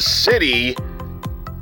city. 0.00 0.76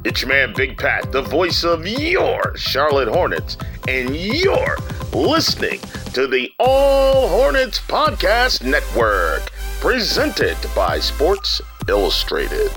It's 0.04 0.22
your 0.22 0.28
man 0.28 0.52
Big 0.56 0.78
Pat, 0.78 1.10
the 1.12 1.22
voice 1.22 1.64
of 1.64 1.86
your 1.86 2.56
Charlotte 2.56 3.08
Hornets, 3.08 3.56
and 3.88 4.14
you're 4.14 4.76
listening 5.12 5.80
to 6.14 6.26
the 6.26 6.50
All 6.58 7.28
Hornets 7.28 7.80
Podcast 7.80 8.64
Network, 8.64 9.50
presented 9.80 10.56
by 10.74 10.98
Sports 10.98 11.60
Illustrated. 11.88 12.70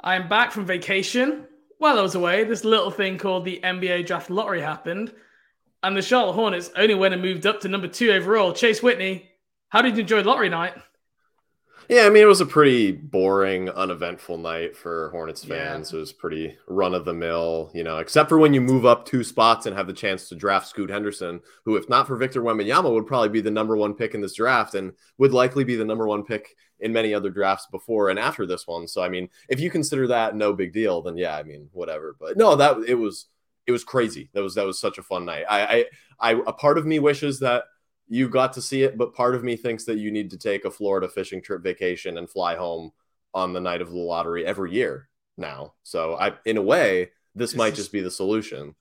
I'm 0.00 0.28
back 0.28 0.52
from 0.52 0.64
vacation. 0.64 1.46
While 1.78 1.98
I 1.98 2.02
was 2.02 2.14
away, 2.14 2.44
this 2.44 2.64
little 2.64 2.90
thing 2.90 3.18
called 3.18 3.44
the 3.44 3.60
NBA 3.62 4.06
Draft 4.06 4.30
Lottery 4.30 4.60
happened, 4.60 5.12
and 5.82 5.96
the 5.96 6.02
Charlotte 6.02 6.34
Hornets 6.34 6.70
only 6.76 6.94
went 6.94 7.14
and 7.14 7.22
moved 7.22 7.46
up 7.46 7.60
to 7.60 7.68
number 7.68 7.88
two 7.88 8.10
overall. 8.10 8.52
Chase 8.52 8.82
Whitney, 8.82 9.28
how 9.68 9.82
did 9.82 9.96
you 9.96 10.02
enjoy 10.02 10.22
lottery 10.22 10.48
night? 10.48 10.74
Yeah, 11.88 12.02
I 12.02 12.10
mean, 12.10 12.22
it 12.22 12.26
was 12.26 12.42
a 12.42 12.46
pretty 12.46 12.92
boring, 12.92 13.70
uneventful 13.70 14.36
night 14.36 14.76
for 14.76 15.08
Hornets 15.08 15.42
fans. 15.42 15.90
Yeah. 15.90 15.96
It 15.96 16.00
was 16.00 16.12
pretty 16.12 16.54
run 16.66 16.92
of 16.92 17.06
the 17.06 17.14
mill, 17.14 17.70
you 17.72 17.82
know, 17.82 17.96
except 17.96 18.28
for 18.28 18.36
when 18.36 18.52
you 18.52 18.60
move 18.60 18.84
up 18.84 19.06
two 19.06 19.24
spots 19.24 19.64
and 19.64 19.74
have 19.74 19.86
the 19.86 19.94
chance 19.94 20.28
to 20.28 20.34
draft 20.34 20.68
Scoot 20.68 20.90
Henderson, 20.90 21.40
who, 21.64 21.76
if 21.76 21.88
not 21.88 22.06
for 22.06 22.16
Victor 22.16 22.42
Wembanyama, 22.42 22.92
would 22.92 23.06
probably 23.06 23.30
be 23.30 23.40
the 23.40 23.50
number 23.50 23.74
one 23.74 23.94
pick 23.94 24.14
in 24.14 24.20
this 24.20 24.34
draft 24.34 24.74
and 24.74 24.92
would 25.16 25.32
likely 25.32 25.64
be 25.64 25.76
the 25.76 25.84
number 25.84 26.06
one 26.06 26.24
pick 26.24 26.54
in 26.80 26.92
many 26.92 27.14
other 27.14 27.30
drafts 27.30 27.66
before 27.70 28.10
and 28.10 28.18
after 28.18 28.44
this 28.44 28.66
one. 28.66 28.86
So, 28.86 29.02
I 29.02 29.08
mean, 29.08 29.30
if 29.48 29.58
you 29.58 29.70
consider 29.70 30.06
that 30.08 30.36
no 30.36 30.52
big 30.52 30.74
deal, 30.74 31.00
then 31.00 31.16
yeah, 31.16 31.36
I 31.36 31.42
mean, 31.42 31.70
whatever. 31.72 32.16
But 32.20 32.36
no, 32.36 32.54
that 32.56 32.80
it 32.86 32.96
was 32.96 33.28
it 33.68 33.72
was 33.72 33.84
crazy. 33.84 34.30
That 34.32 34.42
was 34.42 34.54
that 34.54 34.66
was 34.66 34.80
such 34.80 34.98
a 34.98 35.02
fun 35.02 35.26
night. 35.26 35.44
I 35.48 35.84
I, 36.20 36.32
I 36.32 36.42
a 36.46 36.52
part 36.52 36.78
of 36.78 36.86
me 36.86 36.98
wishes 36.98 37.38
that 37.40 37.64
you 38.08 38.28
got 38.28 38.54
to 38.54 38.62
see 38.62 38.82
it, 38.82 38.96
but 38.96 39.14
part 39.14 39.34
of 39.34 39.44
me 39.44 39.54
thinks 39.54 39.84
that 39.84 39.98
you 39.98 40.10
need 40.10 40.30
to 40.30 40.38
take 40.38 40.64
a 40.64 40.70
Florida 40.70 41.08
fishing 41.08 41.42
trip 41.42 41.62
vacation 41.62 42.16
and 42.16 42.28
fly 42.28 42.56
home 42.56 42.90
on 43.34 43.52
the 43.52 43.60
night 43.60 43.82
of 43.82 43.90
the 43.90 43.98
lottery 43.98 44.46
every 44.46 44.72
year 44.72 45.10
now. 45.36 45.74
So 45.82 46.16
I, 46.16 46.32
in 46.46 46.56
a 46.56 46.62
way, 46.62 47.10
this, 47.34 47.50
this 47.50 47.58
might 47.58 47.74
is... 47.74 47.76
just 47.78 47.92
be 47.92 48.00
the 48.00 48.10
solution. 48.10 48.74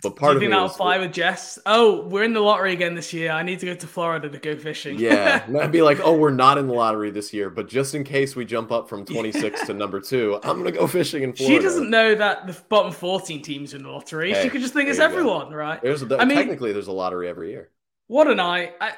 But 0.00 0.14
part 0.14 0.32
Do 0.32 0.34
you 0.36 0.40
think 0.40 0.52
that'll 0.52 0.68
fly 0.68 0.98
with 0.98 1.12
Jess? 1.12 1.58
Oh, 1.66 2.02
we're 2.06 2.22
in 2.22 2.32
the 2.32 2.40
lottery 2.40 2.72
again 2.72 2.94
this 2.94 3.12
year. 3.12 3.32
I 3.32 3.42
need 3.42 3.58
to 3.60 3.66
go 3.66 3.74
to 3.74 3.86
Florida 3.86 4.28
to 4.28 4.38
go 4.38 4.56
fishing. 4.56 4.96
Yeah, 4.98 5.44
I'd 5.60 5.72
be 5.72 5.82
like, 5.82 5.98
oh, 6.00 6.16
we're 6.16 6.30
not 6.30 6.56
in 6.56 6.68
the 6.68 6.72
lottery 6.72 7.10
this 7.10 7.32
year, 7.32 7.50
but 7.50 7.68
just 7.68 7.96
in 7.96 8.04
case 8.04 8.36
we 8.36 8.44
jump 8.44 8.70
up 8.70 8.88
from 8.88 9.04
26 9.04 9.66
to 9.66 9.74
number 9.74 10.00
two, 10.00 10.38
I'm 10.44 10.58
gonna 10.58 10.70
go 10.70 10.86
fishing 10.86 11.24
in 11.24 11.32
Florida. 11.32 11.56
She 11.56 11.62
doesn't 11.62 11.90
know 11.90 12.14
that 12.14 12.46
the 12.46 12.56
bottom 12.68 12.92
14 12.92 13.42
teams 13.42 13.74
in 13.74 13.82
the 13.82 13.88
lottery. 13.88 14.32
Hey, 14.32 14.44
she 14.44 14.50
could 14.50 14.60
just 14.60 14.72
think 14.72 14.88
it's 14.88 15.00
everyone, 15.00 15.50
go. 15.50 15.56
right? 15.56 15.82
There's 15.82 16.02
a, 16.02 16.18
I 16.18 16.24
mean, 16.24 16.36
technically 16.36 16.72
there's 16.72 16.88
a 16.88 16.92
lottery 16.92 17.28
every 17.28 17.50
year. 17.50 17.70
What 18.06 18.28
a 18.28 18.34
night! 18.36 18.74
I 18.80 18.92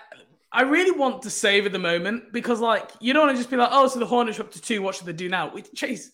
I 0.53 0.63
really 0.63 0.91
want 0.91 1.23
to 1.23 1.31
savor 1.31 1.69
the 1.69 1.79
moment 1.79 2.33
because, 2.33 2.61
like, 2.61 2.91
you 3.01 3.13
don't 3.13 3.27
want 3.27 3.37
to 3.37 3.41
just 3.41 3.51
be 3.51 3.57
like, 3.57 3.69
oh, 3.71 3.87
so 3.87 4.01
the 4.01 4.07
Hornets 4.07 4.39
are 4.39 4.43
up 4.43 4.51
to 4.53 4.61
two. 4.61 4.83
What 4.83 4.97
should 4.97 5.07
they 5.07 5.13
do 5.13 5.29
now? 5.29 5.53
We, 5.53 5.63
Chase, 5.63 6.11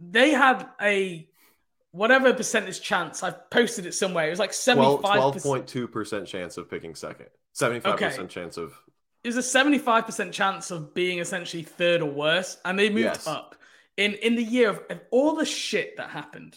they 0.00 0.30
had 0.30 0.68
a 0.80 1.27
whatever 1.92 2.32
percentage 2.32 2.80
chance. 2.80 3.22
I've 3.22 3.50
posted 3.50 3.86
it 3.86 3.94
somewhere. 3.94 4.26
It 4.26 4.30
was 4.30 4.38
like 4.38 4.52
75 4.52 5.34
12.2% 5.34 6.26
chance 6.26 6.56
of 6.56 6.70
picking 6.70 6.94
second, 6.94 7.28
75% 7.54 7.86
okay. 7.86 8.26
chance 8.26 8.56
of. 8.56 8.78
It 9.24 9.34
was 9.34 9.36
a 9.36 9.58
75% 9.58 10.32
chance 10.32 10.70
of 10.70 10.94
being 10.94 11.18
essentially 11.18 11.62
third 11.62 12.02
or 12.02 12.10
worse. 12.10 12.56
And 12.64 12.78
they 12.78 12.88
moved 12.88 13.04
yes. 13.04 13.26
up 13.26 13.56
in, 13.96 14.14
in 14.14 14.36
the 14.36 14.44
year 14.44 14.70
of, 14.70 14.80
of 14.90 15.00
all 15.10 15.34
the 15.34 15.44
shit 15.44 15.96
that 15.96 16.10
happened, 16.10 16.56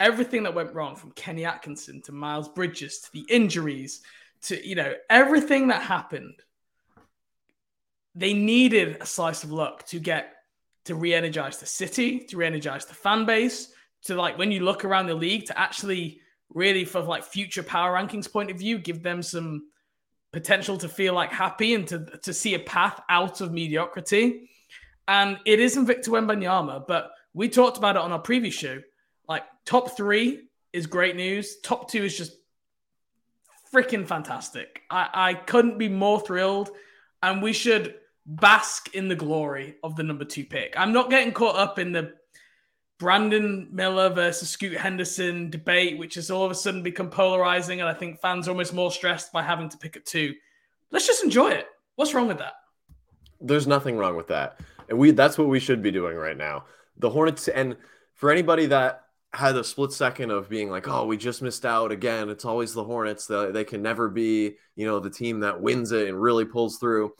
everything 0.00 0.44
that 0.44 0.54
went 0.54 0.74
wrong 0.74 0.96
from 0.96 1.12
Kenny 1.12 1.44
Atkinson 1.44 2.00
to 2.02 2.12
Miles 2.12 2.48
Bridges 2.48 3.00
to 3.00 3.12
the 3.12 3.26
injuries 3.28 4.02
to 4.42 4.66
you 4.66 4.74
know 4.74 4.94
everything 5.10 5.68
that 5.68 5.82
happened 5.82 6.34
they 8.14 8.32
needed 8.32 8.96
a 9.00 9.06
slice 9.06 9.44
of 9.44 9.52
luck 9.52 9.86
to 9.86 9.98
get 9.98 10.34
to 10.84 10.94
re-energize 10.94 11.58
the 11.58 11.66
city 11.66 12.20
to 12.20 12.36
re-energize 12.36 12.86
the 12.86 12.94
fan 12.94 13.24
base 13.24 13.72
to 14.04 14.14
like 14.14 14.38
when 14.38 14.52
you 14.52 14.60
look 14.60 14.84
around 14.84 15.06
the 15.06 15.14
league 15.14 15.46
to 15.46 15.58
actually 15.58 16.20
really 16.54 16.84
for 16.84 17.00
like 17.00 17.24
future 17.24 17.62
power 17.62 17.94
rankings 17.94 18.30
point 18.30 18.50
of 18.50 18.58
view 18.58 18.78
give 18.78 19.02
them 19.02 19.22
some 19.22 19.68
potential 20.32 20.76
to 20.76 20.88
feel 20.88 21.14
like 21.14 21.30
happy 21.30 21.74
and 21.74 21.86
to 21.86 22.06
to 22.22 22.32
see 22.32 22.54
a 22.54 22.58
path 22.58 23.00
out 23.08 23.40
of 23.40 23.52
mediocrity 23.52 24.50
and 25.08 25.38
it 25.46 25.58
isn't 25.58 25.86
Victor 25.86 26.10
Wembanyama 26.10 26.86
but 26.86 27.12
we 27.34 27.48
talked 27.48 27.78
about 27.78 27.96
it 27.96 28.02
on 28.02 28.12
our 28.12 28.18
previous 28.18 28.54
show 28.54 28.80
like 29.28 29.44
top 29.64 29.96
3 29.96 30.42
is 30.72 30.86
great 30.86 31.16
news 31.16 31.60
top 31.60 31.90
2 31.90 32.04
is 32.04 32.16
just 32.16 32.32
freaking 33.72 34.06
fantastic. 34.06 34.82
I, 34.90 35.08
I 35.12 35.34
couldn't 35.34 35.78
be 35.78 35.88
more 35.88 36.20
thrilled, 36.20 36.70
and 37.22 37.42
we 37.42 37.52
should 37.52 37.94
bask 38.26 38.94
in 38.94 39.08
the 39.08 39.16
glory 39.16 39.76
of 39.82 39.96
the 39.96 40.02
number 40.02 40.24
two 40.24 40.44
pick. 40.44 40.74
I'm 40.76 40.92
not 40.92 41.10
getting 41.10 41.32
caught 41.32 41.56
up 41.56 41.78
in 41.78 41.92
the 41.92 42.14
Brandon 42.98 43.68
Miller 43.70 44.10
versus 44.10 44.48
Scoot 44.48 44.76
Henderson 44.76 45.50
debate, 45.50 45.98
which 45.98 46.16
has 46.16 46.30
all 46.30 46.44
of 46.44 46.50
a 46.50 46.54
sudden 46.54 46.82
become 46.82 47.10
polarizing, 47.10 47.80
and 47.80 47.88
I 47.88 47.94
think 47.94 48.20
fans 48.20 48.48
are 48.48 48.50
almost 48.50 48.74
more 48.74 48.90
stressed 48.90 49.32
by 49.32 49.42
having 49.42 49.68
to 49.68 49.78
pick 49.78 49.96
at 49.96 50.04
two. 50.04 50.34
Let's 50.90 51.06
just 51.06 51.22
enjoy 51.22 51.50
it. 51.50 51.68
What's 51.94 52.12
wrong 52.12 52.28
with 52.28 52.38
that? 52.38 52.54
There's 53.40 53.66
nothing 53.66 53.96
wrong 53.96 54.16
with 54.16 54.26
that. 54.28 54.60
And 54.88 54.98
we 54.98 55.12
that's 55.12 55.38
what 55.38 55.48
we 55.48 55.60
should 55.60 55.82
be 55.82 55.90
doing 55.90 56.16
right 56.16 56.36
now. 56.36 56.64
The 56.96 57.10
Hornets 57.10 57.46
and 57.48 57.76
for 58.14 58.30
anybody 58.32 58.66
that 58.66 59.04
had 59.32 59.56
a 59.56 59.62
split 59.62 59.92
second 59.92 60.30
of 60.30 60.48
being 60.48 60.70
like, 60.70 60.88
oh, 60.88 61.04
we 61.04 61.16
just 61.16 61.42
missed 61.42 61.66
out 61.66 61.92
again. 61.92 62.30
It's 62.30 62.44
always 62.44 62.72
the 62.72 62.82
Hornets. 62.82 63.26
The, 63.26 63.52
they 63.52 63.64
can 63.64 63.82
never 63.82 64.08
be, 64.08 64.56
you 64.74 64.86
know, 64.86 65.00
the 65.00 65.10
team 65.10 65.40
that 65.40 65.60
wins 65.60 65.92
it 65.92 66.08
and 66.08 66.20
really 66.20 66.46
pulls 66.46 66.78
through. 66.78 67.12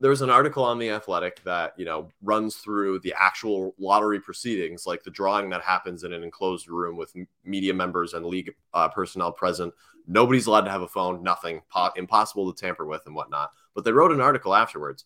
There's 0.00 0.22
an 0.22 0.30
article 0.30 0.64
on 0.64 0.78
the 0.78 0.90
Athletic 0.90 1.42
that 1.44 1.74
you 1.76 1.84
know 1.84 2.10
runs 2.22 2.56
through 2.56 3.00
the 3.00 3.14
actual 3.18 3.74
lottery 3.78 4.20
proceedings, 4.20 4.86
like 4.86 5.02
the 5.02 5.10
drawing 5.10 5.50
that 5.50 5.62
happens 5.62 6.04
in 6.04 6.12
an 6.12 6.22
enclosed 6.22 6.68
room 6.68 6.96
with 6.96 7.14
media 7.44 7.74
members 7.74 8.14
and 8.14 8.24
league 8.24 8.54
uh, 8.74 8.88
personnel 8.88 9.32
present. 9.32 9.74
Nobody's 10.06 10.46
allowed 10.46 10.62
to 10.62 10.70
have 10.70 10.82
a 10.82 10.88
phone. 10.88 11.22
Nothing 11.22 11.62
po- 11.70 11.92
impossible 11.96 12.52
to 12.52 12.60
tamper 12.60 12.86
with 12.86 13.02
and 13.06 13.14
whatnot. 13.14 13.52
But 13.74 13.84
they 13.84 13.92
wrote 13.92 14.12
an 14.12 14.20
article 14.20 14.54
afterwards. 14.54 15.04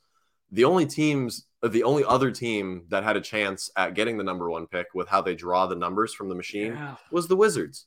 The 0.53 0.65
only 0.65 0.87
teams 0.87 1.47
the 1.71 1.83
only 1.83 2.05
other 2.05 2.31
team 2.31 2.85
that 2.91 3.05
had 3.05 3.17
a 3.17 3.21
chance 3.21 3.71
at 3.77 3.95
getting 3.95 4.19
the 4.19 4.25
number 4.25 4.51
one 4.51 4.67
pick 4.67 4.89
with 4.95 5.09
how 5.09 5.23
they 5.23 5.35
draw 5.35 5.67
the 5.67 5.75
numbers 5.75 6.13
from 6.13 6.29
the 6.29 6.35
machine 6.35 6.73
yeah. 6.73 6.97
was 7.11 7.29
the 7.29 7.37
Wizards. 7.37 7.87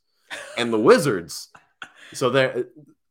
And 0.58 0.74
the 0.74 0.80
Wizards, 0.80 1.50
so 2.14 2.30
there 2.30 2.66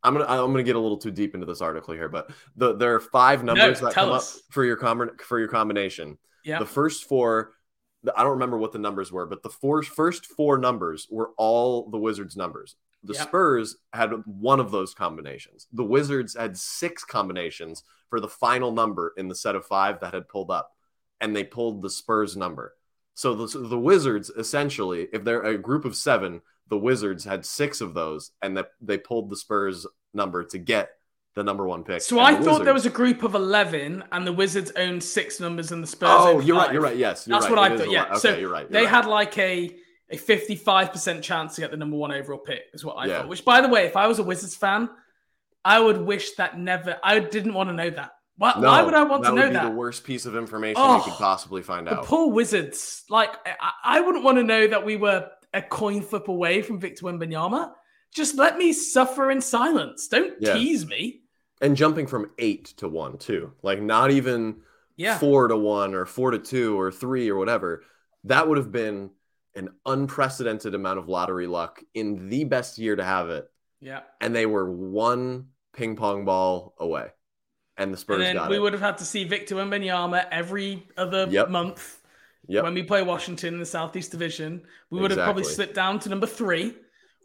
I'm 0.06 0.12
gonna 0.12 0.26
I'm 0.26 0.52
gonna 0.52 0.62
get 0.62 0.76
a 0.76 0.80
little 0.80 0.98
too 0.98 1.10
deep 1.10 1.34
into 1.34 1.46
this 1.46 1.60
article 1.60 1.92
here, 1.92 2.08
but 2.08 2.30
the, 2.54 2.76
there 2.76 2.94
are 2.94 3.00
five 3.00 3.42
numbers 3.42 3.80
no, 3.80 3.88
that 3.88 3.94
come 3.94 4.12
us. 4.12 4.36
up 4.36 4.42
for 4.50 4.64
your 4.64 4.76
com- 4.76 5.10
for 5.18 5.38
your 5.38 5.48
combination. 5.48 6.16
Yeah. 6.44 6.60
The 6.60 6.66
first 6.66 7.08
four, 7.08 7.54
I 8.16 8.22
don't 8.22 8.32
remember 8.32 8.56
what 8.56 8.72
the 8.72 8.78
numbers 8.78 9.10
were, 9.10 9.26
but 9.26 9.42
the 9.42 9.50
four 9.50 9.82
first 9.82 10.26
four 10.26 10.58
numbers 10.58 11.08
were 11.10 11.32
all 11.36 11.90
the 11.90 11.98
Wizards 11.98 12.36
numbers. 12.36 12.76
The 13.02 13.14
yep. 13.14 13.28
Spurs 13.28 13.76
had 13.92 14.12
one 14.26 14.60
of 14.60 14.70
those 14.70 14.94
combinations. 14.94 15.66
The 15.72 15.84
Wizards 15.84 16.36
had 16.36 16.56
six 16.56 17.04
combinations 17.04 17.82
for 18.08 18.20
the 18.20 18.28
final 18.28 18.70
number 18.70 19.12
in 19.16 19.26
the 19.26 19.34
set 19.34 19.56
of 19.56 19.66
five 19.66 20.00
that 20.00 20.14
had 20.14 20.28
pulled 20.28 20.52
up, 20.52 20.70
and 21.20 21.34
they 21.34 21.44
pulled 21.44 21.82
the 21.82 21.90
Spurs 21.90 22.36
number. 22.36 22.75
So 23.16 23.34
the, 23.34 23.58
the 23.58 23.78
Wizards 23.78 24.28
essentially, 24.30 25.08
if 25.10 25.24
they're 25.24 25.42
a 25.42 25.56
group 25.56 25.86
of 25.86 25.96
seven, 25.96 26.42
the 26.68 26.76
Wizards 26.76 27.24
had 27.24 27.46
six 27.46 27.80
of 27.80 27.94
those, 27.94 28.30
and 28.42 28.56
that 28.58 28.72
they 28.80 28.98
pulled 28.98 29.30
the 29.30 29.36
Spurs 29.36 29.86
number 30.12 30.44
to 30.44 30.58
get 30.58 30.90
the 31.34 31.42
number 31.42 31.66
one 31.66 31.82
pick. 31.82 32.02
So 32.02 32.20
I 32.20 32.32
thought 32.32 32.40
Wizards... 32.40 32.64
there 32.64 32.74
was 32.74 32.86
a 32.86 32.90
group 32.90 33.22
of 33.22 33.34
eleven, 33.34 34.04
and 34.12 34.26
the 34.26 34.34
Wizards 34.34 34.70
owned 34.76 35.02
six 35.02 35.40
numbers, 35.40 35.72
and 35.72 35.82
the 35.82 35.86
Spurs. 35.86 36.10
Oh, 36.12 36.40
you're 36.40 36.56
five. 36.56 36.66
right. 36.66 36.72
You're 36.74 36.82
right. 36.82 36.96
Yes, 36.96 37.24
that's 37.24 37.44
right. 37.44 37.50
what 37.50 37.72
I 37.72 37.76
thought. 37.76 37.90
Yeah. 37.90 38.04
Okay, 38.04 38.18
so 38.18 38.36
you're 38.36 38.50
right. 38.50 38.62
You're 38.62 38.80
they 38.80 38.84
right. 38.84 38.94
had 38.94 39.06
like 39.06 39.38
a 39.38 39.74
a 40.10 40.16
55% 40.16 41.22
chance 41.22 41.54
to 41.56 41.62
get 41.62 41.70
the 41.70 41.76
number 41.76 41.96
one 41.96 42.12
overall 42.12 42.38
pick, 42.38 42.64
is 42.72 42.84
what 42.84 42.94
I 42.94 43.06
yeah. 43.06 43.18
thought. 43.18 43.28
Which, 43.28 43.44
by 43.44 43.60
the 43.60 43.68
way, 43.68 43.86
if 43.86 43.96
I 43.96 44.06
was 44.06 44.18
a 44.18 44.22
Wizards 44.22 44.54
fan, 44.54 44.88
I 45.64 45.80
would 45.80 45.98
wish 45.98 46.32
that 46.34 46.58
never, 46.58 46.98
I 47.02 47.18
didn't 47.18 47.54
want 47.54 47.70
to 47.70 47.72
know 47.72 47.90
that. 47.90 48.12
Why, 48.38 48.54
no, 48.58 48.68
why 48.68 48.82
would 48.82 48.94
I 48.94 49.02
want 49.04 49.24
to 49.24 49.30
know 49.30 49.36
that? 49.36 49.52
That 49.52 49.62
would 49.64 49.68
be 49.68 49.72
the 49.72 49.78
worst 49.78 50.04
piece 50.04 50.26
of 50.26 50.36
information 50.36 50.82
oh, 50.84 50.98
you 50.98 51.04
could 51.04 51.14
possibly 51.14 51.62
find 51.62 51.88
out. 51.88 52.04
poor 52.04 52.30
Wizards. 52.30 53.04
Like, 53.08 53.30
I, 53.46 53.72
I, 53.82 54.00
wouldn't 54.00 54.24
want 54.24 54.36
to 54.36 54.44
know 54.44 54.66
that 54.66 54.84
we 54.84 54.96
were 54.96 55.30
a 55.54 55.62
coin 55.62 56.02
flip 56.02 56.28
away 56.28 56.60
from 56.60 56.78
Victor 56.78 57.06
Wembanyama. 57.06 57.72
Just 58.14 58.36
let 58.36 58.58
me 58.58 58.72
suffer 58.72 59.30
in 59.30 59.40
silence. 59.40 60.08
Don't 60.08 60.34
yeah. 60.38 60.52
tease 60.52 60.86
me. 60.86 61.22
And 61.62 61.76
jumping 61.76 62.06
from 62.06 62.30
eight 62.38 62.66
to 62.78 62.88
one, 62.88 63.16
too. 63.16 63.52
Like, 63.62 63.80
not 63.80 64.10
even 64.10 64.56
yeah. 64.96 65.18
four 65.18 65.48
to 65.48 65.56
one 65.56 65.94
or 65.94 66.04
four 66.04 66.32
to 66.32 66.38
two 66.38 66.78
or 66.78 66.92
three 66.92 67.30
or 67.30 67.36
whatever. 67.36 67.84
That 68.24 68.48
would 68.48 68.58
have 68.58 68.72
been 68.72 69.10
an 69.54 69.70
unprecedented 69.86 70.74
amount 70.74 70.98
of 70.98 71.08
lottery 71.08 71.46
luck 71.46 71.82
in 71.94 72.28
the 72.28 72.44
best 72.44 72.76
year 72.76 72.96
to 72.96 73.04
have 73.04 73.30
it. 73.30 73.48
Yeah. 73.80 74.00
And 74.20 74.34
they 74.36 74.44
were 74.44 74.70
one 74.70 75.46
ping 75.72 75.96
pong 75.96 76.26
ball 76.26 76.74
away. 76.78 77.08
And 77.78 77.92
the 77.92 77.96
Spurs 77.96 78.26
and 78.26 78.38
then 78.38 78.48
we 78.48 78.56
it. 78.56 78.60
would 78.60 78.72
have 78.72 78.82
had 78.82 78.98
to 78.98 79.04
see 79.04 79.24
Victor 79.24 79.56
Wembanyama 79.56 80.26
every 80.30 80.86
other 80.96 81.26
yep. 81.28 81.50
month 81.50 82.00
yep. 82.48 82.64
when 82.64 82.74
we 82.74 82.82
play 82.82 83.02
Washington 83.02 83.54
in 83.54 83.60
the 83.60 83.66
Southeast 83.66 84.10
Division. 84.10 84.62
We 84.90 85.00
would 85.00 85.12
exactly. 85.12 85.20
have 85.20 85.26
probably 85.26 85.44
slipped 85.44 85.74
down 85.74 85.98
to 86.00 86.08
number 86.08 86.26
three. 86.26 86.74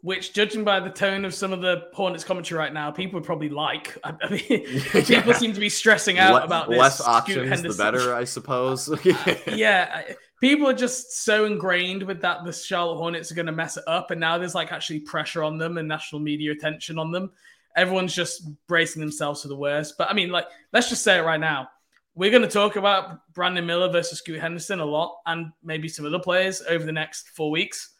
which, 0.02 0.32
judging 0.32 0.64
by 0.64 0.80
the 0.80 0.90
tone 0.90 1.24
of 1.24 1.32
some 1.32 1.52
of 1.52 1.60
the 1.60 1.88
Hornets 1.94 2.24
commentary 2.24 2.58
right 2.58 2.72
now, 2.72 2.90
people 2.90 3.20
would 3.20 3.24
probably 3.24 3.48
like. 3.48 3.96
I 4.04 4.12
mean, 4.28 4.42
yeah. 4.94 5.02
people 5.02 5.32
seem 5.34 5.52
to 5.52 5.60
be 5.60 5.68
stressing 5.68 6.18
out 6.18 6.44
about 6.44 6.68
this. 6.68 6.78
Less 6.78 7.00
options, 7.00 7.62
the 7.62 7.82
better, 7.82 8.14
I 8.14 8.24
suppose. 8.24 8.90
yeah, 9.46 10.02
people 10.40 10.68
are 10.68 10.74
just 10.74 11.24
so 11.24 11.44
ingrained 11.44 12.02
with 12.02 12.20
that 12.22 12.44
the 12.44 12.52
Charlotte 12.52 12.96
Hornets 12.96 13.30
are 13.30 13.36
going 13.36 13.46
to 13.46 13.52
mess 13.52 13.76
it 13.76 13.84
up, 13.86 14.10
and 14.10 14.20
now 14.20 14.38
there's 14.38 14.54
like 14.54 14.72
actually 14.72 15.00
pressure 15.00 15.42
on 15.42 15.56
them 15.56 15.78
and 15.78 15.88
national 15.88 16.20
media 16.20 16.52
attention 16.52 16.98
on 16.98 17.12
them. 17.12 17.30
Everyone's 17.76 18.14
just 18.14 18.48
bracing 18.66 19.00
themselves 19.00 19.42
for 19.42 19.48
the 19.48 19.56
worst. 19.56 19.94
But 19.98 20.10
I 20.10 20.14
mean, 20.14 20.30
like, 20.30 20.46
let's 20.72 20.88
just 20.88 21.04
say 21.04 21.18
it 21.18 21.22
right 21.22 21.40
now. 21.40 21.68
We're 22.14 22.30
going 22.30 22.42
to 22.42 22.48
talk 22.48 22.76
about 22.76 23.32
Brandon 23.32 23.64
Miller 23.64 23.90
versus 23.90 24.18
Scoot 24.18 24.40
Henderson 24.40 24.80
a 24.80 24.84
lot, 24.84 25.16
and 25.24 25.52
maybe 25.62 25.88
some 25.88 26.04
other 26.04 26.18
players 26.18 26.62
over 26.68 26.84
the 26.84 26.92
next 26.92 27.30
four 27.30 27.50
weeks 27.50 27.92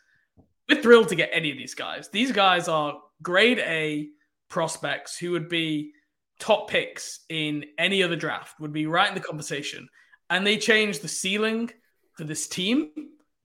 we're 0.69 0.83
thrilled 0.83 1.09
to 1.09 1.15
get 1.15 1.31
any 1.33 1.51
of 1.51 1.57
these 1.57 1.75
guys. 1.75 2.09
These 2.09 2.33
guys 2.33 2.69
are 2.69 3.01
grade 3.23 3.59
A 3.59 4.09
prospects 4.49 5.19
who 5.19 5.33
would 5.33 5.49
be 5.49 5.93
top 6.39 6.69
picks 6.69 7.21
in 7.29 7.65
any 7.79 8.03
other 8.03 8.17
draft, 8.17 8.61
would 8.61 8.73
be 8.73 8.87
right 8.87 9.09
in 9.09 9.15
the 9.15 9.21
conversation. 9.21 9.89
And 10.31 10.47
they 10.47 10.57
change 10.57 11.01
the 11.01 11.09
ceiling 11.09 11.71
for 12.15 12.25
this 12.25 12.49
team 12.49 12.91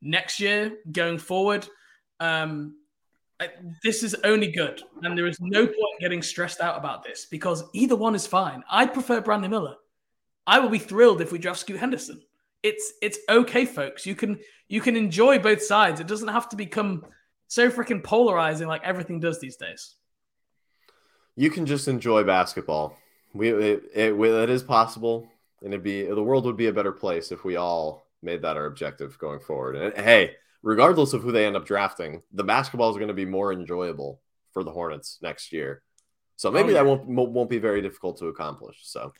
next 0.01 0.39
year 0.39 0.77
going 0.91 1.17
forward. 1.17 1.67
Um, 2.19 2.75
this 3.83 4.03
is 4.03 4.15
only 4.23 4.51
good. 4.51 4.81
And 5.03 5.17
there 5.17 5.27
is 5.27 5.39
no 5.39 5.65
point 5.65 5.99
getting 5.99 6.21
stressed 6.21 6.61
out 6.61 6.77
about 6.77 7.03
this 7.03 7.25
because 7.25 7.63
either 7.73 7.95
one 7.95 8.15
is 8.15 8.27
fine. 8.27 8.63
I 8.69 8.85
prefer 8.85 9.21
Brandon 9.21 9.51
Miller. 9.51 9.75
I 10.45 10.59
will 10.59 10.69
be 10.69 10.79
thrilled 10.79 11.21
if 11.21 11.31
we 11.31 11.37
draft 11.37 11.59
Scoot 11.59 11.79
Henderson. 11.79 12.21
It's 12.63 12.93
it's 13.01 13.19
okay, 13.29 13.65
folks. 13.65 14.05
You 14.05 14.15
can 14.15 14.39
you 14.67 14.81
can 14.81 14.95
enjoy 14.95 15.39
both 15.39 15.61
sides. 15.61 15.99
It 15.99 16.07
doesn't 16.07 16.27
have 16.29 16.49
to 16.49 16.55
become 16.55 17.05
so 17.47 17.69
freaking 17.69 18.03
polarizing 18.03 18.67
like 18.67 18.83
everything 18.83 19.19
does 19.19 19.39
these 19.39 19.57
days. 19.57 19.95
You 21.35 21.51
can 21.51 21.65
just 21.65 21.87
enjoy 21.87 22.23
basketball. 22.23 22.97
We 23.33 23.49
it, 23.49 23.83
it, 23.93 24.13
it 24.13 24.49
is 24.49 24.63
possible, 24.63 25.27
and 25.61 25.73
it'd 25.73 25.83
be 25.83 26.03
the 26.03 26.23
world 26.23 26.45
would 26.45 26.57
be 26.57 26.67
a 26.67 26.73
better 26.73 26.91
place 26.91 27.31
if 27.31 27.43
we 27.43 27.57
all 27.57 28.07
made 28.23 28.41
that 28.41 28.57
our 28.57 28.65
objective 28.65 29.19
going 29.19 29.39
forward. 29.39 29.75
And 29.75 29.93
hey, 29.93 30.35
regardless 30.67 31.13
of 31.13 31.23
who 31.23 31.31
they 31.31 31.45
end 31.45 31.55
up 31.55 31.65
drafting, 31.65 32.21
the 32.33 32.43
basketball 32.43 32.89
is 32.89 32.97
going 32.97 33.07
to 33.07 33.13
be 33.13 33.25
more 33.25 33.53
enjoyable 33.53 34.21
for 34.51 34.65
the 34.65 34.71
Hornets 34.71 35.17
next 35.21 35.53
year. 35.53 35.81
So 36.35 36.51
maybe 36.51 36.69
oh, 36.69 36.71
yeah. 36.71 36.83
that 36.83 36.85
won't 36.85 37.07
won't 37.07 37.49
be 37.49 37.57
very 37.57 37.81
difficult 37.81 38.17
to 38.17 38.27
accomplish. 38.27 38.79
So 38.81 39.13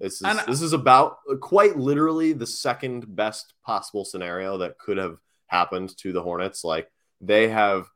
this 0.00 0.14
is 0.14 0.22
and, 0.22 0.38
uh, 0.38 0.44
this 0.46 0.62
is 0.62 0.72
about 0.72 1.18
quite 1.40 1.76
literally 1.76 2.32
the 2.32 2.46
second 2.46 3.14
best 3.14 3.52
possible 3.64 4.06
scenario 4.06 4.58
that 4.58 4.78
could 4.78 4.96
have 4.96 5.18
happened 5.48 5.94
to 5.98 6.12
the 6.12 6.22
Hornets. 6.22 6.64
Like 6.64 6.90
they 7.20 7.48
have 7.48 7.88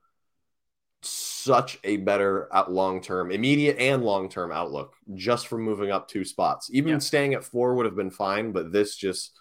such 1.03 1.79
a 1.85 1.97
better 1.97 2.55
uh, 2.55 2.61
at 2.61 2.71
long 2.71 3.01
term, 3.01 3.33
immediate 3.33 3.79
and 3.79 4.05
long 4.05 4.29
term 4.29 4.53
outlook 4.53 4.95
just 5.15 5.49
from 5.49 5.63
moving 5.63 5.91
up 5.91 6.07
two 6.07 6.25
spots. 6.27 6.69
Even 6.71 6.93
yeah. 6.93 6.99
staying 6.99 7.33
at 7.33 7.45
four 7.45 7.75
would 7.75 7.87
have 7.87 7.97
been 7.97 8.11
fine, 8.11 8.53
but 8.53 8.73
this 8.73 8.95
just 8.95 9.40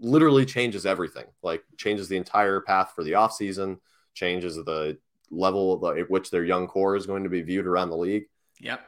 literally 0.00 0.44
changes 0.46 0.86
everything. 0.86 1.26
Like 1.42 1.62
changes 1.76 2.08
the 2.08 2.16
entire 2.16 2.60
path 2.60 2.92
for 2.94 3.04
the 3.04 3.12
offseason, 3.12 3.78
changes 4.14 4.56
the 4.56 4.98
level 5.30 5.86
at 5.96 6.10
which 6.10 6.30
their 6.30 6.44
young 6.44 6.66
core 6.66 6.96
is 6.96 7.06
going 7.06 7.22
to 7.24 7.30
be 7.30 7.42
viewed 7.42 7.66
around 7.66 7.90
the 7.90 7.96
league. 7.96 8.24
Yep. 8.58 8.80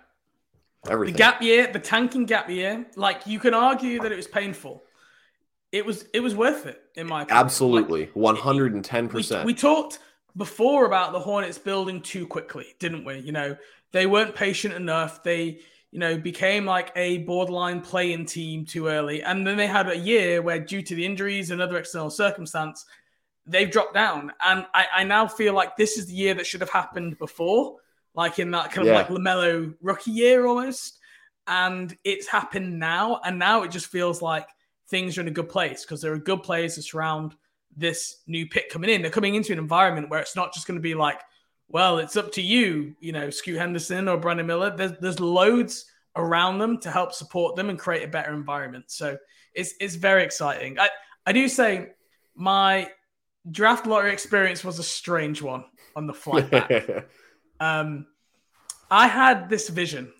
Everything. 0.89 1.13
The 1.13 1.19
gap 1.19 1.43
year, 1.43 1.71
the 1.73 1.79
tanking 1.79 2.27
gap 2.27 2.51
year, 2.51 2.87
like 2.97 3.27
you 3.27 3.39
can 3.39 3.55
argue 3.55 4.01
that 4.01 4.11
it 4.11 4.17
was 4.17 4.27
painful. 4.27 4.83
It 5.71 5.87
was 5.87 6.05
it 6.13 6.21
was 6.21 6.35
worth 6.35 6.67
it 6.67 6.83
in 6.97 7.07
my 7.07 7.23
opinion. 7.23 7.45
Absolutely. 7.45 8.11
And 8.15 8.85
ten 8.85 9.09
percent. 9.09 9.47
We 9.47 9.55
talked 9.55 10.01
before 10.37 10.87
about 10.87 11.13
the 11.13 11.21
Hornets 11.21 11.59
building 11.59 12.01
too 12.01 12.27
quickly, 12.27 12.67
didn't 12.79 13.05
we? 13.05 13.19
You 13.19 13.33
know, 13.33 13.57
they 13.93 14.07
weren't 14.07 14.35
patient 14.35 14.75
enough. 14.75 15.23
They, 15.23 15.61
you 15.93 15.99
know, 15.99 16.17
became 16.17 16.65
like 16.65 16.91
a 16.97 17.19
borderline 17.19 17.83
playing 17.83 18.25
team 18.25 18.65
too 18.65 18.89
early. 18.89 19.23
And 19.23 19.47
then 19.47 19.59
they 19.59 19.67
had 19.67 19.89
a 19.91 19.97
year 19.97 20.41
where, 20.41 20.59
due 20.59 20.81
to 20.81 20.95
the 20.95 21.05
injuries 21.05 21.51
and 21.51 21.61
other 21.61 21.77
external 21.77 22.09
circumstance, 22.09 22.87
they've 23.47 23.71
dropped 23.71 23.93
down. 23.93 24.33
And 24.41 24.65
I, 24.73 24.87
I 24.97 25.05
now 25.05 25.29
feel 25.29 25.53
like 25.53 25.77
this 25.77 25.99
is 25.99 26.07
the 26.07 26.15
year 26.15 26.33
that 26.35 26.47
should 26.47 26.63
have 26.63 26.71
happened 26.71 27.19
before, 27.19 27.77
like 28.15 28.39
in 28.39 28.51
that 28.53 28.73
kind 28.73 28.89
of 28.89 28.93
yeah. 28.93 29.01
like 29.01 29.09
LaMelo 29.09 29.75
rookie 29.83 30.13
year 30.13 30.47
almost. 30.47 30.99
And 31.47 31.95
it's 32.05 32.27
happened 32.27 32.79
now. 32.79 33.21
And 33.23 33.39
now 33.39 33.63
it 33.63 33.71
just 33.71 33.87
feels 33.87 34.23
like 34.23 34.49
things 34.89 35.19
are 35.19 35.21
in 35.21 35.29
a 35.29 35.33
good 35.33 35.51
place 35.51 35.85
because 35.85 36.01
there 36.01 36.15
are 36.15 36.19
good 36.19 36.43
players 36.43 36.77
to 36.77 36.83
surround 36.83 37.35
this 37.77 38.23
new 38.27 38.47
pick 38.47 38.71
coming 38.71 38.89
in. 38.89 39.03
They're 39.03 39.11
coming 39.11 39.35
into 39.35 39.53
an 39.53 39.59
environment 39.59 40.09
where 40.09 40.21
it's 40.21 40.37
not 40.37 40.55
just 40.55 40.67
going 40.67 40.79
to 40.79 40.83
be 40.83 40.95
like, 40.95 41.21
well, 41.73 41.99
it's 41.99 42.17
up 42.17 42.33
to 42.33 42.43
you, 42.43 42.95
you 43.01 43.13
know, 43.13 43.31
Scoot 43.31 43.57
Henderson 43.57 44.07
or 44.07 44.19
Brandon 44.19 44.47
Miller. 44.47 44.77
There's 44.77 44.93
there's 45.01 45.19
loads 45.19 45.87
around 46.15 46.59
them 46.59 46.79
to 46.81 46.91
help 46.91 47.13
support 47.13 47.57
them 47.57 47.71
and 47.71 47.79
create 47.79 48.05
a 48.05 48.09
better 48.09 48.35
environment. 48.35 48.85
So 48.89 49.17
it's 49.55 49.73
it's 49.81 49.95
very 49.95 50.23
exciting. 50.23 50.79
I, 50.79 50.91
I 51.27 51.33
do 51.33 51.49
say 51.49 51.89
my 52.35 52.91
draft 53.51 53.87
lottery 53.87 54.13
experience 54.13 54.63
was 54.63 54.79
a 54.79 54.83
strange 54.83 55.41
one 55.41 55.65
on 55.97 56.07
the 56.07 56.13
flight 56.13 56.51
back. 56.51 57.07
um, 57.61 58.07
I 58.91 59.07
had 59.07 59.49
this 59.49 59.71
vision 59.71 60.13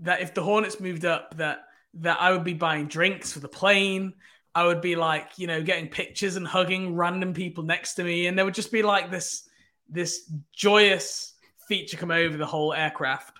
that 0.00 0.20
if 0.20 0.34
the 0.34 0.42
Hornets 0.42 0.80
moved 0.80 1.04
up, 1.04 1.36
that 1.36 1.60
that 1.94 2.20
I 2.20 2.32
would 2.32 2.44
be 2.44 2.54
buying 2.54 2.88
drinks 2.88 3.32
for 3.32 3.38
the 3.38 3.48
plane. 3.48 4.14
I 4.52 4.66
would 4.66 4.80
be 4.80 4.96
like, 4.96 5.38
you 5.38 5.46
know, 5.46 5.62
getting 5.62 5.88
pictures 5.88 6.34
and 6.34 6.46
hugging 6.46 6.96
random 6.96 7.34
people 7.34 7.62
next 7.62 7.94
to 7.94 8.04
me, 8.04 8.26
and 8.26 8.36
there 8.36 8.44
would 8.44 8.54
just 8.54 8.72
be 8.72 8.82
like 8.82 9.12
this 9.12 9.48
this 9.92 10.30
joyous 10.52 11.34
feature 11.68 11.96
come 11.96 12.10
over 12.10 12.36
the 12.36 12.46
whole 12.46 12.72
aircraft. 12.72 13.38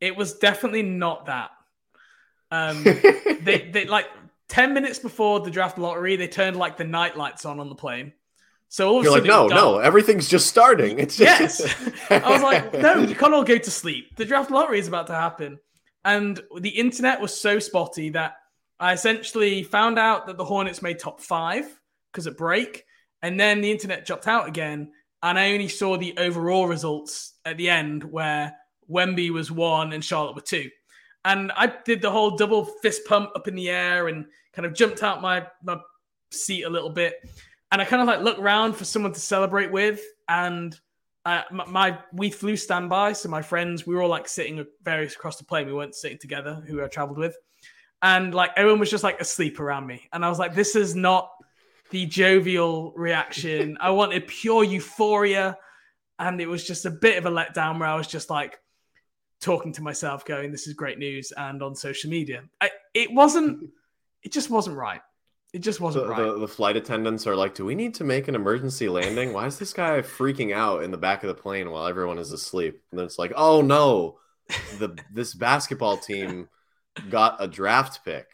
It 0.00 0.16
was 0.16 0.34
definitely 0.34 0.82
not 0.82 1.26
that. 1.26 1.50
Um, 2.50 2.82
they 2.84 3.70
they 3.72 3.84
like 3.86 4.06
ten 4.48 4.74
minutes 4.74 4.98
before 4.98 5.40
the 5.40 5.50
draft 5.50 5.78
lottery, 5.78 6.16
they 6.16 6.28
turned 6.28 6.56
like 6.56 6.76
the 6.76 6.84
night 6.84 7.16
lights 7.16 7.44
on 7.44 7.60
on 7.60 7.68
the 7.68 7.74
plane. 7.74 8.12
So 8.68 8.88
all 8.88 8.98
of 8.98 9.04
You're 9.04 9.12
like, 9.12 9.24
no, 9.24 9.46
no, 9.46 9.78
everything's 9.78 10.28
just 10.28 10.48
starting. 10.48 10.98
It's 10.98 11.16
just... 11.16 11.60
yes. 11.60 11.92
I 12.10 12.28
was 12.28 12.42
like, 12.42 12.74
no, 12.74 12.96
you 12.96 13.14
can't 13.14 13.32
all 13.32 13.44
go 13.44 13.58
to 13.58 13.70
sleep. 13.70 14.16
The 14.16 14.24
draft 14.24 14.50
lottery 14.50 14.80
is 14.80 14.88
about 14.88 15.06
to 15.06 15.14
happen, 15.14 15.58
and 16.04 16.40
the 16.60 16.70
internet 16.70 17.20
was 17.20 17.38
so 17.38 17.58
spotty 17.58 18.10
that 18.10 18.36
I 18.78 18.92
essentially 18.92 19.62
found 19.62 19.98
out 19.98 20.26
that 20.26 20.36
the 20.36 20.44
Hornets 20.44 20.82
made 20.82 20.98
top 20.98 21.20
five 21.20 21.64
because 22.12 22.26
of 22.26 22.36
break, 22.36 22.84
and 23.22 23.38
then 23.38 23.60
the 23.60 23.70
internet 23.70 24.04
dropped 24.04 24.26
out 24.26 24.48
again, 24.48 24.92
and 25.26 25.38
I 25.38 25.52
only 25.52 25.66
saw 25.66 25.96
the 25.96 26.16
overall 26.18 26.68
results 26.68 27.34
at 27.44 27.56
the 27.56 27.68
end 27.68 28.04
where 28.04 28.54
Wemby 28.88 29.30
was 29.30 29.50
one 29.50 29.92
and 29.92 30.04
Charlotte 30.04 30.36
were 30.36 30.40
two. 30.40 30.70
And 31.24 31.50
I 31.56 31.72
did 31.84 32.00
the 32.00 32.12
whole 32.12 32.36
double 32.36 32.64
fist 32.64 33.02
pump 33.06 33.30
up 33.34 33.48
in 33.48 33.56
the 33.56 33.68
air 33.68 34.06
and 34.06 34.26
kind 34.52 34.64
of 34.64 34.72
jumped 34.72 35.02
out 35.02 35.20
my, 35.20 35.44
my 35.64 35.78
seat 36.30 36.62
a 36.62 36.70
little 36.70 36.90
bit. 36.90 37.16
And 37.72 37.82
I 37.82 37.84
kind 37.84 38.00
of 38.00 38.06
like 38.06 38.20
looked 38.20 38.38
around 38.38 38.74
for 38.74 38.84
someone 38.84 39.12
to 39.14 39.20
celebrate 39.20 39.72
with. 39.72 40.00
And 40.28 40.78
uh, 41.24 41.42
my, 41.50 41.66
my, 41.66 41.98
we 42.12 42.30
flew 42.30 42.56
standby. 42.56 43.14
So 43.14 43.28
my 43.28 43.42
friends, 43.42 43.84
we 43.84 43.96
were 43.96 44.02
all 44.02 44.08
like 44.08 44.28
sitting 44.28 44.64
various 44.84 45.16
across 45.16 45.38
the 45.38 45.44
plane. 45.44 45.66
We 45.66 45.72
weren't 45.72 45.96
sitting 45.96 46.18
together, 46.18 46.62
who 46.68 46.84
I 46.84 46.86
traveled 46.86 47.18
with 47.18 47.36
and 48.02 48.34
like 48.34 48.50
everyone 48.56 48.78
was 48.78 48.90
just 48.90 49.02
like 49.02 49.20
asleep 49.20 49.58
around 49.58 49.86
me 49.86 50.06
and 50.12 50.22
i 50.22 50.28
was 50.28 50.38
like 50.38 50.54
this 50.54 50.76
is 50.76 50.94
not 50.94 51.30
the 51.90 52.06
jovial 52.06 52.92
reaction 52.96 53.76
i 53.80 53.90
wanted 53.90 54.26
pure 54.26 54.64
euphoria 54.64 55.56
and 56.18 56.40
it 56.40 56.46
was 56.46 56.66
just 56.66 56.86
a 56.86 56.90
bit 56.90 57.18
of 57.18 57.26
a 57.26 57.30
letdown 57.30 57.78
where 57.78 57.88
i 57.88 57.96
was 57.96 58.06
just 58.06 58.30
like 58.30 58.58
talking 59.40 59.72
to 59.72 59.82
myself 59.82 60.24
going 60.24 60.50
this 60.50 60.66
is 60.66 60.74
great 60.74 60.98
news 60.98 61.32
and 61.36 61.62
on 61.62 61.74
social 61.74 62.10
media 62.10 62.42
I, 62.60 62.70
it 62.94 63.12
wasn't 63.12 63.70
it 64.22 64.32
just 64.32 64.50
wasn't 64.50 64.76
right 64.76 65.02
it 65.52 65.60
just 65.60 65.80
wasn't 65.80 66.04
the, 66.04 66.10
right. 66.10 66.22
The, 66.22 66.38
the, 66.40 66.48
flight 66.48 66.76
attendants 66.76 67.26
are 67.26 67.36
like, 67.36 67.54
"Do 67.54 67.64
we 67.64 67.74
need 67.74 67.94
to 67.94 68.04
make 68.04 68.28
an 68.28 68.34
emergency 68.34 68.90
landing? 68.90 69.32
Why 69.32 69.46
is 69.46 69.58
this 69.58 69.72
guy 69.72 70.02
freaking 70.02 70.52
out 70.52 70.82
in 70.82 70.90
the 70.90 70.98
back 70.98 71.22
of 71.22 71.28
the 71.28 71.40
plane 71.40 71.70
while 71.70 71.86
everyone 71.86 72.18
is 72.18 72.32
asleep?" 72.32 72.82
And 72.90 72.98
then 72.98 73.06
it's 73.06 73.18
like, 73.18 73.32
"Oh 73.36 73.62
no, 73.62 74.18
the 74.78 74.98
this 75.10 75.34
basketball 75.34 75.96
team 75.96 76.48
got 77.10 77.36
a 77.42 77.48
draft 77.48 78.04
pick. 78.04 78.26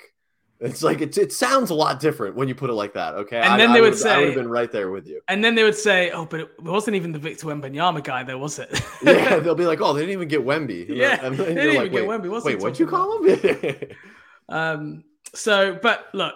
It's 0.63 0.83
like 0.83 1.01
it, 1.01 1.19
it 1.19 1.33
sounds 1.33 1.71
a 1.71 1.75
lot 1.75 1.99
different 1.99 2.37
when 2.37 2.47
you 2.47 2.55
put 2.55 2.71
it 2.71 2.75
like 2.75 2.95
that. 2.95 3.15
Okay, 3.15 3.41
and 3.41 3.61
then 3.61 3.73
they 3.73 3.81
I 3.81 3.83
would, 3.83 3.97
say, 3.97 4.13
"I 4.13 4.19
would 4.19 4.27
have 4.29 4.37
been 4.37 4.49
right 4.49 4.71
there 4.71 4.93
with 4.93 5.09
you." 5.09 5.21
And 5.27 5.43
then 5.45 5.57
they 5.57 5.65
would 5.65 5.77
say, 5.77 6.13
"Oh, 6.13 6.25
but 6.25 6.41
it 6.41 6.63
wasn't 6.63 6.95
even 6.95 7.11
the 7.11 7.19
Victor 7.19 7.49
Wembanyama 7.49 8.05
guy, 8.05 8.23
though, 8.23 8.39
was 8.39 8.61
it?" 8.61 8.81
yeah, 9.03 9.39
they'll 9.41 9.57
be 9.57 9.67
like, 9.67 9.81
"Oh, 9.81 9.93
they 9.93 10.03
didn't 10.03 10.13
even 10.13 10.29
get 10.29 10.47
Wemby." 10.47 10.89
Yeah, 10.89 11.29
they 11.29 11.37
didn't 11.37 11.59
even 11.59 11.77
like, 11.77 11.91
get 11.91 12.05
Wemby. 12.05 12.31
What's 12.31 12.45
wait, 12.45 12.61
what'd 12.61 12.79
you 12.79 12.87
call 12.87 13.25
him? 13.25 13.77
um. 14.49 15.05
So, 15.35 15.79
but 15.83 16.07
look, 16.15 16.35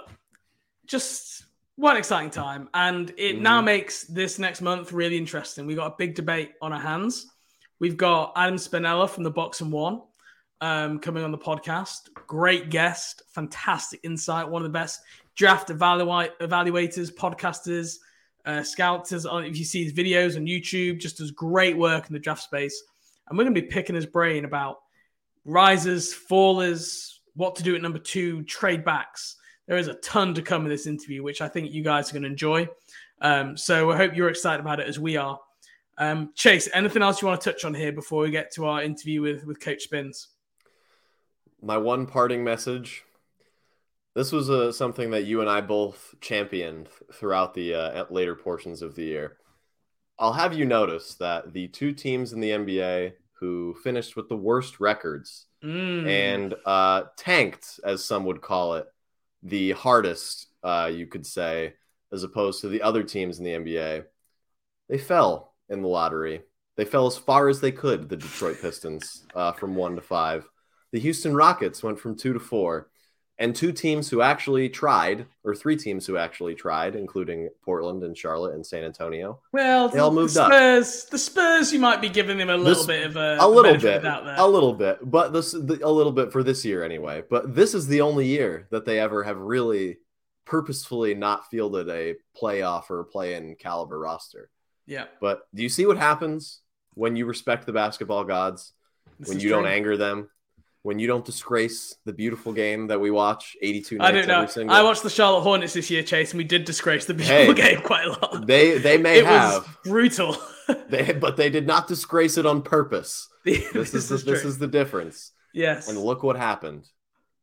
just 0.87 1.45
one 1.77 1.97
exciting 1.97 2.31
time, 2.31 2.69
and 2.75 3.11
it 3.17 3.37
mm. 3.37 3.43
now 3.43 3.61
makes 3.61 4.05
this 4.05 4.41
next 4.41 4.61
month 4.61 4.93
really 4.93 5.17
interesting. 5.17 5.67
We 5.67 5.77
got 5.77 5.93
a 5.93 5.95
big 5.97 6.17
debate 6.17 6.55
on 6.61 6.73
our 6.73 6.81
hands. 6.81 7.31
We've 7.79 7.97
got 7.97 8.33
Adam 8.35 8.57
Spinella 8.57 9.09
from 9.09 9.23
the 9.23 9.31
Box 9.31 9.61
and 9.61 9.71
One 9.71 10.03
um, 10.61 10.99
coming 10.99 11.25
on 11.25 11.31
the 11.31 11.39
podcast. 11.39 12.13
Great 12.27 12.71
guest, 12.71 13.23
fantastic 13.29 14.01
insight, 14.03 14.49
one 14.49 14.63
of 14.63 14.65
the 14.65 14.79
best 14.79 15.01
draft 15.35 15.71
evaluate, 15.71 16.39
evaluators, 16.41 17.15
podcasters 17.15 17.99
uh, 18.47 18.63
scouts. 18.63 19.13
If 19.13 19.59
you 19.59 19.65
see 19.65 19.85
his 19.85 19.93
videos 19.93 20.37
on 20.37 20.47
YouTube, 20.47 20.99
just 20.99 21.19
does 21.19 21.31
great 21.31 21.77
work 21.77 22.07
in 22.07 22.13
the 22.13 22.19
draft 22.19 22.43
space. 22.43 22.83
And 23.29 23.37
we're 23.37 23.45
going 23.45 23.55
to 23.55 23.61
be 23.61 23.67
picking 23.67 23.97
his 23.97 24.07
brain 24.07 24.45
about 24.45 24.79
risers, 25.45 26.15
fallers, 26.15 27.19
what 27.35 27.57
to 27.57 27.63
do 27.63 27.75
at 27.75 27.83
number 27.83 27.99
two, 27.99 28.43
trade 28.45 28.85
backs. 28.85 29.37
There 29.67 29.77
is 29.77 29.89
a 29.89 29.95
ton 29.95 30.35
to 30.35 30.43
come 30.43 30.63
in 30.63 30.69
this 30.69 30.87
interview, 30.87 31.23
which 31.23 31.43
I 31.43 31.49
think 31.49 31.73
you 31.73 31.83
guys 31.83 32.09
are 32.09 32.13
going 32.13 32.23
to 32.23 32.29
enjoy. 32.29 32.69
Um, 33.21 33.57
so 33.57 33.91
I 33.91 33.97
hope 33.97 34.15
you're 34.15 34.29
excited 34.29 34.61
about 34.61 34.81
it 34.81 34.87
as 34.87 34.99
we 34.99 35.17
are. 35.17 35.41
Um, 35.99 36.31
Chase, 36.35 36.69
anything 36.73 37.03
else 37.03 37.21
you 37.21 37.29
want 37.29 37.41
to 37.41 37.53
touch 37.53 37.65
on 37.65 37.75
here 37.75 37.93
before 37.93 38.23
we 38.23 38.31
get 38.31 38.53
to 38.55 38.67
our 38.67 38.83
interview 38.83 39.23
with 39.23 39.45
with 39.45 39.61
Coach 39.61 39.83
Spins? 39.83 40.29
My 41.67 41.79
one 41.79 42.07
parting 42.07 42.45
message. 42.45 43.03
This 44.15 44.31
was 44.31 44.49
uh, 44.49 44.71
something 44.71 45.11
that 45.11 45.25
you 45.25 45.41
and 45.41 45.51
I 45.51 45.61
both 45.61 46.15
championed 46.21 46.89
throughout 47.13 47.55
the 47.55 47.75
uh, 47.75 48.05
later 48.09 48.37
portions 48.37 48.83
of 48.83 48.95
the 48.95 49.03
year. 49.03 49.39
I'll 50.17 50.35
have 50.35 50.55
you 50.55 50.65
notice 50.65 51.15
that 51.15 51.53
the 51.53 51.67
two 51.67 51.91
teams 51.91 52.33
in 52.33 52.39
the 52.39 52.51
NBA 52.51 53.15
who 53.41 53.75
finished 53.83 54.15
with 54.15 54.29
the 54.29 54.37
worst 54.37 54.79
records 54.79 55.47
mm. 55.61 56.09
and 56.09 56.55
uh, 56.65 57.03
tanked, 57.17 57.81
as 57.83 58.05
some 58.05 58.25
would 58.27 58.43
call 58.43 58.75
it, 58.75 58.87
the 59.43 59.73
hardest, 59.73 60.47
uh, 60.63 60.89
you 60.95 61.09
could 61.09 61.27
say, 61.27 61.75
as 62.13 62.23
opposed 62.23 62.61
to 62.61 62.69
the 62.69 62.83
other 62.83 63.03
teams 63.03 63.41
in 63.41 63.45
the 63.45 63.51
NBA, 63.51 64.05
they 64.89 64.99
fell 64.99 65.55
in 65.69 65.83
the 65.83 65.89
lottery. 65.89 66.43
They 66.77 66.85
fell 66.85 67.09
as 67.09 67.19
far 67.19 67.49
as 67.49 67.61
they 67.61 67.73
could, 67.73 68.09
the 68.09 68.17
Detroit 68.17 68.59
Pistons, 68.63 69.27
uh, 69.35 69.51
from 69.51 69.75
one 69.75 69.97
to 69.97 70.01
five. 70.01 70.49
The 70.93 71.01
Houston 71.01 71.35
Rockets 71.35 71.83
went 71.83 71.99
from 71.99 72.17
two 72.17 72.33
to 72.33 72.41
four. 72.41 72.89
And 73.39 73.55
two 73.55 73.71
teams 73.71 74.09
who 74.09 74.23
actually 74.23 74.71
tried, 74.71 75.27
or 75.45 75.55
three 75.55 75.77
teams 75.77 76.07
who 76.07 76.17
actually 76.17 76.55
tried, 76.55 76.97
including 76.97 77.51
Portland 77.63 78.03
and 78.03 78.17
Charlotte 78.17 78.55
and 78.55 78.65
San 78.65 78.83
Antonio. 78.83 79.43
Well, 79.53 79.91
they 79.91 79.99
all 79.99 80.11
moved 80.11 80.33
the 80.33 80.47
Spurs, 80.47 81.05
up. 81.05 81.11
The 81.11 81.19
Spurs, 81.19 81.71
you 81.71 81.79
might 81.79 82.01
be 82.01 82.09
giving 82.09 82.39
them 82.39 82.49
a 82.49 82.57
little 82.57 82.73
this, 82.73 82.87
bit 82.87 83.05
of 83.05 83.17
a, 83.17 83.37
a 83.39 83.47
little 83.47 83.77
bit, 83.77 84.03
a 84.07 84.49
little 84.49 84.73
bit, 84.73 85.01
but 85.03 85.35
this 85.35 85.53
the, 85.53 85.81
a 85.85 85.91
little 85.91 86.13
bit 86.13 86.33
for 86.33 86.43
this 86.43 86.65
year 86.65 86.83
anyway. 86.83 87.25
But 87.29 87.55
this 87.55 87.75
is 87.75 87.87
the 87.87 88.01
only 88.01 88.27
year 88.27 88.69
that 88.71 88.87
they 88.87 88.99
ever 88.99 89.23
have 89.23 89.37
really 89.37 89.99
purposefully 90.47 91.15
not 91.15 91.51
fielded 91.51 91.91
a 91.91 92.15
playoff 92.41 92.89
or 92.89 93.05
play-in 93.05 93.57
caliber 93.57 93.99
roster. 93.99 94.49
Yeah. 94.87 95.09
But 95.21 95.47
do 95.55 95.63
you 95.63 95.69
see 95.69 95.85
what 95.85 95.99
happens 95.99 96.63
when 96.95 97.17
you 97.17 97.27
respect 97.27 97.67
the 97.67 97.73
basketball 97.75 98.25
gods? 98.25 98.73
This 99.21 99.29
when 99.29 99.41
you 99.41 99.51
true. 99.51 99.59
don't 99.59 99.67
anger 99.67 99.99
them, 99.99 100.31
when 100.87 101.01
you 101.01 101.09
don't 101.09 101.25
disgrace 101.25 101.97
the 102.05 102.13
beautiful 102.13 102.53
game 102.53 102.87
that 102.87 103.01
we 103.01 103.11
watch 103.11 103.57
82 103.61 103.97
I 103.99 104.13
don't 104.13 104.29
know. 104.29 104.47
Single... 104.47 104.77
I 104.77 104.85
watched 104.85 105.03
the 105.03 105.11
Charlotte 105.11 105.41
Hornets 105.41 105.73
this 105.73 105.91
year, 105.91 106.05
Chase, 106.05 106.31
and 106.31 106.39
we 106.39 106.45
did 106.45 106.65
disgrace 106.65 107.07
the 107.07 107.15
beautiful 107.15 107.55
hey, 107.57 107.75
game 107.75 107.81
quite 107.83 108.07
a 108.07 108.11
lot. 108.11 108.47
They 108.47 108.79
they 108.79 108.97
may 108.97 109.19
it 109.19 109.27
have 109.27 109.65
was 109.65 109.77
brutal. 109.83 110.37
they 110.89 111.13
but 111.13 111.37
they 111.37 111.51
did 111.51 111.67
not 111.67 111.89
disgrace 111.89 112.39
it 112.39 112.47
on 112.47 112.63
purpose. 112.63 113.29
this, 113.45 113.73
this, 113.73 113.95
is, 113.95 114.11
is 114.13 114.25
this 114.25 114.45
is 114.45 114.59
the 114.59 114.69
difference. 114.69 115.33
Yes. 115.53 115.89
And 115.89 115.99
look 115.99 116.23
what 116.23 116.37
happened. 116.37 116.89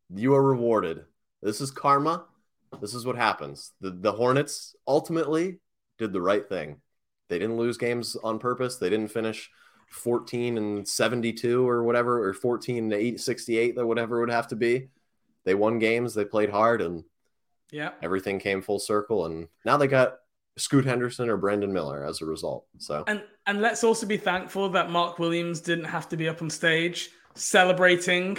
You 0.09 0.35
are 0.35 0.41
rewarded. 0.41 1.03
This 1.41 1.59
is 1.59 1.69
karma. 1.69 2.23
This 2.79 2.93
is 2.93 3.05
what 3.05 3.17
happens. 3.17 3.73
The 3.81 3.89
the 3.89 4.13
Hornets 4.13 4.73
ultimately 4.87 5.59
did 5.97 6.13
the 6.13 6.21
right 6.21 6.47
thing. 6.47 6.77
They 7.27 7.39
didn't 7.39 7.57
lose 7.57 7.77
games 7.77 8.15
on 8.23 8.39
purpose. 8.39 8.77
They 8.77 8.89
didn't 8.89 9.11
finish 9.11 9.49
14 9.93 10.57
and 10.57 10.87
72 10.87 11.67
or 11.67 11.83
whatever, 11.83 12.27
or 12.27 12.33
14 12.33 12.89
to 12.89 12.95
8, 12.95 13.19
68, 13.19 13.77
or 13.77 13.85
whatever 13.85 14.17
it 14.17 14.19
would 14.21 14.29
have 14.29 14.47
to 14.49 14.55
be. 14.55 14.89
They 15.45 15.55
won 15.55 15.79
games. 15.79 16.13
They 16.13 16.25
played 16.25 16.49
hard, 16.49 16.81
and 16.81 17.03
yeah, 17.71 17.91
everything 18.01 18.39
came 18.39 18.61
full 18.61 18.79
circle. 18.79 19.25
And 19.25 19.47
now 19.65 19.77
they 19.77 19.87
got 19.87 20.17
Scoot 20.57 20.85
Henderson 20.85 21.29
or 21.29 21.37
Brandon 21.37 21.71
Miller 21.71 22.05
as 22.05 22.21
a 22.21 22.25
result. 22.25 22.65
So 22.77 23.03
and 23.07 23.23
and 23.45 23.61
let's 23.61 23.83
also 23.83 24.05
be 24.05 24.17
thankful 24.17 24.69
that 24.69 24.89
Mark 24.89 25.19
Williams 25.19 25.59
didn't 25.59 25.85
have 25.85 26.09
to 26.09 26.17
be 26.17 26.29
up 26.29 26.41
on 26.41 26.49
stage 26.49 27.09
celebrating 27.35 28.37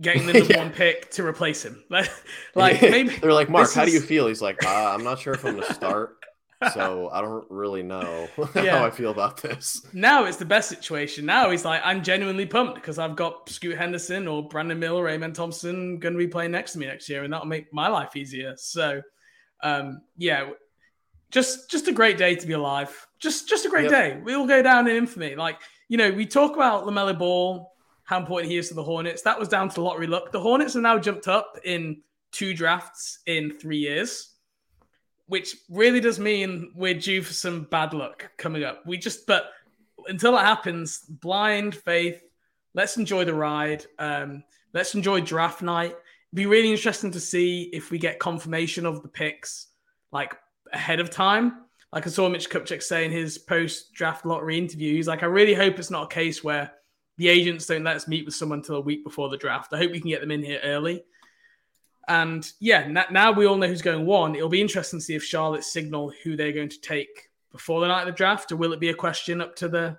getting 0.00 0.26
the 0.26 0.32
number 0.40 0.52
yeah. 0.52 0.58
one 0.58 0.72
pick 0.72 1.10
to 1.12 1.26
replace 1.26 1.64
him. 1.64 1.82
like 2.54 2.82
maybe 2.82 3.16
they're 3.16 3.32
like, 3.32 3.48
Mark, 3.48 3.72
how 3.72 3.84
is... 3.84 3.90
do 3.90 3.94
you 3.94 4.00
feel? 4.00 4.26
He's 4.26 4.42
like, 4.42 4.64
uh, 4.64 4.94
I'm 4.94 5.04
not 5.04 5.18
sure 5.18 5.34
if 5.34 5.44
I'm 5.44 5.56
to 5.60 5.74
start 5.74 6.16
so 6.72 7.10
I 7.12 7.20
don't 7.20 7.44
really 7.50 7.82
know 7.82 8.28
yeah. 8.54 8.78
how 8.78 8.84
I 8.84 8.90
feel 8.90 9.10
about 9.10 9.40
this. 9.40 9.86
Now 9.92 10.24
it's 10.24 10.36
the 10.36 10.44
best 10.44 10.68
situation. 10.68 11.26
Now 11.26 11.50
he's 11.50 11.64
like, 11.64 11.80
I'm 11.84 12.02
genuinely 12.02 12.46
pumped 12.46 12.76
because 12.76 12.98
I've 12.98 13.16
got 13.16 13.48
Scoot 13.48 13.76
Henderson 13.76 14.28
or 14.28 14.48
Brandon 14.48 14.78
Miller, 14.78 15.02
or 15.02 15.08
Amen 15.08 15.32
Thompson 15.32 15.98
going 15.98 16.14
to 16.14 16.18
be 16.18 16.28
playing 16.28 16.50
next 16.50 16.72
to 16.72 16.78
me 16.78 16.86
next 16.86 17.08
year, 17.08 17.24
and 17.24 17.32
that'll 17.32 17.46
make 17.46 17.72
my 17.72 17.88
life 17.88 18.16
easier. 18.16 18.54
So, 18.56 19.02
um, 19.62 20.02
yeah, 20.16 20.50
just 21.30 21.70
just 21.70 21.88
a 21.88 21.92
great 21.92 22.18
day 22.18 22.34
to 22.34 22.46
be 22.46 22.52
alive. 22.52 23.06
Just 23.18 23.48
just 23.48 23.66
a 23.66 23.68
great 23.68 23.90
yep. 23.90 23.92
day. 23.92 24.20
We 24.22 24.36
will 24.36 24.46
go 24.46 24.62
down 24.62 24.88
in 24.88 24.96
infamy. 24.96 25.34
Like 25.34 25.60
you 25.88 25.96
know, 25.96 26.10
we 26.10 26.26
talk 26.26 26.54
about 26.54 26.84
LaMelo 26.84 27.18
Ball, 27.18 27.72
how 28.04 28.18
important 28.18 28.50
he 28.50 28.58
is 28.58 28.68
to 28.68 28.74
the 28.74 28.84
Hornets. 28.84 29.22
That 29.22 29.38
was 29.38 29.48
down 29.48 29.68
to 29.70 29.82
lottery 29.82 30.06
luck. 30.06 30.32
The 30.32 30.40
Hornets 30.40 30.74
have 30.74 30.82
now 30.82 30.98
jumped 30.98 31.28
up 31.28 31.58
in 31.64 32.02
two 32.32 32.54
drafts 32.54 33.18
in 33.26 33.58
three 33.58 33.76
years 33.76 34.31
which 35.32 35.56
really 35.70 35.98
does 35.98 36.20
mean 36.20 36.70
we're 36.74 36.92
due 36.92 37.22
for 37.22 37.32
some 37.32 37.62
bad 37.70 37.94
luck 37.94 38.30
coming 38.36 38.64
up. 38.64 38.82
We 38.84 38.98
just, 38.98 39.26
but 39.26 39.46
until 40.06 40.36
it 40.36 40.42
happens, 40.42 40.98
blind 41.08 41.74
faith. 41.74 42.20
Let's 42.74 42.98
enjoy 42.98 43.24
the 43.24 43.32
ride. 43.32 43.86
Um, 43.98 44.44
let's 44.74 44.94
enjoy 44.94 45.22
draft 45.22 45.62
night. 45.62 45.92
It'd 45.92 46.34
be 46.34 46.44
really 46.44 46.70
interesting 46.70 47.12
to 47.12 47.18
see 47.18 47.70
if 47.72 47.90
we 47.90 47.96
get 47.96 48.18
confirmation 48.18 48.84
of 48.84 49.00
the 49.00 49.08
picks 49.08 49.68
like 50.12 50.36
ahead 50.70 51.00
of 51.00 51.08
time. 51.08 51.62
Like 51.94 52.06
I 52.06 52.10
saw 52.10 52.28
Mitch 52.28 52.50
Kupchak 52.50 52.82
say 52.82 53.06
in 53.06 53.10
his 53.10 53.38
post 53.38 53.94
draft 53.94 54.26
lottery 54.26 54.58
interview, 54.58 54.96
he's 54.96 55.08
like, 55.08 55.22
I 55.22 55.26
really 55.26 55.54
hope 55.54 55.78
it's 55.78 55.90
not 55.90 56.12
a 56.12 56.14
case 56.14 56.44
where 56.44 56.72
the 57.16 57.28
agents 57.28 57.64
don't 57.64 57.84
let 57.84 57.96
us 57.96 58.06
meet 58.06 58.26
with 58.26 58.34
someone 58.34 58.58
until 58.58 58.76
a 58.76 58.82
week 58.82 59.02
before 59.02 59.30
the 59.30 59.38
draft. 59.38 59.72
I 59.72 59.78
hope 59.78 59.92
we 59.92 60.00
can 60.00 60.10
get 60.10 60.20
them 60.20 60.30
in 60.30 60.42
here 60.42 60.60
early 60.62 61.04
and 62.08 62.50
yeah, 62.58 63.04
now 63.10 63.32
we 63.32 63.46
all 63.46 63.56
know 63.56 63.68
who's 63.68 63.82
going 63.82 64.04
one. 64.04 64.34
It'll 64.34 64.48
be 64.48 64.60
interesting 64.60 64.98
to 64.98 65.04
see 65.04 65.14
if 65.14 65.22
Charlotte 65.22 65.64
signal 65.64 66.12
who 66.22 66.36
they're 66.36 66.52
going 66.52 66.68
to 66.68 66.80
take 66.80 67.30
before 67.52 67.80
the 67.80 67.88
night 67.88 68.02
of 68.02 68.06
the 68.06 68.12
draft, 68.12 68.50
or 68.50 68.56
will 68.56 68.72
it 68.72 68.80
be 68.80 68.88
a 68.88 68.94
question 68.94 69.40
up 69.40 69.54
to 69.56 69.68
the 69.68 69.98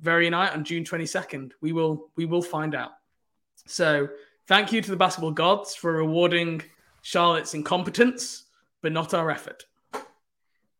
very 0.00 0.28
night 0.28 0.52
on 0.52 0.64
June 0.64 0.84
22nd? 0.84 1.52
We 1.60 1.72
will 1.72 2.10
we 2.16 2.26
will 2.26 2.42
find 2.42 2.74
out. 2.74 2.90
So 3.66 4.08
thank 4.46 4.72
you 4.72 4.82
to 4.82 4.90
the 4.90 4.96
basketball 4.96 5.30
gods 5.30 5.74
for 5.74 5.92
rewarding 5.92 6.62
Charlotte's 7.02 7.54
incompetence, 7.54 8.44
but 8.82 8.92
not 8.92 9.14
our 9.14 9.30
effort. 9.30 9.64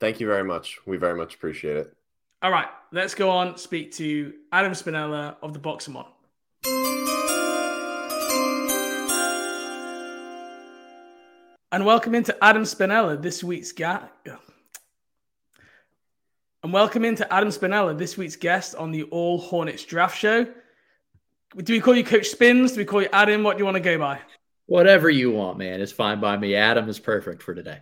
Thank 0.01 0.21
you 0.21 0.27
very 0.27 0.45
much. 0.45 0.79
We 0.87 0.97
very 0.97 1.17
much 1.17 1.35
appreciate 1.35 1.77
it. 1.77 1.95
All 2.43 2.53
right, 2.53 2.69
let's 2.93 3.15
go 3.15 3.31
on 3.31 3.57
speak 3.57 3.93
to 3.95 4.33
Adam 4.53 4.73
Spinella 4.73 5.37
of 5.43 5.53
the 5.53 5.59
Box 5.59 5.87
and 5.87 5.97
One. 5.97 6.07
And 11.71 11.85
welcome 11.85 12.15
into 12.15 12.35
Adam 12.43 12.63
Spinella, 12.63 13.21
this 13.21 13.45
week's 13.45 13.73
guest. 13.73 14.07
And 16.63 16.73
welcome 16.73 17.05
into 17.05 17.31
Adam 17.31 17.51
Spinella, 17.51 17.97
this 17.97 18.17
week's 18.17 18.37
guest 18.37 18.75
on 18.75 18.91
the 18.91 19.03
All 19.05 19.37
Hornets 19.37 19.85
Draft 19.85 20.17
Show. 20.17 20.47
Do 21.55 21.73
we 21.75 21.81
call 21.81 21.95
you 21.95 22.05
Coach 22.05 22.29
Spins? 22.29 22.73
Do 22.73 22.79
we 22.79 22.87
call 22.87 23.03
you 23.03 23.11
Adam? 23.13 23.43
What 23.43 23.59
do 23.59 23.61
you 23.61 23.67
want 23.67 23.75
to 23.75 23.83
go 23.83 23.99
by? 23.99 24.19
Whatever 24.65 25.11
you 25.11 25.31
want, 25.31 25.59
man. 25.59 25.83
It's 25.83 25.93
fine 25.93 26.21
by 26.21 26.39
me. 26.39 26.55
Adam 26.55 26.89
is 26.89 26.99
perfect 26.99 27.43
for 27.43 27.55
today. 27.55 27.81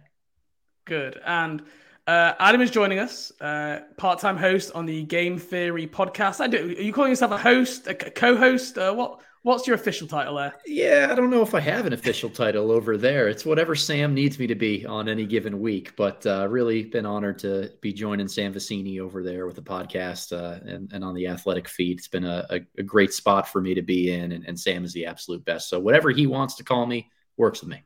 Good. 0.85 1.21
And 1.25 1.62
uh, 2.09 2.33
Adam 2.40 2.62
is 2.62 2.73
joining 2.73 2.99
us, 2.99 3.31
uh, 3.40 3.83
part-time 3.97 4.37
host 4.37 4.73
on 4.75 4.87
the 4.87 5.05
Game 5.05 5.38
Theory 5.38 5.87
podcast. 5.87 6.40
I 6.40 6.49
do. 6.49 6.59
Are 6.59 6.83
you 6.83 6.93
calling 6.93 7.12
yourself 7.12 7.31
a 7.31 7.38
host, 7.38 7.87
a 7.87 7.95
co-host? 7.95 8.78
Uh, 8.78 8.93
what 8.95 9.21
What's 9.47 9.65
your 9.65 9.76
official 9.76 10.09
title 10.09 10.35
there? 10.35 10.57
Yeah, 10.67 11.07
I 11.09 11.15
don't 11.15 11.31
know 11.31 11.41
if 11.41 11.55
I 11.55 11.61
have 11.61 11.87
an 11.87 11.93
official 11.93 12.29
title 12.29 12.73
over 12.73 12.97
there. 12.97 13.29
It's 13.29 13.45
whatever 13.45 13.76
Sam 13.76 14.12
needs 14.12 14.41
me 14.41 14.49
to 14.49 14.57
be 14.57 14.85
on 14.85 15.09
any 15.09 15.25
given 15.25 15.61
week. 15.61 15.95
But 15.95 16.26
uh, 16.26 16.49
really 16.50 16.83
been 16.83 17.07
honored 17.07 17.38
to 17.38 17.71
be 17.81 17.93
joining 17.93 18.26
Sam 18.26 18.53
Vecenie 18.53 18.99
over 18.99 19.23
there 19.23 19.47
with 19.47 19.55
the 19.55 19.62
podcast 19.62 20.37
uh, 20.37 20.59
and, 20.69 20.93
and 20.93 21.05
on 21.05 21.15
the 21.15 21.29
athletic 21.29 21.69
feed. 21.69 21.99
It's 21.99 22.09
been 22.09 22.25
a, 22.25 22.45
a, 22.50 22.61
a 22.79 22.83
great 22.83 23.12
spot 23.12 23.47
for 23.47 23.61
me 23.61 23.73
to 23.75 23.83
be 23.83 24.11
in, 24.11 24.33
and, 24.33 24.45
and 24.49 24.59
Sam 24.59 24.85
is 24.85 24.93
the 24.93 25.07
absolute 25.07 25.45
best. 25.45 25.69
So 25.69 25.79
whatever 25.79 26.11
he 26.11 26.26
wants 26.26 26.57
to 26.57 26.65
call 26.65 26.85
me 26.85 27.09
works 27.37 27.61
with 27.61 27.71
me. 27.71 27.85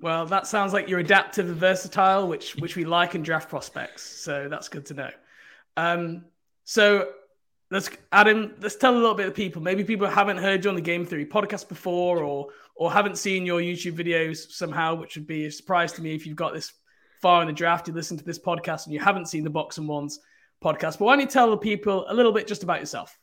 Well, 0.00 0.26
that 0.26 0.48
sounds 0.48 0.72
like 0.72 0.88
you're 0.88 0.98
adaptive 0.98 1.46
and 1.46 1.56
versatile, 1.56 2.26
which 2.26 2.56
which 2.56 2.74
we 2.74 2.84
like 2.84 3.14
in 3.14 3.22
draft 3.22 3.48
prospects. 3.48 4.02
So 4.02 4.48
that's 4.50 4.68
good 4.68 4.86
to 4.86 4.94
know. 4.94 5.10
Um, 5.76 6.24
so 6.64 7.10
let's 7.74 7.90
Adam, 8.12 8.54
let's 8.60 8.76
tell 8.76 8.94
a 8.94 8.96
little 8.96 9.14
bit 9.14 9.26
of 9.26 9.34
people. 9.34 9.60
Maybe 9.60 9.82
people 9.82 10.06
haven't 10.06 10.38
heard 10.38 10.64
you 10.64 10.70
on 10.70 10.76
the 10.76 10.80
Game 10.80 11.04
Theory 11.04 11.26
podcast 11.26 11.68
before, 11.68 12.22
or 12.22 12.48
or 12.76 12.92
haven't 12.92 13.18
seen 13.18 13.44
your 13.44 13.60
YouTube 13.60 13.98
videos 13.98 14.50
somehow, 14.50 14.94
which 14.94 15.16
would 15.16 15.26
be 15.26 15.46
a 15.46 15.50
surprise 15.50 15.92
to 15.94 16.02
me 16.02 16.14
if 16.14 16.24
you've 16.24 16.36
got 16.36 16.54
this 16.54 16.72
far 17.20 17.42
in 17.42 17.48
the 17.48 17.52
draft. 17.52 17.88
You 17.88 17.94
listen 17.94 18.16
to 18.16 18.24
this 18.24 18.38
podcast 18.38 18.84
and 18.84 18.94
you 18.94 19.00
haven't 19.00 19.26
seen 19.26 19.42
the 19.42 19.50
Box 19.50 19.78
and 19.78 19.88
Ones 19.88 20.20
podcast. 20.62 20.98
But 20.98 21.06
why 21.06 21.16
don't 21.16 21.22
you 21.22 21.26
tell 21.26 21.50
the 21.50 21.56
people 21.56 22.06
a 22.08 22.14
little 22.14 22.32
bit 22.32 22.46
just 22.46 22.62
about 22.62 22.80
yourself? 22.80 23.18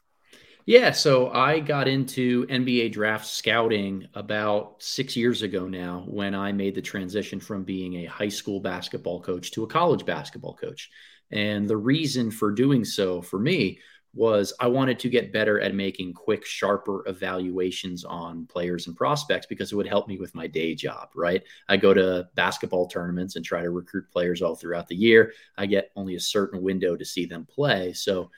Yeah, 0.66 0.92
so 0.92 1.32
I 1.32 1.60
got 1.60 1.88
into 1.88 2.46
NBA 2.46 2.92
draft 2.92 3.26
scouting 3.26 4.06
about 4.14 4.76
six 4.78 5.16
years 5.16 5.42
ago 5.42 5.68
now 5.68 6.04
when 6.08 6.36
I 6.36 6.52
made 6.52 6.76
the 6.76 6.82
transition 6.82 7.40
from 7.40 7.64
being 7.64 7.96
a 7.96 8.06
high 8.06 8.30
school 8.30 8.60
basketball 8.60 9.22
coach 9.22 9.52
to 9.52 9.64
a 9.64 9.68
college 9.68 10.06
basketball 10.06 10.56
coach. 10.56 10.90
And 11.32 11.68
the 11.68 11.78
reason 11.78 12.30
for 12.30 12.52
doing 12.52 12.86
so 12.86 13.22
for 13.22 13.40
me 13.40 13.80
was 14.14 14.54
I 14.60 14.68
wanted 14.68 15.00
to 15.00 15.10
get 15.10 15.32
better 15.32 15.62
at 15.62 15.74
making 15.74 16.14
quick, 16.14 16.46
sharper 16.46 17.08
evaluations 17.08 18.04
on 18.04 18.46
players 18.46 18.88
and 18.88 18.96
prospects 18.96 19.46
because 19.46 19.72
it 19.72 19.76
would 19.76 19.88
help 19.88 20.08
me 20.08 20.18
with 20.18 20.36
my 20.36 20.48
day 20.48 20.76
job, 20.76 21.10
right? 21.16 21.42
I 21.70 21.78
go 21.78 21.94
to 21.94 22.28
basketball 22.36 22.88
tournaments 22.88 23.36
and 23.36 23.46
try 23.46 23.62
to 23.62 23.70
recruit 23.70 24.12
players 24.12 24.42
all 24.42 24.56
throughout 24.56 24.88
the 24.88 24.96
year. 24.96 25.34
I 25.58 25.66
get 25.66 25.92
only 25.96 26.16
a 26.16 26.20
certain 26.20 26.62
window 26.62 26.98
to 26.98 27.06
see 27.06 27.26
them 27.26 27.46
play. 27.46 27.94
So, 27.94 28.32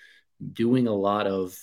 doing 0.51 0.88
a 0.88 0.94
lot 0.94 1.25
of 1.25 1.58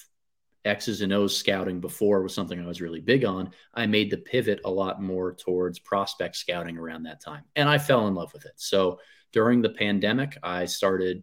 X's 0.64 1.02
and 1.02 1.12
O's 1.12 1.36
scouting 1.36 1.80
before 1.80 2.22
was 2.22 2.34
something 2.34 2.60
I 2.60 2.66
was 2.66 2.80
really 2.80 3.00
big 3.00 3.24
on. 3.24 3.50
I 3.74 3.86
made 3.86 4.10
the 4.10 4.16
pivot 4.16 4.60
a 4.64 4.70
lot 4.70 5.02
more 5.02 5.34
towards 5.34 5.78
prospect 5.78 6.36
scouting 6.36 6.78
around 6.78 7.04
that 7.04 7.22
time, 7.22 7.44
and 7.54 7.68
I 7.68 7.78
fell 7.78 8.08
in 8.08 8.14
love 8.14 8.32
with 8.32 8.44
it. 8.44 8.54
So, 8.56 8.98
during 9.32 9.62
the 9.62 9.70
pandemic, 9.70 10.36
I 10.42 10.64
started 10.64 11.22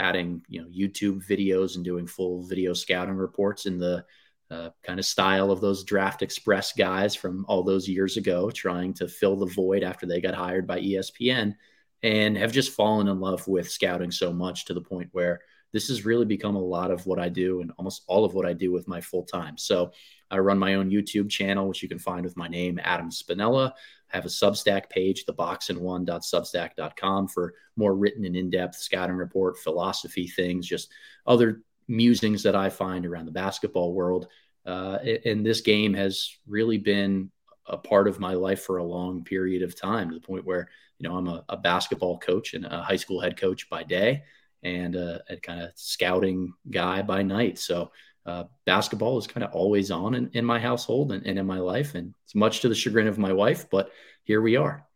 adding 0.00 0.42
you 0.48 0.62
know 0.62 0.68
YouTube 0.68 1.24
videos 1.26 1.76
and 1.76 1.84
doing 1.84 2.06
full 2.06 2.42
video 2.42 2.72
scouting 2.72 3.14
reports 3.14 3.66
in 3.66 3.78
the 3.78 4.04
uh, 4.50 4.70
kind 4.82 4.98
of 4.98 5.06
style 5.06 5.52
of 5.52 5.60
those 5.60 5.84
draft 5.84 6.22
express 6.22 6.72
guys 6.72 7.14
from 7.14 7.44
all 7.46 7.62
those 7.62 7.88
years 7.88 8.16
ago, 8.16 8.50
trying 8.50 8.92
to 8.94 9.06
fill 9.06 9.36
the 9.36 9.46
void 9.46 9.84
after 9.84 10.06
they 10.06 10.20
got 10.20 10.34
hired 10.34 10.66
by 10.66 10.80
ESPN, 10.80 11.54
and 12.02 12.36
have 12.36 12.50
just 12.50 12.72
fallen 12.72 13.06
in 13.06 13.20
love 13.20 13.46
with 13.46 13.70
scouting 13.70 14.10
so 14.10 14.32
much 14.32 14.64
to 14.64 14.74
the 14.74 14.80
point 14.80 15.08
where 15.12 15.40
this 15.72 15.86
has 15.86 16.04
really 16.04 16.24
become 16.24 16.56
a 16.56 16.60
lot 16.60 16.90
of 16.90 17.06
what 17.06 17.20
I 17.20 17.28
do 17.28 17.60
and 17.60 17.70
almost 17.78 18.02
all 18.08 18.24
of 18.24 18.34
what 18.34 18.44
I 18.44 18.52
do 18.52 18.72
with 18.72 18.88
my 18.88 19.00
full 19.00 19.22
time. 19.22 19.56
So 19.56 19.92
I 20.28 20.38
run 20.38 20.58
my 20.58 20.74
own 20.74 20.90
YouTube 20.90 21.30
channel, 21.30 21.68
which 21.68 21.80
you 21.80 21.88
can 21.88 22.00
find 22.00 22.24
with 22.24 22.36
my 22.36 22.48
name, 22.48 22.80
Adam 22.82 23.10
Spinella 23.10 23.72
have 24.10 24.24
a 24.24 24.28
Substack 24.28 24.90
page, 24.90 25.24
theboxandone.substack.com 25.24 27.28
for 27.28 27.54
more 27.76 27.94
written 27.94 28.24
and 28.24 28.36
in-depth 28.36 28.76
scouting 28.76 29.16
report, 29.16 29.58
philosophy 29.58 30.28
things, 30.28 30.66
just 30.66 30.90
other 31.26 31.62
musings 31.88 32.42
that 32.42 32.54
I 32.54 32.68
find 32.68 33.06
around 33.06 33.26
the 33.26 33.32
basketball 33.32 33.92
world. 33.92 34.28
Uh, 34.66 34.98
and 35.24 35.44
this 35.44 35.60
game 35.60 35.94
has 35.94 36.36
really 36.46 36.78
been 36.78 37.30
a 37.66 37.76
part 37.76 38.08
of 38.08 38.20
my 38.20 38.34
life 38.34 38.62
for 38.62 38.78
a 38.78 38.84
long 38.84 39.24
period 39.24 39.62
of 39.62 39.80
time 39.80 40.08
to 40.08 40.14
the 40.14 40.20
point 40.20 40.44
where, 40.44 40.68
you 40.98 41.08
know, 41.08 41.16
I'm 41.16 41.28
a, 41.28 41.44
a 41.48 41.56
basketball 41.56 42.18
coach 42.18 42.54
and 42.54 42.66
a 42.66 42.82
high 42.82 42.96
school 42.96 43.20
head 43.20 43.36
coach 43.36 43.70
by 43.70 43.82
day 43.82 44.24
and 44.62 44.96
a, 44.96 45.22
a 45.30 45.36
kind 45.36 45.62
of 45.62 45.70
scouting 45.74 46.52
guy 46.70 47.02
by 47.02 47.22
night. 47.22 47.58
So 47.58 47.90
uh, 48.30 48.44
basketball 48.64 49.18
is 49.18 49.26
kind 49.26 49.42
of 49.42 49.52
always 49.52 49.90
on 49.90 50.14
in, 50.14 50.30
in 50.32 50.44
my 50.44 50.58
household 50.58 51.12
and, 51.12 51.26
and, 51.26 51.38
in 51.38 51.46
my 51.46 51.58
life. 51.58 51.94
And 51.94 52.14
it's 52.24 52.34
much 52.34 52.60
to 52.60 52.68
the 52.68 52.74
chagrin 52.74 53.08
of 53.08 53.18
my 53.18 53.32
wife, 53.32 53.68
but 53.70 53.90
here 54.22 54.40
we 54.40 54.56
are. 54.56 54.86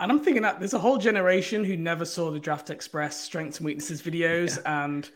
And 0.00 0.10
I'm 0.10 0.20
thinking 0.20 0.42
that 0.42 0.58
there's 0.58 0.74
a 0.74 0.78
whole 0.78 0.98
generation 0.98 1.64
who 1.64 1.76
never 1.76 2.04
saw 2.04 2.30
the 2.30 2.40
Draft 2.40 2.70
Express 2.70 3.20
strengths 3.20 3.58
and 3.58 3.66
weaknesses 3.66 4.02
videos. 4.02 4.56
Yeah. 4.56 4.84
And 4.84 5.08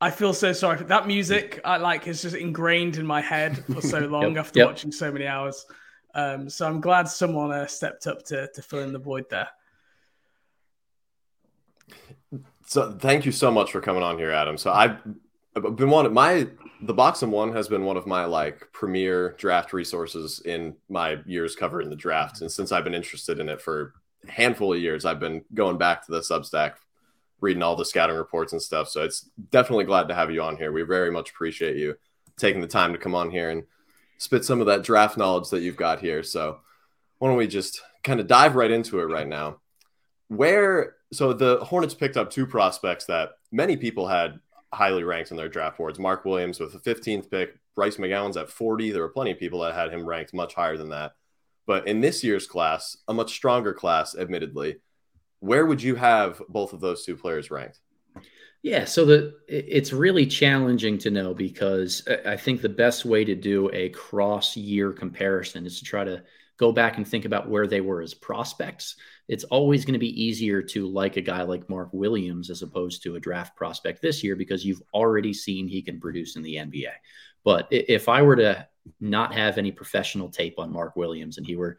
I 0.00 0.10
feel 0.10 0.32
so 0.32 0.52
sorry 0.52 0.76
for 0.76 0.84
that 0.84 1.06
music. 1.06 1.60
I 1.64 1.78
like 1.78 2.06
is 2.06 2.22
just 2.22 2.36
ingrained 2.36 2.96
in 2.96 3.06
my 3.06 3.20
head 3.20 3.64
for 3.64 3.80
so 3.80 3.98
long 4.16 4.34
yep. 4.34 4.44
after 4.44 4.60
yep. 4.60 4.68
watching 4.68 4.92
so 4.92 5.10
many 5.10 5.26
hours. 5.26 5.64
Um, 6.14 6.48
so 6.48 6.66
I'm 6.66 6.80
glad 6.80 7.08
someone 7.08 7.52
uh, 7.52 7.66
stepped 7.66 8.06
up 8.06 8.24
to, 8.26 8.48
to 8.54 8.62
fill 8.62 8.80
in 8.80 8.92
the 8.92 8.98
void 8.98 9.24
there. 9.30 9.48
So 12.66 12.92
thank 12.92 13.26
you 13.26 13.32
so 13.32 13.50
much 13.50 13.72
for 13.72 13.80
coming 13.80 14.02
on 14.02 14.16
here, 14.16 14.30
Adam. 14.30 14.56
So 14.56 14.70
I've 14.70 14.98
been 15.60 15.90
one 15.90 16.06
of 16.06 16.12
my 16.12 16.46
the 16.82 16.94
box 16.94 17.22
and 17.22 17.32
one 17.32 17.52
has 17.52 17.68
been 17.68 17.84
one 17.84 17.96
of 17.96 18.06
my 18.06 18.24
like 18.24 18.68
premier 18.72 19.34
draft 19.38 19.72
resources 19.72 20.40
in 20.44 20.74
my 20.88 21.18
years 21.26 21.54
covering 21.56 21.90
the 21.90 21.96
draft. 21.96 22.40
And 22.40 22.50
since 22.50 22.72
i've 22.72 22.84
been 22.84 22.94
interested 22.94 23.38
in 23.38 23.48
it 23.48 23.60
for 23.60 23.94
a 24.26 24.30
handful 24.30 24.72
of 24.72 24.80
years 24.80 25.04
i've 25.04 25.20
been 25.20 25.44
going 25.54 25.78
back 25.78 26.04
to 26.06 26.12
the 26.12 26.20
substack 26.20 26.74
reading 27.40 27.62
all 27.62 27.76
the 27.76 27.84
scouting 27.84 28.16
reports 28.16 28.52
and 28.52 28.62
stuff. 28.62 28.88
So 28.88 29.02
it's 29.02 29.28
definitely 29.50 29.84
glad 29.84 30.08
to 30.08 30.14
have 30.14 30.30
you 30.30 30.42
on 30.42 30.56
here. 30.56 30.72
We 30.72 30.82
very 30.82 31.10
much 31.10 31.30
appreciate 31.30 31.76
you 31.76 31.96
taking 32.38 32.60
the 32.60 32.66
time 32.66 32.92
to 32.92 32.98
come 32.98 33.14
on 33.14 33.30
here 33.30 33.50
and 33.50 33.64
spit 34.18 34.44
some 34.44 34.60
of 34.60 34.66
that 34.66 34.82
draft 34.82 35.16
knowledge 35.16 35.50
that 35.50 35.60
you've 35.60 35.76
got 35.76 36.00
here. 36.00 36.22
So 36.22 36.60
why 37.18 37.28
don't 37.28 37.36
we 37.36 37.46
just 37.46 37.82
kind 38.02 38.20
of 38.20 38.26
dive 38.26 38.54
right 38.54 38.70
into 38.70 39.00
it 39.00 39.04
right 39.04 39.28
now? 39.28 39.58
Where 40.28 40.96
so 41.12 41.32
the 41.32 41.58
hornets 41.64 41.94
picked 41.94 42.16
up 42.16 42.30
two 42.30 42.46
prospects 42.46 43.06
that 43.06 43.30
many 43.50 43.76
people 43.76 44.06
had 44.06 44.38
highly 44.72 45.04
ranked 45.04 45.30
in 45.30 45.36
their 45.36 45.48
draft 45.48 45.78
boards. 45.78 45.98
Mark 45.98 46.24
Williams 46.24 46.60
with 46.60 46.72
the 46.72 46.78
15th 46.78 47.30
pick, 47.30 47.58
Bryce 47.74 47.96
McGowens 47.96 48.40
at 48.40 48.50
40. 48.50 48.92
There 48.92 49.02
were 49.02 49.08
plenty 49.08 49.32
of 49.32 49.38
people 49.38 49.60
that 49.60 49.74
had 49.74 49.92
him 49.92 50.06
ranked 50.06 50.34
much 50.34 50.54
higher 50.54 50.76
than 50.76 50.90
that. 50.90 51.12
But 51.66 51.86
in 51.86 52.00
this 52.00 52.24
year's 52.24 52.46
class, 52.46 52.96
a 53.08 53.14
much 53.14 53.30
stronger 53.30 53.72
class, 53.72 54.16
admittedly, 54.16 54.76
where 55.40 55.66
would 55.66 55.82
you 55.82 55.94
have 55.94 56.40
both 56.48 56.72
of 56.72 56.80
those 56.80 57.04
two 57.04 57.16
players 57.16 57.50
ranked? 57.50 57.80
Yeah, 58.62 58.84
so 58.84 59.06
the 59.06 59.34
it's 59.48 59.92
really 59.92 60.26
challenging 60.26 60.98
to 60.98 61.10
know 61.10 61.32
because 61.32 62.06
I 62.26 62.36
think 62.36 62.60
the 62.60 62.68
best 62.68 63.06
way 63.06 63.24
to 63.24 63.34
do 63.34 63.70
a 63.72 63.88
cross 63.90 64.54
year 64.54 64.92
comparison 64.92 65.64
is 65.64 65.78
to 65.78 65.84
try 65.84 66.04
to 66.04 66.22
go 66.58 66.70
back 66.70 66.98
and 66.98 67.08
think 67.08 67.24
about 67.24 67.48
where 67.48 67.66
they 67.66 67.80
were 67.80 68.02
as 68.02 68.12
prospects, 68.12 68.96
it's 69.30 69.44
always 69.44 69.84
going 69.84 69.92
to 69.92 70.00
be 70.00 70.20
easier 70.20 70.60
to 70.60 70.88
like 70.88 71.16
a 71.16 71.20
guy 71.20 71.42
like 71.42 71.70
Mark 71.70 71.88
Williams 71.92 72.50
as 72.50 72.62
opposed 72.62 73.00
to 73.04 73.14
a 73.14 73.20
draft 73.20 73.54
prospect 73.54 74.02
this 74.02 74.24
year 74.24 74.34
because 74.34 74.64
you've 74.64 74.82
already 74.92 75.32
seen 75.32 75.68
he 75.68 75.80
can 75.80 76.00
produce 76.00 76.34
in 76.34 76.42
the 76.42 76.56
NBA. 76.56 76.90
But 77.44 77.68
if 77.70 78.08
I 78.08 78.22
were 78.22 78.34
to 78.34 78.66
not 79.00 79.32
have 79.32 79.56
any 79.56 79.70
professional 79.70 80.30
tape 80.30 80.58
on 80.58 80.72
Mark 80.72 80.96
Williams 80.96 81.38
and 81.38 81.46
he 81.46 81.54
were 81.54 81.78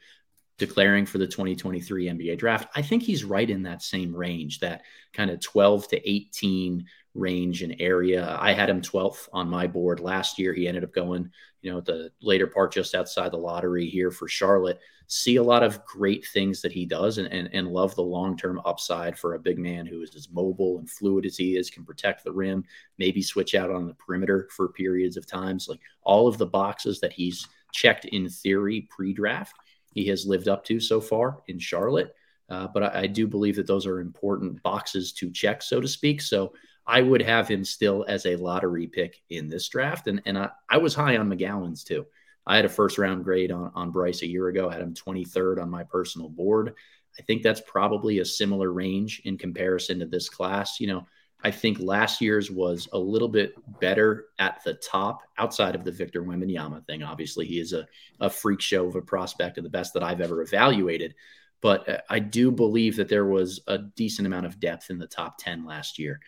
declaring 0.59 1.05
for 1.05 1.17
the 1.17 1.27
2023 1.27 2.05
NBA 2.05 2.37
draft, 2.37 2.69
I 2.73 2.81
think 2.81 3.03
he's 3.03 3.25
right 3.25 3.49
in 3.49 3.63
that 3.63 3.81
same 3.81 4.15
range, 4.15 4.61
that 4.61 4.83
kind 5.11 5.29
of 5.29 5.41
12 5.41 5.89
to 5.89 6.09
18 6.09 6.85
range 7.13 7.61
and 7.61 7.75
area. 7.79 8.37
I 8.39 8.53
had 8.53 8.69
him 8.69 8.81
12th 8.81 9.27
on 9.33 9.49
my 9.49 9.67
board 9.67 9.99
last 9.99 10.39
year. 10.39 10.53
He 10.53 10.67
ended 10.67 10.83
up 10.83 10.93
going, 10.93 11.29
you 11.61 11.71
know, 11.71 11.79
at 11.79 11.85
the 11.85 12.11
later 12.21 12.47
part 12.47 12.71
just 12.71 12.95
outside 12.95 13.31
the 13.31 13.37
lottery 13.37 13.87
here 13.87 14.11
for 14.11 14.27
Charlotte. 14.27 14.79
See 15.07 15.35
a 15.35 15.43
lot 15.43 15.63
of 15.63 15.83
great 15.85 16.25
things 16.27 16.61
that 16.61 16.71
he 16.71 16.85
does 16.85 17.17
and, 17.17 17.27
and, 17.27 17.49
and 17.51 17.67
love 17.67 17.95
the 17.95 18.01
long 18.01 18.37
term 18.37 18.61
upside 18.63 19.19
for 19.19 19.33
a 19.33 19.39
big 19.39 19.57
man 19.57 19.85
who 19.85 20.01
is 20.01 20.15
as 20.15 20.29
mobile 20.31 20.79
and 20.79 20.89
fluid 20.89 21.25
as 21.25 21.35
he 21.35 21.57
is, 21.57 21.69
can 21.69 21.83
protect 21.83 22.23
the 22.23 22.31
rim, 22.31 22.63
maybe 22.97 23.21
switch 23.21 23.53
out 23.53 23.69
on 23.69 23.87
the 23.87 23.93
perimeter 23.95 24.47
for 24.55 24.69
periods 24.69 25.17
of 25.17 25.27
times. 25.27 25.67
Like 25.67 25.81
all 26.03 26.27
of 26.27 26.37
the 26.37 26.45
boxes 26.45 27.01
that 27.01 27.11
he's 27.11 27.45
checked 27.73 28.05
in 28.05 28.29
theory 28.29 28.87
pre 28.89 29.11
draft, 29.11 29.55
he 29.93 30.07
has 30.07 30.25
lived 30.25 30.47
up 30.47 30.63
to 30.65 30.79
so 30.79 31.01
far 31.01 31.41
in 31.47 31.59
Charlotte. 31.59 32.15
Uh, 32.49 32.67
but 32.67 32.83
I, 32.83 33.01
I 33.01 33.07
do 33.07 33.27
believe 33.27 33.57
that 33.57 33.67
those 33.67 33.85
are 33.85 33.99
important 33.99 34.61
boxes 34.63 35.11
to 35.13 35.29
check, 35.29 35.61
so 35.61 35.81
to 35.81 35.87
speak. 35.87 36.21
So 36.21 36.53
I 36.91 37.01
would 37.01 37.21
have 37.21 37.47
him 37.47 37.63
still 37.63 38.03
as 38.09 38.25
a 38.25 38.35
lottery 38.35 38.85
pick 38.85 39.21
in 39.29 39.47
this 39.47 39.69
draft. 39.69 40.07
And, 40.07 40.21
and 40.25 40.37
I, 40.37 40.49
I 40.69 40.77
was 40.77 40.93
high 40.93 41.15
on 41.15 41.29
McGowens 41.29 41.85
too. 41.85 42.05
I 42.45 42.57
had 42.57 42.65
a 42.65 42.69
first 42.69 42.97
round 42.97 43.23
grade 43.23 43.49
on, 43.49 43.71
on 43.75 43.91
Bryce 43.91 44.23
a 44.23 44.27
year 44.27 44.49
ago, 44.49 44.69
I 44.69 44.73
had 44.73 44.81
him 44.81 44.93
23rd 44.93 45.61
on 45.61 45.69
my 45.69 45.83
personal 45.83 46.27
board. 46.27 46.73
I 47.17 47.23
think 47.23 47.43
that's 47.43 47.61
probably 47.61 48.19
a 48.19 48.25
similar 48.25 48.73
range 48.73 49.21
in 49.23 49.37
comparison 49.37 49.99
to 49.99 50.05
this 50.05 50.27
class. 50.27 50.81
You 50.81 50.87
know, 50.87 51.07
I 51.41 51.49
think 51.49 51.79
last 51.79 52.19
year's 52.19 52.51
was 52.51 52.89
a 52.91 52.99
little 52.99 53.29
bit 53.29 53.53
better 53.79 54.25
at 54.37 54.61
the 54.65 54.73
top 54.73 55.21
outside 55.37 55.75
of 55.75 55.85
the 55.85 55.93
Victor 55.93 56.23
Wembanyama 56.23 56.85
thing. 56.85 57.03
Obviously, 57.03 57.45
he 57.45 57.61
is 57.61 57.71
a, 57.71 57.87
a 58.19 58.29
freak 58.29 58.59
show 58.59 58.85
of 58.85 58.97
a 58.97 59.01
prospect 59.01 59.55
and 59.55 59.65
the 59.65 59.69
best 59.69 59.93
that 59.93 60.03
I've 60.03 60.21
ever 60.21 60.41
evaluated. 60.41 61.15
But 61.61 61.87
uh, 61.87 61.97
I 62.09 62.19
do 62.19 62.51
believe 62.51 62.97
that 62.97 63.07
there 63.07 63.25
was 63.25 63.61
a 63.67 63.77
decent 63.77 64.25
amount 64.25 64.45
of 64.45 64.59
depth 64.59 64.89
in 64.89 64.99
the 64.99 65.07
top 65.07 65.37
10 65.37 65.65
last 65.65 65.97
year. 65.97 66.19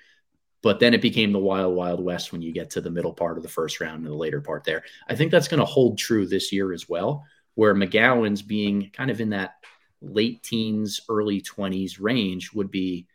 But 0.63 0.79
then 0.79 0.93
it 0.93 1.01
became 1.01 1.33
the 1.33 1.39
wild, 1.39 1.75
wild 1.75 2.03
west 2.03 2.31
when 2.31 2.41
you 2.41 2.53
get 2.53 2.71
to 2.71 2.81
the 2.81 2.89
middle 2.89 3.13
part 3.13 3.37
of 3.37 3.43
the 3.43 3.49
first 3.49 3.79
round 3.81 3.97
and 3.97 4.07
the 4.07 4.15
later 4.15 4.41
part 4.41 4.63
there. 4.63 4.83
I 5.07 5.13
think 5.13 5.29
that's 5.29 5.49
going 5.49 5.59
to 5.59 5.65
hold 5.65 5.97
true 5.97 6.25
this 6.25 6.51
year 6.51 6.71
as 6.71 6.89
well, 6.89 7.25
where 7.55 7.75
McGowens 7.75 8.47
being 8.47 8.89
kind 8.93 9.11
of 9.11 9.21
in 9.21 9.29
that 9.31 9.55
late 10.01 10.41
teens, 10.41 11.01
early 11.09 11.41
20s 11.41 11.97
range 11.99 12.53
would 12.53 12.71
be 12.71 13.05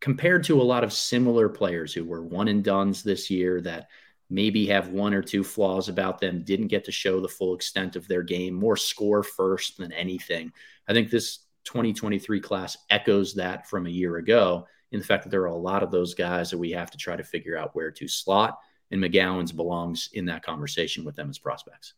compared 0.00 0.44
to 0.44 0.60
a 0.60 0.62
lot 0.62 0.84
of 0.84 0.92
similar 0.92 1.48
players 1.48 1.94
who 1.94 2.04
were 2.04 2.22
one 2.22 2.48
and 2.48 2.64
duns 2.64 3.02
this 3.02 3.30
year 3.30 3.60
that 3.60 3.88
maybe 4.28 4.66
have 4.66 4.88
one 4.88 5.14
or 5.14 5.22
two 5.22 5.44
flaws 5.44 5.88
about 5.88 6.18
them, 6.18 6.42
didn't 6.42 6.68
get 6.68 6.84
to 6.84 6.92
show 6.92 7.20
the 7.20 7.28
full 7.28 7.54
extent 7.54 7.94
of 7.94 8.08
their 8.08 8.22
game, 8.22 8.54
more 8.54 8.76
score 8.76 9.22
first 9.22 9.78
than 9.78 9.92
anything. 9.92 10.52
I 10.88 10.92
think 10.92 11.10
this 11.10 11.38
2023 11.64 12.40
class 12.40 12.76
echoes 12.90 13.34
that 13.34 13.68
from 13.68 13.86
a 13.86 13.90
year 13.90 14.16
ago 14.16 14.66
in 14.94 15.00
the 15.00 15.04
fact 15.04 15.24
that 15.24 15.30
there 15.30 15.42
are 15.42 15.46
a 15.46 15.56
lot 15.56 15.82
of 15.82 15.90
those 15.90 16.14
guys 16.14 16.52
that 16.52 16.58
we 16.58 16.70
have 16.70 16.88
to 16.88 16.96
try 16.96 17.16
to 17.16 17.24
figure 17.24 17.58
out 17.58 17.74
where 17.74 17.90
to 17.90 18.06
slot. 18.06 18.60
And 18.92 19.02
McGowens 19.02 19.54
belongs 19.54 20.08
in 20.12 20.26
that 20.26 20.44
conversation 20.44 21.04
with 21.04 21.16
them 21.16 21.28
as 21.28 21.36
prospects. 21.36 21.94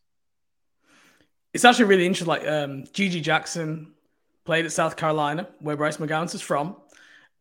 It's 1.53 1.63
actually 1.63 1.85
really 1.85 2.07
interesting. 2.07 2.27
Like 2.27 2.47
um, 2.47 2.85
GG 2.85 3.21
Jackson 3.21 3.93
played 4.45 4.65
at 4.65 4.71
South 4.71 4.95
Carolina, 4.95 5.47
where 5.59 5.77
Bryce 5.77 5.97
McGowens 5.97 6.33
is 6.33 6.41
from. 6.41 6.75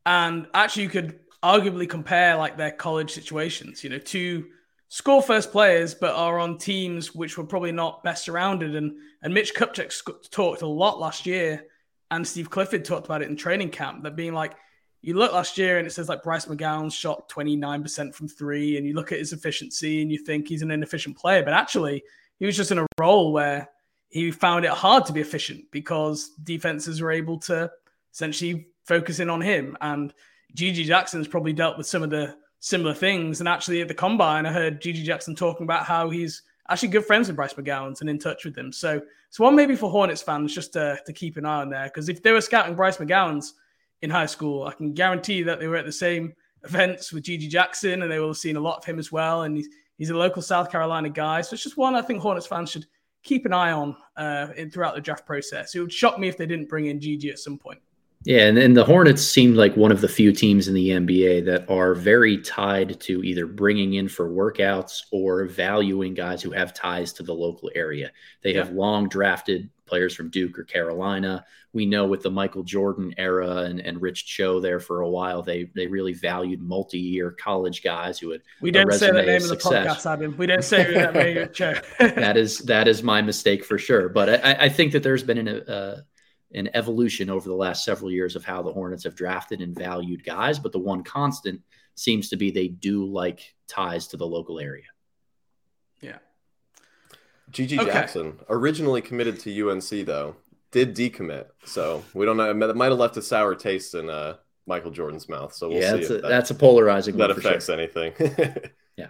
And 0.05 0.47
actually, 0.53 0.83
you 0.83 0.89
could 0.91 1.21
arguably 1.43 1.89
compare 1.89 2.37
like 2.37 2.59
their 2.59 2.73
college 2.73 3.13
situations. 3.13 3.83
You 3.83 3.89
know, 3.89 3.99
two 3.99 4.49
score 4.89 5.23
first 5.23 5.53
players, 5.53 5.95
but 5.95 6.15
are 6.15 6.39
on 6.39 6.59
teams 6.59 7.15
which 7.15 7.39
were 7.39 7.45
probably 7.45 7.73
not 7.73 8.05
best 8.05 8.27
surrounded. 8.27 8.77
And 8.77 8.99
and 9.23 9.33
Mitch 9.33 9.55
Kupchak 9.55 10.31
talked 10.31 10.61
a 10.61 10.67
lot 10.67 11.01
last 11.01 11.25
year, 11.25 11.65
and 12.11 12.29
Steve 12.29 12.51
Clifford 12.51 12.85
talked 12.85 13.07
about 13.07 13.23
it 13.23 13.31
in 13.31 13.37
training 13.37 13.71
camp. 13.71 14.03
That 14.03 14.17
being 14.17 14.35
like, 14.35 14.53
you 15.07 15.15
look 15.15 15.33
last 15.33 15.57
year 15.57 15.79
and 15.79 15.87
it 15.87 15.91
says 15.91 16.09
like 16.09 16.25
Bryce 16.25 16.47
McGowan 16.47 16.93
shot 16.93 17.29
29% 17.29 18.13
from 18.13 18.27
three, 18.27 18.77
and 18.77 18.85
you 18.85 18.93
look 18.93 19.13
at 19.13 19.21
his 19.21 19.33
efficiency 19.33 20.03
and 20.03 20.11
you 20.11 20.19
think 20.19 20.49
he's 20.49 20.63
an 20.63 20.73
inefficient 20.73 21.17
player, 21.17 21.45
but 21.45 21.53
actually 21.53 22.03
he 22.41 22.45
was 22.45 22.57
just 22.57 22.73
in 22.73 22.79
a 22.79 22.87
role 22.99 23.33
where 23.33 23.71
he 24.09 24.33
found 24.33 24.65
it 24.65 24.73
hard 24.73 25.07
to 25.07 25.13
be 25.13 25.21
efficient 25.21 25.65
because 25.71 26.31
defenses 26.43 27.01
were 27.01 27.13
able 27.13 27.39
to 27.39 27.71
essentially 28.13 28.67
focus 28.85 29.21
in 29.21 29.31
on 29.31 29.41
him. 29.41 29.77
And 29.81 30.13
GG 30.57 30.85
Jackson's 30.87 31.29
probably 31.29 31.53
dealt 31.53 31.79
with 31.79 31.87
some 31.87 32.03
of 32.03 32.11
the 32.11 32.35
similar 32.59 32.93
things. 32.93 33.39
And 33.39 33.49
actually, 33.49 33.83
at 33.83 33.89
the 33.89 33.95
combine, 33.95 34.45
I 34.45 34.53
heard 34.53 34.83
GG 34.83 35.05
Jackson 35.05 35.37
talking 35.37 35.65
about 35.65 35.85
how 35.85 36.11
he's 36.11 36.43
actually 36.69 36.89
good 36.89 37.05
friends 37.05 37.29
with 37.29 37.37
Bryce 37.37 37.55
McGowens 37.55 38.01
and 38.01 38.11
in 38.11 38.19
touch 38.19 38.45
with 38.45 38.59
him. 38.59 38.73
So, 38.73 39.01
so 39.31 39.45
one 39.45 39.55
maybe 39.55 39.77
for 39.77 39.89
Hornets 39.89 40.23
fans 40.23 40.53
just 40.53 40.73
to, 40.73 40.99
to 41.07 41.13
keep 41.13 41.37
an 41.37 41.47
eye 41.47 41.61
on 41.61 41.71
there 41.71 41.85
because 41.85 42.09
if 42.09 42.25
they 42.25 42.33
were 42.33 42.41
scouting 42.41 42.75
Bryce 42.75 42.97
McGowens 42.97 43.53
in 44.03 44.11
high 44.11 44.27
school, 44.27 44.65
I 44.65 44.73
can 44.73 44.93
guarantee 44.93 45.43
that 45.43 45.61
they 45.61 45.69
were 45.69 45.77
at 45.77 45.87
the 45.87 45.93
same 45.93 46.35
events 46.65 47.13
with 47.13 47.25
GG 47.25 47.49
Jackson 47.49 48.03
and 48.03 48.11
they 48.11 48.19
will 48.19 48.29
have 48.29 48.37
seen 48.37 48.57
a 48.57 48.61
lot 48.61 48.79
of 48.79 48.85
him 48.85 48.99
as 48.99 49.11
well. 49.11 49.43
And 49.43 49.57
he's, 49.57 49.69
he's 49.99 50.11
a 50.11 50.17
local 50.17 50.43
South 50.43 50.71
Carolina 50.71 51.09
guy, 51.09 51.41
so 51.41 51.55
it's 51.55 51.63
just 51.63 51.77
one 51.77 51.95
I 51.95 52.03
think 52.03 52.21
Hornets 52.21 52.47
fans 52.47 52.71
should 52.71 52.87
keep 53.23 53.47
an 53.47 53.53
eye 53.53 53.73
on 53.73 53.97
uh, 54.17 54.49
in, 54.57 54.71
throughout 54.71 54.95
the 54.95 55.01
draft 55.01 55.27
process. 55.27 55.75
It 55.75 55.81
would 55.81 55.93
shock 55.93 56.19
me 56.19 56.29
if 56.29 56.37
they 56.37 56.47
didn't 56.47 56.69
bring 56.69 56.87
in 56.87 57.01
GG 57.01 57.31
at 57.31 57.39
some 57.39 57.59
point. 57.59 57.81
Yeah, 58.27 58.49
and, 58.49 58.59
and 58.59 58.77
the 58.77 58.85
Hornets 58.85 59.23
seemed 59.23 59.55
like 59.55 59.77
one 59.77 59.93
of 59.93 60.01
the 60.01 60.09
few 60.09 60.33
teams 60.33 60.67
in 60.67 60.75
the 60.75 60.89
NBA 60.89 61.45
that 61.45 61.71
are 61.71 61.95
very 61.95 62.39
tied 62.39 62.99
to 63.03 63.23
either 63.23 63.47
bringing 63.47 63.95
in 63.95 64.09
for 64.09 64.29
workouts 64.29 65.03
or 65.13 65.45
valuing 65.45 66.13
guys 66.13 66.43
who 66.43 66.51
have 66.51 66.75
ties 66.75 67.13
to 67.15 67.23
the 67.23 67.33
local 67.33 67.71
area. 67.77 68.11
They 68.43 68.55
yeah. 68.55 68.65
have 68.65 68.73
long 68.73 69.09
drafted 69.09 69.71
players 69.87 70.13
from 70.13 70.29
Duke 70.31 70.59
or 70.59 70.65
Carolina. 70.65 71.45
We 71.73 71.87
know 71.87 72.05
with 72.05 72.25
the 72.25 72.31
Michael 72.33 72.65
Jordan 72.65 73.15
era 73.17 73.59
and, 73.59 73.79
and 73.79 74.03
Rich 74.03 74.27
Cho 74.27 74.59
there 74.59 74.81
for 74.81 75.03
a 75.03 75.09
while, 75.09 75.41
they 75.41 75.71
they 75.77 75.87
really 75.87 76.13
valued 76.13 76.61
multi-year 76.61 77.31
college 77.31 77.85
guys 77.85 78.19
who 78.19 78.31
had 78.31 78.43
we 78.61 78.73
didn't 78.73 78.95
say 78.95 79.13
the 79.13 79.23
name 79.23 79.43
of, 79.43 79.51
the 79.51 79.57
podcast, 79.57 80.05
Adam. 80.05 80.37
We 80.37 80.49
didn't 80.49 80.65
say 80.65 80.93
that 80.95 81.15
name 81.15 81.49
Cho. 81.53 81.75
that 82.01 82.37
is 82.37 82.59
that 82.61 82.89
is 82.89 83.05
my 83.05 83.23
mistake 83.23 83.65
for 83.65 83.79
sure. 83.79 84.09
But 84.09 84.45
I, 84.45 84.65
I 84.65 84.69
think 84.69 84.91
that 84.93 85.05
there's 85.05 85.23
been 85.23 85.39
an 85.39 85.49
uh, 85.49 86.01
an 86.55 86.71
evolution 86.75 87.31
over 87.31 87.49
the 87.49 87.55
last 87.55 87.85
several 87.85 88.11
years 88.11 88.37
of 88.37 88.45
how 88.45 88.63
the 88.63 88.73
Hornets 88.73 89.05
have 89.05 89.15
drafted 89.15 89.61
and 89.61 89.75
valued 89.75 90.25
guys. 90.25 90.59
But 90.59 90.73
the 90.73 90.79
one 90.79 91.03
constant 91.03 91.61
seems 91.95 92.29
to 92.31 92.37
be 92.37 92.51
they 92.51 92.69
do 92.69 93.05
like 93.05 93.55
ties 93.69 94.07
to 94.09 94.17
the 94.17 94.27
local 94.27 94.61
area. 94.61 94.85
Yeah. 96.01 96.19
GG 97.51 97.79
okay. 97.79 97.91
Jackson, 97.91 98.39
originally 98.49 99.01
committed 99.01 99.41
to 99.41 99.71
UNC 99.71 100.07
though, 100.07 100.37
did 100.71 100.95
decommit. 100.95 101.47
So 101.65 102.05
we 102.15 102.27
don't 102.27 102.37
know. 102.37 102.51
It 102.51 102.77
might 102.77 102.87
have 102.87 102.99
left 102.99 103.17
a 103.17 103.23
sour 103.23 103.55
taste 103.55 103.95
in 103.95 104.11
uh, 104.11 104.37
Michael 104.67 104.91
Jordan's 104.91 105.29
mouth. 105.29 105.55
So 105.55 105.69
we'll 105.69 105.81
yeah, 105.81 105.93
see. 105.93 105.97
That's, 105.97 106.11
a, 106.11 106.13
that, 106.15 106.29
that's 106.29 106.51
a 106.51 106.55
polarizing. 106.55 107.17
That 107.17 107.31
affects 107.31 107.67
sure. 107.67 107.79
anything. 107.79 108.13
yeah. 108.97 109.09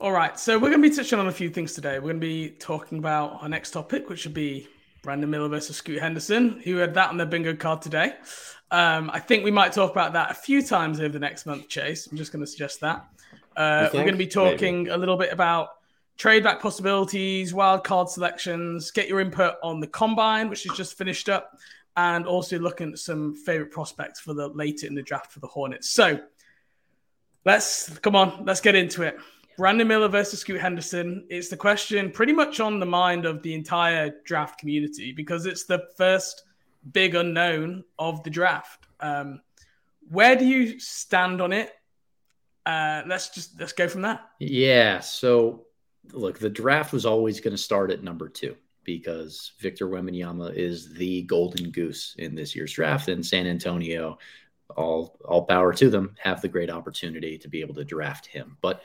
All 0.00 0.12
right. 0.12 0.38
So 0.38 0.58
we're 0.58 0.70
going 0.70 0.82
to 0.82 0.88
be 0.88 0.94
touching 0.94 1.18
on 1.18 1.28
a 1.28 1.32
few 1.32 1.50
things 1.50 1.74
today. 1.74 1.98
We're 1.98 2.12
going 2.12 2.20
to 2.20 2.26
be 2.26 2.50
talking 2.50 2.98
about 2.98 3.42
our 3.42 3.48
next 3.48 3.70
topic, 3.70 4.08
which 4.08 4.20
should 4.20 4.34
be 4.34 4.66
Brandon 5.04 5.30
Miller 5.30 5.48
versus 5.48 5.76
Scoot 5.76 6.00
Henderson, 6.00 6.60
who 6.64 6.76
had 6.76 6.94
that 6.94 7.10
on 7.10 7.18
their 7.18 7.26
bingo 7.26 7.54
card 7.54 7.82
today. 7.82 8.14
Um, 8.70 9.10
I 9.12 9.20
think 9.20 9.44
we 9.44 9.50
might 9.50 9.72
talk 9.72 9.92
about 9.92 10.14
that 10.14 10.30
a 10.30 10.34
few 10.34 10.62
times 10.62 10.98
over 10.98 11.10
the 11.10 11.18
next 11.18 11.46
month, 11.46 11.68
Chase. 11.68 12.08
I'm 12.08 12.16
just 12.16 12.32
going 12.32 12.44
to 12.44 12.50
suggest 12.50 12.80
that. 12.80 13.06
Uh, 13.56 13.88
we're 13.92 14.00
going 14.00 14.14
to 14.14 14.18
be 14.18 14.26
talking 14.26 14.84
Maybe. 14.84 14.90
a 14.90 14.96
little 14.96 15.16
bit 15.16 15.32
about 15.32 15.68
trade 16.16 16.42
back 16.42 16.60
possibilities, 16.60 17.52
wild 17.52 17.84
card 17.84 18.08
selections, 18.08 18.90
get 18.90 19.06
your 19.06 19.20
input 19.20 19.56
on 19.62 19.78
the 19.78 19.86
combine, 19.86 20.48
which 20.48 20.66
is 20.66 20.72
just 20.76 20.96
finished 20.96 21.28
up, 21.28 21.58
and 21.96 22.26
also 22.26 22.58
looking 22.58 22.92
at 22.92 22.98
some 22.98 23.34
favorite 23.34 23.70
prospects 23.70 24.20
for 24.20 24.34
the 24.34 24.48
later 24.48 24.86
in 24.86 24.94
the 24.94 25.02
draft 25.02 25.30
for 25.30 25.40
the 25.40 25.46
Hornets. 25.46 25.90
So 25.90 26.20
let's 27.44 27.96
come 27.98 28.16
on, 28.16 28.44
let's 28.44 28.60
get 28.60 28.74
into 28.74 29.02
it. 29.02 29.18
Brandon 29.56 29.86
Miller 29.86 30.08
versus 30.08 30.40
Scoot 30.40 30.60
Henderson. 30.60 31.26
It's 31.28 31.48
the 31.48 31.56
question 31.56 32.10
pretty 32.10 32.32
much 32.32 32.60
on 32.60 32.80
the 32.80 32.86
mind 32.86 33.24
of 33.24 33.42
the 33.42 33.54
entire 33.54 34.14
draft 34.24 34.58
community 34.58 35.12
because 35.12 35.46
it's 35.46 35.64
the 35.64 35.86
first 35.96 36.44
big 36.92 37.14
unknown 37.14 37.84
of 37.98 38.22
the 38.22 38.30
draft. 38.30 38.86
Um, 39.00 39.40
where 40.08 40.36
do 40.36 40.44
you 40.44 40.78
stand 40.78 41.40
on 41.40 41.52
it? 41.52 41.72
Uh, 42.66 43.02
let's 43.06 43.30
just 43.30 43.58
let's 43.60 43.72
go 43.72 43.88
from 43.88 44.02
there. 44.02 44.20
Yeah. 44.38 45.00
So 45.00 45.66
look, 46.12 46.38
the 46.38 46.50
draft 46.50 46.92
was 46.92 47.06
always 47.06 47.40
going 47.40 47.54
to 47.54 47.62
start 47.62 47.90
at 47.90 48.02
number 48.02 48.28
two 48.28 48.56
because 48.84 49.52
Victor 49.60 49.88
Wembanyama 49.88 50.54
is 50.54 50.92
the 50.92 51.22
golden 51.22 51.70
goose 51.70 52.14
in 52.18 52.34
this 52.34 52.54
year's 52.54 52.72
draft, 52.72 53.08
and 53.08 53.24
San 53.24 53.46
Antonio, 53.46 54.18
all 54.76 55.18
all 55.24 55.44
power 55.44 55.72
to 55.74 55.90
them, 55.90 56.14
have 56.18 56.40
the 56.40 56.48
great 56.48 56.70
opportunity 56.70 57.38
to 57.38 57.48
be 57.48 57.60
able 57.60 57.74
to 57.74 57.84
draft 57.84 58.26
him. 58.26 58.56
But 58.60 58.82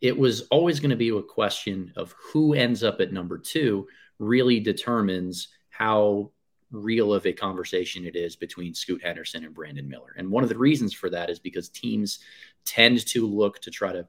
it 0.00 0.16
was 0.16 0.42
always 0.48 0.80
going 0.80 0.90
to 0.90 0.96
be 0.96 1.08
a 1.08 1.22
question 1.22 1.92
of 1.96 2.14
who 2.32 2.54
ends 2.54 2.82
up 2.82 3.00
at 3.00 3.12
number 3.12 3.38
two 3.38 3.86
really 4.18 4.60
determines 4.60 5.48
how 5.70 6.30
real 6.70 7.14
of 7.14 7.24
a 7.26 7.32
conversation 7.32 8.04
it 8.04 8.16
is 8.16 8.36
between 8.36 8.74
Scoot 8.74 9.02
Henderson 9.02 9.44
and 9.44 9.54
Brandon 9.54 9.88
Miller. 9.88 10.14
And 10.16 10.30
one 10.30 10.42
of 10.42 10.48
the 10.48 10.58
reasons 10.58 10.92
for 10.92 11.08
that 11.10 11.30
is 11.30 11.38
because 11.38 11.68
teams 11.68 12.18
tend 12.64 13.06
to 13.06 13.26
look 13.26 13.60
to 13.62 13.70
try 13.70 13.92
to 13.92 14.06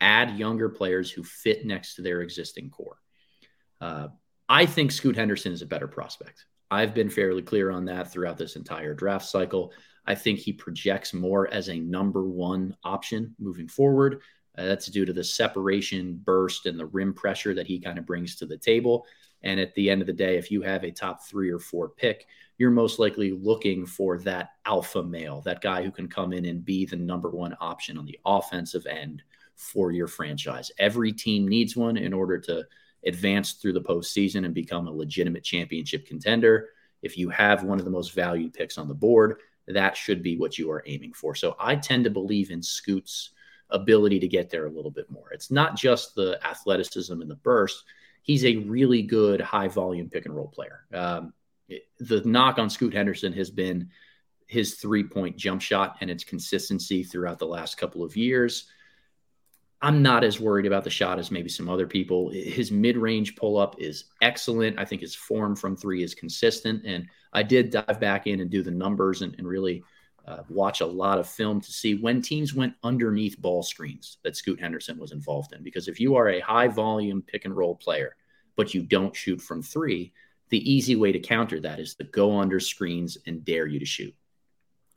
add 0.00 0.38
younger 0.38 0.68
players 0.68 1.10
who 1.10 1.22
fit 1.22 1.66
next 1.66 1.94
to 1.94 2.02
their 2.02 2.22
existing 2.22 2.70
core. 2.70 2.98
Uh, 3.80 4.08
I 4.48 4.66
think 4.66 4.92
Scoot 4.92 5.16
Henderson 5.16 5.52
is 5.52 5.62
a 5.62 5.66
better 5.66 5.88
prospect. 5.88 6.46
I've 6.70 6.94
been 6.94 7.10
fairly 7.10 7.42
clear 7.42 7.70
on 7.70 7.84
that 7.86 8.12
throughout 8.12 8.38
this 8.38 8.56
entire 8.56 8.94
draft 8.94 9.26
cycle. 9.26 9.72
I 10.06 10.14
think 10.14 10.38
he 10.38 10.52
projects 10.52 11.12
more 11.12 11.52
as 11.52 11.68
a 11.68 11.78
number 11.78 12.24
one 12.24 12.76
option 12.84 13.34
moving 13.38 13.68
forward. 13.68 14.22
Uh, 14.58 14.64
that's 14.64 14.86
due 14.86 15.04
to 15.04 15.12
the 15.12 15.24
separation, 15.24 16.20
burst, 16.24 16.66
and 16.66 16.78
the 16.78 16.86
rim 16.86 17.14
pressure 17.14 17.54
that 17.54 17.66
he 17.66 17.78
kind 17.78 17.98
of 17.98 18.06
brings 18.06 18.36
to 18.36 18.46
the 18.46 18.56
table. 18.56 19.06
And 19.42 19.58
at 19.58 19.74
the 19.74 19.88
end 19.88 20.00
of 20.00 20.06
the 20.06 20.12
day, 20.12 20.36
if 20.36 20.50
you 20.50 20.60
have 20.62 20.84
a 20.84 20.90
top 20.90 21.24
three 21.24 21.50
or 21.50 21.58
four 21.58 21.88
pick, 21.88 22.26
you're 22.58 22.70
most 22.70 22.98
likely 22.98 23.32
looking 23.32 23.86
for 23.86 24.18
that 24.18 24.50
alpha 24.66 25.02
male, 25.02 25.40
that 25.42 25.62
guy 25.62 25.82
who 25.82 25.90
can 25.90 26.08
come 26.08 26.32
in 26.32 26.44
and 26.44 26.64
be 26.64 26.84
the 26.84 26.96
number 26.96 27.30
one 27.30 27.56
option 27.60 27.96
on 27.96 28.04
the 28.04 28.18
offensive 28.26 28.86
end 28.86 29.22
for 29.56 29.92
your 29.92 30.08
franchise. 30.08 30.70
Every 30.78 31.12
team 31.12 31.48
needs 31.48 31.76
one 31.76 31.96
in 31.96 32.12
order 32.12 32.38
to 32.38 32.64
advance 33.06 33.52
through 33.52 33.72
the 33.72 33.80
postseason 33.80 34.44
and 34.44 34.52
become 34.52 34.88
a 34.88 34.92
legitimate 34.92 35.42
championship 35.44 36.06
contender. 36.06 36.70
If 37.02 37.16
you 37.16 37.30
have 37.30 37.62
one 37.62 37.78
of 37.78 37.86
the 37.86 37.90
most 37.90 38.12
valued 38.12 38.52
picks 38.52 38.76
on 38.76 38.88
the 38.88 38.94
board, 38.94 39.36
that 39.66 39.96
should 39.96 40.22
be 40.22 40.36
what 40.36 40.58
you 40.58 40.70
are 40.70 40.82
aiming 40.86 41.14
for. 41.14 41.34
So 41.34 41.56
I 41.58 41.76
tend 41.76 42.04
to 42.04 42.10
believe 42.10 42.50
in 42.50 42.62
Scoot's 42.62 43.30
ability 43.72 44.20
to 44.20 44.28
get 44.28 44.50
there 44.50 44.66
a 44.66 44.70
little 44.70 44.90
bit 44.90 45.10
more. 45.10 45.32
It's 45.32 45.50
not 45.50 45.76
just 45.76 46.14
the 46.14 46.38
athleticism 46.46 47.20
and 47.20 47.30
the 47.30 47.36
burst. 47.36 47.84
He's 48.22 48.44
a 48.44 48.56
really 48.56 49.02
good 49.02 49.40
high 49.40 49.68
volume 49.68 50.10
pick 50.10 50.26
and 50.26 50.34
roll 50.34 50.48
player. 50.48 50.84
Um, 50.92 51.32
it, 51.68 51.84
the 51.98 52.20
knock 52.22 52.58
on 52.58 52.68
Scoot 52.70 52.94
Henderson 52.94 53.32
has 53.32 53.50
been 53.50 53.90
his 54.46 54.74
three 54.74 55.04
point 55.04 55.36
jump 55.36 55.62
shot 55.62 55.96
and 56.00 56.10
its 56.10 56.24
consistency 56.24 57.02
throughout 57.04 57.38
the 57.38 57.46
last 57.46 57.76
couple 57.76 58.02
of 58.02 58.16
years. 58.16 58.66
I'm 59.82 60.02
not 60.02 60.24
as 60.24 60.38
worried 60.38 60.66
about 60.66 60.84
the 60.84 60.90
shot 60.90 61.18
as 61.18 61.30
maybe 61.30 61.48
some 61.48 61.68
other 61.68 61.86
people. 61.86 62.30
His 62.30 62.70
mid 62.70 62.98
range 62.98 63.36
pull 63.36 63.56
up 63.56 63.76
is 63.78 64.04
excellent. 64.20 64.78
I 64.78 64.84
think 64.84 65.00
his 65.00 65.14
form 65.14 65.56
from 65.56 65.76
three 65.76 66.02
is 66.02 66.14
consistent. 66.14 66.84
And 66.84 67.08
I 67.32 67.42
did 67.42 67.70
dive 67.70 67.98
back 67.98 68.26
in 68.26 68.40
and 68.40 68.50
do 68.50 68.62
the 68.62 68.70
numbers 68.70 69.22
and, 69.22 69.34
and 69.38 69.46
really 69.46 69.82
uh, 70.30 70.44
watch 70.48 70.80
a 70.80 70.86
lot 70.86 71.18
of 71.18 71.28
film 71.28 71.60
to 71.60 71.72
see 71.72 71.94
when 71.96 72.22
teams 72.22 72.54
went 72.54 72.74
underneath 72.84 73.40
ball 73.40 73.62
screens 73.62 74.18
that 74.22 74.36
Scoot 74.36 74.60
Henderson 74.60 74.96
was 74.96 75.12
involved 75.12 75.52
in. 75.52 75.62
Because 75.62 75.88
if 75.88 75.98
you 75.98 76.14
are 76.14 76.28
a 76.28 76.40
high 76.40 76.68
volume 76.68 77.20
pick 77.20 77.44
and 77.44 77.56
roll 77.56 77.74
player, 77.74 78.16
but 78.56 78.72
you 78.72 78.82
don't 78.82 79.16
shoot 79.16 79.40
from 79.40 79.62
three, 79.62 80.12
the 80.50 80.70
easy 80.70 80.94
way 80.94 81.10
to 81.10 81.18
counter 81.18 81.60
that 81.60 81.80
is 81.80 81.94
to 81.96 82.04
go 82.04 82.38
under 82.38 82.60
screens 82.60 83.18
and 83.26 83.44
dare 83.44 83.66
you 83.66 83.80
to 83.80 83.84
shoot. 83.84 84.14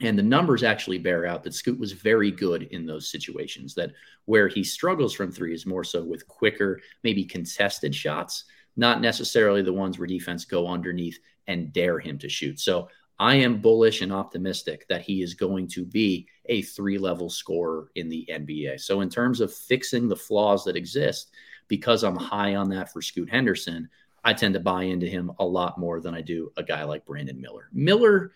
And 0.02 0.17
the 0.17 0.24
numbers 0.24 0.63
actually 0.63 0.98
bear 0.98 1.26
out 1.26 1.43
that 1.43 1.54
Scoot 1.54 1.80
was 1.80 1.93
very 1.93 2.30
good 2.30 2.63
in 2.63 2.86
those 2.86 3.10
situations. 3.10 3.74
That 3.74 3.93
where 4.26 4.48
he 4.48 4.63
struggles 4.63 5.13
from 5.13 5.32
three 5.32 5.54
is 5.54 5.65
more 5.65 5.84
so 5.84 6.04
with 6.04 6.28
quicker, 6.28 6.80
maybe 7.04 7.24
contested 7.24 7.96
shots, 7.96 8.46
not 8.76 9.02
necessarily 9.02 9.62
the 9.62 9.74
ones 9.74 9.98
where 9.98 10.08
defense 10.08 10.46
go 10.46 10.67
underneath 10.67 11.19
and 11.48 11.72
dare 11.74 12.00
him 12.00 12.17
to 12.19 12.30
shoot. 12.30 12.60
So 12.60 12.89
I 13.19 13.36
am 13.36 13.62
bullish 13.62 14.02
and 14.02 14.12
optimistic 14.12 14.88
that 14.89 15.02
he 15.02 15.21
is 15.21 15.34
going 15.34 15.67
to 15.69 15.86
be 15.86 16.28
a 16.45 16.62
three 16.62 16.97
level 16.97 17.30
scorer 17.30 17.89
in 17.95 18.10
the 18.10 18.28
NBA. 18.30 18.80
So, 18.82 19.02
in 19.02 19.10
terms 19.10 19.39
of 19.39 19.54
fixing 19.54 20.08
the 20.08 20.15
flaws 20.15 20.63
that 20.65 20.76
exist, 20.76 21.32
because 21.67 22.04
I'm 22.04 22.15
high 22.15 22.56
on 22.56 22.69
that 22.69 22.91
for 22.91 23.02
Scoot 23.02 23.30
Henderson, 23.30 23.89
I 24.23 24.34
tend 24.34 24.54
to 24.54 24.60
buy 24.60 24.84
into 24.84 25.08
him 25.08 25.32
a 25.39 25.45
lot 25.45 25.78
more 25.78 25.99
than 25.99 26.13
I 26.13 26.21
do 26.21 26.52
a 26.58 26.63
guy 26.63 26.84
like 26.84 27.06
Brandon 27.06 27.39
Miller. 27.39 27.69
Miller 27.73 28.32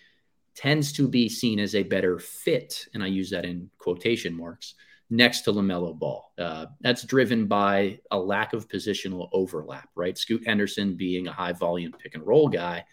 tends 0.53 0.91
to 0.93 1.07
be 1.07 1.29
seen 1.29 1.59
as 1.59 1.75
a 1.75 1.83
better 1.83 2.19
fit, 2.19 2.87
and 2.93 3.03
I 3.03 3.07
use 3.07 3.29
that 3.29 3.45
in 3.45 3.69
quotation 3.77 4.35
marks, 4.35 4.75
next 5.09 5.41
to 5.41 5.53
LaMelo 5.53 5.97
Ball. 5.97 6.31
Uh, 6.37 6.65
that's 6.81 7.03
driven 7.03 7.45
by 7.45 7.99
a 8.11 8.19
lack 8.19 8.53
of 8.53 8.67
positional 8.67 9.29
overlap, 9.31 9.89
right? 9.95 10.17
Scoot 10.17 10.45
Henderson 10.45 10.95
being 10.95 11.27
a 11.27 11.31
high 11.31 11.53
volume 11.53 11.93
pick 11.93 12.15
and 12.15 12.25
roll 12.25 12.49
guy, 12.49 12.83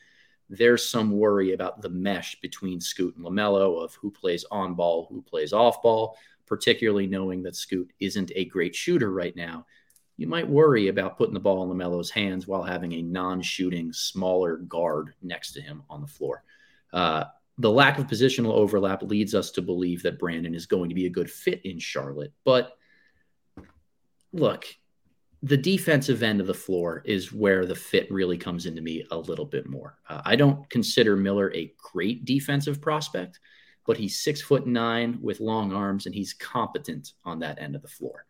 there's 0.48 0.88
some 0.88 1.10
worry 1.10 1.52
about 1.52 1.80
the 1.80 1.88
mesh 1.88 2.40
between 2.40 2.80
Scoot 2.80 3.16
and 3.16 3.24
LaMelo 3.24 3.82
of 3.82 3.94
who 3.94 4.10
plays 4.10 4.44
on 4.50 4.74
ball, 4.74 5.06
who 5.10 5.22
plays 5.22 5.52
off 5.52 5.82
ball, 5.82 6.16
particularly 6.46 7.06
knowing 7.06 7.42
that 7.42 7.56
Scoot 7.56 7.92
isn't 8.00 8.30
a 8.34 8.44
great 8.46 8.74
shooter 8.74 9.10
right 9.10 9.34
now. 9.34 9.66
You 10.16 10.26
might 10.26 10.48
worry 10.48 10.88
about 10.88 11.18
putting 11.18 11.34
the 11.34 11.40
ball 11.40 11.64
in 11.64 11.76
LaMelo's 11.76 12.10
hands 12.10 12.46
while 12.46 12.62
having 12.62 12.92
a 12.92 13.02
non 13.02 13.42
shooting, 13.42 13.92
smaller 13.92 14.58
guard 14.58 15.14
next 15.22 15.52
to 15.52 15.60
him 15.60 15.82
on 15.90 16.00
the 16.00 16.06
floor. 16.06 16.44
Uh, 16.92 17.24
the 17.58 17.70
lack 17.70 17.98
of 17.98 18.06
positional 18.06 18.52
overlap 18.52 19.02
leads 19.02 19.34
us 19.34 19.50
to 19.52 19.62
believe 19.62 20.02
that 20.02 20.18
Brandon 20.18 20.54
is 20.54 20.66
going 20.66 20.88
to 20.88 20.94
be 20.94 21.06
a 21.06 21.10
good 21.10 21.30
fit 21.30 21.60
in 21.64 21.78
Charlotte. 21.78 22.32
But 22.44 22.76
look, 24.32 24.66
the 25.44 25.58
defensive 25.58 26.22
end 26.22 26.40
of 26.40 26.46
the 26.46 26.54
floor 26.54 27.02
is 27.04 27.30
where 27.30 27.66
the 27.66 27.74
fit 27.74 28.10
really 28.10 28.38
comes 28.38 28.64
into 28.64 28.80
me 28.80 29.04
a 29.10 29.16
little 29.16 29.44
bit 29.44 29.68
more. 29.68 29.98
Uh, 30.08 30.22
I 30.24 30.36
don't 30.36 30.68
consider 30.70 31.16
Miller 31.16 31.52
a 31.54 31.70
great 31.76 32.24
defensive 32.24 32.80
prospect, 32.80 33.40
but 33.86 33.98
he's 33.98 34.18
six 34.18 34.40
foot 34.40 34.66
nine 34.66 35.18
with 35.20 35.40
long 35.40 35.70
arms 35.70 36.06
and 36.06 36.14
he's 36.14 36.32
competent 36.32 37.12
on 37.26 37.38
that 37.40 37.60
end 37.60 37.76
of 37.76 37.82
the 37.82 37.88
floor. 37.88 38.24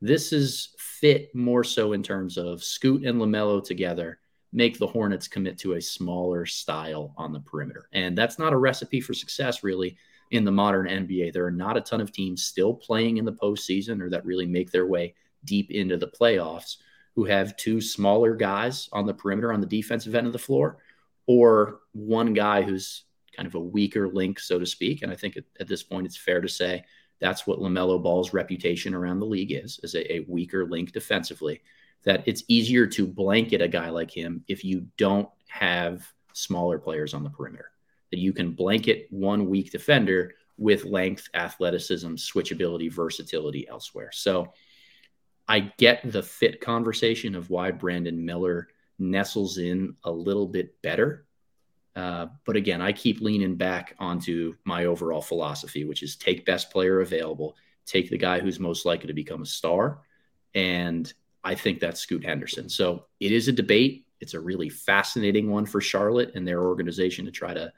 This 0.00 0.32
is 0.32 0.74
fit 0.76 1.32
more 1.36 1.62
so 1.62 1.92
in 1.92 2.02
terms 2.02 2.36
of 2.36 2.64
Scoot 2.64 3.06
and 3.06 3.20
LaMelo 3.20 3.62
together 3.62 4.18
make 4.52 4.76
the 4.76 4.88
Hornets 4.88 5.28
commit 5.28 5.58
to 5.58 5.74
a 5.74 5.80
smaller 5.80 6.46
style 6.46 7.14
on 7.16 7.32
the 7.32 7.40
perimeter. 7.40 7.88
And 7.92 8.18
that's 8.18 8.40
not 8.40 8.52
a 8.52 8.58
recipe 8.58 9.00
for 9.00 9.14
success, 9.14 9.62
really, 9.62 9.96
in 10.32 10.44
the 10.44 10.50
modern 10.50 10.88
NBA. 10.88 11.32
There 11.32 11.46
are 11.46 11.52
not 11.52 11.76
a 11.76 11.80
ton 11.80 12.00
of 12.00 12.10
teams 12.10 12.42
still 12.42 12.74
playing 12.74 13.18
in 13.18 13.24
the 13.24 13.32
postseason 13.32 14.00
or 14.00 14.10
that 14.10 14.24
really 14.24 14.46
make 14.46 14.72
their 14.72 14.86
way 14.86 15.14
deep 15.46 15.70
into 15.70 15.96
the 15.96 16.08
playoffs 16.08 16.76
who 17.14 17.24
have 17.24 17.56
two 17.56 17.80
smaller 17.80 18.34
guys 18.36 18.88
on 18.92 19.06
the 19.06 19.14
perimeter 19.14 19.52
on 19.52 19.60
the 19.60 19.66
defensive 19.66 20.14
end 20.14 20.26
of 20.26 20.34
the 20.34 20.38
floor 20.38 20.78
or 21.26 21.80
one 21.92 22.34
guy 22.34 22.62
who's 22.62 23.04
kind 23.34 23.46
of 23.46 23.54
a 23.54 23.60
weaker 23.60 24.08
link, 24.08 24.38
so 24.38 24.58
to 24.58 24.66
speak. 24.66 25.02
And 25.02 25.10
I 25.10 25.16
think 25.16 25.36
at, 25.36 25.44
at 25.58 25.68
this 25.68 25.82
point, 25.82 26.06
it's 26.06 26.16
fair 26.16 26.40
to 26.40 26.48
say 26.48 26.84
that's 27.20 27.46
what 27.46 27.58
LaMelo 27.58 28.02
Ball's 28.02 28.32
reputation 28.32 28.94
around 28.94 29.20
the 29.20 29.26
league 29.26 29.52
is, 29.52 29.80
is 29.82 29.94
a, 29.94 30.14
a 30.14 30.26
weaker 30.28 30.66
link 30.66 30.92
defensively 30.92 31.62
that 32.04 32.22
it's 32.26 32.44
easier 32.48 32.86
to 32.86 33.06
blanket 33.06 33.60
a 33.60 33.68
guy 33.68 33.88
like 33.90 34.10
him 34.10 34.44
if 34.46 34.64
you 34.64 34.86
don't 34.96 35.28
have 35.48 36.06
smaller 36.32 36.78
players 36.78 37.14
on 37.14 37.24
the 37.24 37.30
perimeter. 37.30 37.70
That 38.10 38.20
you 38.20 38.32
can 38.32 38.52
blanket 38.52 39.08
one 39.10 39.48
weak 39.48 39.72
defender 39.72 40.34
with 40.58 40.84
length, 40.84 41.28
athleticism, 41.34 42.14
switchability, 42.14 42.90
versatility 42.90 43.66
elsewhere. 43.68 44.10
So 44.12 44.52
I 45.48 45.72
get 45.78 46.10
the 46.10 46.22
fit 46.22 46.60
conversation 46.60 47.34
of 47.34 47.50
why 47.50 47.70
Brandon 47.70 48.24
Miller 48.24 48.68
nestles 48.98 49.58
in 49.58 49.94
a 50.04 50.10
little 50.10 50.46
bit 50.46 50.80
better. 50.82 51.26
Uh, 51.94 52.26
but 52.44 52.56
again, 52.56 52.82
I 52.82 52.92
keep 52.92 53.20
leaning 53.20 53.56
back 53.56 53.94
onto 53.98 54.54
my 54.64 54.84
overall 54.84 55.22
philosophy, 55.22 55.84
which 55.84 56.02
is 56.02 56.16
take 56.16 56.44
best 56.44 56.70
player 56.70 57.00
available, 57.00 57.56
take 57.86 58.10
the 58.10 58.18
guy 58.18 58.40
who's 58.40 58.60
most 58.60 58.84
likely 58.84 59.06
to 59.06 59.14
become 59.14 59.42
a 59.42 59.46
star, 59.46 60.00
and 60.54 61.12
I 61.42 61.54
think 61.54 61.80
that's 61.80 62.00
Scoot 62.00 62.24
Henderson. 62.24 62.68
So 62.68 63.06
it 63.20 63.32
is 63.32 63.48
a 63.48 63.52
debate. 63.52 64.06
It's 64.20 64.34
a 64.34 64.40
really 64.40 64.68
fascinating 64.68 65.50
one 65.50 65.64
for 65.64 65.80
Charlotte 65.80 66.32
and 66.34 66.46
their 66.46 66.64
organization 66.64 67.24
to 67.24 67.30
try 67.30 67.54
to 67.54 67.72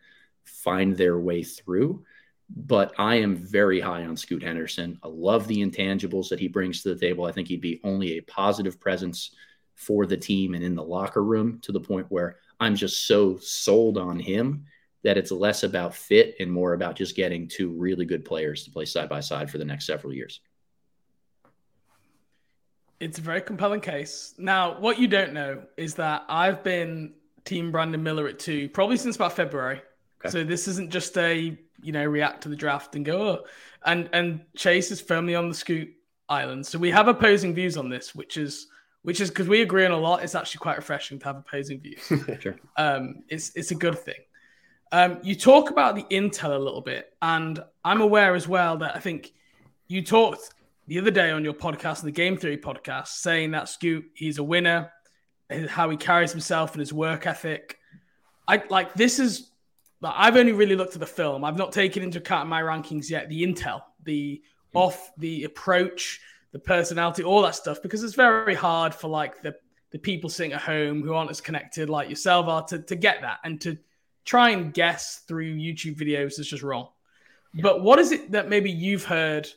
find 0.44 0.96
their 0.96 1.18
way 1.18 1.42
through. 1.42 2.04
But 2.50 2.94
I 2.98 3.16
am 3.16 3.37
very 3.37 3.80
high 3.80 4.04
on 4.04 4.16
Scoot 4.16 4.42
Henderson. 4.42 4.98
I 5.02 5.08
love 5.08 5.46
the 5.46 5.58
intangibles 5.58 6.28
that 6.30 6.40
he 6.40 6.48
brings 6.48 6.82
to 6.82 6.94
the 6.94 7.00
table. 7.00 7.26
I 7.26 7.32
think 7.32 7.48
he'd 7.48 7.61
be 7.61 7.80
only 7.84 8.16
a 8.16 8.22
positive 8.22 8.80
presence 8.80 9.32
for 9.74 10.06
the 10.06 10.16
team 10.16 10.54
and 10.54 10.64
in 10.64 10.74
the 10.74 10.82
locker 10.82 11.22
room 11.22 11.61
to 11.62 11.72
the 11.72 11.80
point 11.80 12.06
where 12.08 12.37
I'm 12.58 12.74
just 12.74 13.06
so 13.06 13.37
sold 13.38 13.96
on 13.98 14.18
him 14.18 14.64
that 15.04 15.16
it's 15.16 15.30
less 15.30 15.62
about 15.62 15.94
fit 15.94 16.34
and 16.40 16.50
more 16.50 16.72
about 16.72 16.96
just 16.96 17.14
getting 17.14 17.46
two 17.46 17.70
really 17.70 18.04
good 18.04 18.24
players 18.24 18.64
to 18.64 18.70
play 18.70 18.84
side 18.84 19.08
by 19.08 19.20
side 19.20 19.50
for 19.50 19.58
the 19.58 19.64
next 19.64 19.87
several 19.87 20.12
years. 20.12 20.40
It's 22.98 23.18
a 23.18 23.22
very 23.22 23.40
compelling 23.40 23.80
case. 23.80 24.34
Now, 24.38 24.80
what 24.80 24.98
you 24.98 25.06
don't 25.06 25.32
know 25.32 25.62
is 25.76 25.94
that 25.94 26.24
I've 26.28 26.64
been 26.64 27.14
Team 27.44 27.70
Brandon 27.70 28.02
Miller 28.02 28.26
at 28.26 28.40
two 28.40 28.68
probably 28.68 28.96
since 28.96 29.14
about 29.14 29.34
February. 29.34 29.80
Okay. 30.20 30.30
So 30.30 30.42
this 30.42 30.66
isn't 30.66 30.90
just 30.90 31.16
a 31.16 31.56
you 31.80 31.92
know 31.92 32.04
react 32.04 32.42
to 32.42 32.48
the 32.48 32.56
draft 32.56 32.96
and 32.96 33.04
go 33.04 33.20
oh. 33.22 33.44
and 33.84 34.08
and 34.12 34.40
Chase 34.56 34.90
is 34.90 35.00
firmly 35.00 35.34
on 35.34 35.48
the 35.48 35.54
scoot 35.54 35.88
island. 36.28 36.66
So 36.66 36.78
we 36.78 36.90
have 36.90 37.08
opposing 37.08 37.54
views 37.54 37.76
on 37.76 37.88
this, 37.88 38.14
which 38.14 38.36
is 38.36 38.68
which 39.02 39.20
is 39.20 39.30
because 39.30 39.48
we 39.48 39.62
agree 39.62 39.86
on 39.86 39.92
a 39.92 39.96
lot. 39.96 40.22
It's 40.22 40.34
actually 40.34 40.58
quite 40.58 40.76
refreshing 40.76 41.18
to 41.20 41.24
have 41.26 41.36
opposing 41.36 41.80
views. 41.80 42.00
sure. 42.40 42.56
Um, 42.76 43.22
it's 43.28 43.52
it's 43.54 43.70
a 43.70 43.74
good 43.74 43.98
thing. 43.98 44.20
Um, 44.90 45.18
you 45.22 45.34
talk 45.34 45.70
about 45.70 45.94
the 45.94 46.04
intel 46.04 46.54
a 46.54 46.58
little 46.58 46.80
bit, 46.80 47.12
and 47.20 47.62
I'm 47.84 48.00
aware 48.00 48.34
as 48.34 48.48
well 48.48 48.78
that 48.78 48.96
I 48.96 49.00
think 49.00 49.32
you 49.86 50.02
talked 50.02 50.54
the 50.86 50.98
other 50.98 51.10
day 51.10 51.30
on 51.30 51.44
your 51.44 51.54
podcast, 51.54 52.02
the 52.02 52.10
Game 52.10 52.36
Theory 52.36 52.56
podcast, 52.56 53.08
saying 53.08 53.50
that 53.50 53.68
Scoot, 53.68 54.06
he's 54.14 54.38
a 54.38 54.42
winner, 54.42 54.90
how 55.68 55.90
he 55.90 55.96
carries 55.96 56.32
himself 56.32 56.72
and 56.72 56.80
his 56.80 56.92
work 56.92 57.26
ethic. 57.26 57.78
I 58.46 58.62
like 58.68 58.94
this 58.94 59.18
is. 59.18 59.47
I've 60.02 60.37
only 60.37 60.52
really 60.52 60.76
looked 60.76 60.94
at 60.94 61.00
the 61.00 61.06
film. 61.06 61.44
I've 61.44 61.56
not 61.56 61.72
taken 61.72 62.02
into 62.02 62.18
account 62.18 62.44
in 62.44 62.48
my 62.48 62.62
rankings 62.62 63.11
yet 63.11 63.28
the 63.28 63.42
intel, 63.42 63.82
the 64.04 64.42
off, 64.74 65.11
the 65.18 65.44
approach, 65.44 66.20
the 66.52 66.58
personality, 66.58 67.24
all 67.24 67.42
that 67.42 67.54
stuff, 67.54 67.82
because 67.82 68.04
it's 68.04 68.14
very 68.14 68.54
hard 68.54 68.94
for 68.94 69.08
like 69.08 69.42
the 69.42 69.54
the 69.90 69.98
people 69.98 70.28
sitting 70.28 70.52
at 70.52 70.61
home 70.61 71.02
who 71.02 71.14
aren't 71.14 71.30
as 71.30 71.40
connected 71.40 71.88
like 71.88 72.11
yourself 72.11 72.46
are 72.46 72.62
to, 72.62 72.78
to 72.80 72.94
get 72.94 73.22
that 73.22 73.38
and 73.44 73.58
to 73.58 73.78
try 74.26 74.50
and 74.50 74.74
guess 74.74 75.22
through 75.26 75.54
YouTube 75.54 75.96
videos 75.96 76.38
is 76.38 76.46
just 76.46 76.62
wrong. 76.62 76.88
Yeah. 77.54 77.62
But 77.62 77.82
what 77.82 77.98
is 77.98 78.12
it 78.12 78.32
that 78.32 78.50
maybe 78.50 78.70
you've 78.70 79.04
heard 79.04 79.48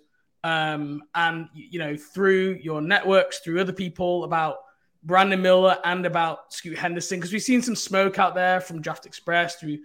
um, 0.43 1.04
and 1.13 1.49
you 1.54 1.80
know 1.80 1.95
through 1.95 2.60
your 2.62 2.82
networks, 2.82 3.39
through 3.39 3.60
other 3.60 3.73
people 3.73 4.23
about 4.23 4.58
Brandon 5.04 5.41
Miller 5.41 5.77
and 5.84 6.06
about 6.06 6.54
Scoot 6.54 6.77
Henderson 6.77 7.19
because 7.19 7.34
we've 7.34 7.41
seen 7.41 7.62
some 7.62 7.75
smoke 7.75 8.19
out 8.19 8.36
there 8.36 8.62
from 8.62 8.82
Draft 8.82 9.06
Express 9.06 9.56
through 9.56 9.80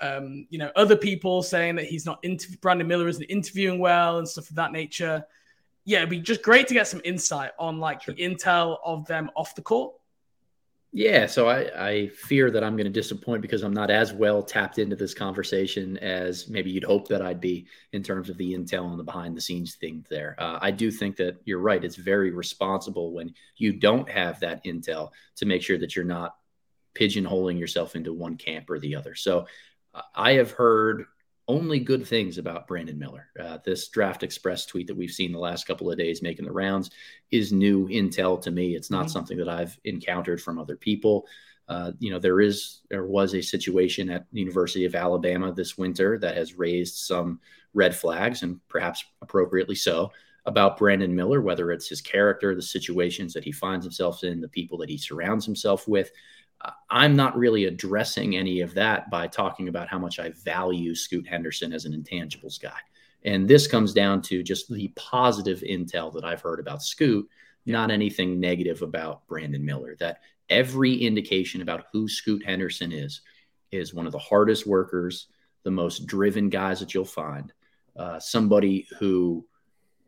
um, 0.00 0.46
you 0.50 0.58
know 0.58 0.70
other 0.76 0.96
people 0.96 1.42
saying 1.42 1.76
that 1.76 1.86
he's 1.86 2.06
not 2.06 2.18
inter- 2.22 2.54
Brandon 2.60 2.86
Miller 2.86 3.08
isn't 3.08 3.24
interviewing 3.24 3.78
well 3.78 4.18
and 4.18 4.28
stuff 4.28 4.50
of 4.50 4.56
that 4.56 4.72
nature. 4.72 5.24
Yeah, 5.84 5.98
it'd 5.98 6.10
be 6.10 6.20
just 6.20 6.42
great 6.42 6.68
to 6.68 6.74
get 6.74 6.86
some 6.86 7.00
insight 7.04 7.52
on 7.58 7.78
like 7.78 8.04
the 8.04 8.14
intel 8.14 8.78
of 8.84 9.06
them 9.06 9.30
off 9.34 9.54
the 9.54 9.62
court 9.62 9.94
yeah, 10.92 11.26
so 11.26 11.48
I, 11.48 11.88
I 11.88 12.08
fear 12.08 12.50
that 12.50 12.64
I'm 12.64 12.74
going 12.74 12.86
to 12.86 12.90
disappoint 12.90 13.42
because 13.42 13.62
I'm 13.62 13.72
not 13.72 13.90
as 13.90 14.12
well 14.12 14.42
tapped 14.42 14.80
into 14.80 14.96
this 14.96 15.14
conversation 15.14 15.96
as 15.98 16.48
maybe 16.48 16.70
you'd 16.70 16.82
hope 16.82 17.06
that 17.08 17.22
I'd 17.22 17.40
be 17.40 17.66
in 17.92 18.02
terms 18.02 18.28
of 18.28 18.36
the 18.36 18.54
intel 18.54 18.90
and 18.90 18.98
the 18.98 19.04
behind 19.04 19.36
the 19.36 19.40
scenes 19.40 19.76
thing 19.76 20.04
there. 20.10 20.34
Uh, 20.36 20.58
I 20.60 20.72
do 20.72 20.90
think 20.90 21.14
that 21.16 21.40
you're 21.44 21.60
right. 21.60 21.84
It's 21.84 21.94
very 21.94 22.32
responsible 22.32 23.12
when 23.12 23.32
you 23.56 23.72
don't 23.72 24.10
have 24.10 24.40
that 24.40 24.64
intel 24.64 25.10
to 25.36 25.46
make 25.46 25.62
sure 25.62 25.78
that 25.78 25.94
you're 25.94 26.04
not 26.04 26.34
pigeonholing 26.94 27.56
yourself 27.56 27.94
into 27.94 28.12
one 28.12 28.36
camp 28.36 28.68
or 28.68 28.80
the 28.80 28.96
other. 28.96 29.14
So 29.14 29.46
I 30.14 30.32
have 30.32 30.52
heard 30.52 31.06
only 31.48 31.80
good 31.80 32.06
things 32.06 32.38
about 32.38 32.68
Brandon 32.68 32.98
Miller. 32.98 33.26
Uh, 33.38 33.58
this 33.64 33.88
Draft 33.88 34.22
Express 34.22 34.66
tweet 34.66 34.86
that 34.86 34.96
we've 34.96 35.10
seen 35.10 35.32
the 35.32 35.38
last 35.38 35.66
couple 35.66 35.90
of 35.90 35.98
days 35.98 36.22
making 36.22 36.44
the 36.44 36.52
rounds 36.52 36.90
is 37.32 37.52
new 37.52 37.88
intel 37.88 38.40
to 38.42 38.52
me. 38.52 38.76
It's 38.76 38.90
not 38.90 39.06
mm-hmm. 39.06 39.12
something 39.12 39.38
that 39.38 39.48
I've 39.48 39.76
encountered 39.84 40.40
from 40.40 40.58
other 40.58 40.76
people. 40.76 41.26
Uh, 41.68 41.92
you 41.98 42.10
know, 42.10 42.18
there 42.18 42.40
is 42.40 42.80
there 42.88 43.04
was 43.04 43.34
a 43.34 43.42
situation 43.42 44.10
at 44.10 44.26
the 44.32 44.40
University 44.40 44.84
of 44.84 44.94
Alabama 44.94 45.52
this 45.52 45.76
winter 45.76 46.18
that 46.18 46.36
has 46.36 46.58
raised 46.58 46.96
some 46.96 47.40
red 47.74 47.94
flags, 47.94 48.42
and 48.42 48.60
perhaps 48.68 49.04
appropriately 49.22 49.76
so, 49.76 50.12
about 50.46 50.78
Brandon 50.78 51.14
Miller, 51.14 51.40
whether 51.40 51.70
it's 51.70 51.88
his 51.88 52.00
character, 52.00 52.54
the 52.54 52.62
situations 52.62 53.32
that 53.32 53.44
he 53.44 53.52
finds 53.52 53.84
himself 53.84 54.24
in, 54.24 54.40
the 54.40 54.48
people 54.48 54.78
that 54.78 54.88
he 54.88 54.98
surrounds 54.98 55.44
himself 55.44 55.86
with. 55.86 56.10
I'm 56.90 57.16
not 57.16 57.36
really 57.36 57.64
addressing 57.64 58.36
any 58.36 58.60
of 58.60 58.74
that 58.74 59.10
by 59.10 59.26
talking 59.26 59.68
about 59.68 59.88
how 59.88 59.98
much 59.98 60.18
I 60.18 60.30
value 60.44 60.94
Scoot 60.94 61.26
Henderson 61.26 61.72
as 61.72 61.84
an 61.84 61.92
intangibles 61.92 62.60
guy. 62.60 62.78
And 63.24 63.46
this 63.46 63.66
comes 63.66 63.92
down 63.92 64.22
to 64.22 64.42
just 64.42 64.70
the 64.72 64.88
positive 64.96 65.60
intel 65.60 66.12
that 66.14 66.24
I've 66.24 66.40
heard 66.40 66.60
about 66.60 66.82
Scoot, 66.82 67.28
not 67.66 67.90
anything 67.90 68.40
negative 68.40 68.82
about 68.82 69.26
Brandon 69.26 69.64
Miller. 69.64 69.96
That 70.00 70.20
every 70.48 70.94
indication 70.94 71.62
about 71.62 71.86
who 71.92 72.08
Scoot 72.08 72.44
Henderson 72.44 72.92
is 72.92 73.20
is 73.70 73.94
one 73.94 74.06
of 74.06 74.12
the 74.12 74.18
hardest 74.18 74.66
workers, 74.66 75.28
the 75.62 75.70
most 75.70 76.06
driven 76.06 76.48
guys 76.48 76.80
that 76.80 76.92
you'll 76.92 77.04
find, 77.04 77.52
uh, 77.96 78.18
somebody 78.18 78.86
who 78.98 79.46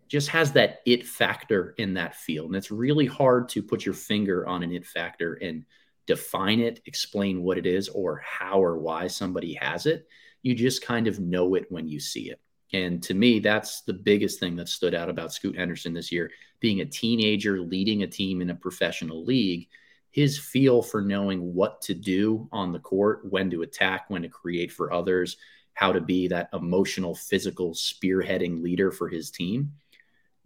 just 0.09 0.29
has 0.29 0.53
that 0.53 0.81
it 0.85 1.07
factor 1.07 1.75
in 1.79 1.95
that 1.95 2.15
field. 2.17 2.49
And 2.49 2.57
it's 2.57 2.71
really 2.71 3.07
hard 3.07 3.49
to 3.51 3.63
put 3.63 3.87
your 3.87 3.95
finger 3.95 4.47
on 4.47 4.63
an 4.63 4.73
it 4.73 4.87
factor 4.87 5.35
and 5.35 5.65
define 6.07 6.61
it, 6.61 6.81
explain 6.87 7.43
what 7.43 7.59
it 7.59 7.67
is, 7.67 7.89
or 7.89 8.23
how 8.25 8.63
or 8.63 8.79
why 8.79 9.07
somebody 9.07 9.55
has 9.55 9.87
it. 9.87 10.07
You 10.43 10.55
just 10.55 10.85
kind 10.85 11.07
of 11.07 11.21
know 11.21 11.55
it 11.55 11.67
when 11.71 11.89
you 11.89 12.01
see 12.01 12.31
it. 12.31 12.41
And 12.73 13.03
to 13.05 13.15
me, 13.15 13.39
that's 13.39 13.83
the 13.83 13.93
biggest 13.93 14.41
thing 14.41 14.57
that 14.57 14.69
stood 14.69 14.95
out 14.95 15.11
about 15.11 15.33
Scoot 15.33 15.57
Henderson 15.57 15.93
this 15.93 16.11
year. 16.11 16.31
Being 16.61 16.81
a 16.81 16.87
teenager, 16.87 17.61
leading 17.61 18.03
a 18.03 18.07
team 18.07 18.41
in 18.41 18.51
a 18.51 18.55
professional 18.55 19.25
league, 19.25 19.69
his 20.11 20.39
feel 20.39 20.83
for 20.83 21.01
knowing 21.03 21.55
what 21.55 21.81
to 21.83 21.95
do 21.95 22.49
on 22.53 22.73
the 22.73 22.79
court, 22.79 23.21
when 23.29 23.51
to 23.51 23.63
attack, 23.63 24.05
when 24.09 24.23
to 24.23 24.29
create 24.29 24.73
for 24.73 24.93
others, 24.93 25.37
how 25.75 25.93
to 25.93 26.01
be 26.01 26.29
that 26.29 26.49
emotional, 26.53 27.15
physical, 27.15 27.73
spearheading 27.73 28.63
leader 28.63 28.91
for 28.91 29.09
his 29.09 29.31
team. 29.31 29.73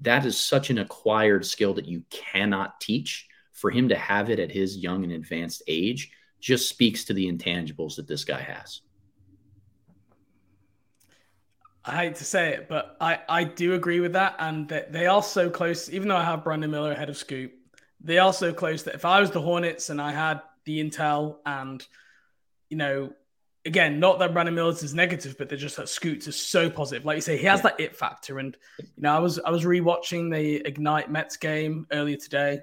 That 0.00 0.24
is 0.24 0.38
such 0.38 0.70
an 0.70 0.78
acquired 0.78 1.44
skill 1.46 1.74
that 1.74 1.86
you 1.86 2.02
cannot 2.10 2.80
teach. 2.80 3.28
For 3.56 3.70
him 3.70 3.88
to 3.88 3.96
have 3.96 4.28
it 4.28 4.38
at 4.38 4.52
his 4.52 4.76
young 4.76 5.02
and 5.02 5.12
advanced 5.12 5.62
age 5.66 6.12
just 6.40 6.68
speaks 6.68 7.06
to 7.06 7.14
the 7.14 7.26
intangibles 7.26 7.96
that 7.96 8.06
this 8.06 8.22
guy 8.22 8.40
has. 8.40 8.82
I 11.82 11.96
hate 11.96 12.16
to 12.16 12.24
say 12.24 12.50
it, 12.50 12.68
but 12.68 12.96
I, 13.00 13.20
I 13.26 13.44
do 13.44 13.72
agree 13.72 14.00
with 14.00 14.12
that. 14.12 14.36
And 14.38 14.68
that 14.68 14.92
they 14.92 15.06
are 15.06 15.22
so 15.22 15.48
close, 15.48 15.88
even 15.88 16.08
though 16.08 16.16
I 16.16 16.24
have 16.24 16.44
Brandon 16.44 16.70
Miller 16.70 16.92
ahead 16.92 17.08
of 17.08 17.16
Scoot, 17.16 17.52
they 18.00 18.18
are 18.18 18.34
so 18.34 18.52
close 18.52 18.82
that 18.82 18.94
if 18.94 19.06
I 19.06 19.20
was 19.20 19.30
the 19.30 19.40
Hornets 19.40 19.88
and 19.88 20.02
I 20.02 20.12
had 20.12 20.42
the 20.66 20.78
intel 20.78 21.38
and, 21.46 21.82
you 22.68 22.76
know, 22.76 23.12
again, 23.64 24.00
not 24.00 24.18
that 24.18 24.34
Brandon 24.34 24.54
Miller's 24.54 24.82
is 24.82 24.94
negative, 24.94 25.36
but 25.38 25.48
they're 25.48 25.56
just 25.56 25.78
that 25.78 25.88
Scoots 25.88 26.26
is 26.26 26.36
so 26.36 26.68
positive. 26.68 27.06
Like 27.06 27.16
you 27.16 27.22
say, 27.22 27.38
he 27.38 27.46
has 27.46 27.62
that 27.62 27.80
it 27.80 27.96
factor. 27.96 28.38
And, 28.38 28.54
you 28.78 29.02
know, 29.02 29.16
I 29.16 29.18
was 29.18 29.38
I 29.38 29.50
was 29.50 29.64
rewatching 29.64 30.30
the 30.30 30.56
Ignite 30.66 31.10
Mets 31.10 31.38
game 31.38 31.86
earlier 31.90 32.16
today. 32.16 32.60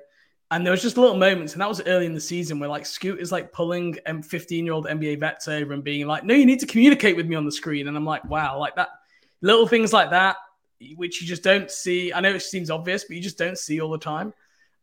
And 0.54 0.64
there 0.64 0.70
was 0.70 0.84
just 0.84 0.98
little 0.98 1.18
moments, 1.18 1.54
and 1.54 1.62
that 1.64 1.68
was 1.68 1.82
early 1.88 2.06
in 2.06 2.14
the 2.14 2.22
season 2.22 2.60
where 2.60 2.70
like 2.70 2.86
Scoot 2.86 3.20
is 3.20 3.32
like 3.32 3.52
pulling 3.52 3.98
15 4.22 4.64
year 4.64 4.74
old 4.74 4.86
NBA 4.86 5.20
vets 5.20 5.48
over 5.48 5.74
and 5.74 5.84
being 5.84 6.06
like, 6.06 6.26
no, 6.26 6.36
you 6.36 6.46
need 6.46 6.60
to 6.60 6.68
communicate 6.68 7.16
with 7.16 7.26
me 7.26 7.36
on 7.36 7.44
the 7.44 7.52
screen. 7.52 7.88
And 7.88 7.98
I'm 7.98 8.06
like, 8.06 8.24
wow, 8.26 8.60
like 8.60 8.76
that 8.76 8.90
little 9.42 9.66
things 9.66 9.92
like 9.92 10.12
that, 10.12 10.36
which 10.96 11.20
you 11.20 11.28
just 11.28 11.42
don't 11.42 11.72
see. 11.72 12.14
I 12.14 12.20
know 12.20 12.30
it 12.30 12.44
seems 12.44 12.70
obvious, 12.70 13.04
but 13.04 13.16
you 13.16 13.24
just 13.24 13.40
don't 13.40 13.58
see 13.58 13.82
all 13.82 13.90
the 13.90 13.98
time. 13.98 14.32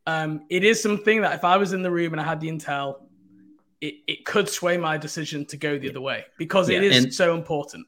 Um, 0.08 0.44
it 0.50 0.64
is 0.64 0.82
something 0.82 1.20
that 1.20 1.34
if 1.34 1.44
I 1.44 1.56
was 1.56 1.72
in 1.72 1.82
the 1.82 1.90
room 1.90 2.14
and 2.14 2.20
I 2.20 2.24
had 2.24 2.40
the 2.40 2.48
intel, 2.48 3.02
it, 3.80 3.94
it 4.08 4.24
could 4.24 4.48
sway 4.48 4.76
my 4.76 4.96
decision 4.96 5.46
to 5.46 5.56
go 5.56 5.78
the 5.78 5.88
other 5.88 6.00
way 6.00 6.24
because 6.36 6.68
yeah, 6.68 6.78
it 6.78 6.82
is 6.82 7.04
and, 7.04 7.14
so 7.14 7.36
important. 7.36 7.86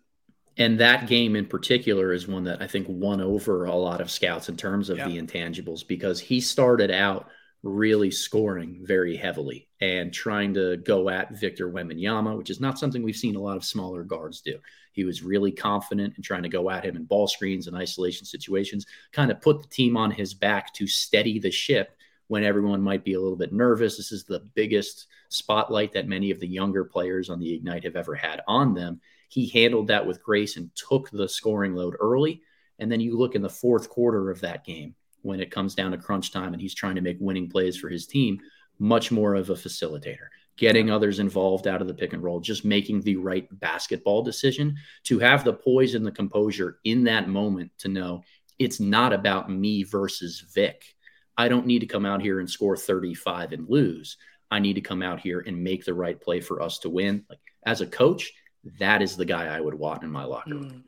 And 0.56 0.78
that 0.78 1.08
game 1.08 1.34
in 1.34 1.46
particular 1.46 2.12
is 2.12 2.28
one 2.28 2.44
that 2.44 2.62
I 2.62 2.68
think 2.68 2.86
won 2.88 3.20
over 3.20 3.64
a 3.64 3.74
lot 3.74 4.00
of 4.00 4.08
scouts 4.08 4.48
in 4.48 4.56
terms 4.56 4.88
of 4.88 4.98
yeah. 4.98 5.08
the 5.08 5.20
intangibles 5.20 5.84
because 5.84 6.20
he 6.20 6.40
started 6.40 6.92
out 6.92 7.28
really 7.62 8.10
scoring 8.10 8.80
very 8.82 9.16
heavily 9.16 9.68
and 9.80 10.12
trying 10.12 10.54
to 10.54 10.76
go 10.78 11.08
at 11.08 11.38
Victor 11.38 11.70
Wembanyama, 11.70 12.36
which 12.36 12.50
is 12.50 12.60
not 12.60 12.78
something 12.78 13.02
we've 13.02 13.14
seen 13.14 13.36
a 13.36 13.40
lot 13.40 13.56
of 13.56 13.64
smaller 13.64 14.02
guards 14.02 14.40
do. 14.40 14.58
He 14.92 15.04
was 15.04 15.22
really 15.22 15.52
confident 15.52 16.14
in 16.16 16.22
trying 16.22 16.42
to 16.42 16.48
go 16.48 16.70
at 16.70 16.84
him 16.84 16.96
in 16.96 17.04
ball 17.04 17.28
screens 17.28 17.68
and 17.68 17.76
isolation 17.76 18.26
situations, 18.26 18.86
kind 19.12 19.30
of 19.30 19.40
put 19.40 19.62
the 19.62 19.68
team 19.68 19.96
on 19.96 20.10
his 20.10 20.34
back 20.34 20.74
to 20.74 20.86
steady 20.86 21.38
the 21.38 21.50
ship 21.50 21.96
when 22.26 22.44
everyone 22.44 22.82
might 22.82 23.04
be 23.04 23.14
a 23.14 23.20
little 23.20 23.36
bit 23.36 23.52
nervous. 23.52 23.96
This 23.96 24.10
is 24.10 24.24
the 24.24 24.40
biggest 24.54 25.06
spotlight 25.28 25.92
that 25.92 26.08
many 26.08 26.30
of 26.30 26.40
the 26.40 26.48
younger 26.48 26.84
players 26.84 27.30
on 27.30 27.38
the 27.38 27.54
Ignite 27.54 27.84
have 27.84 27.96
ever 27.96 28.14
had 28.14 28.40
on 28.48 28.74
them. 28.74 29.00
He 29.28 29.48
handled 29.48 29.88
that 29.88 30.06
with 30.06 30.22
grace 30.22 30.56
and 30.56 30.74
took 30.74 31.10
the 31.10 31.28
scoring 31.28 31.74
load 31.74 31.94
early. 32.00 32.42
And 32.78 32.90
then 32.90 33.00
you 33.00 33.16
look 33.16 33.34
in 33.34 33.42
the 33.42 33.48
fourth 33.48 33.88
quarter 33.88 34.30
of 34.30 34.40
that 34.40 34.64
game 34.64 34.94
when 35.22 35.40
it 35.40 35.50
comes 35.50 35.74
down 35.74 35.92
to 35.92 35.98
crunch 35.98 36.32
time 36.32 36.52
and 36.52 36.60
he's 36.60 36.74
trying 36.74 36.94
to 36.96 37.00
make 37.00 37.16
winning 37.20 37.48
plays 37.48 37.76
for 37.76 37.88
his 37.88 38.06
team, 38.06 38.40
much 38.78 39.10
more 39.10 39.34
of 39.34 39.50
a 39.50 39.54
facilitator 39.54 40.28
getting 40.56 40.90
others 40.90 41.18
involved 41.18 41.66
out 41.66 41.80
of 41.80 41.88
the 41.88 41.94
pick 41.94 42.12
and 42.12 42.22
roll, 42.22 42.40
just 42.40 42.64
making 42.64 43.00
the 43.00 43.16
right 43.16 43.48
basketball 43.60 44.22
decision, 44.22 44.76
to 45.04 45.18
have 45.18 45.44
the 45.44 45.52
poise 45.52 45.94
and 45.94 46.04
the 46.04 46.12
composure 46.12 46.78
in 46.84 47.04
that 47.04 47.28
moment 47.28 47.70
to 47.78 47.88
know 47.88 48.22
it's 48.58 48.80
not 48.80 49.12
about 49.12 49.50
me 49.50 49.82
versus 49.82 50.44
Vic. 50.54 50.84
I 51.36 51.48
don't 51.48 51.66
need 51.66 51.80
to 51.80 51.86
come 51.86 52.04
out 52.04 52.20
here 52.20 52.40
and 52.40 52.48
score 52.48 52.76
35 52.76 53.52
and 53.52 53.68
lose. 53.68 54.18
I 54.50 54.58
need 54.58 54.74
to 54.74 54.82
come 54.82 55.02
out 55.02 55.20
here 55.20 55.40
and 55.40 55.64
make 55.64 55.84
the 55.84 55.94
right 55.94 56.20
play 56.20 56.40
for 56.40 56.60
us 56.60 56.78
to 56.80 56.90
win. 56.90 57.24
Like 57.30 57.40
as 57.64 57.80
a 57.80 57.86
coach, 57.86 58.32
that 58.78 59.02
is 59.02 59.16
the 59.16 59.24
guy 59.24 59.46
I 59.46 59.60
would 59.60 59.74
want 59.74 60.02
in 60.02 60.10
my 60.10 60.24
locker 60.24 60.50
room. 60.50 60.70
Mm. 60.70 60.82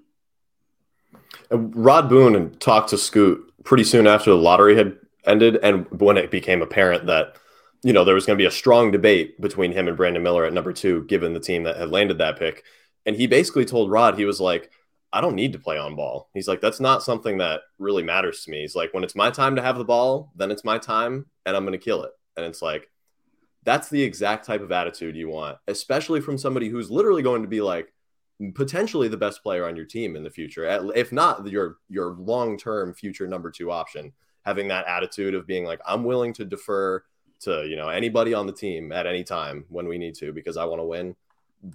Uh, 1.53 1.59
Rod 1.59 2.09
Boone 2.09 2.57
talked 2.59 2.91
to 2.91 2.99
Scoot 2.99 3.53
pretty 3.65 3.85
soon 3.85 4.07
after 4.07 4.31
the 4.31 4.37
lottery 4.37 4.77
had 4.77 4.97
ended, 5.27 5.59
and 5.63 5.87
when 6.01 6.17
it 6.17 6.31
became 6.31 6.63
apparent 6.63 7.07
that 7.07 7.37
you 7.85 7.93
know, 7.93 8.03
there 8.03 8.15
was 8.15 8.25
going 8.25 8.37
to 8.37 8.43
be 8.43 8.49
a 8.49 8.51
strong 8.51 8.91
debate 8.91 9.39
between 9.41 9.71
him 9.71 9.89
and 9.89 9.97
Brandon 9.97 10.23
Miller 10.23 10.47
at 10.47 10.55
number 10.55 10.73
two, 10.73 11.05
given 11.05 11.35
the 11.35 11.39
team 11.39 11.65
that 11.65 11.77
had 11.77 11.91
landed 11.91 12.17
that 12.17 12.39
pick. 12.39 12.65
And 13.05 13.15
he 13.15 13.27
basically 13.27 13.67
told 13.67 13.91
Rod, 13.91 14.17
he 14.17 14.25
was 14.25 14.41
like, 14.41 14.71
I 15.13 15.21
don't 15.21 15.35
need 15.35 15.53
to 15.53 15.59
play 15.59 15.77
on 15.77 15.95
ball. 15.95 16.31
He's 16.33 16.49
like, 16.49 16.63
that's 16.63 16.81
not 16.81 17.03
something 17.03 17.39
that 17.39 17.61
really 17.79 18.03
matters 18.03 18.43
to 18.45 18.51
me. 18.51 18.63
He's 18.63 18.75
like, 18.75 18.95
when 18.95 19.05
it's 19.05 19.15
my 19.15 19.31
time 19.31 19.55
to 19.57 19.63
have 19.63 19.77
the 19.77 19.85
ball, 19.85 20.33
then 20.35 20.51
it's 20.51 20.65
my 20.65 20.79
time 20.79 21.27
and 21.45 21.55
I'm 21.55 21.65
going 21.65 21.79
to 21.79 21.85
kill 21.85 22.05
it. 22.05 22.13
And 22.39 22.47
it's 22.47 22.63
like, 22.63 22.91
that's 23.65 23.91
the 23.91 24.03
exact 24.03 24.47
type 24.47 24.63
of 24.63 24.73
attitude 24.73 25.15
you 25.15 25.29
want, 25.29 25.59
especially 25.69 26.23
from 26.23 26.39
somebody 26.39 26.71
who's 26.71 26.91
literally 26.91 27.23
going 27.23 27.43
to 27.43 27.49
be 27.49 27.61
like 27.61 27.93
potentially 28.55 29.09
the 29.09 29.17
best 29.17 29.43
player 29.43 29.67
on 29.67 29.77
your 29.77 29.85
team 29.85 30.17
in 30.17 30.23
the 30.23 30.31
future. 30.31 30.65
If 30.95 31.13
not 31.13 31.47
your 31.47 31.77
your 31.89 32.17
long-term 32.19 32.95
future 32.95 33.27
number 33.27 33.51
2 33.51 33.71
option, 33.71 34.13
having 34.45 34.69
that 34.69 34.87
attitude 34.87 35.35
of 35.35 35.47
being 35.47 35.65
like 35.65 35.81
I'm 35.87 36.05
willing 36.05 36.33
to 36.35 36.45
defer 36.45 37.03
to 37.41 37.67
you 37.67 37.77
know 37.77 37.89
anybody 37.89 38.35
on 38.35 38.47
the 38.47 38.53
team 38.53 38.93
at 38.93 39.07
any 39.07 39.25
time 39.25 39.65
when 39.69 39.87
we 39.87 39.99
need 39.99 40.15
to 40.17 40.33
because 40.33 40.57
I 40.57 40.65
want 40.65 40.81
to 40.81 40.87
win. 40.87 41.17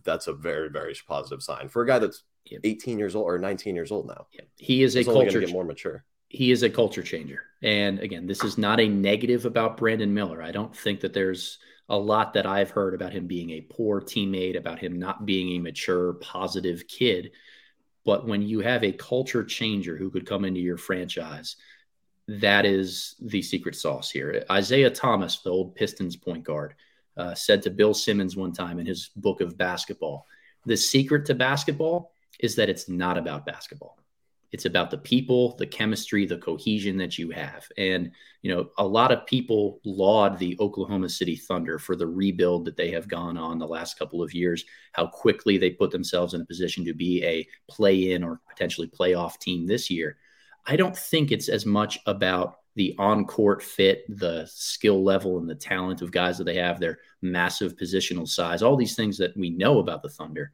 That's 0.03 0.27
a 0.27 0.33
very 0.33 0.69
very 0.69 0.95
positive 1.07 1.41
sign 1.41 1.69
for 1.69 1.81
a 1.81 1.87
guy 1.87 1.99
that's 1.99 2.23
18 2.63 2.99
years 2.99 3.15
old 3.15 3.25
or 3.25 3.37
19 3.37 3.75
years 3.75 3.91
old 3.91 4.07
now. 4.07 4.27
He 4.57 4.83
is 4.83 4.95
a 4.95 5.03
culture 5.03 5.39
get 5.39 5.51
more 5.51 5.63
mature. 5.63 6.03
He 6.29 6.51
is 6.51 6.61
a 6.61 6.69
culture 6.69 7.01
changer. 7.01 7.41
And 7.63 7.99
again, 7.99 8.27
this 8.27 8.43
is 8.43 8.57
not 8.57 8.79
a 8.79 8.87
negative 8.87 9.45
about 9.45 9.77
Brandon 9.77 10.13
Miller. 10.13 10.43
I 10.43 10.51
don't 10.51 10.75
think 10.75 11.01
that 11.01 11.13
there's 11.13 11.57
a 11.89 11.97
lot 11.97 12.33
that 12.33 12.45
I've 12.45 12.69
heard 12.69 12.93
about 12.93 13.13
him 13.13 13.27
being 13.27 13.51
a 13.51 13.61
poor 13.61 14.01
teammate, 14.01 14.57
about 14.57 14.79
him 14.79 14.99
not 14.99 15.25
being 15.25 15.55
a 15.57 15.61
mature, 15.61 16.13
positive 16.13 16.87
kid. 16.87 17.31
But 18.05 18.27
when 18.27 18.41
you 18.41 18.59
have 18.59 18.83
a 18.83 18.91
culture 18.91 19.43
changer 19.43 19.97
who 19.97 20.09
could 20.09 20.25
come 20.25 20.45
into 20.45 20.59
your 20.59 20.77
franchise 20.77 21.55
that 22.27 22.63
is 22.63 23.15
the 23.19 23.41
secret 23.41 23.75
sauce 23.75 24.11
here. 24.11 24.45
Isiah 24.55 24.91
Thomas, 24.91 25.39
the 25.39 25.49
old 25.49 25.73
Pistons 25.73 26.15
point 26.15 26.43
guard, 26.43 26.75
uh, 27.17 27.33
said 27.33 27.63
to 27.63 27.71
Bill 27.71 27.95
Simmons 27.95 28.37
one 28.37 28.53
time 28.53 28.77
in 28.77 28.85
his 28.85 29.09
book 29.15 29.41
of 29.41 29.57
basketball 29.57 30.27
the 30.65 30.77
secret 30.77 31.25
to 31.25 31.35
basketball 31.35 32.11
is 32.39 32.55
that 32.55 32.69
it's 32.69 32.89
not 32.89 33.17
about 33.17 33.45
basketball. 33.45 33.97
It's 34.51 34.65
about 34.65 34.89
the 34.89 34.97
people, 34.97 35.55
the 35.57 35.67
chemistry, 35.67 36.25
the 36.25 36.37
cohesion 36.37 36.97
that 36.97 37.17
you 37.17 37.29
have. 37.29 37.67
And, 37.77 38.11
you 38.41 38.53
know, 38.53 38.69
a 38.77 38.85
lot 38.85 39.11
of 39.11 39.27
people 39.27 39.79
laud 39.85 40.39
the 40.39 40.57
Oklahoma 40.59 41.09
City 41.09 41.35
Thunder 41.35 41.77
for 41.77 41.95
the 41.95 42.07
rebuild 42.07 42.65
that 42.65 42.75
they 42.75 42.89
have 42.91 43.07
gone 43.07 43.37
on 43.37 43.59
the 43.59 43.67
last 43.67 43.99
couple 43.99 44.23
of 44.23 44.33
years, 44.33 44.65
how 44.93 45.05
quickly 45.05 45.57
they 45.57 45.69
put 45.69 45.91
themselves 45.91 46.33
in 46.33 46.41
a 46.41 46.45
position 46.45 46.83
to 46.85 46.93
be 46.93 47.23
a 47.23 47.47
play 47.69 48.11
in 48.13 48.23
or 48.23 48.41
potentially 48.49 48.87
playoff 48.87 49.37
team 49.37 49.67
this 49.67 49.89
year. 49.89 50.17
I 50.65 50.75
don't 50.75 50.97
think 50.97 51.31
it's 51.31 51.49
as 51.49 51.65
much 51.65 51.99
about 52.05 52.55
the 52.75 52.95
on 52.97 53.25
court 53.25 53.61
fit, 53.61 54.03
the 54.17 54.47
skill 54.49 55.03
level, 55.03 55.37
and 55.37 55.49
the 55.49 55.55
talent 55.55 56.01
of 56.01 56.11
guys 56.11 56.37
that 56.37 56.45
they 56.45 56.55
have, 56.55 56.79
their 56.79 56.99
massive 57.21 57.75
positional 57.75 58.27
size, 58.27 58.63
all 58.63 58.77
these 58.77 58.95
things 58.95 59.17
that 59.17 59.35
we 59.35 59.49
know 59.49 59.79
about 59.79 60.01
the 60.01 60.09
Thunder. 60.09 60.51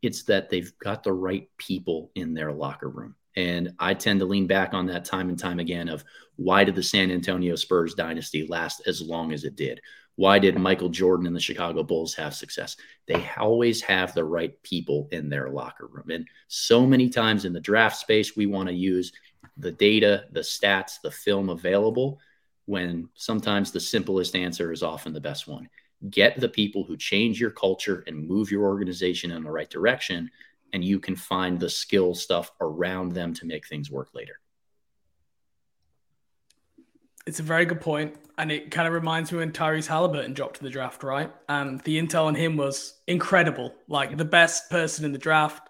It's 0.00 0.22
that 0.24 0.50
they've 0.50 0.72
got 0.78 1.02
the 1.02 1.12
right 1.12 1.48
people 1.58 2.10
in 2.14 2.34
their 2.34 2.52
locker 2.52 2.88
room. 2.88 3.16
And 3.36 3.72
I 3.78 3.94
tend 3.94 4.20
to 4.20 4.26
lean 4.26 4.46
back 4.46 4.74
on 4.74 4.86
that 4.86 5.04
time 5.04 5.28
and 5.28 5.38
time 5.38 5.58
again 5.58 5.88
of 5.88 6.04
why 6.36 6.64
did 6.64 6.74
the 6.74 6.82
San 6.82 7.10
Antonio 7.10 7.56
Spurs 7.56 7.94
dynasty 7.94 8.46
last 8.46 8.82
as 8.86 9.02
long 9.02 9.32
as 9.32 9.44
it 9.44 9.56
did? 9.56 9.80
Why 10.16 10.38
did 10.38 10.56
Michael 10.56 10.88
Jordan 10.88 11.26
and 11.26 11.34
the 11.34 11.40
Chicago 11.40 11.82
Bulls 11.82 12.14
have 12.14 12.34
success? 12.34 12.76
They 13.06 13.28
always 13.36 13.80
have 13.82 14.14
the 14.14 14.24
right 14.24 14.60
people 14.62 15.08
in 15.10 15.28
their 15.28 15.50
locker 15.50 15.88
room. 15.88 16.10
And 16.10 16.28
so 16.46 16.86
many 16.86 17.08
times 17.08 17.44
in 17.44 17.52
the 17.52 17.60
draft 17.60 17.96
space, 17.96 18.36
we 18.36 18.46
want 18.46 18.68
to 18.68 18.74
use 18.74 19.12
the 19.56 19.72
data, 19.72 20.26
the 20.30 20.40
stats, 20.40 21.00
the 21.02 21.10
film 21.10 21.48
available 21.48 22.20
when 22.66 23.08
sometimes 23.14 23.72
the 23.72 23.80
simplest 23.80 24.36
answer 24.36 24.72
is 24.72 24.82
often 24.82 25.12
the 25.12 25.20
best 25.20 25.48
one. 25.48 25.68
Get 26.10 26.38
the 26.38 26.48
people 26.48 26.84
who 26.84 26.96
change 26.96 27.40
your 27.40 27.50
culture 27.50 28.04
and 28.06 28.28
move 28.28 28.50
your 28.50 28.64
organization 28.64 29.32
in 29.32 29.42
the 29.42 29.50
right 29.50 29.70
direction, 29.70 30.30
and 30.74 30.84
you 30.84 31.00
can 31.00 31.16
find 31.16 31.58
the 31.58 31.70
skill 31.70 32.14
stuff 32.14 32.52
around 32.60 33.12
them 33.12 33.32
to 33.34 33.46
make 33.46 33.66
things 33.66 33.90
work 33.90 34.10
later. 34.12 34.38
It's 37.26 37.40
a 37.40 37.42
very 37.42 37.64
good 37.64 37.80
point, 37.80 38.16
and 38.36 38.52
it 38.52 38.70
kind 38.70 38.86
of 38.86 38.92
reminds 38.92 39.32
me 39.32 39.38
when 39.38 39.52
Tyrese 39.52 39.86
Halliburton 39.86 40.34
dropped 40.34 40.56
to 40.56 40.62
the 40.62 40.68
draft, 40.68 41.02
right? 41.02 41.32
And 41.48 41.80
the 41.80 41.98
intel 41.98 42.26
on 42.26 42.34
him 42.34 42.58
was 42.58 43.00
incredible, 43.06 43.74
like 43.88 44.18
the 44.18 44.26
best 44.26 44.68
person 44.68 45.06
in 45.06 45.12
the 45.12 45.18
draft. 45.18 45.66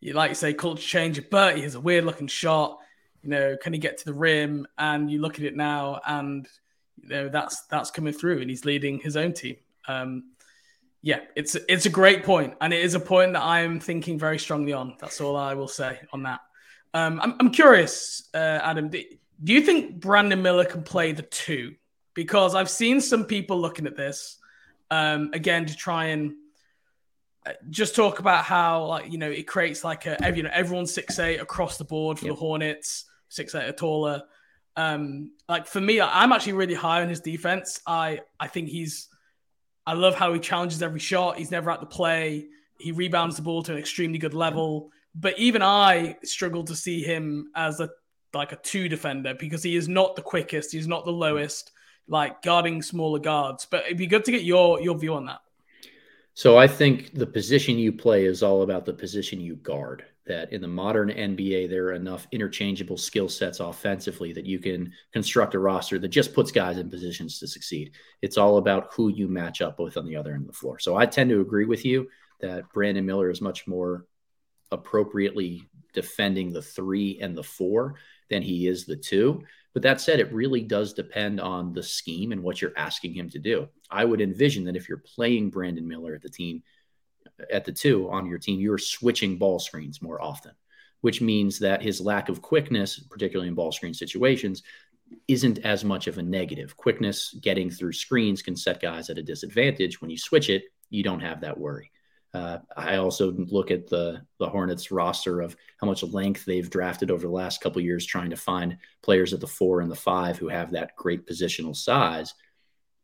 You 0.00 0.14
like 0.14 0.30
you 0.30 0.34
say, 0.34 0.52
culture 0.52 0.82
changer, 0.82 1.24
but 1.30 1.56
he 1.56 1.62
has 1.62 1.76
a 1.76 1.80
weird 1.80 2.04
looking 2.04 2.26
shot 2.26 2.80
you 3.26 3.30
know, 3.30 3.56
can 3.60 3.72
he 3.72 3.80
get 3.80 3.98
to 3.98 4.04
the 4.04 4.14
rim? 4.14 4.68
And 4.78 5.10
you 5.10 5.20
look 5.20 5.34
at 5.34 5.44
it 5.44 5.56
now, 5.56 6.00
and 6.06 6.46
you 7.02 7.08
know 7.08 7.28
that's 7.28 7.66
that's 7.66 7.90
coming 7.90 8.12
through, 8.12 8.40
and 8.40 8.48
he's 8.48 8.64
leading 8.64 9.00
his 9.00 9.16
own 9.16 9.32
team. 9.32 9.56
Um, 9.88 10.30
Yeah, 11.06 11.20
it's 11.36 11.54
it's 11.68 11.86
a 11.86 11.88
great 11.88 12.24
point, 12.24 12.54
and 12.60 12.72
it 12.72 12.84
is 12.84 12.94
a 12.96 12.98
point 12.98 13.34
that 13.34 13.42
I 13.42 13.60
am 13.60 13.78
thinking 13.78 14.18
very 14.18 14.40
strongly 14.40 14.72
on. 14.72 14.96
That's 14.98 15.20
all 15.20 15.36
I 15.36 15.54
will 15.54 15.68
say 15.68 16.00
on 16.12 16.24
that. 16.24 16.40
Um, 16.94 17.20
I'm, 17.22 17.36
I'm 17.38 17.50
curious, 17.50 18.28
uh, 18.34 18.58
Adam. 18.60 18.88
Do, 18.88 19.00
do 19.44 19.52
you 19.52 19.60
think 19.60 20.00
Brandon 20.00 20.42
Miller 20.42 20.64
can 20.64 20.82
play 20.82 21.12
the 21.12 21.22
two? 21.22 21.76
Because 22.14 22.56
I've 22.56 22.68
seen 22.68 23.00
some 23.00 23.24
people 23.24 23.56
looking 23.56 23.86
at 23.86 23.96
this 23.96 24.38
um, 24.90 25.30
again 25.32 25.66
to 25.66 25.76
try 25.76 26.06
and 26.06 26.34
uh, 27.46 27.52
just 27.70 27.94
talk 27.94 28.18
about 28.18 28.42
how 28.42 28.86
like 28.86 29.12
you 29.12 29.18
know 29.18 29.30
it 29.30 29.46
creates 29.46 29.84
like 29.84 30.06
a 30.06 30.18
you 30.34 30.42
know 30.42 30.50
everyone's 30.52 30.92
six 30.92 31.20
eight 31.20 31.38
across 31.38 31.78
the 31.78 31.84
board 31.84 32.18
for 32.18 32.24
yep. 32.24 32.34
the 32.34 32.40
Hornets, 32.40 33.04
six 33.28 33.54
eight 33.54 33.68
or 33.68 33.72
taller. 33.72 34.22
Um, 34.74 35.30
like 35.48 35.68
for 35.68 35.80
me, 35.80 36.00
I'm 36.00 36.32
actually 36.32 36.54
really 36.54 36.74
high 36.74 37.02
on 37.02 37.08
his 37.08 37.20
defense. 37.20 37.80
I 37.86 38.22
I 38.40 38.48
think 38.48 38.70
he's 38.70 39.06
I 39.86 39.92
love 39.94 40.14
how 40.14 40.32
he 40.32 40.40
challenges 40.40 40.82
every 40.82 41.00
shot. 41.00 41.38
He's 41.38 41.50
never 41.50 41.70
at 41.70 41.80
the 41.80 41.86
play. 41.86 42.46
He 42.78 42.92
rebounds 42.92 43.36
the 43.36 43.42
ball 43.42 43.62
to 43.62 43.72
an 43.72 43.78
extremely 43.78 44.18
good 44.18 44.34
level. 44.34 44.90
But 45.14 45.38
even 45.38 45.62
I 45.62 46.16
struggle 46.24 46.64
to 46.64 46.74
see 46.74 47.02
him 47.02 47.50
as 47.54 47.80
a 47.80 47.90
like 48.34 48.52
a 48.52 48.56
two 48.56 48.88
defender 48.88 49.34
because 49.34 49.62
he 49.62 49.76
is 49.76 49.88
not 49.88 50.16
the 50.16 50.22
quickest. 50.22 50.72
He's 50.72 50.88
not 50.88 51.04
the 51.04 51.12
lowest, 51.12 51.70
like 52.06 52.42
guarding 52.42 52.82
smaller 52.82 53.18
guards. 53.18 53.66
But 53.70 53.86
it'd 53.86 53.96
be 53.96 54.06
good 54.06 54.24
to 54.24 54.32
get 54.32 54.42
your 54.42 54.80
your 54.80 54.98
view 54.98 55.14
on 55.14 55.26
that. 55.26 55.40
So 56.34 56.58
I 56.58 56.66
think 56.66 57.14
the 57.14 57.26
position 57.26 57.78
you 57.78 57.92
play 57.92 58.26
is 58.26 58.42
all 58.42 58.62
about 58.62 58.84
the 58.84 58.92
position 58.92 59.40
you 59.40 59.56
guard. 59.56 60.04
That 60.26 60.52
in 60.52 60.60
the 60.60 60.68
modern 60.68 61.08
NBA, 61.08 61.70
there 61.70 61.86
are 61.86 61.92
enough 61.92 62.26
interchangeable 62.32 62.96
skill 62.96 63.28
sets 63.28 63.60
offensively 63.60 64.32
that 64.32 64.44
you 64.44 64.58
can 64.58 64.92
construct 65.12 65.54
a 65.54 65.58
roster 65.60 66.00
that 66.00 66.08
just 66.08 66.34
puts 66.34 66.50
guys 66.50 66.78
in 66.78 66.90
positions 66.90 67.38
to 67.38 67.46
succeed. 67.46 67.92
It's 68.22 68.36
all 68.36 68.56
about 68.56 68.92
who 68.92 69.08
you 69.08 69.28
match 69.28 69.60
up 69.60 69.78
with 69.78 69.96
on 69.96 70.04
the 70.04 70.16
other 70.16 70.32
end 70.32 70.42
of 70.42 70.48
the 70.48 70.52
floor. 70.52 70.80
So 70.80 70.96
I 70.96 71.06
tend 71.06 71.30
to 71.30 71.40
agree 71.40 71.64
with 71.64 71.84
you 71.84 72.08
that 72.40 72.72
Brandon 72.72 73.06
Miller 73.06 73.30
is 73.30 73.40
much 73.40 73.68
more 73.68 74.06
appropriately 74.72 75.62
defending 75.92 76.52
the 76.52 76.62
three 76.62 77.18
and 77.20 77.36
the 77.36 77.42
four 77.42 77.94
than 78.28 78.42
he 78.42 78.66
is 78.66 78.84
the 78.84 78.96
two. 78.96 79.42
But 79.72 79.82
that 79.82 80.00
said, 80.00 80.20
it 80.20 80.32
really 80.32 80.62
does 80.62 80.92
depend 80.92 81.40
on 81.40 81.72
the 81.72 81.82
scheme 81.82 82.32
and 82.32 82.42
what 82.42 82.60
you're 82.60 82.76
asking 82.76 83.14
him 83.14 83.28
to 83.30 83.38
do. 83.38 83.68
I 83.90 84.04
would 84.04 84.20
envision 84.20 84.64
that 84.64 84.76
if 84.76 84.88
you're 84.88 84.98
playing 84.98 85.50
Brandon 85.50 85.86
Miller 85.86 86.14
at 86.14 86.22
the 86.22 86.30
team, 86.30 86.62
at 87.50 87.64
the 87.64 87.72
two 87.72 88.08
on 88.10 88.26
your 88.26 88.38
team, 88.38 88.60
you're 88.60 88.78
switching 88.78 89.38
ball 89.38 89.58
screens 89.58 90.02
more 90.02 90.20
often, 90.20 90.52
which 91.00 91.20
means 91.20 91.58
that 91.58 91.82
his 91.82 92.00
lack 92.00 92.28
of 92.28 92.42
quickness, 92.42 92.98
particularly 92.98 93.48
in 93.48 93.54
ball 93.54 93.72
screen 93.72 93.94
situations, 93.94 94.62
isn't 95.28 95.58
as 95.58 95.84
much 95.84 96.06
of 96.06 96.18
a 96.18 96.22
negative. 96.22 96.76
Quickness 96.76 97.34
getting 97.40 97.70
through 97.70 97.92
screens 97.92 98.42
can 98.42 98.56
set 98.56 98.80
guys 98.80 99.08
at 99.10 99.18
a 99.18 99.22
disadvantage. 99.22 100.00
When 100.00 100.10
you 100.10 100.18
switch 100.18 100.50
it, 100.50 100.64
you 100.90 101.02
don't 101.02 101.20
have 101.20 101.40
that 101.40 101.58
worry. 101.58 101.90
Uh, 102.34 102.58
I 102.76 102.96
also 102.96 103.32
look 103.32 103.70
at 103.70 103.88
the 103.88 104.20
the 104.38 104.48
Hornets 104.48 104.90
roster 104.90 105.40
of 105.40 105.56
how 105.78 105.86
much 105.86 106.02
length 106.02 106.44
they've 106.44 106.68
drafted 106.68 107.10
over 107.10 107.26
the 107.26 107.32
last 107.32 107.60
couple 107.60 107.80
years, 107.80 108.04
trying 108.04 108.30
to 108.30 108.36
find 108.36 108.76
players 109.02 109.32
at 109.32 109.40
the 109.40 109.46
four 109.46 109.80
and 109.80 109.90
the 109.90 109.96
five 109.96 110.36
who 110.36 110.48
have 110.48 110.72
that 110.72 110.94
great 110.96 111.26
positional 111.26 111.74
size. 111.74 112.34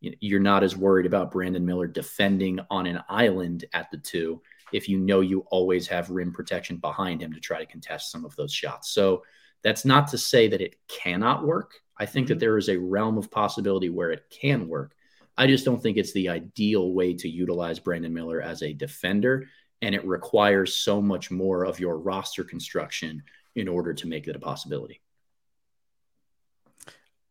You're 0.03 0.41
not 0.41 0.65
as 0.65 0.77
worried 0.77 1.07
about 1.07 1.31
Brandon 1.31 1.65
Miller 1.65 1.87
defending 1.87 2.61
on 2.71 2.87
an 2.87 3.01
island 3.09 3.65
at 3.73 3.91
the 3.91 3.99
two 3.99 4.43
if 4.73 4.89
you 4.89 4.99
know 4.99 5.21
you 5.21 5.47
always 5.51 5.87
have 5.87 6.11
rim 6.11 6.33
protection 6.33 6.79
behind 6.79 7.23
him 7.23 7.33
to 7.33 7.41
try 7.41 7.59
to 7.59 7.67
contest 7.67 8.11
some 8.11 8.25
of 8.25 8.35
those 8.37 8.53
shots. 8.53 8.91
So 8.91 9.23
that's 9.63 9.85
not 9.85 10.09
to 10.09 10.19
say 10.19 10.49
that 10.49 10.61
it 10.61 10.77
cannot 10.89 11.45
work. 11.45 11.73
I 11.99 12.07
think 12.07 12.27
mm-hmm. 12.27 12.35
that 12.35 12.41
there 12.41 12.59
is 12.59 12.69
a 12.69 12.79
realm 12.79 13.19
of 13.19 13.31
possibility 13.31 13.91
where 13.91 14.11
it 14.11 14.25
can 14.31 14.69
work. 14.69 14.95
I 15.37 15.47
just 15.47 15.65
don't 15.65 15.83
think 15.83 15.97
it's 15.97 16.13
the 16.13 16.29
ideal 16.29 16.93
way 16.93 17.15
to 17.15 17.29
utilize 17.29 17.79
Brandon 17.79 18.13
Miller 18.13 18.41
as 18.41 18.63
a 18.63 18.73
defender. 18.73 19.47
And 19.83 19.95
it 19.95 20.07
requires 20.07 20.77
so 20.77 21.03
much 21.03 21.31
more 21.31 21.65
of 21.65 21.81
your 21.81 21.99
roster 21.99 22.45
construction 22.45 23.23
in 23.55 23.69
order 23.69 23.93
to 23.95 24.07
make 24.07 24.27
it 24.29 24.37
a 24.37 24.41
possibility. 24.41 25.01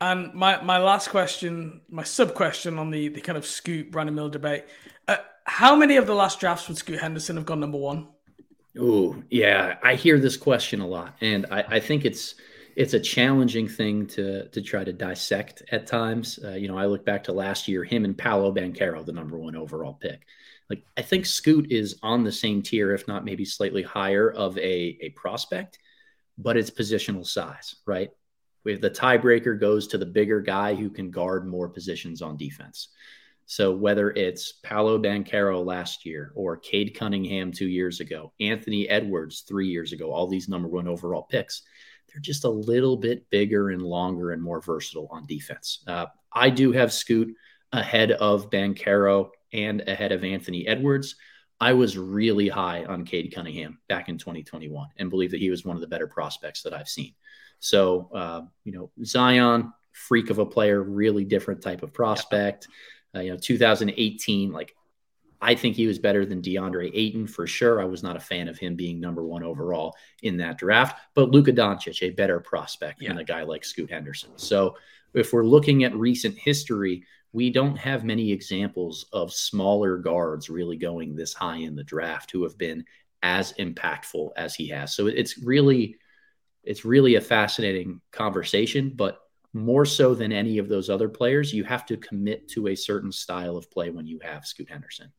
And 0.01 0.33
my, 0.33 0.59
my 0.63 0.79
last 0.79 1.09
question, 1.09 1.81
my 1.87 2.01
sub 2.03 2.33
question 2.33 2.79
on 2.79 2.89
the, 2.89 3.09
the 3.09 3.21
kind 3.21 3.37
of 3.37 3.45
Scoot 3.45 3.91
Brandon 3.91 4.15
Miller 4.15 4.31
debate. 4.31 4.65
Uh, 5.07 5.17
how 5.45 5.75
many 5.75 5.97
of 5.97 6.07
the 6.07 6.15
last 6.15 6.39
drafts 6.39 6.67
would 6.67 6.77
Scoot 6.77 6.99
Henderson 6.99 7.37
have 7.37 7.45
gone 7.45 7.59
number 7.59 7.77
one? 7.77 8.07
Oh, 8.79 9.21
yeah. 9.29 9.77
I 9.83 9.93
hear 9.93 10.17
this 10.17 10.37
question 10.37 10.81
a 10.81 10.87
lot. 10.87 11.15
And 11.21 11.45
I, 11.51 11.63
I 11.67 11.79
think 11.79 12.03
it's 12.03 12.35
it's 12.75 12.93
a 12.93 12.99
challenging 12.99 13.67
thing 13.67 14.07
to 14.07 14.47
to 14.49 14.61
try 14.61 14.83
to 14.83 14.93
dissect 14.93 15.61
at 15.71 15.85
times. 15.85 16.39
Uh, 16.43 16.53
you 16.53 16.67
know, 16.67 16.77
I 16.77 16.85
look 16.85 17.05
back 17.05 17.25
to 17.25 17.31
last 17.33 17.67
year, 17.67 17.83
him 17.83 18.05
and 18.05 18.17
Paolo 18.17 18.51
Banchero, 18.53 19.05
the 19.05 19.11
number 19.11 19.37
one 19.37 19.55
overall 19.55 19.93
pick. 19.93 20.25
Like 20.69 20.83
I 20.97 21.01
think 21.01 21.25
Scoot 21.25 21.71
is 21.71 21.99
on 22.01 22.23
the 22.23 22.31
same 22.31 22.61
tier, 22.61 22.93
if 22.93 23.07
not 23.07 23.25
maybe 23.25 23.45
slightly 23.45 23.83
higher, 23.83 24.31
of 24.31 24.57
a 24.57 24.97
a 25.01 25.09
prospect, 25.09 25.77
but 26.37 26.57
it's 26.57 26.71
positional 26.71 27.27
size, 27.27 27.75
right? 27.85 28.09
If 28.65 28.81
the 28.81 28.89
tiebreaker 28.89 29.59
goes 29.59 29.87
to 29.87 29.97
the 29.97 30.05
bigger 30.05 30.41
guy 30.41 30.75
who 30.75 30.89
can 30.89 31.11
guard 31.11 31.47
more 31.47 31.69
positions 31.69 32.21
on 32.21 32.37
defense. 32.37 32.89
So 33.45 33.75
whether 33.75 34.11
it's 34.11 34.53
Paolo 34.63 34.97
Banchero 34.97 35.65
last 35.65 36.05
year 36.05 36.31
or 36.35 36.55
Cade 36.55 36.95
Cunningham 36.95 37.51
two 37.51 37.67
years 37.67 37.99
ago, 37.99 38.31
Anthony 38.39 38.87
Edwards 38.87 39.41
three 39.41 39.67
years 39.67 39.91
ago, 39.91 40.11
all 40.11 40.27
these 40.27 40.47
number 40.47 40.69
one 40.69 40.87
overall 40.87 41.23
picks, 41.23 41.63
they're 42.07 42.21
just 42.21 42.45
a 42.45 42.49
little 42.49 42.95
bit 42.95 43.29
bigger 43.29 43.71
and 43.71 43.81
longer 43.81 44.31
and 44.31 44.41
more 44.41 44.61
versatile 44.61 45.09
on 45.11 45.25
defense. 45.25 45.83
Uh, 45.87 46.05
I 46.31 46.49
do 46.49 46.71
have 46.71 46.93
Scoot 46.93 47.35
ahead 47.73 48.11
of 48.11 48.49
Banchero 48.49 49.29
and 49.53 49.81
ahead 49.87 50.11
of 50.11 50.23
Anthony 50.23 50.67
Edwards. 50.67 51.15
I 51.59 51.73
was 51.73 51.97
really 51.97 52.47
high 52.47 52.85
on 52.85 53.05
Cade 53.05 53.33
Cunningham 53.35 53.79
back 53.87 54.09
in 54.09 54.17
2021 54.17 54.87
and 54.97 55.09
believe 55.09 55.31
that 55.31 55.39
he 55.39 55.49
was 55.49 55.63
one 55.63 55.75
of 55.75 55.81
the 55.81 55.87
better 55.87 56.07
prospects 56.07 56.63
that 56.63 56.73
I've 56.73 56.89
seen. 56.89 57.13
So, 57.61 58.09
uh, 58.13 58.41
you 58.65 58.73
know, 58.73 58.91
Zion, 59.05 59.71
freak 59.93 60.29
of 60.29 60.39
a 60.39 60.45
player, 60.45 60.81
really 60.81 61.23
different 61.23 61.61
type 61.61 61.83
of 61.83 61.93
prospect. 61.93 62.67
Uh, 63.15 63.19
you 63.21 63.31
know, 63.31 63.37
2018, 63.37 64.51
like 64.51 64.75
I 65.41 65.55
think 65.55 65.75
he 65.75 65.87
was 65.87 65.99
better 65.99 66.25
than 66.25 66.41
DeAndre 66.41 66.91
Ayton 66.93 67.27
for 67.27 67.45
sure. 67.47 67.81
I 67.81 67.85
was 67.85 68.03
not 68.03 68.17
a 68.17 68.19
fan 68.19 68.47
of 68.47 68.57
him 68.57 68.75
being 68.75 68.99
number 68.99 69.23
one 69.23 69.43
overall 69.43 69.95
in 70.23 70.37
that 70.37 70.57
draft, 70.57 70.99
but 71.13 71.31
Luka 71.31 71.51
Doncic, 71.51 72.01
a 72.01 72.09
better 72.09 72.39
prospect 72.39 73.01
yeah. 73.01 73.09
than 73.09 73.19
a 73.19 73.23
guy 73.23 73.43
like 73.43 73.63
Scoot 73.63 73.91
Henderson. 73.91 74.31
So 74.35 74.75
if 75.13 75.31
we're 75.31 75.45
looking 75.45 75.83
at 75.83 75.95
recent 75.95 76.37
history, 76.37 77.03
we 77.33 77.49
don't 77.49 77.77
have 77.77 78.03
many 78.03 78.31
examples 78.31 79.05
of 79.13 79.33
smaller 79.33 79.97
guards 79.97 80.49
really 80.49 80.77
going 80.77 81.15
this 81.15 81.33
high 81.33 81.57
in 81.57 81.75
the 81.75 81.83
draft 81.83 82.31
who 82.31 82.43
have 82.43 82.57
been 82.57 82.83
as 83.23 83.53
impactful 83.53 84.29
as 84.35 84.55
he 84.55 84.67
has. 84.69 84.95
So 84.95 85.07
it's 85.07 85.37
really, 85.37 85.95
it's 86.63 86.85
really 86.85 87.15
a 87.15 87.21
fascinating 87.21 88.01
conversation, 88.11 88.91
but 88.95 89.19
more 89.53 89.85
so 89.85 90.15
than 90.15 90.31
any 90.31 90.57
of 90.57 90.69
those 90.69 90.89
other 90.89 91.09
players, 91.09 91.53
you 91.53 91.63
have 91.63 91.85
to 91.87 91.97
commit 91.97 92.47
to 92.49 92.67
a 92.67 92.75
certain 92.75 93.11
style 93.11 93.57
of 93.57 93.69
play 93.69 93.89
when 93.89 94.07
you 94.07 94.19
have 94.23 94.45
Scoot 94.45 94.69
Henderson. 94.69 95.11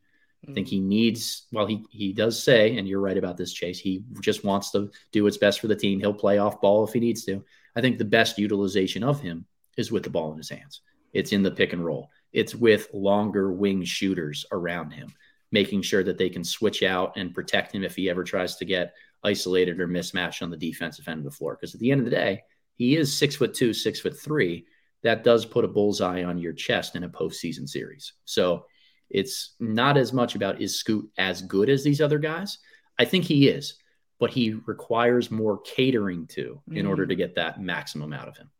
I 0.49 0.53
think 0.53 0.67
he 0.67 0.81
needs, 0.81 1.47
well, 1.53 1.67
he 1.67 1.85
he 1.91 2.13
does 2.13 2.43
say, 2.43 2.77
and 2.77 2.89
you're 2.89 3.01
right 3.01 3.17
about 3.17 3.37
this, 3.37 3.53
Chase. 3.53 3.79
He 3.79 4.03
just 4.21 4.43
wants 4.43 4.73
to 4.73 4.91
do 5.13 5.23
what's 5.23 5.37
best 5.37 5.61
for 5.61 5.69
the 5.69 5.77
team. 5.77 6.01
He'll 6.01 6.13
play 6.13 6.39
off 6.39 6.61
ball 6.61 6.85
if 6.85 6.93
he 6.93 6.99
needs 6.99 7.25
to. 7.27 7.45
I 7.77 7.81
think 7.81 7.97
the 7.97 8.05
best 8.05 8.39
utilization 8.39 9.05
of 9.05 9.21
him 9.21 9.47
is 9.77 9.93
with 9.93 10.03
the 10.03 10.11
ball 10.11 10.33
in 10.33 10.39
his 10.39 10.49
hands. 10.49 10.81
It's 11.13 11.31
in 11.31 11.45
the 11.45 11.51
pick 11.53 11.73
and 11.73 11.85
roll. 11.85 12.11
It's 12.33 12.57
with 12.57 12.89
longer 12.93 13.53
wing 13.53 13.85
shooters 13.85 14.45
around 14.51 14.91
him, 14.91 15.15
making 15.53 15.83
sure 15.83 16.03
that 16.03 16.19
they 16.19 16.29
can 16.29 16.43
switch 16.43 16.83
out 16.83 17.17
and 17.17 17.35
protect 17.35 17.73
him 17.73 17.85
if 17.85 17.95
he 17.95 18.11
ever 18.11 18.25
tries 18.25 18.57
to 18.57 18.65
get 18.65 18.95
isolated 19.25 19.81
or 19.81 19.87
mismatched 19.87 20.43
on 20.43 20.51
the 20.51 20.57
defensive 20.57 21.09
end 21.09 21.19
of 21.19 21.25
the 21.25 21.31
floor. 21.31 21.57
Because 21.59 21.75
at 21.75 21.81
the 21.81 21.91
end 21.91 22.01
of 22.01 22.05
the 22.05 22.11
day, 22.11 22.43
he 22.75 22.97
is 22.97 23.17
six 23.17 23.37
foot 23.37 23.55
two, 23.55 23.73
six 23.73 24.01
foot 24.01 24.19
three. 24.19 24.67
That 25.03 25.25
does 25.25 25.45
put 25.45 25.65
a 25.65 25.69
bullseye 25.69 26.25
on 26.25 26.39
your 26.39 26.53
chest 26.53 26.97
in 26.97 27.05
a 27.05 27.09
postseason 27.09 27.69
series. 27.69 28.13
So 28.25 28.67
it's 29.11 29.55
not 29.61 29.97
as 29.97 30.13
much 30.13 30.35
about 30.35 30.61
is 30.61 30.79
Scoot 30.79 31.11
as 31.19 31.43
good 31.43 31.69
as 31.69 31.85
these 31.85 32.01
other 32.01 32.19
guys. 32.19 32.59
I 32.99 33.05
think 33.05 33.25
he 33.25 33.49
is, 33.49 33.75
but 34.19 34.31
he 34.31 34.55
requires 34.67 35.31
more 35.31 35.61
catering 35.63 36.27
to 36.29 36.63
in 36.71 36.87
mm. 36.87 36.89
order 36.89 37.07
to 37.07 37.15
mm. 37.15 37.19
get 37.19 37.35
that 37.35 37.61
maximum 37.61 38.13
out 38.13 38.29
of 38.29 38.37
him. 38.37 38.51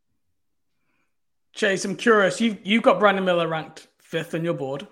Chase, 1.53 1.85
I'm 1.85 1.95
curious. 1.95 2.41
You've 2.41 2.57
you've 2.63 2.83
got 2.83 2.99
Brandon 2.99 3.23
Miller 3.23 3.47
ranked 3.47 3.87
fifth 3.99 4.33
on 4.33 4.43
your 4.43 4.55
board. 4.55 4.87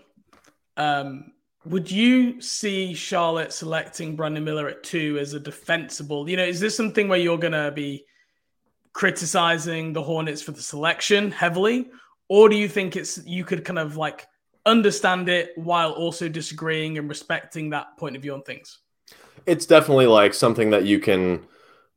Um, 0.78 1.34
would 1.66 1.90
you 1.90 2.42
see 2.42 2.94
Charlotte 2.94 3.54
selecting 3.54 4.16
Brandon 4.16 4.44
Miller 4.44 4.68
at 4.68 4.84
two 4.84 5.18
as 5.20 5.34
a 5.34 5.40
defensible? 5.40 6.30
You 6.30 6.38
know, 6.38 6.44
is 6.44 6.60
this 6.60 6.76
something 6.76 7.08
where 7.08 7.20
you're 7.20 7.38
going 7.38 7.54
to 7.54 7.72
be 7.72 8.06
criticizing 8.94 9.94
the 9.94 10.04
Hornets 10.04 10.42
for 10.42 10.52
the 10.52 10.62
selection 10.62 11.32
heavily, 11.32 11.90
or 12.28 12.50
do 12.50 12.56
you 12.56 12.68
think 12.68 12.96
it's 12.96 13.24
you 13.26 13.46
could 13.46 13.64
kind 13.64 13.80
of 13.80 13.96
like 13.96 14.28
understand 14.66 15.30
it 15.30 15.52
while 15.56 15.92
also 15.92 16.30
disagreeing 16.30 16.98
and 16.98 17.10
respecting 17.10 17.70
that 17.72 17.98
point 17.98 18.16
of 18.16 18.22
view 18.22 18.34
on 18.34 18.44
things. 18.44 18.80
It's 19.46 19.66
definitely 19.66 20.08
like 20.08 20.34
something 20.34 20.70
that 20.72 20.86
you 20.86 21.00
can 21.00 21.46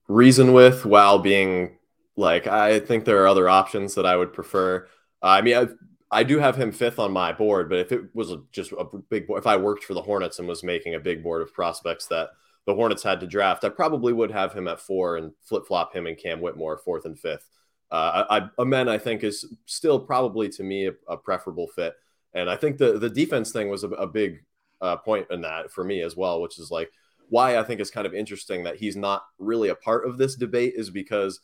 reason 0.09 0.53
with 0.53 0.85
while 0.85 1.19
being 1.19 1.79
like, 2.17 2.47
I 2.47 2.81
think 2.81 3.05
there 3.05 3.23
are 3.23 3.27
other 3.27 3.49
options 3.49 3.95
that 3.97 4.07
I 4.07 4.17
would 4.17 4.33
prefer. 4.33 4.89
I 5.21 5.43
mean, 5.43 5.57
I, 5.57 5.67
I 6.15 6.23
do 6.23 6.39
have 6.39 6.57
him 6.57 6.71
fifth 6.71 7.01
on 7.01 7.13
my 7.13 7.33
board, 7.33 7.69
but 7.69 7.81
if 7.81 7.91
it 7.91 8.15
was 8.15 8.31
a, 8.31 8.41
just 8.53 8.73
a 8.73 8.85
big 9.11 9.27
board, 9.27 9.41
if 9.41 9.49
I 9.49 9.57
worked 9.57 9.83
for 9.83 9.95
the 9.95 10.03
Hornets 10.03 10.39
and 10.39 10.47
was 10.47 10.63
making 10.63 10.95
a 10.95 11.01
big 11.01 11.25
board 11.25 11.43
of 11.43 11.53
prospects 11.53 12.07
that 12.07 12.31
the 12.67 12.75
Hornets 12.75 13.03
had 13.03 13.19
to 13.21 13.27
draft, 13.27 13.65
I 13.65 13.69
probably 13.69 14.13
would 14.13 14.31
have 14.31 14.53
him 14.53 14.69
at 14.69 14.81
four 14.81 15.17
and 15.17 15.33
flip 15.43 15.67
flop 15.67 15.95
him 15.95 16.07
and 16.07 16.17
Cam 16.17 16.41
Whitmore 16.41 16.79
fourth 16.79 17.05
and 17.05 17.19
fifth. 17.19 17.49
Uh, 17.91 18.25
I, 18.31 18.49
Amen, 18.63 18.89
I 18.89 18.97
think, 18.97 19.25
is 19.25 19.45
still 19.67 19.99
probably 19.99 20.49
to 20.51 20.63
me 20.63 20.87
a, 20.87 20.93
a, 21.09 21.17
preferable 21.17 21.67
fit. 21.69 21.95
And 22.33 22.49
I 22.49 22.57
think 22.57 22.79
the 22.79 22.99
the 22.99 23.11
defense 23.11 23.51
thing 23.51 23.69
was 23.69 23.83
a, 23.83 23.89
a 23.89 24.07
big 24.07 24.45
uh, 24.81 24.97
point 24.97 25.27
in 25.31 25.41
that 25.41 25.73
for 25.73 25.83
me 25.83 26.01
as 26.01 26.17
well, 26.17 26.41
which 26.41 26.59
is 26.61 26.71
like 26.71 26.91
why 27.29 27.59
I 27.59 27.65
think 27.65 27.81
it's 27.81 27.91
kind 27.91 28.07
of 28.07 28.15
interesting 28.15 28.65
that 28.65 28.77
he's 28.77 28.97
not 28.97 29.25
really 29.39 29.69
a 29.69 29.75
part 29.75 30.07
of 30.07 30.17
this 30.19 30.37
debate 30.37 30.75
is 30.77 30.91
because 30.91 31.41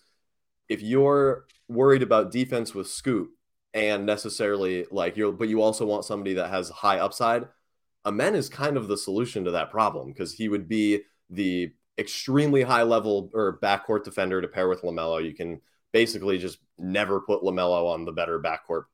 if 0.68 0.80
you're 0.80 1.46
worried 1.68 2.02
about 2.02 2.30
defense 2.30 2.74
with 2.74 2.88
Scoot 2.88 3.30
and 3.74 4.06
necessarily 4.06 4.86
like 4.90 5.16
you're, 5.16 5.32
but 5.32 5.48
you 5.48 5.62
also 5.62 5.86
want 5.86 6.04
somebody 6.04 6.34
that 6.34 6.50
has 6.50 6.68
high 6.70 6.98
upside, 6.98 7.46
Amen 8.06 8.34
is 8.34 8.48
kind 8.48 8.76
of 8.76 8.88
the 8.88 8.96
solution 8.96 9.44
to 9.44 9.50
that 9.50 9.70
problem 9.70 10.12
because 10.12 10.32
he 10.32 10.48
would 10.48 10.68
be 10.68 11.02
the 11.28 11.72
extremely 11.98 12.62
high 12.62 12.82
level 12.82 13.30
or 13.34 13.58
backcourt 13.62 14.04
defender 14.04 14.40
to 14.40 14.48
pair 14.48 14.68
with 14.68 14.82
LaMelo. 14.82 15.22
You 15.22 15.34
can 15.34 15.60
basically 15.92 16.38
just 16.38 16.58
never 16.78 17.20
put 17.20 17.42
LaMelo 17.42 17.92
on 17.92 18.04
the 18.04 18.12
better 18.12 18.40
backcourt 18.40 18.84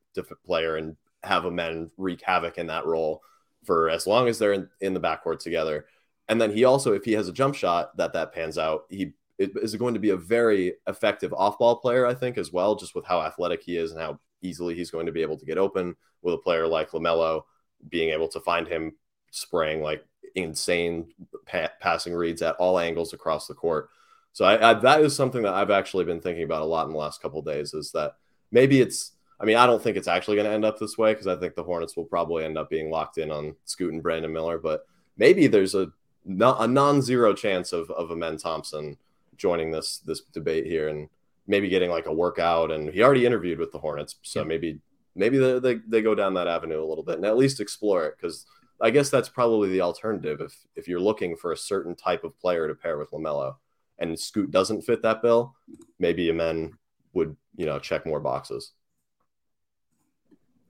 player 0.45 0.77
and 0.77 0.97
have 1.23 1.45
Amen 1.45 1.91
wreak 1.97 2.23
havoc 2.23 2.59
in 2.59 2.67
that 2.67 2.87
role 2.87 3.23
for 3.65 3.91
as 3.91 4.07
long 4.07 4.29
as 4.29 4.39
they're 4.39 4.53
in, 4.55 4.69
in 4.81 4.95
the 4.95 5.01
backcourt 5.01 5.39
together. 5.39 5.87
And 6.29 6.41
then 6.41 6.53
he 6.53 6.65
also, 6.65 6.93
if 6.93 7.05
he 7.05 7.13
has 7.13 7.29
a 7.29 7.33
jump 7.33 7.55
shot 7.55 7.97
that 7.97 8.13
that 8.15 8.33
pans 8.33 8.59
out, 8.59 8.87
he 8.89 9.13
is 9.39 9.77
going 9.77 9.95
to 9.95 10.01
be 10.01 10.11
a 10.11 10.17
very 10.17 10.75
effective 10.87 11.33
off-ball 11.33 11.77
player, 11.77 12.07
I 12.07 12.15
think, 12.15 12.39
as 12.39 12.53
well, 12.53 12.75
just 12.75 12.95
with 12.95 13.05
how 13.05 13.21
athletic 13.21 13.63
he 13.63 13.77
is 13.77 13.93
and 13.93 14.01
how 14.01 14.19
easily 14.43 14.75
he's 14.75 14.91
going 14.91 15.07
to 15.07 15.13
be 15.13 15.23
able 15.23 15.39
to 15.39 15.47
get 15.47 15.59
open 15.59 15.97
with 16.23 16.35
a 16.35 16.39
player 16.39 16.67
like 16.67 16.91
LaMelo 16.91 17.43
being 17.89 18.11
able 18.11 18.29
to 18.29 18.41
find 18.41 18.67
him 18.67 18.95
spraying 19.31 19.83
like 19.83 20.05
insane 20.35 21.09
pa- 21.47 21.71
passing 21.81 22.15
reads 22.15 22.43
at 22.43 22.57
all 22.57 22.79
angles 22.79 23.13
across 23.13 23.47
the 23.47 23.55
court. 23.55 23.91
So 24.33 24.45
I, 24.45 24.71
I, 24.71 24.75
that 24.75 25.01
is 25.01 25.17
something 25.17 25.43
that 25.43 25.55
I've 25.55 25.71
actually 25.71 26.05
been 26.05 26.21
thinking 26.21 26.45
about 26.45 26.63
a 26.63 26.67
lot 26.67 26.87
in 26.87 26.93
the 26.93 26.99
last 26.99 27.23
couple 27.23 27.41
days. 27.43 27.75
Is 27.75 27.93
that 27.93 28.17
maybe 28.51 28.81
it's? 28.81 29.13
I 29.39 29.45
mean, 29.45 29.57
I 29.57 29.67
don't 29.67 29.83
think 29.83 29.99
it's 29.99 30.09
actually 30.09 30.37
going 30.37 30.49
to 30.49 30.55
end 30.55 30.65
up 30.65 30.79
this 30.79 30.97
way 30.97 31.13
because 31.13 31.27
I 31.27 31.37
think 31.37 31.55
the 31.55 31.63
Hornets 31.63 31.97
will 31.97 32.07
probably 32.07 32.45
end 32.45 32.57
up 32.57 32.71
being 32.71 32.91
locked 32.91 33.19
in 33.19 33.31
on 33.31 33.55
Scoot 33.67 33.93
and 33.93 34.03
Brandon 34.03 34.33
Miller. 34.33 34.59
But 34.59 34.87
maybe 35.17 35.47
there's 35.47 35.75
a 35.75 35.93
a 36.29 36.67
non-zero 36.67 37.35
chance 37.35 37.73
of 37.73 37.91
of 37.91 38.11
Amen 38.11 38.37
Thompson 38.37 38.97
joining 39.37 39.71
this 39.71 39.99
this 39.99 40.23
debate 40.33 40.67
here 40.67 40.89
and 40.89 41.09
maybe 41.47 41.69
getting 41.69 41.91
like 41.91 42.07
a 42.07 42.13
workout. 42.13 42.71
And 42.71 42.89
he 42.91 43.03
already 43.03 43.27
interviewed 43.27 43.59
with 43.59 43.73
the 43.73 43.79
Hornets, 43.79 44.17
so 44.23 44.41
yeah. 44.41 44.47
maybe 44.47 44.81
maybe 45.15 45.39
they, 45.39 45.59
they 45.59 45.75
they 45.89 46.03
go 46.03 46.15
down 46.15 46.35
that 46.35 46.49
avenue 46.49 46.83
a 46.83 46.87
little 46.87 47.05
bit 47.05 47.17
and 47.17 47.25
at 47.25 47.39
least 47.39 47.61
explore 47.61 48.07
it 48.07 48.15
because 48.17 48.47
I 48.81 48.91
guess 48.91 49.09
that's 49.09 49.29
probably 49.29 49.71
the 49.71 49.81
alternative 49.81 50.41
if 50.41 50.55
if 50.77 50.87
you're 50.87 51.01
looking 51.01 51.37
for 51.37 51.53
a 51.53 51.57
certain 51.57 51.97
type 51.97 52.25
of 52.25 52.39
player 52.39 52.69
to 52.69 52.75
pair 52.75 52.99
with 52.99 53.11
Lamelo 53.11 53.57
and 53.99 54.19
Scoot 54.19 54.51
doesn't 54.51 54.83
fit 54.83 55.03
that 55.03 55.23
bill, 55.23 55.55
maybe 55.99 56.29
Amen 56.29 56.73
would 57.15 57.37
you 57.57 57.67
know 57.67 57.79
check 57.79 58.07
more 58.07 58.21
boxes. 58.21 58.73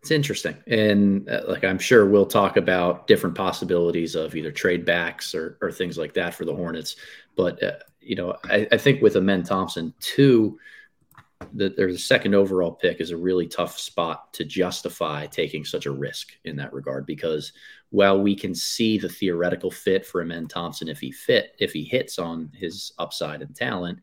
It's 0.02 0.12
interesting, 0.12 0.56
and 0.68 1.28
uh, 1.28 1.42
like 1.48 1.64
I'm 1.64 1.80
sure 1.80 2.06
we'll 2.06 2.26
talk 2.26 2.56
about 2.56 3.08
different 3.08 3.34
possibilities 3.34 4.14
of 4.14 4.36
either 4.36 4.52
trade 4.52 4.84
backs 4.84 5.34
or 5.34 5.58
or 5.60 5.72
things 5.72 5.98
like 5.98 6.14
that 6.14 6.32
for 6.32 6.44
the 6.44 6.54
Hornets. 6.54 6.94
But 7.36 7.60
uh, 7.60 7.72
you 8.06 8.16
know, 8.16 8.36
I, 8.44 8.66
I, 8.72 8.76
think 8.76 9.02
with 9.02 9.16
Amen 9.16 9.42
Thompson, 9.42 9.92
too, 10.00 10.58
that 11.52 11.76
there's 11.76 11.94
a 11.94 11.98
second 11.98 12.34
overall 12.34 12.72
pick 12.72 13.00
is 13.00 13.10
a 13.10 13.16
really 13.16 13.46
tough 13.46 13.78
spot 13.78 14.32
to 14.34 14.44
justify 14.44 15.26
taking 15.26 15.64
such 15.64 15.86
a 15.86 15.90
risk 15.90 16.32
in 16.44 16.56
that 16.56 16.72
regard 16.72 17.04
because 17.04 17.52
while 17.90 18.20
we 18.20 18.34
can 18.34 18.54
see 18.54 18.98
the 18.98 19.08
theoretical 19.08 19.70
fit 19.70 20.06
for 20.06 20.22
Amen 20.22 20.48
Thompson 20.48 20.88
if 20.88 20.98
he 20.98 21.12
fit 21.12 21.54
if 21.58 21.72
he 21.72 21.84
hits 21.84 22.18
on 22.18 22.50
his 22.54 22.92
upside 22.98 23.42
and 23.42 23.54
talent, 23.54 23.98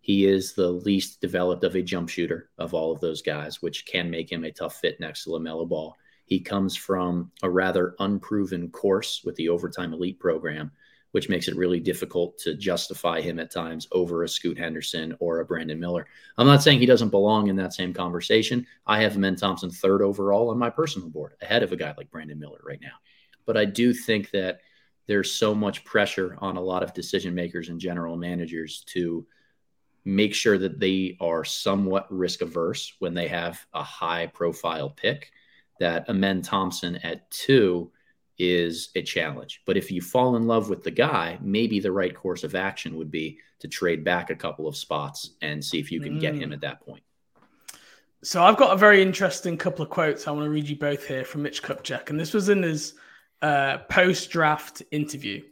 he 0.00 0.24
is 0.24 0.54
the 0.54 0.70
least 0.70 1.20
developed 1.20 1.64
of 1.64 1.74
a 1.74 1.82
jump 1.82 2.08
shooter 2.08 2.48
of 2.56 2.72
all 2.72 2.92
of 2.92 3.00
those 3.00 3.20
guys, 3.20 3.60
which 3.60 3.84
can 3.84 4.10
make 4.10 4.32
him 4.32 4.44
a 4.44 4.50
tough 4.50 4.76
fit 4.76 4.98
next 5.00 5.24
to 5.24 5.30
LaMelo 5.30 5.68
Ball. 5.68 5.94
He 6.24 6.40
comes 6.40 6.76
from 6.76 7.30
a 7.42 7.50
rather 7.50 7.94
unproven 7.98 8.70
course 8.70 9.22
with 9.24 9.34
the 9.36 9.50
overtime 9.50 9.92
elite 9.92 10.18
program 10.18 10.70
which 11.12 11.28
makes 11.28 11.48
it 11.48 11.56
really 11.56 11.80
difficult 11.80 12.38
to 12.38 12.54
justify 12.54 13.20
him 13.20 13.38
at 13.38 13.50
times 13.50 13.88
over 13.92 14.22
a 14.22 14.28
Scoot 14.28 14.58
Henderson 14.58 15.16
or 15.20 15.40
a 15.40 15.44
Brandon 15.44 15.80
Miller. 15.80 16.06
I'm 16.36 16.46
not 16.46 16.62
saying 16.62 16.80
he 16.80 16.86
doesn't 16.86 17.08
belong 17.08 17.48
in 17.48 17.56
that 17.56 17.72
same 17.72 17.94
conversation. 17.94 18.66
I 18.86 19.02
have 19.02 19.16
Men 19.16 19.36
Thompson 19.36 19.70
third 19.70 20.02
overall 20.02 20.50
on 20.50 20.58
my 20.58 20.70
personal 20.70 21.08
board, 21.08 21.34
ahead 21.40 21.62
of 21.62 21.72
a 21.72 21.76
guy 21.76 21.94
like 21.96 22.10
Brandon 22.10 22.38
Miller 22.38 22.60
right 22.62 22.80
now. 22.80 22.96
But 23.46 23.56
I 23.56 23.64
do 23.64 23.94
think 23.94 24.30
that 24.32 24.60
there's 25.06 25.32
so 25.32 25.54
much 25.54 25.84
pressure 25.84 26.36
on 26.40 26.56
a 26.56 26.62
lot 26.62 26.82
of 26.82 26.92
decision 26.92 27.34
makers 27.34 27.70
and 27.70 27.80
general 27.80 28.16
managers 28.16 28.84
to 28.88 29.26
make 30.04 30.34
sure 30.34 30.58
that 30.58 30.78
they 30.78 31.16
are 31.20 31.44
somewhat 31.44 32.06
risk 32.10 32.42
averse 32.42 32.94
when 32.98 33.14
they 33.14 33.28
have 33.28 33.66
a 33.74 33.82
high 33.82 34.26
profile 34.26 34.90
pick 34.90 35.32
that 35.80 36.08
Amen 36.08 36.42
Thompson 36.42 36.96
at 36.96 37.30
two 37.30 37.90
is 38.38 38.90
a 38.94 39.02
challenge. 39.02 39.62
But 39.66 39.76
if 39.76 39.90
you 39.90 40.00
fall 40.00 40.36
in 40.36 40.46
love 40.46 40.70
with 40.70 40.84
the 40.84 40.90
guy, 40.90 41.38
maybe 41.40 41.80
the 41.80 41.92
right 41.92 42.14
course 42.14 42.44
of 42.44 42.54
action 42.54 42.96
would 42.96 43.10
be 43.10 43.38
to 43.60 43.68
trade 43.68 44.04
back 44.04 44.30
a 44.30 44.36
couple 44.36 44.68
of 44.68 44.76
spots 44.76 45.30
and 45.42 45.64
see 45.64 45.78
if 45.78 45.90
you 45.90 46.00
can 46.00 46.16
mm. 46.16 46.20
get 46.20 46.34
him 46.34 46.50
mm. 46.50 46.52
at 46.54 46.60
that 46.60 46.80
point. 46.80 47.02
So 48.22 48.42
I've 48.42 48.56
got 48.56 48.72
a 48.72 48.76
very 48.76 49.00
interesting 49.00 49.56
couple 49.56 49.84
of 49.84 49.90
quotes. 49.90 50.26
I 50.26 50.32
want 50.32 50.44
to 50.44 50.50
read 50.50 50.68
you 50.68 50.76
both 50.76 51.06
here 51.06 51.24
from 51.24 51.42
Mitch 51.42 51.62
Kupchak, 51.62 52.10
and 52.10 52.18
this 52.18 52.34
was 52.34 52.48
in 52.48 52.62
his 52.62 52.94
uh, 53.42 53.78
post-draft 53.88 54.82
interview. 54.90 55.42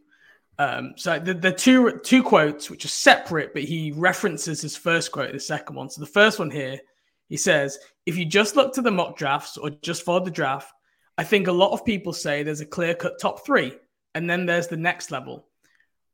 Um, 0.58 0.94
so 0.96 1.18
the, 1.18 1.34
the 1.34 1.52
two 1.52 2.00
two 2.02 2.22
quotes, 2.22 2.70
which 2.70 2.84
are 2.84 2.88
separate, 2.88 3.52
but 3.52 3.62
he 3.62 3.92
references 3.92 4.60
his 4.60 4.76
first 4.76 5.12
quote, 5.12 5.32
the 5.32 5.38
second 5.38 5.76
one. 5.76 5.90
So 5.90 6.00
the 6.00 6.06
first 6.06 6.38
one 6.38 6.50
here, 6.50 6.80
he 7.28 7.36
says, 7.36 7.78
"If 8.06 8.16
you 8.16 8.24
just 8.24 8.56
look 8.56 8.72
to 8.74 8.82
the 8.82 8.90
mock 8.90 9.16
drafts 9.16 9.56
or 9.58 9.70
just 9.70 10.02
follow 10.02 10.24
the 10.24 10.30
draft, 10.30 10.72
I 11.18 11.24
think 11.24 11.46
a 11.46 11.52
lot 11.52 11.72
of 11.72 11.84
people 11.84 12.12
say 12.12 12.42
there's 12.42 12.60
a 12.60 12.66
clear 12.66 12.94
cut 12.94 13.18
top 13.18 13.46
three, 13.46 13.72
and 14.14 14.28
then 14.28 14.44
there's 14.44 14.68
the 14.68 14.76
next 14.76 15.10
level. 15.10 15.46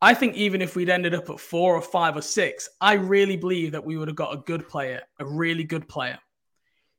I 0.01 0.15
think 0.15 0.37
even 0.37 0.63
if 0.63 0.77
we'd 0.77 0.91
ended 0.91 1.15
up 1.15 1.29
at 1.29 1.41
four 1.41 1.75
or 1.75 1.83
five 1.83 2.17
or 2.17 2.23
six, 2.23 2.69
I 2.81 2.95
really 2.95 3.37
believe 3.37 3.73
that 3.73 3.85
we 3.85 3.97
would 3.97 4.09
have 4.09 4.17
got 4.17 4.35
a 4.35 4.39
good 4.39 4.69
player, 4.69 5.03
a 5.19 5.25
really 5.25 5.65
good 5.65 5.89
player. 5.89 6.19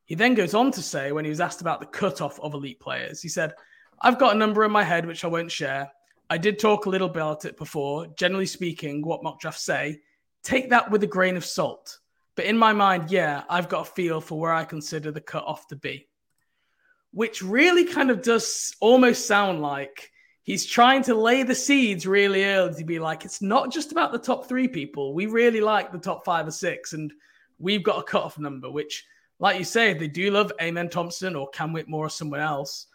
He 0.06 0.16
then 0.16 0.34
goes 0.34 0.54
on 0.54 0.72
to 0.72 0.82
say, 0.82 1.12
when 1.12 1.24
he 1.24 1.30
was 1.30 1.40
asked 1.40 1.62
about 1.62 1.80
the 1.80 1.86
cutoff 1.86 2.40
of 2.42 2.54
elite 2.54 2.80
players, 2.80 3.22
he 3.22 3.30
said, 3.30 3.54
I've 4.02 4.20
got 4.20 4.36
a 4.36 4.40
number 4.40 4.66
in 4.66 4.72
my 4.72 4.84
head 4.84 5.06
which 5.06 5.24
I 5.24 5.28
won't 5.28 5.52
share. 5.52 5.90
I 6.30 6.38
did 6.38 6.60
talk 6.60 6.86
a 6.86 6.90
little 6.90 7.08
bit 7.08 7.22
about 7.22 7.46
it 7.46 7.58
before. 7.58 8.08
Generally 8.18 8.48
speaking, 8.48 9.02
what 9.02 9.24
mock 9.24 9.40
drafts 9.40 9.66
say, 9.66 10.02
take 10.44 10.70
that 10.72 10.92
with 10.92 11.04
a 11.04 11.08
grain 11.08 11.38
of 11.38 11.46
salt. 11.46 12.00
But 12.36 12.46
in 12.46 12.58
my 12.58 12.74
mind, 12.74 13.12
yeah, 13.12 13.44
I've 13.50 13.70
got 13.70 13.88
a 13.88 13.92
feel 13.92 14.20
for 14.20 14.40
where 14.40 14.54
I 14.54 14.66
consider 14.66 15.12
the 15.12 15.22
cutoff 15.22 15.68
to 15.68 15.78
be 15.78 16.08
which 17.14 17.44
really 17.44 17.86
kind 17.86 18.10
of 18.10 18.22
does 18.22 18.76
almost 18.80 19.28
sound 19.28 19.62
like 19.62 20.12
he's 20.42 20.66
trying 20.66 21.04
to 21.04 21.16
lay 21.16 21.44
the 21.44 21.56
seeds 21.56 22.06
really 22.06 22.44
early 22.44 22.74
to 22.74 22.84
be 22.84 23.00
like, 23.00 23.24
it's 23.24 23.42
not 23.42 23.72
just 23.72 23.92
about 23.92 24.12
the 24.12 24.20
top 24.20 24.48
three 24.48 24.68
people. 24.68 25.14
We 25.14 25.28
really 25.28 25.62
like 25.62 25.92
the 25.92 26.00
top 26.00 26.26
five 26.26 26.48
or 26.48 26.52
six, 26.52 26.94
and 26.94 27.14
we've 27.60 27.84
got 27.84 28.00
a 28.00 28.04
cutoff 28.04 28.40
number, 28.40 28.70
which, 28.70 29.06
like 29.40 29.58
you 29.58 29.64
say, 29.64 29.94
they 29.94 30.08
do 30.08 30.32
love 30.32 30.52
Amen 30.62 30.90
Thompson 30.90 31.36
or 31.36 31.50
Cam 31.50 31.72
Whitmore 31.72 32.08
or 32.08 32.10
someone 32.10 32.40
else. 32.42 32.88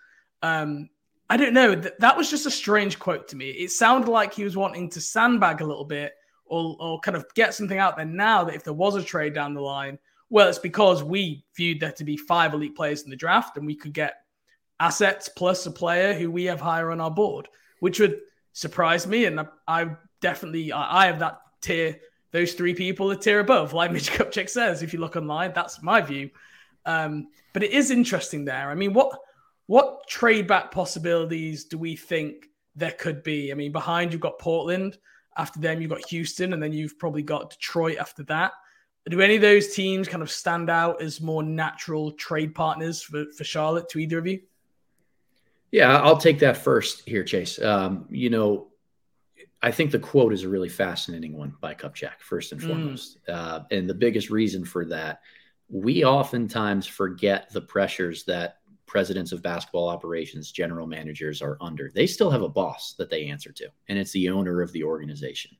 Um, 0.43 0.91
I 1.31 1.37
don't 1.37 1.55
know. 1.55 1.75
That, 1.75 2.01
that 2.01 2.17
was 2.17 2.29
just 2.29 2.47
a 2.47 2.51
strange 2.51 2.99
quote 2.99 3.29
to 3.29 3.37
me. 3.37 3.51
It 3.51 3.71
sounded 3.71 4.11
like 4.11 4.35
he 4.35 4.45
was 4.45 4.57
wanting 4.57 4.91
to 4.91 5.01
sandbag 5.01 5.61
a 5.61 5.67
little 5.67 5.85
bit 5.85 6.13
or, 6.47 6.77
or 6.81 7.01
kind 7.01 7.17
of 7.17 7.27
get 7.35 7.55
something 7.55 7.79
out 7.79 7.97
there 7.97 8.07
now 8.07 8.45
that 8.45 8.55
if 8.55 8.65
there 8.65 8.73
was 8.73 8.97
a 8.97 9.03
trade 9.03 9.35
down 9.35 9.55
the 9.55 9.61
line, 9.61 9.99
well, 10.31 10.49
it's 10.49 10.59
because 10.59 11.03
we 11.03 11.45
viewed 11.57 11.81
there 11.81 11.93
to 11.93 12.05
be 12.05 12.17
five 12.17 12.55
elite 12.55 12.77
players 12.77 13.03
in 13.03 13.11
the 13.11 13.17
draft, 13.17 13.57
and 13.57 13.67
we 13.67 13.75
could 13.75 13.93
get 13.93 14.15
assets 14.81 15.29
plus 15.29 15.67
a 15.67 15.71
player 15.71 16.15
who 16.15 16.31
we 16.31 16.45
have 16.45 16.61
higher 16.61 16.91
on 16.91 17.01
our 17.01 17.11
board, 17.11 17.49
which 17.81 17.99
would 18.01 18.21
surprise 18.53 19.07
me. 19.07 19.25
And 19.25 19.41
I, 19.41 19.47
I 19.67 19.91
definitely 20.21 20.73
I, 20.73 21.05
I, 21.05 21.07
have 21.07 21.19
that 21.21 21.41
tier, 21.61 21.99
those 22.31 22.53
three 22.53 22.75
people 22.75 23.11
a 23.11 23.17
tier 23.17 23.41
above, 23.41 23.73
like 23.73 23.91
Mitch 23.93 24.13
Kupchak 24.13 24.49
says. 24.49 24.83
If 24.83 24.93
you 24.93 25.01
look 25.01 25.17
online, 25.17 25.53
that's 25.55 25.83
my 25.83 26.01
view. 26.01 26.31
Um, 26.85 27.29
but 27.53 27.63
it 27.63 27.73
is 27.73 27.91
interesting 27.91 28.45
there. 28.45 28.71
I 28.71 28.75
mean, 28.75 28.93
what 28.93 29.19
what 29.67 30.07
trade 30.09 30.47
back 30.47 30.71
possibilities 30.71 31.65
do 31.65 31.77
we 31.77 31.95
think 31.97 32.47
there 32.75 32.93
could 32.93 33.23
be? 33.23 33.51
I 33.51 33.55
mean, 33.55 33.73
behind 33.73 34.13
you've 34.13 34.23
got 34.23 34.39
Portland. 34.39 34.99
After 35.37 35.61
them, 35.61 35.81
you've 35.81 35.91
got 35.91 36.09
Houston, 36.09 36.53
and 36.53 36.63
then 36.63 36.73
you've 36.73 36.99
probably 36.99 37.23
got 37.23 37.51
Detroit 37.51 37.99
after 37.99 38.25
that. 38.25 38.53
Do 39.09 39.21
any 39.21 39.37
of 39.37 39.43
those 39.43 39.75
teams 39.75 40.09
kind 40.09 40.23
of 40.23 40.31
stand 40.31 40.69
out 40.69 41.01
as 41.01 41.21
more 41.21 41.43
natural 41.43 42.13
trade 42.13 42.55
partners 42.55 43.01
for, 43.01 43.25
for 43.37 43.45
Charlotte 43.45 43.89
to 43.91 43.99
either 43.99 44.19
of 44.19 44.27
you? 44.27 44.41
Yeah, 45.71 45.99
I'll 45.99 46.19
take 46.19 46.39
that 46.41 46.57
first 46.57 47.09
here, 47.09 47.25
Chase. 47.25 47.61
Um, 47.61 48.07
you 48.11 48.31
know, 48.31 48.69
I 49.61 49.71
think 49.71 49.91
the 49.91 49.99
quote 49.99 50.33
is 50.33 50.45
a 50.45 50.49
really 50.49 50.69
fascinating 50.69 51.37
one 51.37 51.55
by 51.61 51.75
Kupchak, 51.75 52.21
first 52.21 52.53
and 52.53 52.61
mm. 52.61 52.67
foremost. 52.67 53.19
Mm. 53.29 53.35
Uh, 53.35 53.61
and 53.71 53.89
the 53.89 53.95
biggest 53.95 54.31
reason 54.31 54.65
for 54.65 54.85
that, 54.87 55.21
we 55.69 56.05
oftentimes 56.05 56.87
forget 56.87 57.51
the 57.53 57.61
pressures 57.61 58.25
that 58.25 58.59
presidents 58.87 59.33
of 59.33 59.43
basketball 59.43 59.89
operations, 59.89 60.51
general 60.51 60.87
managers 60.87 61.43
are 61.43 61.59
under. 61.61 61.91
They 61.95 62.07
still 62.07 62.31
have 62.31 62.43
a 62.43 62.49
boss 62.49 62.95
that 62.99 63.11
they 63.11 63.27
answer 63.27 63.53
to, 63.53 63.69
and 63.89 63.99
it's 63.99 64.13
the 64.13 64.31
owner 64.31 64.63
of 64.63 64.73
the 64.73 64.85
organization. 64.85 65.51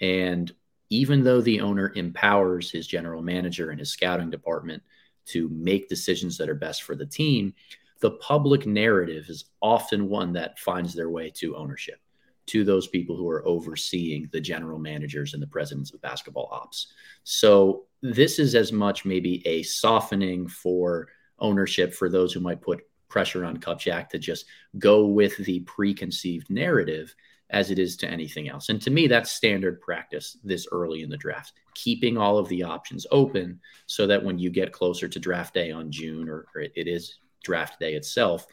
And 0.00 0.52
even 0.90 1.24
though 1.24 1.40
the 1.40 1.60
owner 1.60 1.92
empowers 1.94 2.70
his 2.70 2.86
general 2.86 3.22
manager 3.22 3.70
and 3.70 3.78
his 3.78 3.90
scouting 3.90 4.30
department 4.30 4.82
to 5.26 5.48
make 5.50 5.88
decisions 5.88 6.36
that 6.38 6.48
are 6.48 6.54
best 6.54 6.82
for 6.82 6.94
the 6.94 7.06
team, 7.06 7.54
the 8.00 8.12
public 8.12 8.66
narrative 8.66 9.28
is 9.28 9.46
often 9.62 10.08
one 10.08 10.32
that 10.32 10.58
finds 10.58 10.94
their 10.94 11.10
way 11.10 11.30
to 11.30 11.56
ownership, 11.56 12.00
to 12.46 12.64
those 12.64 12.86
people 12.86 13.16
who 13.16 13.28
are 13.28 13.46
overseeing 13.46 14.28
the 14.32 14.40
general 14.40 14.78
managers 14.78 15.32
and 15.32 15.42
the 15.42 15.46
presidents 15.46 15.92
of 15.94 16.02
basketball 16.02 16.48
ops. 16.52 16.92
So, 17.22 17.84
this 18.02 18.38
is 18.38 18.54
as 18.54 18.70
much 18.70 19.06
maybe 19.06 19.46
a 19.46 19.62
softening 19.62 20.46
for 20.46 21.08
ownership 21.38 21.94
for 21.94 22.10
those 22.10 22.34
who 22.34 22.40
might 22.40 22.60
put 22.60 22.82
pressure 23.08 23.44
on 23.44 23.56
Kupchak 23.56 24.08
to 24.10 24.18
just 24.18 24.44
go 24.78 25.06
with 25.06 25.36
the 25.38 25.60
preconceived 25.60 26.50
narrative 26.50 27.14
as 27.50 27.70
it 27.70 27.78
is 27.78 27.96
to 27.96 28.08
anything 28.08 28.48
else. 28.48 28.68
And 28.68 28.80
to 28.82 28.90
me, 28.90 29.06
that's 29.06 29.30
standard 29.30 29.80
practice 29.80 30.38
this 30.42 30.66
early 30.72 31.02
in 31.02 31.10
the 31.10 31.16
draft, 31.16 31.52
keeping 31.74 32.16
all 32.16 32.38
of 32.38 32.48
the 32.48 32.62
options 32.62 33.06
open 33.10 33.60
so 33.86 34.06
that 34.06 34.22
when 34.22 34.38
you 34.38 34.50
get 34.50 34.72
closer 34.72 35.08
to 35.08 35.20
draft 35.20 35.54
day 35.54 35.70
on 35.70 35.90
June, 35.90 36.28
or, 36.28 36.46
or 36.54 36.62
it 36.62 36.88
is 36.88 37.18
draft 37.42 37.78
day 37.78 37.94
itself, 37.94 38.46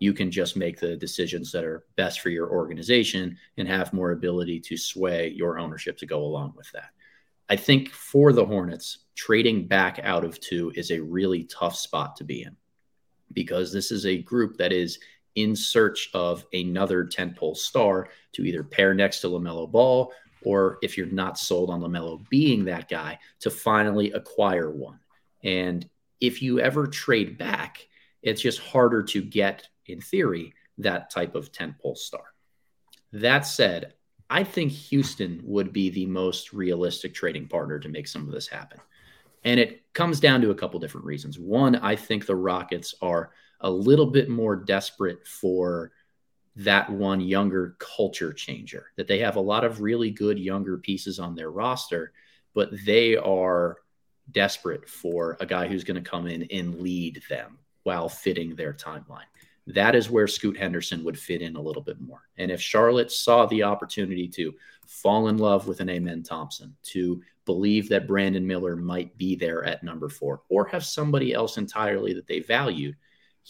you 0.00 0.12
can 0.12 0.30
just 0.30 0.56
make 0.56 0.78
the 0.78 0.96
decisions 0.96 1.52
that 1.52 1.64
are 1.64 1.84
best 1.96 2.20
for 2.20 2.30
your 2.30 2.50
organization 2.50 3.36
and 3.56 3.68
have 3.68 3.92
more 3.92 4.12
ability 4.12 4.60
to 4.60 4.76
sway 4.76 5.28
your 5.28 5.58
ownership 5.58 5.98
to 5.98 6.06
go 6.06 6.20
along 6.20 6.54
with 6.56 6.70
that. 6.72 6.90
I 7.48 7.56
think 7.56 7.90
for 7.90 8.32
the 8.32 8.44
Hornets, 8.44 8.98
trading 9.14 9.66
back 9.66 10.00
out 10.02 10.24
of 10.24 10.38
two 10.40 10.72
is 10.74 10.90
a 10.90 11.00
really 11.00 11.44
tough 11.44 11.76
spot 11.76 12.16
to 12.16 12.24
be 12.24 12.42
in 12.42 12.56
because 13.32 13.72
this 13.72 13.90
is 13.90 14.06
a 14.06 14.22
group 14.22 14.56
that 14.56 14.72
is 14.72 14.98
in 15.42 15.54
search 15.54 16.10
of 16.14 16.44
another 16.52 17.04
tentpole 17.04 17.56
star 17.56 18.08
to 18.32 18.44
either 18.44 18.64
pair 18.64 18.94
next 18.94 19.20
to 19.20 19.28
LaMelo 19.28 19.70
Ball 19.70 20.12
or 20.42 20.78
if 20.82 20.96
you're 20.96 21.06
not 21.06 21.38
sold 21.38 21.70
on 21.70 21.80
LaMelo 21.80 22.28
being 22.28 22.64
that 22.64 22.88
guy, 22.88 23.18
to 23.40 23.50
finally 23.50 24.12
acquire 24.12 24.70
one. 24.70 25.00
And 25.42 25.88
if 26.20 26.42
you 26.42 26.60
ever 26.60 26.86
trade 26.86 27.38
back, 27.38 27.86
it's 28.22 28.40
just 28.40 28.60
harder 28.60 29.02
to 29.02 29.22
get, 29.22 29.68
in 29.86 30.00
theory, 30.00 30.54
that 30.78 31.10
type 31.10 31.34
of 31.34 31.52
tentpole 31.52 31.96
star. 31.96 32.22
That 33.12 33.46
said, 33.46 33.94
I 34.30 34.44
think 34.44 34.72
Houston 34.72 35.40
would 35.44 35.72
be 35.72 35.90
the 35.90 36.06
most 36.06 36.52
realistic 36.52 37.14
trading 37.14 37.48
partner 37.48 37.78
to 37.78 37.88
make 37.88 38.06
some 38.06 38.26
of 38.26 38.32
this 38.32 38.46
happen. 38.46 38.78
And 39.44 39.58
it 39.58 39.82
comes 39.92 40.20
down 40.20 40.40
to 40.42 40.50
a 40.50 40.54
couple 40.54 40.78
different 40.80 41.06
reasons. 41.06 41.38
One, 41.38 41.76
I 41.76 41.96
think 41.96 42.26
the 42.26 42.36
Rockets 42.36 42.94
are 43.00 43.30
a 43.60 43.70
little 43.70 44.06
bit 44.06 44.28
more 44.28 44.56
desperate 44.56 45.26
for 45.26 45.92
that 46.56 46.90
one 46.90 47.20
younger 47.20 47.76
culture 47.78 48.32
changer, 48.32 48.86
that 48.96 49.06
they 49.06 49.18
have 49.18 49.36
a 49.36 49.40
lot 49.40 49.64
of 49.64 49.80
really 49.80 50.10
good 50.10 50.38
younger 50.38 50.76
pieces 50.76 51.18
on 51.18 51.34
their 51.34 51.50
roster, 51.50 52.12
but 52.54 52.70
they 52.84 53.16
are 53.16 53.78
desperate 54.32 54.88
for 54.88 55.36
a 55.40 55.46
guy 55.46 55.68
who's 55.68 55.84
going 55.84 56.02
to 56.02 56.10
come 56.10 56.26
in 56.26 56.42
and 56.50 56.80
lead 56.80 57.22
them 57.28 57.58
while 57.84 58.08
fitting 58.08 58.54
their 58.54 58.72
timeline. 58.72 59.28
That 59.68 59.94
is 59.94 60.10
where 60.10 60.26
Scoot 60.26 60.56
Henderson 60.56 61.04
would 61.04 61.18
fit 61.18 61.42
in 61.42 61.54
a 61.54 61.60
little 61.60 61.82
bit 61.82 62.00
more. 62.00 62.22
And 62.38 62.50
if 62.50 62.60
Charlotte 62.60 63.12
saw 63.12 63.46
the 63.46 63.62
opportunity 63.62 64.26
to 64.28 64.54
fall 64.86 65.28
in 65.28 65.38
love 65.38 65.68
with 65.68 65.80
an 65.80 65.90
Amen 65.90 66.22
Thompson, 66.22 66.74
to 66.84 67.22
believe 67.44 67.88
that 67.88 68.06
Brandon 68.06 68.46
Miller 68.46 68.76
might 68.76 69.16
be 69.16 69.36
there 69.36 69.64
at 69.64 69.82
number 69.82 70.08
four, 70.08 70.42
or 70.48 70.66
have 70.66 70.84
somebody 70.84 71.32
else 71.32 71.56
entirely 71.56 72.14
that 72.14 72.26
they 72.26 72.40
valued, 72.40 72.96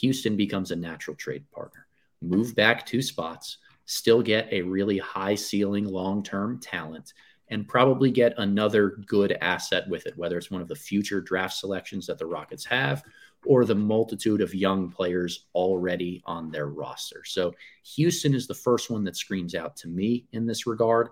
Houston 0.01 0.37
becomes 0.37 0.71
a 0.71 0.77
natural 0.77 1.17
trade 1.17 1.45
partner. 1.51 1.87
Move 2.21 2.55
back 2.55 2.85
two 2.85 3.03
spots, 3.03 3.59
still 3.87 4.23
get 4.23 4.49
a 4.53 4.63
really 4.63 4.99
high 4.99 5.35
ceiling 5.35 5.85
long 5.85 6.23
term 6.23 6.61
talent, 6.61 7.13
and 7.49 7.69
probably 7.69 8.11
get 8.11 8.35
another 8.39 8.99
good 9.07 9.33
asset 9.41 9.89
with 9.89 10.07
it, 10.07 10.17
whether 10.17 10.37
it's 10.37 10.51
one 10.51 10.63
of 10.63 10.69
the 10.69 10.75
future 10.75 11.21
draft 11.21 11.55
selections 11.55 12.07
that 12.07 12.19
the 12.19 12.27
Rockets 12.27 12.65
have 12.65 13.03
or 13.47 13.65
the 13.65 13.75
multitude 13.75 14.41
of 14.41 14.55
young 14.55 14.91
players 14.91 15.47
already 15.55 16.23
on 16.27 16.51
their 16.51 16.67
roster. 16.67 17.23
So 17.25 17.55
Houston 17.95 18.35
is 18.35 18.47
the 18.47 18.55
first 18.55 18.91
one 18.91 19.05
that 19.05 19.17
screams 19.17 19.55
out 19.55 19.77
to 19.77 19.89
me 19.89 20.27
in 20.33 20.45
this 20.45 20.67
regard. 20.67 21.11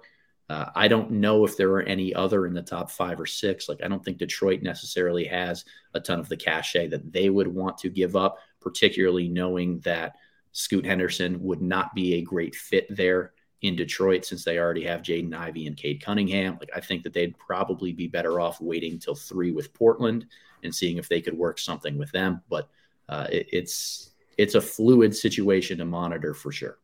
Uh, 0.48 0.66
I 0.74 0.86
don't 0.88 1.10
know 1.10 1.44
if 1.44 1.56
there 1.56 1.70
are 1.70 1.82
any 1.82 2.14
other 2.14 2.46
in 2.46 2.54
the 2.54 2.62
top 2.62 2.90
five 2.90 3.20
or 3.20 3.26
six. 3.26 3.68
Like, 3.68 3.82
I 3.82 3.88
don't 3.88 4.04
think 4.04 4.18
Detroit 4.18 4.62
necessarily 4.62 5.24
has 5.24 5.64
a 5.94 6.00
ton 6.00 6.20
of 6.20 6.28
the 6.28 6.36
cachet 6.36 6.88
that 6.88 7.12
they 7.12 7.30
would 7.30 7.48
want 7.48 7.78
to 7.78 7.90
give 7.90 8.14
up 8.14 8.38
particularly 8.66 9.28
knowing 9.28 9.78
that 9.78 10.16
Scoot 10.50 10.84
Henderson 10.84 11.40
would 11.40 11.62
not 11.62 11.94
be 11.94 12.14
a 12.14 12.20
great 12.20 12.56
fit 12.56 12.84
there 12.90 13.32
in 13.62 13.76
Detroit 13.76 14.24
since 14.24 14.42
they 14.42 14.58
already 14.58 14.82
have 14.82 15.02
Jaden 15.02 15.32
Ivey 15.32 15.68
and 15.68 15.76
Cade 15.76 16.02
Cunningham. 16.02 16.56
Like 16.58 16.70
I 16.74 16.80
think 16.80 17.04
that 17.04 17.12
they'd 17.12 17.38
probably 17.38 17.92
be 17.92 18.08
better 18.08 18.40
off 18.40 18.60
waiting 18.60 18.98
till 18.98 19.14
three 19.14 19.52
with 19.52 19.72
Portland 19.72 20.26
and 20.64 20.74
seeing 20.74 20.96
if 20.96 21.08
they 21.08 21.20
could 21.20 21.38
work 21.38 21.60
something 21.60 21.96
with 21.96 22.10
them. 22.10 22.42
But 22.48 22.68
uh, 23.08 23.28
it, 23.30 23.46
it's 23.52 24.10
it's 24.36 24.56
a 24.56 24.60
fluid 24.60 25.14
situation 25.14 25.78
to 25.78 25.84
monitor 25.84 26.34
for 26.34 26.50
sure. 26.50 26.78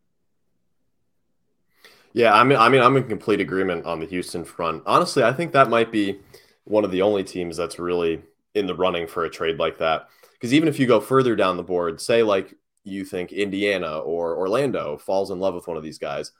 Yeah, 2.12 2.32
I 2.32 2.44
mean, 2.44 2.58
I 2.58 2.68
mean, 2.68 2.80
I'm 2.80 2.96
in 2.96 3.08
complete 3.08 3.40
agreement 3.40 3.86
on 3.86 3.98
the 3.98 4.06
Houston 4.06 4.44
front. 4.44 4.84
Honestly, 4.86 5.24
I 5.24 5.32
think 5.32 5.50
that 5.50 5.68
might 5.68 5.90
be 5.90 6.20
one 6.62 6.84
of 6.84 6.92
the 6.92 7.02
only 7.02 7.24
teams 7.24 7.56
that's 7.56 7.80
really 7.80 8.22
in 8.54 8.68
the 8.68 8.74
running 8.76 9.08
for 9.08 9.24
a 9.24 9.30
trade 9.30 9.58
like 9.58 9.78
that. 9.78 10.08
Because 10.42 10.54
even 10.54 10.68
if 10.68 10.80
you 10.80 10.88
go 10.88 11.00
further 11.00 11.36
down 11.36 11.56
the 11.56 11.62
board, 11.62 12.00
say 12.00 12.24
like 12.24 12.52
you 12.82 13.04
think 13.04 13.30
Indiana 13.30 14.00
or 14.00 14.36
Orlando 14.36 14.98
falls 14.98 15.30
in 15.30 15.38
love 15.38 15.54
with 15.54 15.68
one 15.68 15.76
of 15.76 15.84
these 15.84 16.00
guys, 16.00 16.32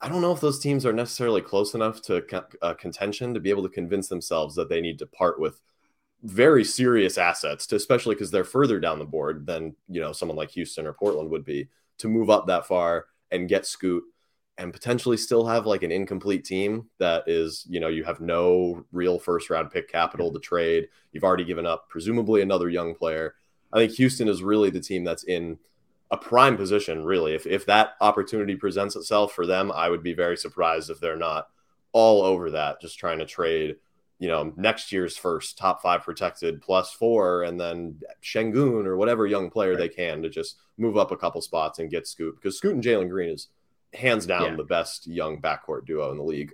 I 0.00 0.08
don't 0.08 0.20
know 0.20 0.30
if 0.30 0.40
those 0.40 0.60
teams 0.60 0.86
are 0.86 0.92
necessarily 0.92 1.42
close 1.42 1.74
enough 1.74 2.00
to 2.02 2.46
uh, 2.62 2.74
contention 2.74 3.34
to 3.34 3.40
be 3.40 3.50
able 3.50 3.64
to 3.64 3.68
convince 3.68 4.06
themselves 4.06 4.54
that 4.54 4.68
they 4.68 4.80
need 4.80 5.00
to 5.00 5.06
part 5.06 5.40
with 5.40 5.60
very 6.22 6.62
serious 6.62 7.18
assets, 7.18 7.66
to, 7.66 7.74
especially 7.74 8.14
because 8.14 8.30
they're 8.30 8.44
further 8.44 8.78
down 8.78 9.00
the 9.00 9.04
board 9.04 9.44
than 9.44 9.74
you 9.88 10.00
know 10.00 10.12
someone 10.12 10.36
like 10.36 10.52
Houston 10.52 10.86
or 10.86 10.92
Portland 10.92 11.28
would 11.30 11.44
be 11.44 11.68
to 11.98 12.06
move 12.06 12.30
up 12.30 12.46
that 12.46 12.68
far 12.68 13.06
and 13.32 13.48
get 13.48 13.66
Scoot 13.66 14.04
and 14.62 14.72
potentially 14.72 15.16
still 15.16 15.44
have 15.44 15.66
like 15.66 15.82
an 15.82 15.90
incomplete 15.90 16.44
team 16.44 16.86
that 16.98 17.24
is, 17.26 17.66
you 17.68 17.80
know, 17.80 17.88
you 17.88 18.04
have 18.04 18.20
no 18.20 18.84
real 18.92 19.18
first 19.18 19.50
round 19.50 19.72
pick 19.72 19.90
capital 19.90 20.32
to 20.32 20.38
trade. 20.38 20.88
You've 21.10 21.24
already 21.24 21.44
given 21.44 21.66
up 21.66 21.88
presumably 21.88 22.42
another 22.42 22.68
young 22.68 22.94
player. 22.94 23.34
I 23.72 23.78
think 23.78 23.92
Houston 23.92 24.28
is 24.28 24.40
really 24.40 24.70
the 24.70 24.80
team 24.80 25.02
that's 25.02 25.24
in 25.24 25.58
a 26.12 26.16
prime 26.16 26.56
position, 26.56 27.04
really. 27.04 27.34
If 27.34 27.44
if 27.44 27.66
that 27.66 27.94
opportunity 28.00 28.54
presents 28.54 28.94
itself 28.94 29.32
for 29.32 29.46
them, 29.46 29.72
I 29.72 29.88
would 29.88 30.02
be 30.04 30.14
very 30.14 30.36
surprised 30.36 30.90
if 30.90 31.00
they're 31.00 31.16
not 31.16 31.48
all 31.90 32.22
over 32.22 32.50
that, 32.50 32.80
just 32.80 33.00
trying 33.00 33.18
to 33.18 33.26
trade, 33.26 33.76
you 34.20 34.28
know, 34.28 34.52
next 34.56 34.92
year's 34.92 35.16
first 35.16 35.58
top 35.58 35.82
five 35.82 36.02
protected 36.02 36.62
plus 36.62 36.92
four, 36.92 37.42
and 37.42 37.60
then 37.60 37.98
Sengun 38.22 38.86
or 38.86 38.96
whatever 38.96 39.26
young 39.26 39.50
player 39.50 39.70
right. 39.70 39.78
they 39.78 39.88
can 39.88 40.22
to 40.22 40.28
just 40.28 40.58
move 40.78 40.96
up 40.96 41.10
a 41.10 41.16
couple 41.16 41.42
spots 41.42 41.80
and 41.80 41.90
get 41.90 42.06
Scoot 42.06 42.36
because 42.36 42.56
Scoot 42.56 42.74
and 42.74 42.84
Jalen 42.84 43.10
Green 43.10 43.30
is 43.30 43.48
hands 43.94 44.26
down 44.26 44.42
yeah. 44.42 44.56
the 44.56 44.64
best 44.64 45.06
young 45.06 45.40
backcourt 45.40 45.84
duo 45.86 46.10
in 46.10 46.16
the 46.16 46.22
league, 46.22 46.52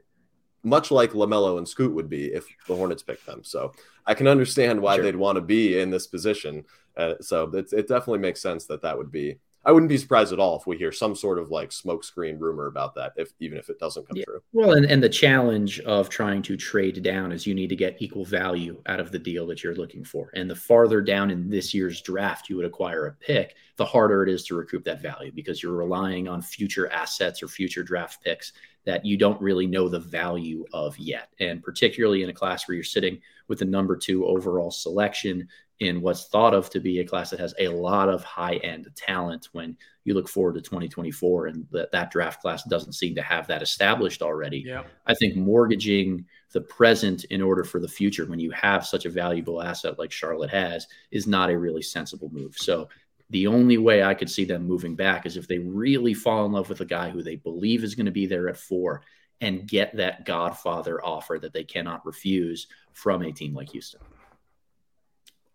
much 0.62 0.91
like 0.91 1.12
LaMelo 1.12 1.59
and 1.59 1.68
Scoot 1.68 1.95
would 1.95 2.09
be 2.09 2.26
if 2.26 2.47
the 2.66 2.74
Hornets 2.74 3.03
picked 3.03 3.26
them. 3.26 3.45
So 3.45 3.72
I 4.07 4.14
can 4.14 4.26
understand 4.26 4.80
why 4.80 4.97
sure. 4.97 5.05
they'd 5.05 5.16
want 5.16 5.36
to 5.36 5.43
be 5.43 5.78
in 5.78 5.91
this 5.91 6.07
position. 6.07 6.64
Uh, 6.97 7.14
so 7.20 7.45
it, 7.55 7.72
it 7.72 7.89
definitely 7.89 8.18
makes 8.18 8.43
sense 8.43 8.66
that 8.66 8.82
that 8.82 8.99
would 8.99 9.12
be 9.12 9.39
I 9.68 9.70
wouldn't 9.70 9.90
be 9.90 9.98
surprised 9.98 10.32
at 10.32 10.38
all 10.38 10.56
if 10.58 10.66
we 10.66 10.78
hear 10.78 10.90
some 10.90 11.14
sort 11.14 11.38
of 11.38 11.50
like 11.50 11.68
smokescreen 11.68 12.40
rumor 12.40 12.68
about 12.68 12.94
that, 12.94 13.12
if 13.16 13.34
even 13.38 13.58
if 13.58 13.68
it 13.68 13.78
doesn't 13.78 14.08
come 14.08 14.16
yeah. 14.16 14.24
true. 14.24 14.40
Well, 14.54 14.72
and, 14.72 14.86
and 14.86 15.02
the 15.02 15.10
challenge 15.10 15.78
of 15.80 16.08
trying 16.08 16.40
to 16.44 16.56
trade 16.56 17.02
down 17.02 17.32
is 17.32 17.46
you 17.46 17.54
need 17.54 17.68
to 17.68 17.76
get 17.76 18.00
equal 18.00 18.24
value 18.24 18.82
out 18.86 18.98
of 18.98 19.12
the 19.12 19.18
deal 19.18 19.46
that 19.48 19.62
you're 19.62 19.74
looking 19.74 20.04
for. 20.04 20.30
And 20.32 20.48
the 20.48 20.56
farther 20.56 21.02
down 21.02 21.30
in 21.30 21.50
this 21.50 21.74
year's 21.74 22.00
draft 22.00 22.48
you 22.48 22.56
would 22.56 22.64
acquire 22.64 23.08
a 23.08 23.12
pick, 23.12 23.56
the 23.76 23.84
harder 23.84 24.22
it 24.22 24.30
is 24.30 24.42
to 24.44 24.54
recoup 24.54 24.84
that 24.84 25.02
value 25.02 25.32
because 25.32 25.62
you're 25.62 25.76
relying 25.76 26.28
on 26.28 26.40
future 26.40 26.90
assets 26.90 27.42
or 27.42 27.48
future 27.48 27.82
draft 27.82 28.24
picks 28.24 28.54
that 28.86 29.04
you 29.04 29.18
don't 29.18 29.38
really 29.42 29.66
know 29.66 29.86
the 29.86 30.00
value 30.00 30.64
of 30.72 30.98
yet. 30.98 31.28
And 31.40 31.62
particularly 31.62 32.22
in 32.22 32.30
a 32.30 32.32
class 32.32 32.66
where 32.66 32.74
you're 32.74 32.84
sitting 32.84 33.20
with 33.48 33.58
the 33.58 33.66
number 33.66 33.98
two 33.98 34.24
overall 34.24 34.70
selection, 34.70 35.46
in 35.80 36.00
what's 36.00 36.26
thought 36.26 36.54
of 36.54 36.68
to 36.70 36.80
be 36.80 36.98
a 36.98 37.06
class 37.06 37.30
that 37.30 37.38
has 37.38 37.54
a 37.58 37.68
lot 37.68 38.08
of 38.08 38.24
high 38.24 38.56
end 38.56 38.88
talent 38.96 39.48
when 39.52 39.76
you 40.04 40.14
look 40.14 40.28
forward 40.28 40.54
to 40.54 40.60
2024 40.60 41.46
and 41.46 41.66
that, 41.70 41.92
that 41.92 42.10
draft 42.10 42.40
class 42.40 42.64
doesn't 42.64 42.94
seem 42.94 43.14
to 43.14 43.22
have 43.22 43.46
that 43.46 43.62
established 43.62 44.22
already. 44.22 44.64
Yeah. 44.66 44.82
I 45.06 45.14
think 45.14 45.36
mortgaging 45.36 46.24
the 46.52 46.62
present 46.62 47.24
in 47.24 47.42
order 47.42 47.62
for 47.62 47.78
the 47.78 47.88
future 47.88 48.26
when 48.26 48.40
you 48.40 48.50
have 48.50 48.86
such 48.86 49.04
a 49.04 49.10
valuable 49.10 49.62
asset 49.62 49.98
like 49.98 50.10
Charlotte 50.10 50.50
has 50.50 50.86
is 51.10 51.26
not 51.26 51.50
a 51.50 51.58
really 51.58 51.82
sensible 51.82 52.30
move. 52.32 52.56
So 52.56 52.88
the 53.30 53.46
only 53.46 53.78
way 53.78 54.02
I 54.02 54.14
could 54.14 54.30
see 54.30 54.44
them 54.44 54.66
moving 54.66 54.96
back 54.96 55.26
is 55.26 55.36
if 55.36 55.46
they 55.46 55.58
really 55.58 56.14
fall 56.14 56.46
in 56.46 56.52
love 56.52 56.68
with 56.68 56.80
a 56.80 56.86
guy 56.86 57.10
who 57.10 57.22
they 57.22 57.36
believe 57.36 57.84
is 57.84 57.94
going 57.94 58.06
to 58.06 58.12
be 58.12 58.26
there 58.26 58.48
at 58.48 58.56
four 58.56 59.02
and 59.40 59.68
get 59.68 59.94
that 59.96 60.24
godfather 60.24 61.04
offer 61.04 61.38
that 61.38 61.52
they 61.52 61.64
cannot 61.64 62.04
refuse 62.04 62.66
from 62.94 63.22
a 63.22 63.30
team 63.30 63.54
like 63.54 63.70
Houston. 63.70 64.00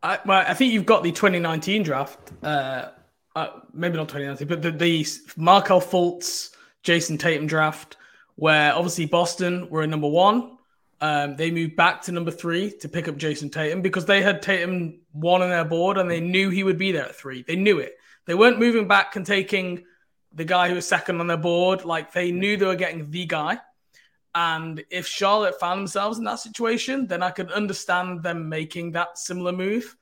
I, 0.04 0.20
well, 0.26 0.44
I 0.46 0.54
think 0.54 0.74
you've 0.74 0.86
got 0.86 1.02
the 1.02 1.12
2019 1.12 1.84
draft 1.84 2.32
uh, 2.44 2.90
uh, 3.36 3.48
maybe 3.74 3.98
not 3.98 4.10
2019, 4.10 4.48
but 4.48 4.62
the, 4.62 4.72
the 4.72 5.06
Markelle 5.38 5.82
Fultz, 5.82 6.52
Jayson 6.84 7.18
Tatum 7.18 7.48
draft, 7.48 7.98
where 8.36 8.74
obviously 8.74 9.06
Boston 9.06 9.70
were 9.70 9.84
in 9.84 9.90
number 9.90 10.08
one. 10.08 10.58
Um, 11.02 11.36
they 11.36 11.52
moved 11.52 11.76
back 11.76 12.02
to 12.04 12.12
number 12.12 12.32
three 12.32 12.72
to 12.80 12.88
pick 12.88 13.08
up 13.08 13.18
Jayson 13.18 13.50
Tatum 13.50 13.82
because 13.82 14.06
they 14.06 14.22
had 14.22 14.42
Tatum 14.42 15.00
one 15.12 15.42
on 15.42 15.50
their 15.50 15.66
board 15.66 15.98
and 15.98 16.10
they 16.10 16.22
knew 16.22 16.50
he 16.50 16.64
would 16.64 16.78
be 16.78 16.92
there 16.92 17.06
at 17.06 17.16
three. 17.16 17.44
They 17.44 17.56
knew 17.56 17.80
it. 17.80 17.98
They 18.26 18.36
weren't 18.36 18.60
moving 18.60 18.88
back 18.88 19.16
and 19.16 19.26
taking 19.26 19.84
the 20.34 20.46
guy 20.46 20.70
who 20.70 20.76
was 20.76 20.88
second 20.88 21.20
on 21.20 21.28
their 21.28 21.38
board. 21.38 21.84
Like 21.84 22.14
they 22.14 22.32
knew 22.32 22.56
they 22.56 22.66
were 22.66 22.76
getting 22.76 23.10
the 23.10 23.26
guy. 23.26 23.60
And 24.36 24.84
if 24.90 25.06
Charlotte 25.06 25.60
found 25.60 25.80
themselves 25.80 26.18
in 26.18 26.24
that 26.24 26.40
situation, 26.40 27.08
then 27.08 27.22
I 27.22 27.30
could 27.30 27.52
understand 27.52 28.24
them 28.24 28.50
making 28.50 28.94
that 28.94 29.18
similar 29.18 29.52
move. 29.52 29.96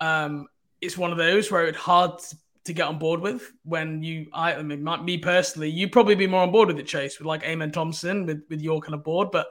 Um, 0.00 0.48
it's 0.80 0.98
one 0.98 1.12
of 1.12 1.18
those 1.18 1.50
where 1.50 1.66
it's 1.66 1.78
hard 1.78 2.20
to 2.64 2.72
get 2.72 2.88
on 2.88 2.98
board 2.98 3.20
with 3.20 3.52
when 3.64 4.02
you, 4.02 4.26
I, 4.32 4.54
I 4.54 4.62
mean, 4.62 4.84
me 5.04 5.18
personally, 5.18 5.70
you'd 5.70 5.92
probably 5.92 6.14
be 6.14 6.26
more 6.26 6.42
on 6.42 6.52
board 6.52 6.68
with 6.68 6.78
it, 6.78 6.86
Chase, 6.86 7.18
with 7.18 7.26
like 7.26 7.42
Amen 7.44 7.72
Thompson, 7.72 8.26
with, 8.26 8.42
with 8.50 8.60
your 8.60 8.80
kind 8.80 8.94
of 8.94 9.04
board. 9.04 9.30
But 9.30 9.46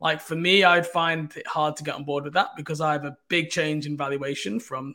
like 0.00 0.20
for 0.20 0.36
me, 0.36 0.64
I'd 0.64 0.86
find 0.86 1.34
it 1.36 1.46
hard 1.46 1.76
to 1.76 1.84
get 1.84 1.94
on 1.94 2.04
board 2.04 2.24
with 2.24 2.34
that 2.34 2.50
because 2.56 2.80
I 2.80 2.92
have 2.92 3.04
a 3.04 3.16
big 3.28 3.50
change 3.50 3.86
in 3.86 3.96
valuation 3.96 4.58
from, 4.58 4.94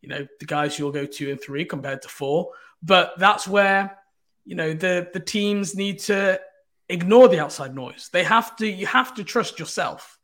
you 0.00 0.08
know, 0.08 0.26
the 0.38 0.46
guys 0.46 0.76
who'll 0.76 0.92
go 0.92 1.06
two 1.06 1.30
and 1.30 1.40
three 1.40 1.64
compared 1.64 2.02
to 2.02 2.08
four. 2.08 2.50
But 2.82 3.14
that's 3.18 3.48
where, 3.48 3.98
you 4.44 4.54
know, 4.54 4.72
the 4.72 5.08
the 5.12 5.20
teams 5.20 5.74
need 5.74 5.98
to 6.00 6.40
ignore 6.88 7.28
the 7.28 7.40
outside 7.40 7.74
noise. 7.74 8.10
They 8.12 8.24
have 8.24 8.56
to, 8.56 8.66
you 8.66 8.86
have 8.86 9.14
to 9.14 9.24
trust 9.24 9.58
yourself 9.58 10.18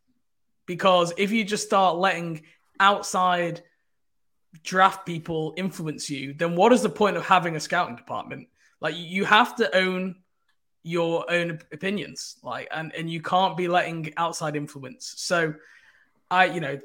because 0.67 1.12
if 1.17 1.31
you 1.31 1.45
just 1.45 1.67
start 1.67 1.97
letting 1.97 2.43
outside 2.81 3.62
draft 4.62 5.05
people 5.05 5.55
influence 5.57 6.09
you, 6.09 6.35
then 6.35 6.57
what 6.57 6.73
is 6.73 6.83
the 6.83 6.89
point 6.89 7.17
of 7.17 7.27
having 7.27 7.57
a 7.57 7.61
scouting 7.61 7.97
department? 7.97 8.49
Like 8.81 8.95
you 8.97 9.25
have 9.25 9.57
to 9.57 9.77
own 9.77 10.17
your 10.83 11.31
own 11.31 11.59
opinions, 11.73 12.37
like, 12.43 12.69
and 12.71 12.95
and 12.95 13.11
you 13.11 13.23
can't 13.23 13.57
be 13.57 13.69
letting 13.69 14.12
outside 14.17 14.55
influence. 14.55 15.15
So, 15.17 15.55
I, 16.31 16.45
you 16.47 16.61
know, 16.61 16.79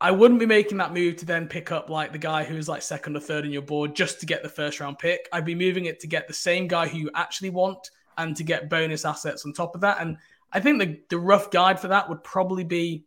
I 0.00 0.10
wouldn't 0.10 0.40
be 0.40 0.46
making 0.46 0.78
that 0.78 0.92
move 0.92 1.16
to 1.16 1.24
then 1.24 1.46
pick 1.46 1.70
up 1.70 1.88
like 1.88 2.12
the 2.12 2.18
guy 2.18 2.42
who's 2.42 2.68
like 2.68 2.82
second 2.82 3.16
or 3.16 3.20
third 3.20 3.44
in 3.44 3.52
your 3.52 3.62
board 3.62 3.94
just 3.94 4.20
to 4.20 4.26
get 4.26 4.42
the 4.42 4.48
first 4.48 4.80
round 4.80 4.98
pick. 4.98 5.28
I'd 5.32 5.44
be 5.44 5.54
moving 5.54 5.86
it 5.86 6.00
to 6.00 6.08
get 6.08 6.26
the 6.26 6.34
same 6.34 6.66
guy 6.66 6.88
who 6.88 6.98
you 6.98 7.10
actually 7.14 7.50
want 7.50 7.90
and 8.18 8.36
to 8.36 8.44
get 8.44 8.70
bonus 8.70 9.04
assets 9.04 9.44
on 9.44 9.52
top 9.52 9.74
of 9.74 9.80
that. 9.82 10.00
And 10.00 10.16
I 10.52 10.60
think 10.60 10.78
the, 10.78 11.00
the 11.10 11.18
rough 11.18 11.50
guide 11.50 11.80
for 11.80 11.88
that 11.88 12.08
would 12.08 12.22
probably 12.22 12.64
be 12.64 13.04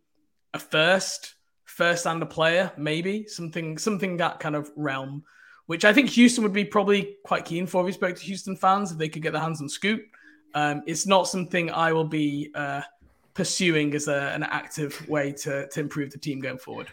a 0.53 0.59
first, 0.59 1.35
first 1.65 2.05
and 2.05 2.21
a 2.21 2.25
player, 2.25 2.71
maybe 2.77 3.27
something, 3.27 3.77
something 3.77 4.17
that 4.17 4.39
kind 4.39 4.55
of 4.55 4.71
realm, 4.75 5.23
which 5.67 5.85
I 5.85 5.93
think 5.93 6.09
Houston 6.11 6.43
would 6.43 6.53
be 6.53 6.65
probably 6.65 7.17
quite 7.23 7.45
keen 7.45 7.67
for 7.67 7.85
you 7.85 7.93
spoke 7.93 8.15
to 8.15 8.23
Houston 8.23 8.55
fans 8.55 8.91
if 8.91 8.97
they 8.97 9.09
could 9.09 9.21
get 9.21 9.33
their 9.33 9.41
hands 9.41 9.61
on 9.61 9.69
Scoot. 9.69 10.01
Um, 10.53 10.83
it's 10.87 11.05
not 11.05 11.27
something 11.27 11.69
I 11.71 11.93
will 11.93 12.05
be 12.07 12.51
uh, 12.55 12.81
pursuing 13.33 13.93
as 13.93 14.07
a, 14.07 14.31
an 14.33 14.43
active 14.43 15.07
way 15.07 15.31
to, 15.33 15.67
to 15.67 15.79
improve 15.79 16.11
the 16.11 16.17
team 16.17 16.39
going 16.39 16.57
forward. 16.57 16.87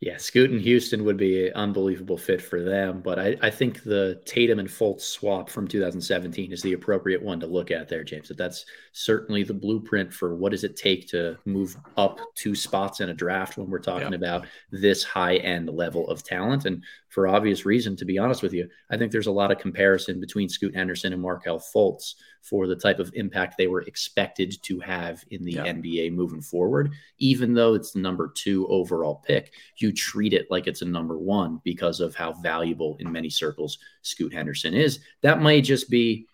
Yeah, 0.00 0.18
Scoot 0.18 0.50
and 0.50 0.60
Houston 0.60 1.04
would 1.04 1.16
be 1.16 1.46
an 1.46 1.54
unbelievable 1.54 2.18
fit 2.18 2.42
for 2.42 2.62
them. 2.62 3.00
But 3.00 3.18
I, 3.18 3.36
I 3.40 3.48
think 3.48 3.84
the 3.84 4.20
Tatum 4.26 4.58
and 4.58 4.68
Fultz 4.68 5.02
swap 5.02 5.48
from 5.48 5.66
2017 5.66 6.52
is 6.52 6.60
the 6.60 6.74
appropriate 6.74 7.22
one 7.22 7.40
to 7.40 7.46
look 7.46 7.70
at 7.70 7.88
there, 7.88 8.04
James. 8.04 8.28
That 8.28 8.36
that's 8.36 8.66
certainly 8.92 9.44
the 9.44 9.54
blueprint 9.54 10.12
for 10.12 10.34
what 10.34 10.50
does 10.50 10.64
it 10.64 10.76
take 10.76 11.08
to 11.08 11.38
move 11.46 11.76
up 11.96 12.18
two 12.34 12.54
spots 12.54 13.00
in 13.00 13.08
a 13.08 13.14
draft 13.14 13.56
when 13.56 13.70
we're 13.70 13.78
talking 13.78 14.10
yeah. 14.10 14.16
about 14.16 14.46
this 14.70 15.04
high 15.04 15.36
end 15.36 15.70
level 15.70 16.08
of 16.10 16.22
talent. 16.22 16.66
And 16.66 16.82
for 17.08 17.26
obvious 17.28 17.64
reason, 17.64 17.96
to 17.96 18.04
be 18.04 18.18
honest 18.18 18.42
with 18.42 18.52
you, 18.52 18.68
I 18.90 18.98
think 18.98 19.10
there's 19.10 19.28
a 19.28 19.32
lot 19.32 19.52
of 19.52 19.58
comparison 19.58 20.20
between 20.20 20.48
Scoot 20.48 20.74
Henderson 20.74 21.12
and 21.12 21.22
Markelle 21.22 21.60
Fultz 21.60 22.14
for 22.44 22.66
the 22.66 22.76
type 22.76 22.98
of 22.98 23.10
impact 23.14 23.56
they 23.56 23.66
were 23.66 23.80
expected 23.82 24.54
to 24.62 24.78
have 24.78 25.24
in 25.30 25.42
the 25.42 25.52
yeah. 25.52 25.64
NBA 25.64 26.12
moving 26.12 26.42
forward. 26.42 26.92
Even 27.16 27.54
though 27.54 27.72
it's 27.72 27.92
the 27.92 28.00
number 28.00 28.30
two 28.34 28.66
overall 28.68 29.22
pick, 29.26 29.54
you 29.78 29.90
treat 29.90 30.34
it 30.34 30.50
like 30.50 30.66
it's 30.66 30.82
a 30.82 30.86
number 30.86 31.18
one 31.18 31.58
because 31.64 32.00
of 32.00 32.14
how 32.14 32.34
valuable 32.34 32.98
in 33.00 33.10
many 33.10 33.30
circles 33.30 33.78
Scoot 34.02 34.34
Henderson 34.34 34.74
is. 34.74 35.00
That 35.22 35.40
might 35.40 35.64
just 35.64 35.88
be 35.88 36.26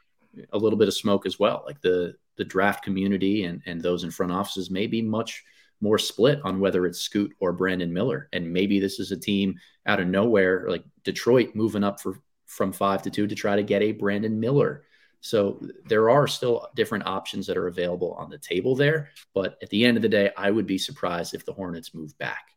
a 0.53 0.59
little 0.59 0.79
bit 0.79 0.89
of 0.89 0.95
smoke 0.95 1.27
as 1.27 1.39
well. 1.39 1.63
Like 1.65 1.81
the 1.81 2.17
the 2.37 2.45
draft 2.45 2.83
community 2.83 3.45
and 3.45 3.63
and 3.67 3.81
those 3.81 4.03
in 4.03 4.11
front 4.11 4.33
offices 4.33 4.69
may 4.69 4.89
be 4.89 5.03
much 5.03 5.45
more 5.81 5.99
split 5.99 6.41
on 6.45 6.59
whether 6.59 6.87
it's 6.87 7.01
Scoot 7.01 7.35
or 7.39 7.53
Brandon 7.53 7.93
Miller. 7.93 8.29
And 8.33 8.53
maybe 8.53 8.81
this 8.81 8.99
is 8.99 9.13
a 9.13 9.17
team 9.17 9.59
out 9.87 10.01
of 10.01 10.09
nowhere, 10.09 10.67
like 10.69 10.85
Detroit 11.05 11.55
moving 11.55 11.85
up 11.85 12.01
for 12.01 12.21
from 12.47 12.73
five 12.73 13.01
to 13.03 13.11
two 13.11 13.29
to 13.29 13.35
try 13.37 13.55
to 13.55 13.63
get 13.63 13.83
a 13.83 13.93
Brandon 13.93 14.41
Miller. 14.41 14.83
So 15.21 15.61
there 15.87 16.09
are 16.11 16.27
still 16.27 16.68
different 16.75 17.07
options 17.07 17.47
that 17.47 17.57
are 17.57 17.66
available 17.66 18.14
on 18.14 18.31
the 18.31 18.39
table 18.39 18.75
there. 18.75 19.11
But 19.35 19.59
at 19.62 19.68
the 19.71 19.85
end 19.85 19.97
of 19.97 20.03
the 20.03 20.09
day, 20.09 20.31
I 20.37 20.51
would 20.51 20.66
be 20.66 20.79
surprised 20.79 21.35
if 21.35 21.45
the 21.45 21.53
Hornets 21.53 21.95
move 21.95 22.16
back. 22.18 22.51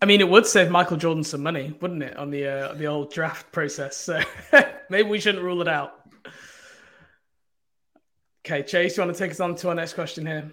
I 0.00 0.06
mean, 0.06 0.20
it 0.20 0.28
would 0.28 0.46
save 0.46 0.70
Michael 0.70 0.96
Jordan 0.96 1.24
some 1.24 1.42
money, 1.42 1.76
wouldn't 1.80 2.04
it, 2.04 2.16
on 2.16 2.30
the 2.30 2.46
uh, 2.46 2.74
the 2.74 2.86
old 2.86 3.12
draft 3.12 3.50
process? 3.50 3.96
So 3.96 4.20
maybe 4.90 5.08
we 5.08 5.18
shouldn't 5.18 5.42
rule 5.42 5.60
it 5.60 5.66
out. 5.68 5.94
Okay, 8.46 8.62
Chase, 8.62 8.96
you 8.96 9.02
want 9.02 9.14
to 9.14 9.18
take 9.18 9.32
us 9.32 9.40
on 9.40 9.56
to 9.56 9.70
our 9.70 9.74
next 9.74 9.94
question 9.94 10.24
here? 10.24 10.50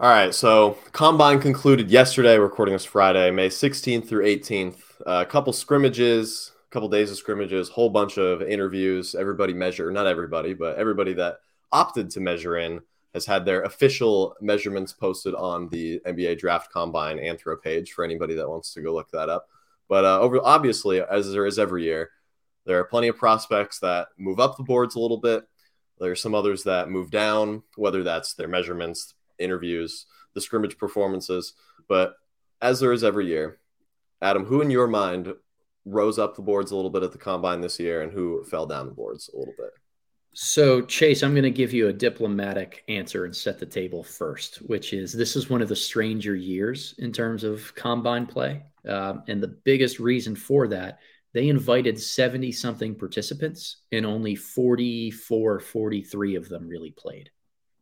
All 0.00 0.08
right, 0.10 0.34
so 0.34 0.76
combine 0.92 1.40
concluded 1.40 1.90
yesterday. 1.90 2.38
Recording 2.38 2.74
this 2.74 2.84
Friday, 2.84 3.30
May 3.30 3.48
16th 3.48 4.08
through 4.08 4.24
18th. 4.24 4.76
Uh, 5.06 5.22
a 5.22 5.26
couple 5.26 5.52
scrimmages, 5.52 6.52
a 6.68 6.72
couple 6.72 6.88
days 6.88 7.10
of 7.10 7.16
scrimmages, 7.16 7.68
whole 7.68 7.88
bunch 7.88 8.18
of 8.18 8.42
interviews. 8.42 9.14
Everybody 9.14 9.54
measure, 9.54 9.90
not 9.90 10.06
everybody, 10.06 10.52
but 10.52 10.76
everybody 10.76 11.14
that 11.14 11.38
opted 11.72 12.10
to 12.10 12.20
measure 12.20 12.58
in 12.58 12.80
has 13.14 13.24
had 13.24 13.44
their 13.44 13.62
official 13.62 14.36
measurements 14.40 14.92
posted 14.92 15.34
on 15.34 15.68
the 15.70 16.00
NBA 16.06 16.38
Draft 16.38 16.70
Combine 16.70 17.16
Anthro 17.18 17.60
page 17.60 17.92
for 17.92 18.04
anybody 18.04 18.34
that 18.34 18.48
wants 18.48 18.74
to 18.74 18.82
go 18.82 18.92
look 18.92 19.10
that 19.12 19.30
up. 19.30 19.48
But 19.88 20.04
uh, 20.04 20.20
over 20.20 20.40
obviously, 20.44 21.00
as 21.00 21.32
there 21.32 21.46
is 21.46 21.58
every 21.58 21.84
year, 21.84 22.10
there 22.66 22.78
are 22.78 22.84
plenty 22.84 23.08
of 23.08 23.16
prospects 23.16 23.78
that 23.78 24.08
move 24.18 24.38
up 24.38 24.58
the 24.58 24.62
boards 24.62 24.94
a 24.94 25.00
little 25.00 25.16
bit. 25.16 25.48
There 25.98 26.12
are 26.12 26.16
some 26.16 26.34
others 26.34 26.64
that 26.64 26.90
move 26.90 27.10
down, 27.10 27.62
whether 27.76 28.02
that's 28.02 28.34
their 28.34 28.46
measurements, 28.46 29.14
interviews, 29.38 30.04
the 30.34 30.42
scrimmage 30.42 30.76
performances. 30.76 31.54
But 31.88 32.14
as 32.60 32.78
there 32.78 32.92
is 32.92 33.02
every 33.02 33.26
year, 33.26 33.58
Adam, 34.20 34.44
who 34.44 34.60
in 34.60 34.70
your 34.70 34.86
mind 34.86 35.32
rose 35.90 36.18
up 36.18 36.36
the 36.36 36.42
boards 36.42 36.70
a 36.70 36.76
little 36.76 36.90
bit 36.90 37.02
at 37.02 37.12
the 37.12 37.18
combine 37.18 37.60
this 37.60 37.78
year 37.78 38.02
and 38.02 38.12
who 38.12 38.44
fell 38.44 38.66
down 38.66 38.86
the 38.86 38.92
boards 38.92 39.30
a 39.32 39.38
little 39.38 39.54
bit? 39.56 39.70
So, 40.34 40.82
Chase, 40.82 41.22
I'm 41.22 41.32
going 41.32 41.42
to 41.42 41.50
give 41.50 41.72
you 41.72 41.88
a 41.88 41.92
diplomatic 41.92 42.84
answer 42.88 43.24
and 43.24 43.34
set 43.34 43.58
the 43.58 43.66
table 43.66 44.04
first, 44.04 44.56
which 44.56 44.92
is 44.92 45.12
this 45.12 45.34
is 45.34 45.50
one 45.50 45.62
of 45.62 45.68
the 45.68 45.76
stranger 45.76 46.36
years 46.36 46.94
in 46.98 47.12
terms 47.12 47.42
of 47.44 47.74
combine 47.74 48.26
play. 48.26 48.62
Um, 48.86 49.24
and 49.26 49.42
the 49.42 49.48
biggest 49.48 49.98
reason 49.98 50.36
for 50.36 50.68
that, 50.68 51.00
they 51.34 51.48
invited 51.48 52.00
70 52.00 52.52
something 52.52 52.94
participants, 52.94 53.78
and 53.90 54.06
only 54.06 54.36
44, 54.36 55.60
43 55.60 56.34
of 56.36 56.48
them 56.48 56.68
really 56.68 56.92
played 56.92 57.30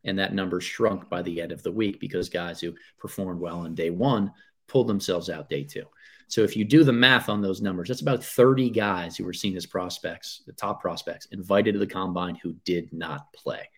and 0.07 0.19
that 0.19 0.33
number 0.33 0.61
shrunk 0.61 1.11
by 1.11 1.21
the 1.21 1.43
end 1.43 1.53
of 1.53 1.63
the 1.63 1.73
week 1.73 2.01
because 2.01 2.29
guys 2.29 2.61
who 2.61 2.75
performed 2.99 3.41
well 3.41 3.59
on 3.59 3.75
day 3.75 3.91
one 3.91 4.33
pulled 4.69 4.89
themselves 4.89 5.29
out 5.29 5.51
day 5.51 5.65
two. 5.65 5.85
So 6.29 6.43
if 6.43 6.57
you 6.57 6.65
do 6.65 6.83
the 6.83 6.93
math 6.93 7.29
on 7.29 7.41
those 7.41 7.63
numbers, 7.63 7.89
that's 7.89 8.01
about 8.01 8.25
30 8.25 8.71
guys 8.71 9.17
who 9.17 9.25
were 9.25 9.33
seen 9.33 9.57
as 9.57 9.67
prospects, 9.67 10.43
the 10.47 10.53
top 10.53 10.81
prospects, 10.81 11.27
invited 11.27 11.73
to 11.73 11.79
the 11.79 11.87
combine 11.87 12.35
who 12.37 12.55
did 12.65 12.93
not 12.93 13.33
play. 13.33 13.69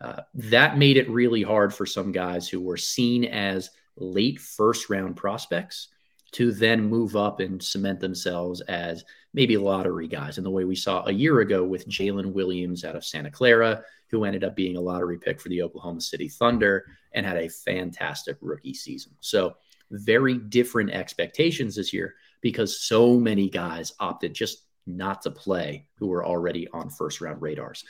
Uh, 0.00 0.22
that 0.34 0.76
made 0.76 0.96
it 0.96 1.08
really 1.08 1.42
hard 1.42 1.72
for 1.72 1.86
some 1.86 2.10
guys 2.10 2.48
who 2.48 2.60
were 2.60 2.76
seen 2.76 3.24
as 3.24 3.70
late 3.96 4.40
first 4.40 4.90
round 4.90 5.16
prospects 5.16 5.88
to 6.32 6.50
then 6.50 6.82
move 6.82 7.14
up 7.14 7.38
and 7.38 7.62
cement 7.62 8.00
themselves 8.00 8.60
as 8.62 9.04
maybe 9.34 9.56
lottery 9.56 10.08
guys 10.08 10.36
in 10.36 10.42
the 10.42 10.50
way 10.50 10.64
we 10.64 10.74
saw 10.74 11.04
a 11.06 11.12
year 11.12 11.40
ago 11.40 11.62
with 11.62 11.88
Jalen 11.88 12.32
Williams 12.32 12.84
out 12.84 12.96
of 12.96 13.04
Santa 13.04 13.30
Clara, 13.30 13.82
who 14.08 14.24
ended 14.24 14.42
up 14.42 14.56
being 14.56 14.76
a 14.76 14.80
lottery 14.80 15.16
pick 15.16 15.40
for 15.40 15.48
the 15.48 15.62
Oklahoma 15.62 16.00
City 16.00 16.28
Thunder 16.28 16.84
and 17.12 17.24
had 17.24 17.36
a 17.36 17.48
fantastic 17.48 18.36
rookie 18.40 18.74
season. 18.74 19.12
So, 19.20 19.54
very 19.90 20.34
different 20.38 20.90
expectations 20.90 21.76
this 21.76 21.92
year 21.92 22.14
because 22.40 22.80
so 22.80 23.18
many 23.18 23.48
guys 23.48 23.92
opted 24.00 24.34
just 24.34 24.64
not 24.86 25.22
to 25.22 25.30
play 25.30 25.86
who 25.98 26.08
were 26.08 26.24
already 26.24 26.68
on 26.68 26.90
first 26.90 27.20
round 27.20 27.40
radars. 27.40 27.84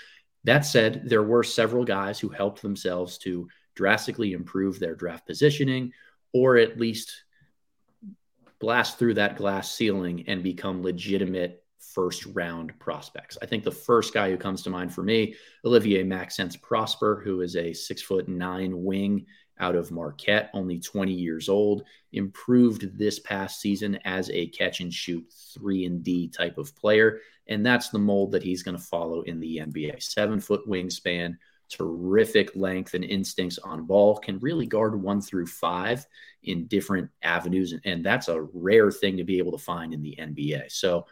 That 0.45 0.61
said, 0.67 1.03
there 1.07 1.23
were 1.23 1.43
several 1.43 1.85
guys 1.85 2.21
who 2.21 2.29
helped 2.29 2.63
themselves 2.63 3.19
to 3.19 3.49
drastically 3.75 4.33
improve 4.33 4.79
their 4.79 4.95
draft 4.95 5.27
positioning 5.27 5.93
or 6.33 6.57
at 6.57 6.79
least 6.79 7.25
blast 8.61 8.99
through 8.99 9.15
that 9.15 9.37
glass 9.37 9.75
ceiling 9.75 10.25
and 10.27 10.43
become 10.43 10.83
legitimate 10.83 11.65
first 11.93 12.27
round 12.27 12.79
prospects. 12.79 13.39
I 13.43 13.47
think 13.47 13.63
the 13.63 13.71
first 13.71 14.15
guy 14.15 14.31
who 14.31 14.37
comes 14.37 14.63
to 14.63 14.71
mind 14.71 14.93
for 14.95 15.03
me, 15.03 15.35
Olivier 15.65 16.03
Maxence 16.03 16.57
Prosper, 16.57 17.21
who 17.25 17.41
is 17.41 17.57
a 17.57 17.73
six 17.73 18.03
foot 18.03 18.29
nine 18.29 18.85
wing 18.85 19.27
out 19.61 19.77
of 19.77 19.91
Marquette, 19.91 20.51
only 20.53 20.81
20 20.81 21.13
years 21.13 21.49
old, 21.49 21.85
improved 22.13 22.99
this 22.99 23.19
past 23.21 23.61
season 23.61 23.99
as 24.05 24.31
a 24.31 24.49
catch 24.49 24.81
and 24.81 24.93
shoot 24.93 25.25
3 25.55 25.87
and 25.87 26.03
D 26.03 26.29
type 26.29 26.59
of 26.59 26.75
player, 26.77 27.21
and 27.47 27.65
that's 27.65 27.91
the 27.91 27.99
mold 27.99 28.33
that 28.33 28.43
he's 28.43 28.63
going 28.63 28.77
to 28.77 28.83
follow 28.83 29.23
in 29.23 29.41
the 29.41 29.59
NBA. 29.59 30.03
7 30.03 30.41
foot 30.41 30.67
wingspan, 30.69 31.37
terrific 31.69 32.55
length 32.55 32.95
and 32.95 33.05
instincts 33.05 33.59
on 33.59 33.85
ball, 33.85 34.19
can 34.19 34.39
really 34.39 34.67
guard 34.67 35.01
1 35.01 35.21
through 35.21 35.47
5 35.47 36.07
in 36.45 36.67
different 36.67 37.11
avenues 37.23 37.75
and 37.85 38.05
that's 38.05 38.29
a 38.29 38.43
rare 38.53 38.91
thing 38.91 39.17
to 39.17 39.25
be 39.25 39.39
able 39.39 39.53
to 39.53 39.59
find 39.59 39.95
in 39.95 40.03
the 40.03 40.17
NBA. 40.21 40.71
So 40.71 41.07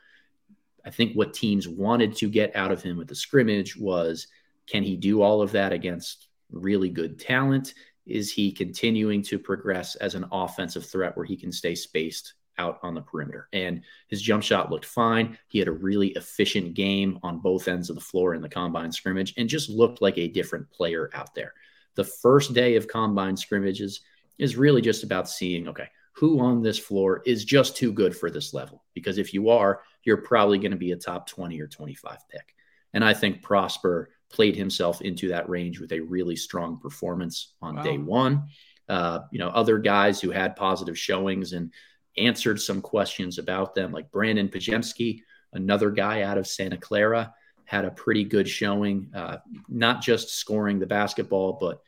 I 0.84 0.90
think 0.90 1.14
what 1.14 1.32
teams 1.32 1.68
wanted 1.68 2.16
to 2.16 2.28
get 2.28 2.54
out 2.56 2.72
of 2.72 2.82
him 2.82 2.96
with 2.96 3.08
the 3.08 3.14
scrimmage 3.14 3.76
was 3.76 4.26
can 4.66 4.82
he 4.82 4.96
do 4.96 5.22
all 5.22 5.42
of 5.42 5.52
that 5.52 5.72
against 5.72 6.28
really 6.50 6.88
good 6.88 7.18
talent? 7.18 7.74
Is 8.06 8.32
he 8.32 8.52
continuing 8.52 9.22
to 9.22 9.38
progress 9.38 9.94
as 9.96 10.14
an 10.14 10.26
offensive 10.32 10.86
threat 10.86 11.16
where 11.16 11.26
he 11.26 11.36
can 11.36 11.52
stay 11.52 11.74
spaced 11.74 12.34
out 12.58 12.78
on 12.82 12.94
the 12.94 13.00
perimeter? 13.00 13.48
And 13.52 13.82
his 14.08 14.22
jump 14.22 14.42
shot 14.42 14.70
looked 14.70 14.84
fine. 14.84 15.38
He 15.48 15.58
had 15.58 15.68
a 15.68 15.72
really 15.72 16.08
efficient 16.08 16.74
game 16.74 17.18
on 17.22 17.38
both 17.38 17.68
ends 17.68 17.90
of 17.90 17.96
the 17.96 18.02
floor 18.02 18.34
in 18.34 18.42
the 18.42 18.48
combine 18.48 18.92
scrimmage 18.92 19.34
and 19.36 19.48
just 19.48 19.70
looked 19.70 20.02
like 20.02 20.18
a 20.18 20.28
different 20.28 20.70
player 20.70 21.10
out 21.14 21.34
there. 21.34 21.54
The 21.94 22.04
first 22.04 22.54
day 22.54 22.76
of 22.76 22.88
combine 22.88 23.36
scrimmages 23.36 24.00
is 24.38 24.56
really 24.56 24.80
just 24.80 25.04
about 25.04 25.28
seeing, 25.28 25.68
okay, 25.68 25.88
who 26.14 26.40
on 26.40 26.62
this 26.62 26.78
floor 26.78 27.22
is 27.24 27.44
just 27.44 27.76
too 27.76 27.92
good 27.92 28.16
for 28.16 28.30
this 28.30 28.52
level? 28.52 28.82
Because 28.94 29.18
if 29.18 29.32
you 29.32 29.48
are, 29.50 29.82
you're 30.04 30.18
probably 30.18 30.58
going 30.58 30.72
to 30.72 30.76
be 30.76 30.92
a 30.92 30.96
top 30.96 31.26
20 31.28 31.60
or 31.60 31.66
25 31.66 32.18
pick. 32.28 32.54
And 32.92 33.04
I 33.04 33.14
think 33.14 33.42
Prosper 33.42 34.10
played 34.32 34.56
himself 34.56 35.02
into 35.02 35.28
that 35.28 35.48
range 35.48 35.78
with 35.78 35.92
a 35.92 36.00
really 36.00 36.36
strong 36.36 36.78
performance 36.78 37.54
on 37.60 37.76
wow. 37.76 37.82
day 37.82 37.98
one. 37.98 38.44
Uh, 38.88 39.20
you 39.30 39.38
know, 39.38 39.48
other 39.48 39.78
guys 39.78 40.20
who 40.20 40.30
had 40.30 40.56
positive 40.56 40.98
showings 40.98 41.52
and 41.52 41.72
answered 42.18 42.60
some 42.60 42.82
questions 42.82 43.38
about 43.38 43.74
them, 43.74 43.92
like 43.92 44.10
Brandon 44.10 44.48
Podziemski, 44.48 45.22
another 45.52 45.90
guy 45.90 46.22
out 46.22 46.38
of 46.38 46.46
Santa 46.46 46.76
Clara, 46.76 47.32
had 47.64 47.84
a 47.84 47.90
pretty 47.90 48.24
good 48.24 48.48
showing, 48.48 49.10
uh, 49.14 49.38
not 49.68 50.02
just 50.02 50.36
scoring 50.36 50.78
the 50.78 50.86
basketball, 50.86 51.54
but 51.54 51.80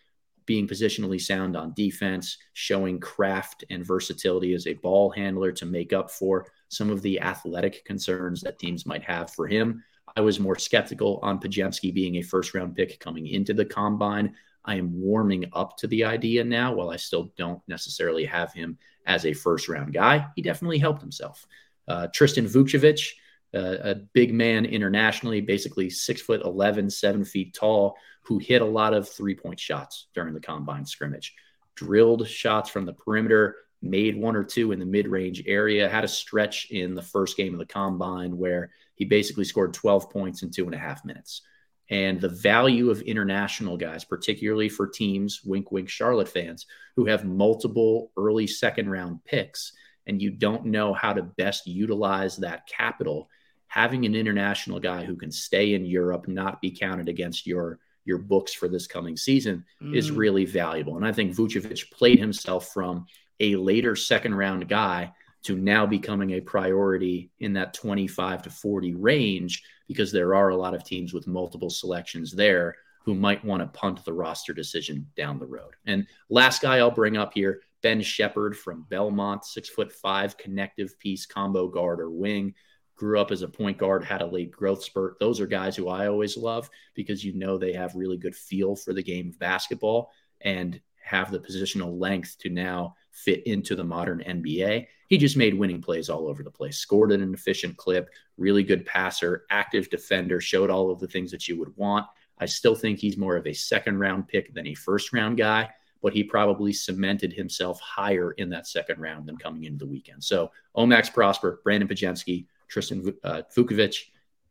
being 0.46 0.68
positionally 0.68 1.20
sound 1.20 1.56
on 1.56 1.72
defense, 1.74 2.38
showing 2.52 3.00
craft 3.00 3.64
and 3.70 3.84
versatility 3.84 4.54
as 4.54 4.66
a 4.66 4.74
ball 4.74 5.10
handler 5.10 5.52
to 5.52 5.66
make 5.66 5.92
up 5.92 6.10
for 6.10 6.46
some 6.68 6.90
of 6.90 7.02
the 7.02 7.20
athletic 7.20 7.84
concerns 7.84 8.40
that 8.42 8.58
teams 8.58 8.86
might 8.86 9.02
have 9.02 9.30
for 9.30 9.46
him. 9.46 9.82
I 10.16 10.20
was 10.20 10.38
more 10.38 10.56
skeptical 10.56 11.18
on 11.22 11.40
Podziemski 11.40 11.92
being 11.92 12.16
a 12.16 12.22
first 12.22 12.54
round 12.54 12.76
pick 12.76 13.00
coming 13.00 13.26
into 13.26 13.52
the 13.52 13.64
combine. 13.64 14.34
I 14.64 14.76
am 14.76 14.98
warming 14.98 15.46
up 15.52 15.76
to 15.78 15.86
the 15.88 16.04
idea 16.04 16.44
now, 16.44 16.72
while 16.74 16.90
I 16.90 16.96
still 16.96 17.32
don't 17.36 17.60
necessarily 17.68 18.24
have 18.24 18.52
him 18.52 18.78
as 19.06 19.26
a 19.26 19.32
first 19.32 19.68
round 19.68 19.92
guy. 19.92 20.26
He 20.36 20.42
definitely 20.42 20.78
helped 20.78 21.02
himself. 21.02 21.46
Uh, 21.88 22.06
Tristan 22.14 22.46
Vukcevic, 22.46 23.12
uh, 23.54 23.76
a 23.82 23.94
big 23.94 24.32
man 24.32 24.64
internationally, 24.64 25.40
basically 25.40 25.90
six 25.90 26.22
foot 26.22 26.42
11, 26.42 26.90
seven 26.90 27.24
feet 27.24 27.52
tall, 27.54 27.96
who 28.22 28.38
hit 28.38 28.62
a 28.62 28.66
lot 28.66 28.94
of 28.94 29.08
three 29.08 29.34
point 29.34 29.60
shots 29.60 30.06
during 30.14 30.32
the 30.32 30.40
combine 30.40 30.86
scrimmage, 30.86 31.34
drilled 31.74 32.26
shots 32.26 32.70
from 32.70 32.86
the 32.86 32.92
perimeter, 32.92 33.56
made 33.82 34.16
one 34.16 34.34
or 34.34 34.44
two 34.44 34.72
in 34.72 34.78
the 34.78 34.86
mid 34.86 35.06
range 35.06 35.42
area, 35.46 35.88
had 35.88 36.04
a 36.04 36.08
stretch 36.08 36.70
in 36.70 36.94
the 36.94 37.02
first 37.02 37.36
game 37.36 37.52
of 37.52 37.58
the 37.58 37.66
combine 37.66 38.38
where 38.38 38.70
he 38.94 39.04
basically 39.04 39.44
scored 39.44 39.74
12 39.74 40.10
points 40.10 40.42
in 40.42 40.50
two 40.50 40.64
and 40.66 40.74
a 40.74 40.78
half 40.78 41.04
minutes. 41.04 41.42
And 41.90 42.20
the 42.20 42.28
value 42.28 42.90
of 42.90 43.02
international 43.02 43.76
guys, 43.76 44.04
particularly 44.04 44.68
for 44.68 44.86
teams, 44.86 45.42
wink, 45.44 45.70
wink, 45.70 45.88
Charlotte 45.88 46.28
fans, 46.28 46.66
who 46.96 47.04
have 47.06 47.24
multiple 47.24 48.10
early 48.16 48.46
second 48.46 48.88
round 48.88 49.22
picks, 49.24 49.72
and 50.06 50.20
you 50.20 50.30
don't 50.30 50.66
know 50.66 50.94
how 50.94 51.12
to 51.12 51.22
best 51.22 51.66
utilize 51.66 52.36
that 52.38 52.66
capital, 52.66 53.28
having 53.66 54.06
an 54.06 54.14
international 54.14 54.80
guy 54.80 55.04
who 55.04 55.16
can 55.16 55.30
stay 55.30 55.74
in 55.74 55.84
Europe, 55.84 56.26
not 56.26 56.60
be 56.62 56.70
counted 56.70 57.08
against 57.08 57.46
your 57.46 57.78
your 58.06 58.18
books 58.18 58.52
for 58.52 58.68
this 58.68 58.86
coming 58.86 59.16
season 59.16 59.64
mm. 59.82 59.96
is 59.96 60.10
really 60.10 60.44
valuable. 60.44 60.96
And 60.96 61.06
I 61.06 61.12
think 61.12 61.34
Vukcevic 61.34 61.90
played 61.90 62.18
himself 62.18 62.68
from 62.68 63.06
a 63.40 63.56
later 63.56 63.96
second 63.96 64.34
round 64.34 64.68
guy 64.68 65.12
to 65.44 65.56
now 65.56 65.86
becoming 65.86 66.32
a 66.32 66.40
priority 66.40 67.30
in 67.38 67.52
that 67.52 67.74
25 67.74 68.42
to 68.42 68.50
40 68.50 68.94
range 68.94 69.62
because 69.86 70.10
there 70.10 70.34
are 70.34 70.48
a 70.48 70.56
lot 70.56 70.74
of 70.74 70.84
teams 70.84 71.12
with 71.12 71.26
multiple 71.26 71.70
selections 71.70 72.32
there 72.32 72.74
who 73.04 73.14
might 73.14 73.44
want 73.44 73.60
to 73.60 73.78
punt 73.78 74.02
the 74.04 74.12
roster 74.12 74.54
decision 74.54 75.06
down 75.16 75.38
the 75.38 75.46
road. 75.46 75.74
And 75.86 76.06
last 76.30 76.62
guy 76.62 76.78
I'll 76.78 76.90
bring 76.90 77.18
up 77.18 77.34
here, 77.34 77.60
Ben 77.82 78.00
Sheppard 78.00 78.56
from 78.56 78.86
Belmont, 78.88 79.44
six 79.44 79.68
foot 79.68 79.92
five, 79.92 80.38
connective 80.38 80.98
piece, 80.98 81.26
combo 81.26 81.68
guard 81.68 82.00
or 82.00 82.10
wing. 82.10 82.54
Grew 82.96 83.20
up 83.20 83.30
as 83.30 83.42
a 83.42 83.48
point 83.48 83.76
guard, 83.76 84.04
had 84.04 84.22
a 84.22 84.26
late 84.26 84.52
growth 84.52 84.82
spurt. 84.82 85.18
Those 85.20 85.40
are 85.40 85.46
guys 85.46 85.76
who 85.76 85.88
I 85.88 86.06
always 86.06 86.36
love 86.38 86.70
because 86.94 87.24
you 87.24 87.34
know 87.34 87.58
they 87.58 87.72
have 87.74 87.94
really 87.94 88.16
good 88.16 88.36
feel 88.36 88.76
for 88.76 88.94
the 88.94 89.02
game 89.02 89.28
of 89.28 89.38
basketball 89.38 90.12
and 90.40 90.80
have 91.02 91.30
the 91.30 91.40
positional 91.40 92.00
length 92.00 92.38
to 92.38 92.48
now 92.48 92.94
fit 93.14 93.46
into 93.46 93.76
the 93.76 93.84
modern 93.84 94.22
NBA. 94.26 94.86
He 95.08 95.18
just 95.18 95.36
made 95.36 95.54
winning 95.54 95.80
plays 95.80 96.10
all 96.10 96.26
over 96.26 96.42
the 96.42 96.50
place, 96.50 96.78
scored 96.78 97.12
at 97.12 97.20
an 97.20 97.32
efficient 97.32 97.76
clip, 97.76 98.10
really 98.36 98.64
good 98.64 98.84
passer, 98.84 99.44
active 99.50 99.88
defender, 99.88 100.40
showed 100.40 100.68
all 100.68 100.90
of 100.90 100.98
the 100.98 101.06
things 101.06 101.30
that 101.30 101.48
you 101.48 101.58
would 101.58 101.74
want. 101.76 102.06
I 102.38 102.46
still 102.46 102.74
think 102.74 102.98
he's 102.98 103.16
more 103.16 103.36
of 103.36 103.46
a 103.46 103.52
second 103.52 103.98
round 103.98 104.26
pick 104.26 104.52
than 104.52 104.66
a 104.66 104.74
first 104.74 105.12
round 105.12 105.38
guy, 105.38 105.70
but 106.02 106.12
he 106.12 106.24
probably 106.24 106.72
cemented 106.72 107.32
himself 107.32 107.80
higher 107.80 108.32
in 108.32 108.50
that 108.50 108.66
second 108.66 109.00
round 109.00 109.26
than 109.26 109.36
coming 109.36 109.64
into 109.64 109.84
the 109.84 109.90
weekend. 109.90 110.24
So 110.24 110.50
Omax 110.76 111.12
Prosper, 111.14 111.60
Brandon 111.62 111.88
Podziemski, 111.88 112.46
Tristan 112.66 113.14
uh, 113.22 113.42
Vukcevic, 113.56 113.96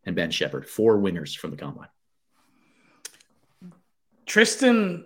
and 0.05 0.15
Ben 0.15 0.31
Sheppard, 0.31 0.67
four 0.67 0.97
winners 0.97 1.35
from 1.35 1.51
the 1.51 1.57
combine. 1.57 1.89
Tristan 4.25 5.05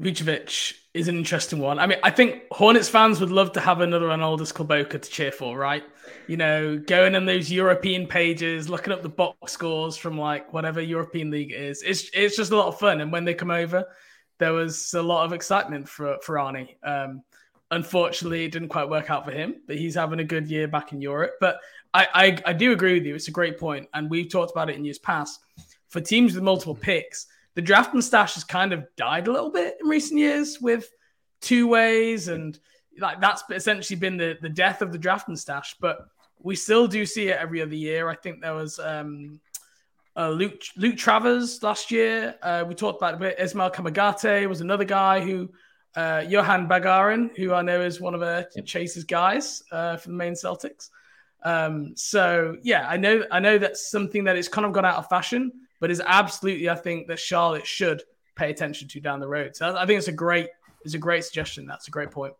Vukcevic 0.00 0.74
is 0.96 1.08
an 1.08 1.16
interesting 1.16 1.58
one. 1.58 1.78
I 1.78 1.86
mean, 1.86 1.98
I 2.02 2.10
think 2.10 2.42
Hornets 2.50 2.88
fans 2.88 3.20
would 3.20 3.30
love 3.30 3.52
to 3.52 3.60
have 3.60 3.82
another 3.82 4.06
Arnoldas 4.06 4.52
Kulboka 4.52 5.00
to 5.02 5.10
cheer 5.10 5.30
for, 5.30 5.56
right? 5.56 5.84
You 6.26 6.38
know, 6.38 6.78
going 6.78 7.14
in 7.14 7.26
those 7.26 7.52
European 7.52 8.06
pages, 8.06 8.70
looking 8.70 8.92
up 8.92 9.02
the 9.02 9.10
box 9.10 9.52
scores 9.52 9.96
from 9.96 10.18
like 10.18 10.52
whatever 10.52 10.80
European 10.80 11.30
league 11.30 11.52
is. 11.52 11.82
It's 11.82 12.08
it's 12.14 12.36
just 12.36 12.50
a 12.50 12.56
lot 12.56 12.68
of 12.68 12.78
fun. 12.78 13.02
And 13.02 13.12
when 13.12 13.24
they 13.24 13.34
come 13.34 13.50
over, 13.50 13.84
there 14.38 14.54
was 14.54 14.94
a 14.94 15.02
lot 15.02 15.26
of 15.26 15.32
excitement 15.34 15.86
for 15.88 16.16
for 16.22 16.36
Arnie. 16.36 16.76
Um, 16.82 17.22
unfortunately, 17.70 18.44
it 18.44 18.52
didn't 18.52 18.68
quite 18.68 18.88
work 18.88 19.10
out 19.10 19.26
for 19.26 19.32
him, 19.32 19.56
but 19.66 19.76
he's 19.76 19.96
having 19.96 20.20
a 20.20 20.24
good 20.24 20.48
year 20.48 20.66
back 20.66 20.92
in 20.92 21.02
Europe. 21.02 21.34
But 21.40 21.58
I, 21.92 22.08
I, 22.14 22.38
I 22.46 22.52
do 22.54 22.72
agree 22.72 22.94
with 22.94 23.04
you. 23.04 23.14
It's 23.14 23.28
a 23.28 23.32
great 23.32 23.58
point, 23.58 23.88
and 23.92 24.08
we've 24.10 24.30
talked 24.30 24.52
about 24.52 24.70
it 24.70 24.76
in 24.76 24.84
years 24.84 24.98
past. 24.98 25.40
For 25.88 26.00
teams 26.00 26.34
with 26.34 26.42
multiple 26.42 26.74
picks 26.74 27.26
the 27.56 27.62
draft 27.62 27.92
and 27.92 28.04
stash 28.04 28.34
has 28.34 28.44
kind 28.44 28.72
of 28.72 28.86
died 28.96 29.26
a 29.26 29.32
little 29.32 29.50
bit 29.50 29.76
in 29.80 29.88
recent 29.88 30.20
years 30.20 30.60
with 30.60 30.88
two 31.40 31.66
ways 31.66 32.28
and 32.28 32.58
like 32.98 33.20
that's 33.20 33.42
essentially 33.50 33.98
been 33.98 34.16
the, 34.16 34.38
the 34.40 34.48
death 34.48 34.82
of 34.82 34.92
the 34.92 34.98
draft 34.98 35.28
and 35.28 35.38
stash 35.38 35.74
but 35.80 36.06
we 36.42 36.54
still 36.54 36.86
do 36.86 37.04
see 37.06 37.28
it 37.28 37.38
every 37.38 37.62
other 37.62 37.74
year. 37.74 38.08
I 38.08 38.14
think 38.14 38.40
there 38.40 38.54
was 38.54 38.78
um, 38.78 39.40
uh, 40.16 40.30
luke 40.30 40.62
luke 40.76 40.96
travers 40.96 41.62
last 41.62 41.90
year. 41.90 42.36
Uh, 42.42 42.64
we 42.68 42.74
talked 42.74 42.98
about 42.98 43.14
a 43.14 43.16
bit. 43.16 43.40
Ismael 43.40 43.70
kamagate 43.70 44.48
was 44.48 44.60
another 44.60 44.84
guy 44.84 45.20
who 45.20 45.50
uh, 45.96 46.20
Juhann 46.20 46.68
Begarin 46.68 47.36
who 47.36 47.54
i 47.54 47.62
know 47.62 47.80
is 47.80 48.00
one 48.00 48.14
of 48.14 48.22
uh, 48.22 48.44
chase's 48.64 49.04
guys 49.04 49.62
uh, 49.72 49.96
for 49.96 50.08
the 50.08 50.14
Maine 50.14 50.34
Celtics. 50.34 50.90
Um, 51.42 51.94
so 51.96 52.56
yeah 52.62 52.88
i 52.88 52.96
know 52.96 53.22
i 53.30 53.38
know 53.38 53.56
that's 53.56 53.90
something 53.90 54.24
that 54.24 54.36
is 54.36 54.48
kind 54.48 54.66
of 54.66 54.72
gone 54.72 54.84
out 54.84 54.96
of 54.96 55.08
fashion 55.08 55.52
but 55.80 55.90
is 55.90 56.02
absolutely 56.04 56.68
I 56.68 56.74
think 56.74 57.08
that 57.08 57.18
Charlotte 57.18 57.66
should 57.66 58.02
pay 58.34 58.50
attention 58.50 58.88
to 58.88 59.00
down 59.00 59.20
the 59.20 59.28
road. 59.28 59.56
So 59.56 59.76
I 59.76 59.86
think 59.86 59.98
it's 59.98 60.08
a 60.08 60.12
great 60.12 60.48
it's 60.84 60.94
a 60.94 60.98
great 60.98 61.24
suggestion. 61.24 61.66
That's 61.66 61.88
a 61.88 61.90
great 61.90 62.10
point. 62.10 62.34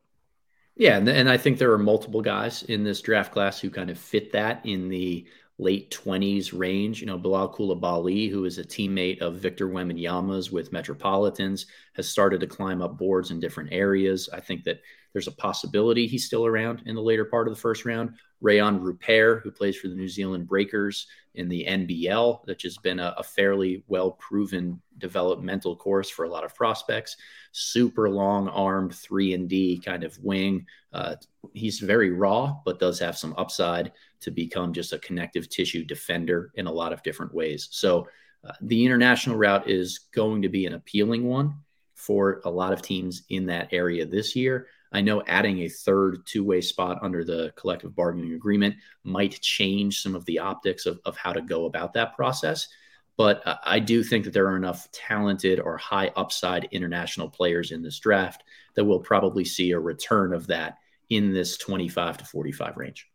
Yeah, 0.77 0.99
and, 0.99 1.09
and 1.09 1.29
I 1.29 1.39
think 1.39 1.59
there 1.59 1.73
are 1.73 1.79
multiple 1.79 2.21
guys 2.21 2.63
in 2.65 2.85
this 2.85 3.01
draft 3.01 3.33
class 3.33 3.59
who 3.59 3.71
kind 3.71 3.89
of 3.89 3.99
fit 3.99 4.31
that 4.33 4.65
in 4.65 4.89
the 4.89 5.27
late 5.59 5.91
20s 5.91 6.57
range. 6.57 7.01
You 7.01 7.07
know, 7.07 7.17
Bilal 7.17 7.55
Coulibaly, 7.55 8.31
who 8.31 8.45
is 8.45 8.59
a 8.59 8.65
teammate 8.65 9.21
of 9.21 9.37
Victor 9.37 9.69
Wembanyama's 9.69 10.53
with 10.53 10.73
Metropolitans, 10.73 11.67
has 11.95 12.09
started 12.09 12.41
to 12.41 12.47
climb 12.47 12.83
up 12.83 12.99
boards 12.99 13.31
in 13.31 13.41
different 13.41 13.73
areas. 13.73 14.29
I 14.33 14.41
think 14.41 14.65
that 14.65 14.81
there's 15.15 15.29
a 15.29 15.33
possibility 15.33 16.07
he's 16.07 16.27
still 16.27 16.45
around 16.45 16.83
in 16.85 16.95
the 16.95 17.01
later 17.01 17.25
part 17.25 17.49
of 17.49 17.55
the 17.55 17.61
first 17.61 17.87
round. 17.87 18.11
Rayan 18.47 18.81
Rupert, 18.81 19.43
who 19.43 19.51
plays 19.51 19.77
for 19.77 19.89
the 19.89 19.97
New 19.97 20.09
Zealand 20.09 20.47
Breakers 20.47 21.09
in 21.35 21.49
the 21.49 21.67
NBL, 21.69 22.47
which 22.47 22.63
has 22.63 22.79
been 22.79 23.01
a, 23.01 23.13
a 23.19 23.23
fairly 23.23 23.83
well 23.89 24.13
proven 24.13 24.81
developmental 24.99 25.75
course 25.75 26.09
for 26.09 26.25
a 26.25 26.29
lot 26.29 26.45
of 26.45 26.55
prospects. 26.55 27.17
Super 27.51 28.09
long 28.09 28.49
armed 28.49 28.95
three 28.95 29.35
and 29.35 29.49
D 29.49 29.83
kind 29.85 30.05
of 30.05 30.17
wing. 30.23 30.65
Uh, 30.93 31.17
he's 31.55 31.81
very 31.81 32.11
raw, 32.11 32.55
but 32.65 32.79
does 32.79 33.01
have 33.01 33.19
some 33.19 33.35
upside 33.37 33.93
to 34.21 34.31
become 34.31 34.73
just 34.73 34.93
a 34.93 34.99
connective 35.01 35.49
tissue 35.49 35.85
defender 35.85 36.53
in 36.55 36.67
a 36.67 36.73
lot 36.73 36.93
of 36.93 37.03
different 37.03 37.35
ways. 37.35 37.69
So 37.73 38.07
uh, 38.47 38.53
the 38.61 38.85
international 38.85 39.37
route 39.37 39.69
is 39.69 39.99
going 40.15 40.43
to 40.43 40.49
be 40.49 40.67
an 40.67 40.75
appealing 40.75 41.27
one 41.27 41.55
for 41.95 42.41
a 42.45 42.51
lot 42.51 42.73
of 42.73 42.81
teams 42.81 43.25
in 43.29 43.47
that 43.47 43.69
area 43.73 44.07
this 44.07 44.37
year. 44.37 44.69
I 44.93 45.01
know 45.01 45.23
adding 45.27 45.61
a 45.61 45.69
third 45.69 46.27
two 46.27 46.45
way 46.45 46.61
spot 46.61 46.99
under 47.03 47.25
the 47.25 47.53
collective 47.57 47.95
bargaining 47.95 48.35
agreement 48.35 48.77
might 49.05 49.41
change 49.41 50.01
some 50.01 50.15
of 50.15 50.25
the 50.27 50.39
optics 50.39 50.87
of, 50.87 51.01
of 51.05 51.17
how 51.17 51.33
to 51.33 51.41
go 51.41 51.67
about 51.67 51.93
that 51.95 52.15
process. 52.15 52.69
But 53.17 53.47
uh, 53.47 53.57
I 53.65 53.79
do 53.79 54.03
think 54.03 54.25
that 54.25 54.33
there 54.33 54.47
are 54.49 54.57
enough 54.57 54.91
talented 54.93 55.61
or 55.61 55.77
high 55.79 56.13
upside 56.17 56.69
international 56.71 57.31
players 57.31 57.73
in 57.73 57.83
this 57.83 57.99
draft 57.99 58.45
that 58.75 58.85
we'll 58.85 59.01
probably 59.01 59.45
see 59.45 59.71
a 59.71 59.79
return 59.79 60.35
of 60.35 60.47
that 60.49 60.79
in 61.09 61.33
this 61.33 61.57
25 61.57 62.19
to 62.19 62.25
45 62.25 62.77
range. 62.77 63.09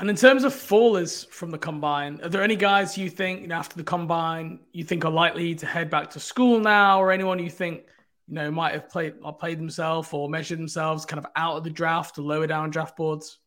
And 0.00 0.08
in 0.08 0.14
terms 0.14 0.44
of 0.44 0.52
fallers 0.52 1.26
from 1.28 1.50
the 1.50 1.58
combine, 1.58 2.20
are 2.22 2.28
there 2.28 2.42
any 2.42 2.54
guys 2.54 2.96
you 2.96 3.10
think 3.10 3.42
you 3.42 3.48
know, 3.48 3.56
after 3.56 3.76
the 3.76 3.82
combine 3.82 4.60
you 4.72 4.84
think 4.84 5.04
are 5.04 5.10
likely 5.10 5.56
to 5.56 5.66
head 5.66 5.90
back 5.90 6.10
to 6.10 6.20
school 6.20 6.60
now, 6.60 7.02
or 7.02 7.10
anyone 7.10 7.40
you 7.40 7.50
think 7.50 7.82
you 8.28 8.34
know 8.34 8.50
might 8.50 8.74
have 8.74 8.88
played 8.88 9.14
or 9.22 9.32
played 9.32 9.58
themselves 9.58 10.08
or 10.12 10.28
measured 10.28 10.58
themselves 10.58 11.04
kind 11.04 11.18
of 11.18 11.30
out 11.36 11.56
of 11.56 11.64
the 11.64 11.70
draft 11.70 12.16
to 12.16 12.22
lower 12.22 12.46
down 12.46 12.70
draft 12.70 12.96
boards? 12.96 13.38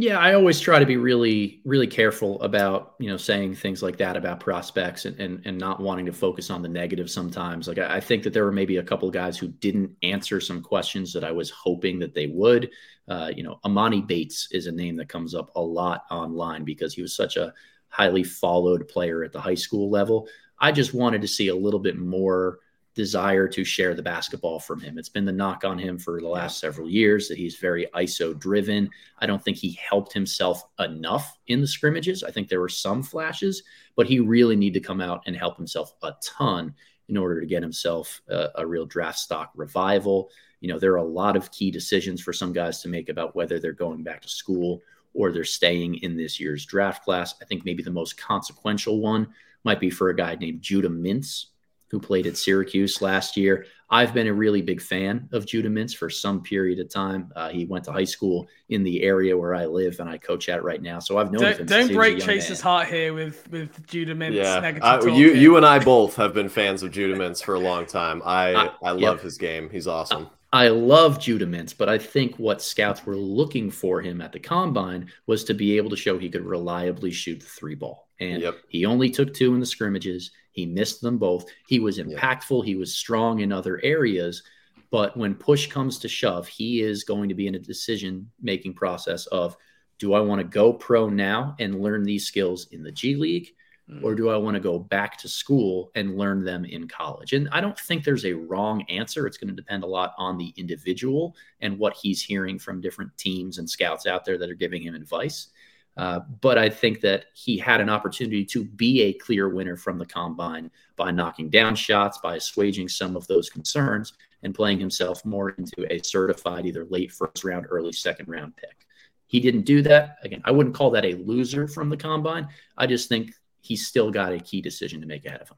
Yeah, 0.00 0.20
I 0.20 0.34
always 0.34 0.60
try 0.60 0.78
to 0.78 0.86
be 0.86 0.96
really, 0.96 1.60
really 1.64 1.88
careful 1.88 2.40
about 2.40 2.94
you 3.00 3.10
know 3.10 3.16
saying 3.16 3.56
things 3.56 3.82
like 3.82 3.96
that 3.96 4.16
about 4.16 4.38
prospects 4.38 5.06
and 5.06 5.18
and, 5.18 5.42
and 5.44 5.58
not 5.58 5.80
wanting 5.80 6.06
to 6.06 6.12
focus 6.12 6.50
on 6.50 6.62
the 6.62 6.68
negative 6.68 7.10
sometimes. 7.10 7.66
Like 7.66 7.78
I, 7.78 7.96
I 7.96 8.00
think 8.00 8.22
that 8.22 8.32
there 8.32 8.44
were 8.44 8.52
maybe 8.52 8.76
a 8.76 8.82
couple 8.82 9.08
of 9.08 9.14
guys 9.14 9.36
who 9.36 9.48
didn't 9.48 9.90
answer 10.04 10.40
some 10.40 10.62
questions 10.62 11.12
that 11.14 11.24
I 11.24 11.32
was 11.32 11.50
hoping 11.50 11.98
that 11.98 12.14
they 12.14 12.28
would. 12.28 12.70
Uh, 13.08 13.32
you 13.34 13.42
know, 13.42 13.58
Emoni 13.64 14.06
Bates 14.06 14.46
is 14.52 14.68
a 14.68 14.72
name 14.72 14.94
that 14.96 15.08
comes 15.08 15.34
up 15.34 15.50
a 15.56 15.60
lot 15.60 16.04
online 16.10 16.62
because 16.62 16.94
he 16.94 17.02
was 17.02 17.16
such 17.16 17.36
a 17.36 17.52
highly 17.88 18.22
followed 18.22 18.86
player 18.86 19.24
at 19.24 19.32
the 19.32 19.40
high 19.40 19.54
school 19.56 19.90
level. 19.90 20.28
I 20.60 20.70
just 20.70 20.94
wanted 20.94 21.22
to 21.22 21.28
see 21.28 21.48
a 21.48 21.56
little 21.56 21.80
bit 21.80 21.98
more 21.98 22.60
desire 22.98 23.46
to 23.46 23.62
share 23.62 23.94
the 23.94 24.02
basketball 24.02 24.58
from 24.58 24.80
him. 24.80 24.98
It's 24.98 25.08
been 25.08 25.24
the 25.24 25.30
knock 25.30 25.62
on 25.62 25.78
him 25.78 25.98
for 25.98 26.20
the 26.20 26.26
last 26.26 26.58
several 26.58 26.90
years 26.90 27.28
that 27.28 27.38
he's 27.38 27.54
very 27.54 27.86
ISO 27.94 28.36
driven. 28.36 28.90
I 29.20 29.26
don't 29.26 29.40
think 29.40 29.56
he 29.56 29.78
helped 29.88 30.12
himself 30.12 30.64
enough 30.80 31.38
in 31.46 31.60
the 31.60 31.66
scrimmages. 31.68 32.24
I 32.24 32.32
think 32.32 32.48
there 32.48 32.60
were 32.60 32.68
some 32.68 33.04
flashes, 33.04 33.62
but 33.94 34.08
he 34.08 34.18
really 34.18 34.56
need 34.56 34.74
to 34.74 34.80
come 34.80 35.00
out 35.00 35.22
and 35.26 35.36
help 35.36 35.56
himself 35.56 35.94
a 36.02 36.14
ton 36.20 36.74
in 37.08 37.16
order 37.16 37.40
to 37.40 37.46
get 37.46 37.62
himself 37.62 38.20
a, 38.28 38.48
a 38.56 38.66
real 38.66 38.84
draft 38.84 39.20
stock 39.20 39.52
revival. 39.54 40.28
You 40.58 40.68
know, 40.68 40.80
there 40.80 40.94
are 40.94 40.96
a 40.96 41.04
lot 41.04 41.36
of 41.36 41.52
key 41.52 41.70
decisions 41.70 42.20
for 42.20 42.32
some 42.32 42.52
guys 42.52 42.82
to 42.82 42.88
make 42.88 43.10
about 43.10 43.36
whether 43.36 43.60
they're 43.60 43.72
going 43.72 44.02
back 44.02 44.22
to 44.22 44.28
school 44.28 44.82
or 45.14 45.30
they're 45.30 45.44
staying 45.44 46.00
in 46.02 46.16
this 46.16 46.40
year's 46.40 46.66
draft 46.66 47.04
class. 47.04 47.36
I 47.40 47.44
think 47.44 47.64
maybe 47.64 47.84
the 47.84 47.92
most 47.92 48.16
consequential 48.16 49.00
one 49.00 49.28
might 49.62 49.78
be 49.78 49.88
for 49.88 50.08
a 50.08 50.16
guy 50.16 50.34
named 50.34 50.62
Judah 50.62 50.88
Mintz, 50.88 51.44
who 51.90 51.98
played 51.98 52.26
at 52.26 52.36
Syracuse 52.36 53.00
last 53.00 53.36
year. 53.36 53.66
I've 53.90 54.12
been 54.12 54.26
a 54.26 54.32
really 54.34 54.60
big 54.60 54.82
fan 54.82 55.28
of 55.32 55.46
Judah 55.46 55.70
Mintz 55.70 55.96
for 55.96 56.10
some 56.10 56.42
period 56.42 56.78
of 56.78 56.90
time. 56.90 57.32
Uh, 57.34 57.48
he 57.48 57.64
went 57.64 57.84
to 57.86 57.92
high 57.92 58.04
school 58.04 58.46
in 58.68 58.82
the 58.82 59.02
area 59.02 59.36
where 59.36 59.54
I 59.54 59.64
live 59.64 59.98
and 60.00 60.10
I 60.10 60.18
coach 60.18 60.50
at 60.50 60.62
right 60.62 60.82
now. 60.82 60.98
So 60.98 61.16
I've 61.16 61.32
known 61.32 61.42
don't, 61.42 61.58
him. 61.60 61.66
Don't 61.66 61.92
break 61.94 62.18
Chase's 62.20 62.62
man. 62.62 62.72
heart 62.72 62.88
here 62.88 63.14
with 63.14 63.50
with 63.50 63.86
Judah 63.86 64.14
Mintz. 64.14 64.34
Yeah, 64.34 64.78
I, 64.82 65.02
you 65.06 65.32
you 65.32 65.56
and 65.56 65.64
I 65.64 65.78
both 65.78 66.16
have 66.16 66.34
been 66.34 66.50
fans 66.50 66.82
of 66.82 66.92
Judah 66.92 67.18
Mintz 67.18 67.42
for 67.42 67.54
a 67.54 67.60
long 67.60 67.86
time. 67.86 68.20
I 68.24 68.54
I, 68.54 68.70
I 68.82 68.90
love 68.90 69.00
yeah. 69.00 69.22
his 69.22 69.38
game. 69.38 69.70
He's 69.70 69.86
awesome. 69.86 70.28
I 70.52 70.68
love 70.68 71.20
Judah 71.20 71.46
Mintz, 71.46 71.76
but 71.76 71.90
I 71.90 71.98
think 71.98 72.36
what 72.36 72.62
scouts 72.62 73.04
were 73.04 73.16
looking 73.16 73.70
for 73.70 74.00
him 74.00 74.22
at 74.22 74.32
the 74.32 74.40
combine 74.40 75.10
was 75.26 75.44
to 75.44 75.54
be 75.54 75.76
able 75.76 75.90
to 75.90 75.96
show 75.96 76.18
he 76.18 76.30
could 76.30 76.44
reliably 76.44 77.10
shoot 77.10 77.40
the 77.40 77.46
three 77.46 77.74
ball. 77.74 78.08
And 78.18 78.42
yep. 78.42 78.56
he 78.68 78.86
only 78.86 79.10
took 79.10 79.34
two 79.34 79.52
in 79.54 79.60
the 79.60 79.66
scrimmages. 79.66 80.30
He 80.58 80.66
missed 80.66 81.00
them 81.00 81.18
both. 81.18 81.46
He 81.68 81.78
was 81.78 82.00
impactful. 82.00 82.64
He 82.64 82.74
was 82.74 82.92
strong 82.92 83.38
in 83.38 83.52
other 83.52 83.78
areas. 83.84 84.42
But 84.90 85.16
when 85.16 85.36
push 85.36 85.68
comes 85.68 86.00
to 86.00 86.08
shove, 86.08 86.48
he 86.48 86.80
is 86.80 87.04
going 87.04 87.28
to 87.28 87.34
be 87.36 87.46
in 87.46 87.54
a 87.54 87.60
decision 87.60 88.28
making 88.42 88.74
process 88.74 89.26
of 89.26 89.56
do 90.00 90.14
I 90.14 90.20
want 90.20 90.40
to 90.40 90.44
go 90.44 90.72
pro 90.72 91.08
now 91.08 91.54
and 91.60 91.80
learn 91.80 92.02
these 92.02 92.26
skills 92.26 92.66
in 92.72 92.82
the 92.82 92.90
G 92.90 93.14
League? 93.14 93.54
Mm. 93.88 94.02
Or 94.02 94.16
do 94.16 94.30
I 94.30 94.36
want 94.36 94.56
to 94.56 94.60
go 94.60 94.80
back 94.80 95.16
to 95.18 95.28
school 95.28 95.92
and 95.94 96.18
learn 96.18 96.44
them 96.44 96.64
in 96.64 96.88
college? 96.88 97.34
And 97.34 97.48
I 97.52 97.60
don't 97.60 97.78
think 97.78 98.02
there's 98.02 98.26
a 98.26 98.32
wrong 98.32 98.82
answer. 98.88 99.28
It's 99.28 99.38
going 99.38 99.50
to 99.50 99.54
depend 99.54 99.84
a 99.84 99.86
lot 99.86 100.12
on 100.18 100.38
the 100.38 100.52
individual 100.56 101.36
and 101.60 101.78
what 101.78 101.96
he's 101.96 102.20
hearing 102.20 102.58
from 102.58 102.80
different 102.80 103.16
teams 103.16 103.58
and 103.58 103.70
scouts 103.70 104.06
out 104.06 104.24
there 104.24 104.38
that 104.38 104.50
are 104.50 104.54
giving 104.54 104.82
him 104.82 104.96
advice. 104.96 105.50
Uh, 105.98 106.20
but 106.40 106.56
I 106.56 106.68
think 106.70 107.00
that 107.00 107.26
he 107.34 107.58
had 107.58 107.80
an 107.80 107.90
opportunity 107.90 108.44
to 108.46 108.64
be 108.64 109.02
a 109.02 109.12
clear 109.14 109.48
winner 109.48 109.76
from 109.76 109.98
the 109.98 110.06
combine 110.06 110.70
by 110.94 111.10
knocking 111.10 111.50
down 111.50 111.74
shots, 111.74 112.18
by 112.22 112.36
assuaging 112.36 112.88
some 112.88 113.16
of 113.16 113.26
those 113.26 113.50
concerns, 113.50 114.12
and 114.44 114.54
playing 114.54 114.78
himself 114.78 115.24
more 115.24 115.50
into 115.50 115.92
a 115.92 116.00
certified 116.04 116.66
either 116.66 116.84
late 116.84 117.10
first 117.10 117.42
round, 117.42 117.66
early 117.68 117.90
second 117.90 118.28
round 118.28 118.56
pick. 118.56 118.86
He 119.26 119.40
didn't 119.40 119.62
do 119.62 119.82
that. 119.82 120.18
Again, 120.22 120.40
I 120.44 120.52
wouldn't 120.52 120.76
call 120.76 120.90
that 120.92 121.04
a 121.04 121.14
loser 121.14 121.66
from 121.66 121.90
the 121.90 121.96
combine. 121.96 122.46
I 122.76 122.86
just 122.86 123.08
think 123.08 123.32
he's 123.60 123.88
still 123.88 124.12
got 124.12 124.32
a 124.32 124.38
key 124.38 124.62
decision 124.62 125.00
to 125.00 125.06
make 125.06 125.26
ahead 125.26 125.42
of 125.42 125.48
him. 125.48 125.56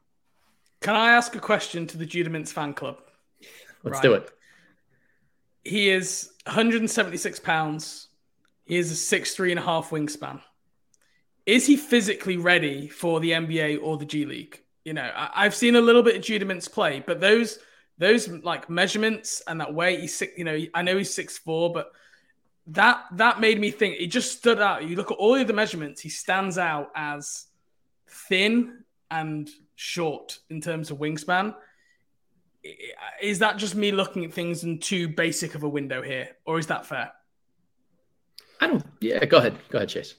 Can 0.81 0.95
I 0.95 1.11
ask 1.11 1.35
a 1.35 1.39
question 1.39 1.85
to 1.85 1.97
the 1.99 2.05
Judah 2.05 2.31
Mintz 2.31 2.49
fan 2.49 2.73
club? 2.73 2.97
Let's 3.83 3.97
right. 3.97 4.03
do 4.03 4.13
it. 4.15 4.31
He 5.63 5.89
is 5.91 6.31
176 6.47 7.39
pounds. 7.41 8.07
He 8.71 8.77
is 8.77 8.89
a 8.89 8.95
six 8.95 9.35
three 9.35 9.51
and 9.51 9.59
a 9.59 9.63
half 9.63 9.89
wingspan. 9.89 10.39
Is 11.45 11.67
he 11.67 11.75
physically 11.75 12.37
ready 12.37 12.87
for 12.87 13.19
the 13.19 13.31
NBA 13.31 13.79
or 13.83 13.97
the 13.97 14.05
G 14.05 14.25
League? 14.25 14.61
You 14.85 14.93
know, 14.93 15.11
I, 15.13 15.43
have 15.43 15.53
seen 15.53 15.75
a 15.75 15.81
little 15.81 16.03
bit 16.03 16.15
of 16.15 16.21
Judah 16.21 16.45
Mintz 16.45 16.71
play, 16.71 17.03
but 17.05 17.19
those 17.19 17.59
those 17.97 18.29
like 18.29 18.69
measurements 18.69 19.43
and 19.45 19.59
that 19.59 19.73
weight, 19.73 19.99
he's 19.99 20.15
six. 20.15 20.37
You 20.37 20.45
know, 20.45 20.57
I 20.73 20.83
know 20.83 20.97
he's 20.97 21.13
six 21.13 21.37
four, 21.37 21.73
but 21.73 21.91
that 22.67 23.03
that 23.17 23.41
made 23.41 23.59
me 23.59 23.71
think. 23.71 23.97
It 23.99 24.07
just 24.07 24.37
stood 24.37 24.61
out. 24.61 24.87
You 24.87 24.95
look 24.95 25.11
at 25.11 25.17
all 25.17 25.35
of 25.35 25.47
the 25.47 25.53
measurements, 25.53 25.99
he 25.99 26.07
stands 26.07 26.57
out 26.57 26.91
as 26.95 27.47
thin 28.07 28.85
and 29.09 29.49
short 29.75 30.39
in 30.49 30.61
terms 30.61 30.91
of 30.91 30.97
wingspan. 30.97 31.55
Is 33.21 33.39
that 33.39 33.57
just 33.57 33.75
me 33.75 33.91
looking 33.91 34.23
at 34.23 34.33
things 34.33 34.63
in 34.63 34.79
too 34.79 35.09
basic 35.09 35.55
of 35.55 35.63
a 35.63 35.69
window 35.69 36.01
here, 36.01 36.29
or 36.45 36.57
is 36.57 36.67
that 36.67 36.85
fair? 36.85 37.11
I 38.61 38.67
don't. 38.67 38.85
Yeah, 39.01 39.25
go 39.25 39.37
ahead. 39.37 39.57
Go 39.69 39.79
ahead, 39.79 39.89
Chase. 39.89 40.15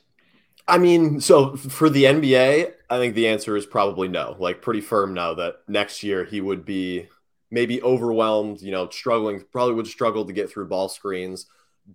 I 0.69 0.79
mean, 0.79 1.21
so 1.21 1.57
for 1.57 1.89
the 1.89 2.05
NBA, 2.05 2.73
I 2.91 2.99
think 2.99 3.15
the 3.15 3.29
answer 3.29 3.57
is 3.57 3.67
probably 3.67 4.09
no. 4.09 4.37
Like 4.39 4.63
pretty 4.63 4.81
firm 4.81 5.15
no 5.15 5.35
that 5.37 5.57
next 5.69 6.03
year 6.03 6.25
he 6.25 6.41
would 6.41 6.65
be 6.65 7.09
maybe 7.51 7.83
overwhelmed, 7.83 8.61
you 8.61 8.71
know, 8.71 8.89
struggling, 8.89 9.43
probably 9.53 9.75
would 9.75 9.87
struggle 9.87 10.25
to 10.25 10.33
get 10.33 10.51
through 10.51 10.69
ball 10.69 10.89
screens. 10.89 11.47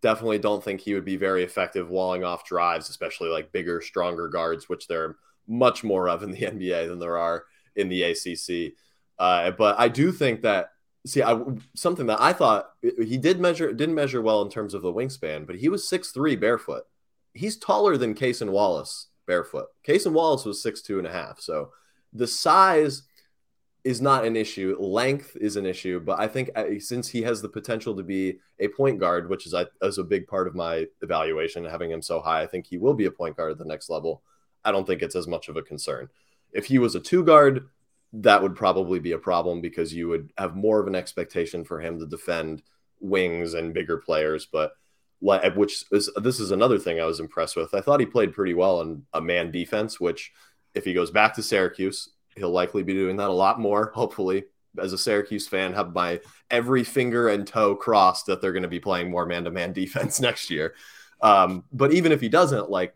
Definitely 0.02 0.40
don't 0.40 0.64
think 0.64 0.82
he 0.82 0.94
would 0.94 1.06
be 1.06 1.16
very 1.18 1.44
effective 1.44 1.90
walling 1.90 2.24
off 2.24 2.46
drives, 2.46 2.90
especially 2.90 3.30
like 3.30 3.52
bigger, 3.52 3.82
stronger 3.82 4.28
guards, 4.28 4.68
which 4.68 4.88
there 4.88 5.04
are 5.04 5.18
much 5.48 5.84
more 5.84 6.10
of 6.10 6.24
in 6.24 6.32
the 6.32 6.42
NBA 6.42 6.88
than 6.88 7.00
there 7.00 7.18
are 7.18 7.46
in 7.76 7.90
the 7.90 8.04
ACC. 8.04 8.74
Uh, 9.18 9.52
but 9.52 9.80
I 9.80 9.88
do 9.88 10.12
think 10.12 10.42
that 10.42 10.72
see 11.08 11.24
I, 11.24 11.40
something 11.76 12.06
that 12.08 12.22
I 12.22 12.34
thought 12.34 12.72
he 12.82 13.18
did 13.18 13.40
measure 13.40 13.74
didn't 13.74 13.96
measure 13.96 14.22
well 14.22 14.42
in 14.42 14.50
terms 14.50 14.74
of 14.74 14.82
the 14.82 14.94
wingspan, 14.94 15.48
but 15.48 15.58
he 15.58 15.70
was 15.70 15.88
six 15.88 16.12
three 16.12 16.36
barefoot. 16.36 16.84
He's 17.34 17.58
taller 17.58 17.98
than 17.98 18.16
Cason 18.16 18.52
Wallace 18.52 19.08
barefoot. 19.26 19.68
Cason 19.86 20.12
Wallace 20.12 20.46
was 20.46 20.62
six 20.62 20.82
two 20.82 20.98
and 20.98 21.08
a 21.08 21.12
half. 21.12 21.40
So 21.40 21.72
the 22.14 22.28
size 22.28 23.04
is 23.84 24.02
not 24.02 24.26
an 24.26 24.36
issue. 24.36 24.76
Length 24.80 25.38
is 25.40 25.56
an 25.56 25.66
issue, 25.66 26.00
but 26.00 26.20
I 26.20 26.28
think 26.28 26.50
uh, 26.56 26.66
since 26.80 27.08
he 27.08 27.22
has 27.22 27.42
the 27.42 27.48
potential 27.48 27.96
to 27.96 28.04
be 28.04 28.40
a 28.60 28.68
point 28.68 29.00
guard, 29.00 29.30
which 29.30 29.46
is, 29.46 29.56
is 29.82 29.98
a 29.98 30.04
big 30.04 30.28
part 30.28 30.48
of 30.48 30.56
my 30.56 30.88
evaluation, 31.02 31.64
having 31.64 31.92
him 31.92 32.02
so 32.02 32.20
high, 32.20 32.42
I 32.42 32.48
think 32.48 32.68
he 32.68 32.78
will 32.78 32.94
be 32.94 33.06
a 33.06 33.12
point 33.12 33.38
guard 33.38 33.52
at 33.52 33.58
the 33.58 33.66
next 33.66 33.90
level. 33.90 34.24
I 34.66 34.72
don't 34.74 34.86
think 34.86 35.02
it's 35.02 35.16
as 35.16 35.28
much 35.28 35.48
of 35.48 35.56
a 35.56 35.62
concern. 35.62 36.10
If 36.52 36.66
he 36.66 36.80
was 36.80 36.96
a 36.96 37.00
two 37.00 37.24
guard, 37.24 37.70
that 38.14 38.42
would 38.42 38.56
probably 38.56 39.00
be 39.00 39.12
a 39.12 39.18
problem 39.18 39.62
because 39.62 39.94
you 39.94 40.08
would 40.08 40.32
have 40.38 40.56
more 40.56 40.80
of 40.80 40.88
an 40.88 40.96
expectation 40.96 41.64
for 41.64 41.80
him 41.80 42.00
to 42.00 42.06
defend 42.06 42.64
wings 43.00 43.54
and 43.54 43.74
bigger 43.74 43.98
players. 43.98 44.46
But 44.46 44.74
which 45.20 45.84
is 45.92 46.10
this 46.16 46.40
is 46.40 46.52
another 46.52 46.78
thing 46.78 47.00
I 47.00 47.06
was 47.06 47.20
impressed 47.20 47.56
with. 47.56 47.74
I 47.74 47.82
thought 47.82 48.00
he 48.00 48.06
played 48.06 48.34
pretty 48.34 48.54
well 48.54 48.82
in 48.82 49.04
a 49.14 49.22
man 49.22 49.52
defense, 49.52 50.00
which 50.00 50.32
if 50.74 50.86
he 50.86 50.94
goes 50.94 51.12
back 51.12 51.34
to 51.36 51.44
Syracuse, 51.44 52.10
he'll 52.36 52.52
likely 52.52 52.84
be 52.84 52.94
doing 52.94 53.18
that 53.18 53.30
a 53.30 53.34
lot 53.34 53.60
more. 53.60 53.92
Hopefully, 53.96 54.46
as 54.80 54.94
a 54.94 54.98
Syracuse 54.98 55.48
fan, 55.48 55.74
have 55.74 55.94
my 55.94 56.22
every 56.52 56.84
finger 56.84 57.30
and 57.30 57.48
toe 57.48 57.76
crossed 57.76 58.28
that 58.28 58.42
they're 58.42 58.54
going 58.54 58.64
to 58.64 58.70
be 58.70 58.80
playing 58.80 59.10
more 59.10 59.26
man 59.26 59.44
to 59.46 59.52
man 59.52 59.74
defense 59.74 60.20
next 60.20 60.50
year. 60.50 60.76
Um, 61.22 61.64
but 61.72 61.94
even 61.94 62.12
if 62.12 62.22
he 62.22 62.30
doesn't, 62.30 62.70
like 62.70 62.96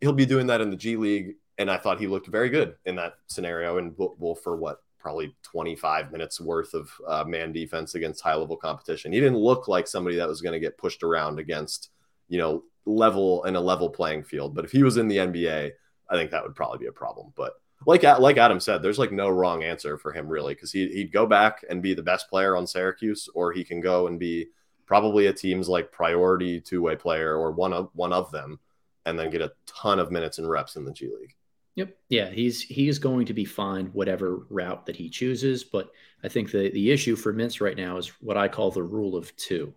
he'll 0.00 0.12
be 0.12 0.26
doing 0.26 0.48
that 0.48 0.60
in 0.60 0.70
the 0.70 0.76
G 0.76 0.96
League, 0.96 1.36
and 1.58 1.70
I 1.70 1.76
thought 1.76 2.00
he 2.00 2.06
looked 2.06 2.28
very 2.28 2.48
good 2.48 2.76
in 2.84 2.96
that 2.96 3.14
scenario. 3.26 3.78
And 3.78 3.94
well, 3.96 4.34
for 4.34 4.56
what 4.56 4.82
probably 4.98 5.34
25 5.42 6.12
minutes 6.12 6.40
worth 6.40 6.74
of 6.74 6.90
uh, 7.06 7.24
man 7.24 7.52
defense 7.52 7.94
against 7.94 8.22
high 8.22 8.34
level 8.34 8.56
competition, 8.56 9.12
he 9.12 9.20
didn't 9.20 9.38
look 9.38 9.68
like 9.68 9.86
somebody 9.86 10.16
that 10.16 10.28
was 10.28 10.40
going 10.40 10.54
to 10.54 10.60
get 10.60 10.78
pushed 10.78 11.02
around 11.02 11.38
against 11.38 11.90
you 12.28 12.38
know 12.38 12.64
level 12.84 13.44
in 13.44 13.56
a 13.56 13.60
level 13.60 13.90
playing 13.90 14.24
field. 14.24 14.54
But 14.54 14.64
if 14.64 14.72
he 14.72 14.82
was 14.82 14.96
in 14.96 15.08
the 15.08 15.18
NBA, 15.18 15.72
I 16.08 16.14
think 16.14 16.30
that 16.30 16.42
would 16.42 16.54
probably 16.54 16.78
be 16.78 16.86
a 16.86 16.92
problem. 16.92 17.32
But 17.36 17.54
like 17.86 18.02
like 18.02 18.36
Adam 18.36 18.60
said, 18.60 18.82
there's 18.82 18.98
like 18.98 19.12
no 19.12 19.28
wrong 19.28 19.62
answer 19.62 19.98
for 19.98 20.12
him 20.12 20.28
really 20.28 20.54
because 20.54 20.72
he 20.72 20.88
he'd 20.88 21.12
go 21.12 21.26
back 21.26 21.64
and 21.68 21.82
be 21.82 21.94
the 21.94 22.02
best 22.02 22.28
player 22.28 22.56
on 22.56 22.66
Syracuse, 22.66 23.28
or 23.34 23.52
he 23.52 23.64
can 23.64 23.80
go 23.80 24.06
and 24.06 24.18
be 24.18 24.48
probably 24.86 25.26
a 25.26 25.32
team's 25.32 25.68
like 25.68 25.92
priority 25.92 26.60
two 26.60 26.82
way 26.82 26.96
player 26.96 27.36
or 27.36 27.52
one 27.52 27.72
of 27.72 27.90
one 27.94 28.12
of 28.12 28.30
them, 28.30 28.60
and 29.06 29.18
then 29.18 29.30
get 29.30 29.42
a 29.42 29.52
ton 29.66 29.98
of 29.98 30.12
minutes 30.12 30.38
and 30.38 30.48
reps 30.48 30.76
in 30.76 30.84
the 30.84 30.92
G 30.92 31.06
League. 31.06 31.34
Yep. 31.74 31.96
Yeah, 32.10 32.30
he's 32.30 32.60
he 32.60 32.88
is 32.88 32.98
going 32.98 33.26
to 33.26 33.34
be 33.34 33.44
fine 33.44 33.86
whatever 33.86 34.46
route 34.50 34.84
that 34.86 34.96
he 34.96 35.08
chooses. 35.08 35.64
But 35.64 35.90
I 36.22 36.28
think 36.28 36.50
the 36.50 36.70
the 36.70 36.90
issue 36.90 37.16
for 37.16 37.32
Mintz 37.32 37.60
right 37.60 37.76
now 37.76 37.96
is 37.96 38.08
what 38.20 38.36
I 38.36 38.48
call 38.48 38.70
the 38.70 38.82
rule 38.82 39.16
of 39.16 39.34
two. 39.36 39.72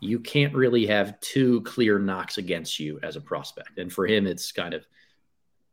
You 0.00 0.20
can't 0.20 0.54
really 0.54 0.86
have 0.86 1.18
two 1.20 1.62
clear 1.62 1.98
knocks 1.98 2.38
against 2.38 2.78
you 2.78 3.00
as 3.02 3.16
a 3.16 3.20
prospect. 3.20 3.78
And 3.78 3.92
for 3.92 4.06
him, 4.06 4.26
it's 4.26 4.52
kind 4.52 4.74
of 4.74 4.86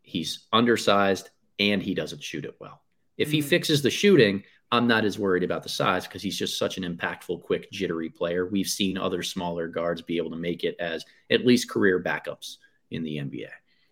he's 0.01 0.47
undersized 0.53 1.29
and 1.59 1.81
he 1.81 1.93
doesn't 1.93 2.23
shoot 2.23 2.45
it 2.45 2.55
well. 2.59 2.81
If 3.17 3.31
he 3.31 3.39
mm-hmm. 3.39 3.47
fixes 3.47 3.81
the 3.81 3.89
shooting, 3.89 4.43
I'm 4.71 4.87
not 4.87 5.05
as 5.05 5.19
worried 5.19 5.43
about 5.43 5.63
the 5.63 5.69
size 5.69 6.07
because 6.07 6.21
he's 6.21 6.37
just 6.37 6.57
such 6.57 6.77
an 6.77 6.83
impactful, 6.83 7.43
quick, 7.43 7.71
jittery 7.71 8.09
player. 8.09 8.47
We've 8.47 8.67
seen 8.67 8.97
other 8.97 9.23
smaller 9.23 9.67
guards 9.67 10.01
be 10.01 10.17
able 10.17 10.31
to 10.31 10.37
make 10.37 10.63
it 10.63 10.75
as 10.79 11.05
at 11.29 11.45
least 11.45 11.69
career 11.69 12.01
backups 12.01 12.57
in 12.91 13.03
the 13.03 13.17
NBA. 13.17 13.49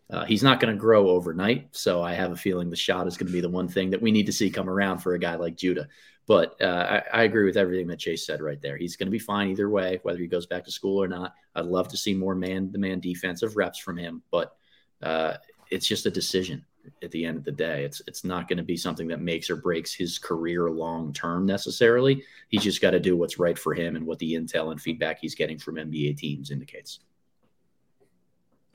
Uh, 0.09 0.25
he's 0.25 0.43
not 0.43 0.59
going 0.59 0.73
to 0.73 0.79
grow 0.79 1.09
overnight, 1.09 1.75
so 1.75 2.01
I 2.01 2.13
have 2.13 2.31
a 2.31 2.35
feeling 2.35 2.69
the 2.69 2.75
shot 2.75 3.07
is 3.07 3.17
going 3.17 3.27
to 3.27 3.33
be 3.33 3.41
the 3.41 3.49
one 3.49 3.67
thing 3.67 3.89
that 3.91 4.01
we 4.01 4.11
need 4.11 4.25
to 4.25 4.33
see 4.33 4.49
come 4.49 4.69
around 4.69 4.99
for 4.99 5.13
a 5.13 5.19
guy 5.19 5.35
like 5.35 5.55
Judah. 5.55 5.87
But 6.25 6.61
uh, 6.61 7.01
I, 7.13 7.19
I, 7.19 7.23
agree 7.23 7.45
with 7.45 7.57
everything 7.57 7.87
that 7.87 7.99
Chase 7.99 8.25
said 8.25 8.41
right 8.41 8.61
there. 8.61 8.77
He's 8.77 8.95
going 8.95 9.07
to 9.07 9.11
be 9.11 9.19
fine 9.19 9.49
either 9.49 9.69
way, 9.69 9.99
whether 10.03 10.19
he 10.19 10.27
goes 10.27 10.45
back 10.45 10.63
to 10.65 10.71
school 10.71 11.01
or 11.01 11.07
not. 11.07 11.33
I'd 11.53 11.65
love 11.65 11.89
to 11.89 11.97
see 11.97 12.13
more 12.13 12.33
man-to-man 12.33 13.01
defensive 13.01 13.57
reps 13.57 13.79
from 13.79 13.97
him, 13.97 14.23
but 14.31 14.55
uh, 15.01 15.35
it's 15.69 15.87
just 15.87 16.05
a 16.05 16.11
decision 16.11 16.63
at 17.01 17.11
the 17.11 17.25
end 17.25 17.37
of 17.37 17.43
the 17.43 17.51
day. 17.51 17.83
It's 17.83 18.01
it's 18.07 18.23
not 18.23 18.47
going 18.47 18.57
to 18.57 18.63
be 18.63 18.77
something 18.77 19.07
that 19.09 19.21
makes 19.21 19.49
or 19.49 19.55
breaks 19.55 19.93
his 19.93 20.17
career 20.17 20.69
long 20.69 21.13
term 21.13 21.45
necessarily. 21.45 22.23
He's 22.49 22.63
just 22.63 22.81
got 22.81 22.91
to 22.91 22.99
do 22.99 23.17
what's 23.17 23.39
right 23.39 23.57
for 23.57 23.73
him 23.73 23.95
and 23.95 24.05
what 24.05 24.19
the 24.19 24.33
intel 24.33 24.71
and 24.71 24.81
feedback 24.81 25.19
he's 25.19 25.35
getting 25.35 25.57
from 25.57 25.75
NBA 25.75 26.17
teams 26.17 26.51
indicates. 26.51 26.99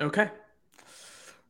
Okay, 0.01 0.31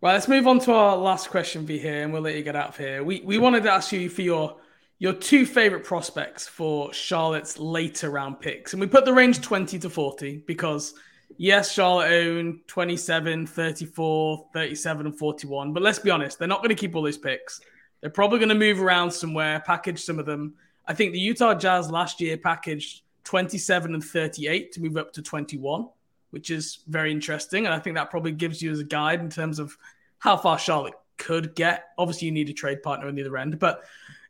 Right, 0.00 0.12
let's 0.12 0.28
move 0.28 0.46
on 0.46 0.60
to 0.60 0.72
our 0.72 0.96
last 0.96 1.28
question 1.28 1.66
for 1.66 1.72
here, 1.72 2.04
and 2.04 2.12
we'll 2.12 2.22
let 2.22 2.36
you 2.36 2.44
get 2.44 2.54
out 2.54 2.68
of 2.68 2.76
here. 2.76 3.02
We 3.02 3.20
we 3.22 3.36
wanted 3.36 3.64
to 3.64 3.72
ask 3.72 3.90
you 3.90 4.08
for 4.08 4.22
your 4.22 4.56
your 5.00 5.12
two 5.12 5.44
favorite 5.44 5.82
prospects 5.82 6.46
for 6.46 6.92
Charlotte's 6.92 7.58
later 7.58 8.08
round 8.08 8.38
picks, 8.38 8.72
and 8.72 8.80
we 8.80 8.86
put 8.86 9.04
the 9.04 9.12
range 9.12 9.40
20 9.40 9.76
to 9.80 9.90
40 9.90 10.44
because 10.46 10.94
yes, 11.36 11.72
Charlotte 11.72 12.12
own 12.12 12.60
27, 12.68 13.48
34, 13.48 14.46
37, 14.52 15.06
and 15.06 15.18
41. 15.18 15.72
But 15.72 15.82
let's 15.82 15.98
be 15.98 16.10
honest, 16.10 16.38
they're 16.38 16.46
not 16.46 16.58
going 16.58 16.68
to 16.68 16.76
keep 16.76 16.94
all 16.94 17.02
those 17.02 17.18
picks. 17.18 17.60
They're 18.00 18.08
probably 18.08 18.38
going 18.38 18.50
to 18.50 18.54
move 18.54 18.80
around 18.80 19.10
somewhere, 19.10 19.58
package 19.66 20.04
some 20.04 20.20
of 20.20 20.26
them. 20.26 20.54
I 20.86 20.94
think 20.94 21.10
the 21.10 21.18
Utah 21.18 21.54
Jazz 21.54 21.90
last 21.90 22.20
year 22.20 22.36
packaged 22.36 23.02
27 23.24 23.94
and 23.94 24.04
38 24.04 24.70
to 24.70 24.80
move 24.80 24.96
up 24.96 25.12
to 25.14 25.22
21 25.22 25.88
which 26.30 26.50
is 26.50 26.80
very 26.88 27.10
interesting. 27.10 27.66
And 27.66 27.74
I 27.74 27.78
think 27.78 27.96
that 27.96 28.10
probably 28.10 28.32
gives 28.32 28.62
you 28.62 28.70
as 28.70 28.80
a 28.80 28.84
guide 28.84 29.20
in 29.20 29.30
terms 29.30 29.58
of 29.58 29.76
how 30.18 30.36
far 30.36 30.58
Charlotte 30.58 30.94
could 31.16 31.54
get. 31.54 31.88
Obviously, 31.98 32.26
you 32.26 32.32
need 32.32 32.48
a 32.48 32.52
trade 32.52 32.82
partner 32.82 33.08
on 33.08 33.14
the 33.14 33.22
other 33.22 33.36
end. 33.36 33.58
But 33.58 33.84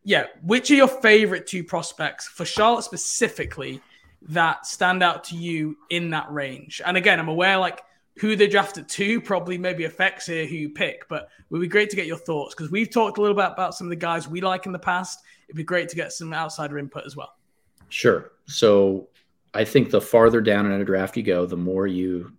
yeah, 0.05 0.27
which 0.43 0.71
are 0.71 0.75
your 0.75 0.89
favorite 0.89 1.47
two 1.47 1.65
prospects 1.65 2.27
for 2.27 2.45
Charlotte 2.45 2.85
specifically 2.85 3.81
that 4.23 4.67
stand 4.67 5.03
out 5.03 5.25
to 5.25 5.37
you 5.37 5.77
in 5.91 6.11
that 6.11 6.31
range? 6.33 6.81
And 6.85 6.97
again, 6.97 7.19
I'm 7.19 7.29
aware 7.29 7.59
like 7.59 7.83
who 8.19 8.35
they 8.35 8.49
drafted 8.49 8.89
to 8.89 9.21
probably 9.21 9.59
maybe 9.59 9.85
affects 9.85 10.27
here 10.27 10.47
who 10.47 10.57
you 10.57 10.71
pick, 10.71 11.09
but 11.09 11.25
it 11.25 11.51
would 11.51 11.61
be 11.61 11.69
great 11.69 11.89
to 11.91 11.97
get 11.97 12.07
your 12.07 12.17
thoughts 12.17 12.55
because 12.55 12.71
we've 12.71 12.91
talked 12.91 13.19
a 13.19 13.21
little 13.21 13.37
bit 13.37 13.47
about 13.47 13.75
some 13.75 13.87
of 13.87 13.91
the 13.91 13.97
guys 13.97 14.27
we 14.27 14.41
like 14.41 14.67
in 14.67 14.73
the 14.73 14.79
past. 14.79 15.21
It'd 15.49 15.57
be 15.57 15.63
great 15.63 15.89
to 15.91 15.97
get 15.97 16.13
some 16.13 16.35
outsider 16.35 16.79
input 16.79 17.05
as 17.07 17.17
well. 17.17 17.35
Sure. 17.91 18.33
So 18.47 19.09
I 19.55 19.65
think 19.65 19.91
the 19.91 20.01
farther 20.01 20.41
down 20.41 20.67
in 20.67 20.81
a 20.81 20.85
draft 20.85 21.17
you 21.17 21.23
go, 21.23 21.47
the 21.47 21.57
more 21.57 21.87
you 21.87 22.33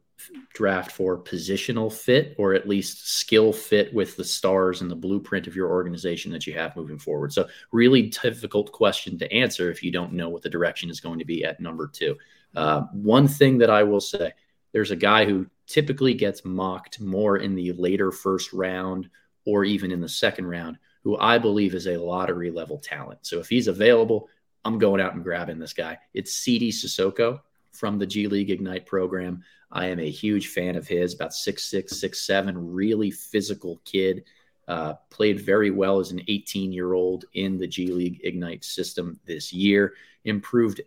draft 0.54 0.92
for 0.92 1.18
positional 1.18 1.92
fit 1.92 2.36
or 2.38 2.54
at 2.54 2.68
least 2.68 3.10
skill 3.10 3.54
fit 3.54 3.94
with 3.94 4.16
the 4.18 4.24
stars 4.24 4.82
and 4.82 4.92
the 4.92 4.96
blueprint 4.96 5.48
of 5.48 5.56
your 5.56 5.70
organization 5.70 6.32
that 6.32 6.46
you 6.46 6.54
have 6.54 6.76
moving 6.76 7.00
forward. 7.00 7.32
So, 7.32 7.48
really 7.72 8.04
difficult 8.24 8.72
question 8.72 9.18
to 9.20 9.32
answer 9.32 9.72
if 9.72 9.84
you 9.84 9.92
don't 9.92 10.14
know 10.14 10.30
what 10.30 10.42
the 10.42 10.50
direction 10.50 10.90
is 10.90 11.00
going 11.00 11.20
to 11.20 11.26
be 11.26 11.44
at 11.46 11.60
number 11.60 11.88
two. 11.88 12.18
Uh, 12.56 12.82
one 12.92 13.28
thing 13.28 13.60
that 13.60 13.70
I 13.70 13.84
will 13.84 14.02
say 14.02 14.34
there's 14.72 14.92
a 14.92 14.96
guy 14.96 15.26
who 15.26 15.48
typically 15.68 16.14
gets 16.14 16.44
mocked 16.44 17.00
more 17.00 17.38
in 17.38 17.56
the 17.56 17.72
later 17.74 18.12
first 18.12 18.54
round 18.54 19.10
or 19.46 19.64
even 19.64 19.92
in 19.92 20.02
the 20.02 20.10
second 20.10 20.48
round, 20.48 20.78
who 21.04 21.18
I 21.18 21.38
believe 21.38 21.74
is 21.74 21.88
a 21.88 21.98
lottery 21.98 22.52
level 22.52 22.80
talent. 22.80 23.20
So, 23.22 23.40
if 23.40 23.48
he's 23.48 23.68
available, 23.68 24.28
I'm 24.66 24.78
going 24.78 25.02
out 25.02 25.14
and 25.14 25.24
grabbing 25.24 25.60
this 25.60 25.74
guy. 25.74 25.98
It's 26.14 26.36
Sidy 26.36 26.72
Cissoko 26.72 27.42
from 27.72 27.98
the 27.98 28.06
G 28.06 28.28
League 28.28 28.52
Ignite 28.52 28.86
program. 28.86 29.44
I 29.72 29.88
am 29.88 30.00
a 30.00 30.10
huge 30.10 30.48
fan 30.48 30.76
of 30.76 30.88
his, 30.88 31.14
about 31.14 31.34
six 31.34 31.66
six, 31.66 32.00
six 32.00 32.26
seven, 32.26 32.74
really 32.74 33.12
physical 33.12 33.82
kid. 33.86 34.26
Uh, 34.68 34.94
played 35.10 35.40
very 35.40 35.72
well 35.72 36.00
as 36.00 36.12
an 36.12 36.22
18 36.28 36.72
year 36.72 36.94
old 36.94 37.26
in 37.34 37.58
the 37.58 37.68
G 37.68 37.88
League 37.88 38.22
Ignite 38.24 38.64
system 38.64 39.20
this 39.26 39.52
year. 39.52 39.94
Improved 40.26 40.82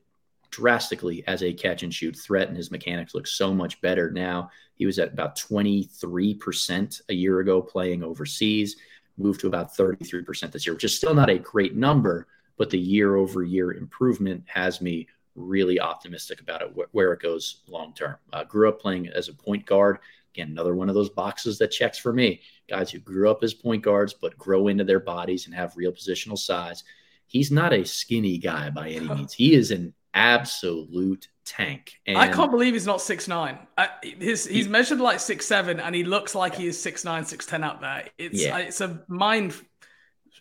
drastically 0.50 1.24
as 1.26 1.42
a 1.42 1.52
catch 1.52 1.82
and 1.82 1.92
shoot 1.92 2.14
threat, 2.16 2.48
and 2.48 2.56
his 2.56 2.70
mechanics 2.70 3.14
look 3.14 3.26
so 3.26 3.52
much 3.52 3.80
better 3.80 4.10
now. 4.10 4.50
He 4.74 4.86
was 4.86 4.98
at 4.98 5.12
about 5.12 5.36
23% 5.36 7.00
a 7.08 7.14
year 7.14 7.40
ago 7.40 7.62
playing 7.62 8.04
overseas, 8.04 8.76
moved 9.16 9.40
to 9.40 9.46
about 9.46 9.74
33% 9.74 10.52
this 10.52 10.66
year, 10.66 10.74
which 10.74 10.84
is 10.84 10.96
still 10.96 11.14
not 11.14 11.30
a 11.30 11.38
great 11.38 11.74
number, 11.74 12.28
but 12.62 12.70
the 12.70 12.78
year 12.78 13.16
over 13.16 13.42
year 13.42 13.72
improvement 13.72 14.40
has 14.46 14.80
me 14.80 15.08
really 15.34 15.80
optimistic 15.80 16.40
about 16.40 16.62
it, 16.62 16.70
wh- 16.76 16.94
where 16.94 17.12
it 17.12 17.20
goes 17.20 17.64
long 17.66 17.92
term. 17.92 18.14
Uh, 18.32 18.44
grew 18.44 18.68
up 18.68 18.80
playing 18.80 19.08
as 19.08 19.26
a 19.26 19.32
point 19.32 19.66
guard. 19.66 19.98
Again, 20.32 20.50
another 20.50 20.76
one 20.76 20.88
of 20.88 20.94
those 20.94 21.10
boxes 21.10 21.58
that 21.58 21.72
checks 21.72 21.98
for 21.98 22.12
me. 22.12 22.40
Guys 22.68 22.92
who 22.92 23.00
grew 23.00 23.28
up 23.28 23.42
as 23.42 23.52
point 23.52 23.82
guards, 23.82 24.14
but 24.14 24.38
grow 24.38 24.68
into 24.68 24.84
their 24.84 25.00
bodies 25.00 25.46
and 25.46 25.54
have 25.56 25.76
real 25.76 25.90
positional 25.90 26.38
size. 26.38 26.84
He's 27.26 27.50
not 27.50 27.72
a 27.72 27.84
skinny 27.84 28.38
guy 28.38 28.70
by 28.70 28.90
any 28.90 29.08
means. 29.08 29.32
He 29.32 29.54
is 29.54 29.72
an 29.72 29.92
absolute 30.14 31.26
tank. 31.44 31.98
And 32.06 32.16
I 32.16 32.28
can't 32.28 32.52
believe 32.52 32.74
he's 32.74 32.86
not 32.86 33.00
six 33.00 33.26
nine. 33.26 33.58
Uh, 33.76 33.88
his, 34.04 34.46
he's 34.46 34.68
measured 34.68 35.00
like 35.00 35.18
six 35.18 35.46
seven, 35.46 35.80
and 35.80 35.96
he 35.96 36.04
looks 36.04 36.36
like 36.36 36.54
he 36.54 36.68
is 36.68 36.80
six 36.80 37.04
nine, 37.04 37.24
six 37.24 37.44
ten 37.44 37.64
out 37.64 37.80
there. 37.80 38.08
It's 38.18 38.40
yeah. 38.40 38.58
it's 38.58 38.80
a 38.80 39.02
mind 39.08 39.52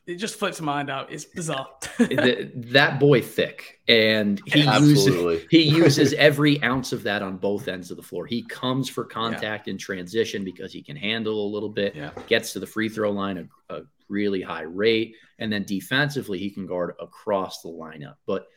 it 0.07 0.15
just 0.15 0.35
flips 0.35 0.59
my 0.59 0.73
mind 0.73 0.89
out. 0.89 1.11
It's 1.11 1.25
bizarre. 1.25 1.69
that 1.99 2.97
boy 2.99 3.21
thick, 3.21 3.79
and 3.87 4.41
he 4.47 4.61
uses 4.61 5.43
he 5.49 5.63
uses 5.63 6.13
every 6.13 6.61
ounce 6.63 6.91
of 6.91 7.03
that 7.03 7.21
on 7.21 7.37
both 7.37 7.67
ends 7.67 7.91
of 7.91 7.97
the 7.97 8.03
floor. 8.03 8.25
He 8.25 8.43
comes 8.43 8.89
for 8.89 9.05
contact 9.05 9.67
yeah. 9.67 9.71
in 9.71 9.77
transition 9.77 10.43
because 10.43 10.73
he 10.73 10.81
can 10.81 10.95
handle 10.95 11.45
a 11.45 11.49
little 11.49 11.69
bit. 11.69 11.95
Yeah. 11.95 12.11
Gets 12.27 12.53
to 12.53 12.59
the 12.59 12.67
free 12.67 12.89
throw 12.89 13.11
line 13.11 13.49
a, 13.69 13.75
a 13.75 13.81
really 14.09 14.41
high 14.41 14.63
rate, 14.63 15.15
and 15.39 15.53
then 15.53 15.63
defensively 15.63 16.39
he 16.39 16.49
can 16.49 16.65
guard 16.65 16.95
across 16.99 17.61
the 17.61 17.69
lineup. 17.69 18.15
But 18.25 18.47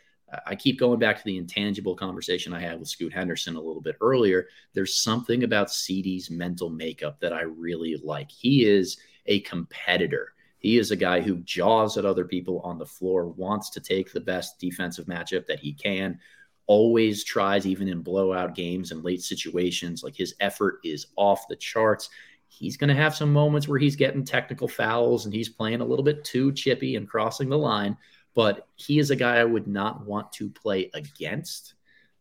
I 0.47 0.57
keep 0.57 0.79
going 0.79 0.99
back 0.99 1.19
to 1.19 1.25
the 1.25 1.37
intangible 1.37 1.95
conversation 1.95 2.53
I 2.53 2.61
had 2.61 2.79
with 2.79 2.89
Scoot 2.89 3.13
Henderson 3.13 3.57
a 3.57 3.61
little 3.61 3.83
bit 3.83 3.97
earlier. 4.01 4.49
There's 4.73 4.97
something 4.97 5.45
about 5.45 5.71
Sidy's 5.71 6.31
mental 6.31 6.71
makeup 6.71 7.21
that 7.21 7.33
I 7.33 7.43
really 7.43 7.97
like. 8.03 8.31
He 8.31 8.65
is 8.65 8.99
a 9.27 9.41
competitor 9.41 10.35
he 10.65 10.79
is 10.79 10.91
a 10.91 10.97
guy 10.97 11.21
who 11.21 11.37
jaws 11.41 11.99
at 11.99 12.07
other 12.07 12.25
people 12.25 12.61
on 12.61 12.79
the 12.79 12.87
floor, 12.87 13.29
wants 13.29 13.69
to 13.69 13.81
take 13.81 14.11
the 14.11 14.21
best 14.21 14.59
defensive 14.59 15.05
matchup 15.05 15.45
that 15.45 15.61
he 15.61 15.75
can, 15.75 16.19
always 16.67 17.23
tries, 17.23 17.67
even 17.67 17.87
in 17.87 18.01
blowout 18.01 18.55
games 18.55 18.91
and 18.91 19.05
late 19.05 19.21
situations. 19.21 20.03
Like 20.03 20.17
his 20.17 20.35
effort 20.41 20.79
is 20.83 21.09
off 21.17 21.47
the 21.49 21.57
charts. 21.57 22.09
He's 22.49 22.79
going 22.79 22.89
to 22.89 22.95
have 22.95 23.15
some 23.15 23.31
moments 23.31 23.69
where 23.69 23.79
he's 23.79 23.95
getting 23.95 24.25
technical 24.25 24.67
fouls 24.67 25.27
and 25.27 25.35
he's 25.35 25.51
playing 25.51 25.83
a 25.83 25.85
little 25.85 26.03
bit 26.03 26.25
too 26.25 26.51
chippy 26.51 26.97
and 26.97 27.07
crossing 27.07 27.51
the 27.51 27.59
line, 27.59 27.99
but 28.35 28.67
he 28.77 28.99
is 28.99 29.11
a 29.11 29.17
guy 29.17 29.37
I 29.37 29.45
would 29.45 29.67
not 29.67 30.07
want 30.07 30.33
to 30.33 30.49
play 30.49 30.91
against. 30.95 31.75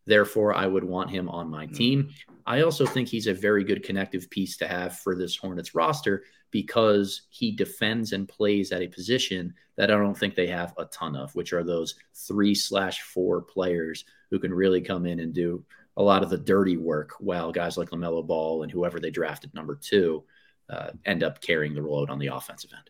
Therefore, 0.06 0.53
I 0.53 0.68
would 0.68 0.84
want 0.84 1.11
him 1.11 1.30
on 1.30 1.49
my 1.49 1.68
hmm. 1.68 1.74
team. 1.76 2.10
I 2.45 2.64
also 2.64 2.86
think 2.86 3.07
he's 3.07 3.28
a 3.28 3.34
very 3.34 3.64
good 3.64 3.84
connective 3.84 4.30
piece 4.30 4.57
to 4.57 4.68
have 4.68 4.99
for 4.99 5.15
this 5.15 5.38
Hornets 5.38 5.74
roster 5.74 6.24
because 6.53 7.23
he 7.30 7.51
defends 7.51 8.13
and 8.13 8.30
plays 8.30 8.71
at 8.71 8.84
a 8.84 8.88
position 8.88 9.53
that 9.75 9.89
I 9.89 9.95
don't 9.95 10.17
think 10.17 10.35
they 10.35 10.47
have 10.47 10.73
a 10.77 10.85
ton 10.85 11.15
of, 11.15 11.34
which 11.34 11.51
are 11.51 11.63
those 11.63 11.95
three 12.13 12.53
slash 12.53 13.01
four 13.01 13.41
players 13.41 14.05
who 14.30 14.38
can 14.38 14.53
really 14.53 14.80
come 14.80 15.07
in 15.07 15.19
and 15.19 15.34
do 15.34 15.65
a 15.97 16.03
lot 16.03 16.21
of 16.21 16.30
the 16.30 16.38
dirty 16.38 16.77
work 16.77 17.15
while 17.19 17.51
guys 17.51 17.75
like 17.75 17.89
LaMelo 17.89 18.25
Ball 18.25 18.61
and 18.61 18.71
whoever 18.71 18.99
they 18.99 19.09
drafted 19.09 19.51
number 19.55 19.75
two 19.75 20.23
uh, 20.69 20.91
end 21.05 21.23
up 21.23 21.41
carrying 21.41 21.73
the 21.73 21.81
load 21.81 22.11
on 22.11 22.19
the 22.19 22.27
offensive 22.27 22.71
end. 22.77 22.89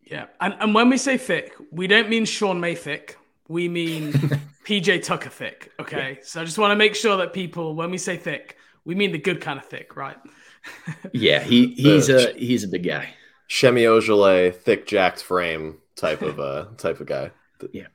Yeah. 0.00 0.26
And, 0.40 0.54
and 0.60 0.72
when 0.72 0.88
we 0.88 0.98
say 0.98 1.18
thick, 1.18 1.54
we 1.72 1.88
don't 1.88 2.08
mean 2.08 2.24
Sean 2.24 2.60
May 2.60 2.76
thick. 2.76 3.18
We 3.48 3.68
mean 3.68 4.12
PJ 4.64 5.02
Tucker 5.02 5.30
thick. 5.30 5.72
Okay. 5.80 6.18
Yeah. 6.18 6.24
So 6.24 6.42
I 6.42 6.44
just 6.44 6.58
want 6.58 6.70
to 6.70 6.76
make 6.76 6.94
sure 6.94 7.16
that 7.16 7.32
people, 7.32 7.74
when 7.74 7.90
we 7.90 7.98
say 7.98 8.16
thick, 8.16 8.56
we 8.84 8.94
mean 8.94 9.10
the 9.10 9.18
good 9.18 9.40
kind 9.40 9.58
of 9.58 9.64
thick, 9.64 9.96
right? 9.96 10.16
Yeah, 11.12 11.40
he 11.40 11.66
he's 11.76 12.08
a 12.08 12.32
he's 12.32 12.64
a 12.64 12.68
big 12.68 12.84
guy. 12.84 13.10
Semi 13.48 13.82
Ojeleye, 13.82 14.54
thick 14.54 14.86
jacked 14.86 15.22
frame 15.22 15.78
type 15.96 16.22
of 16.22 16.40
uh 16.40 16.66
type 16.76 17.00
of 17.00 17.06
guy. 17.06 17.30
Yeah, 17.72 17.88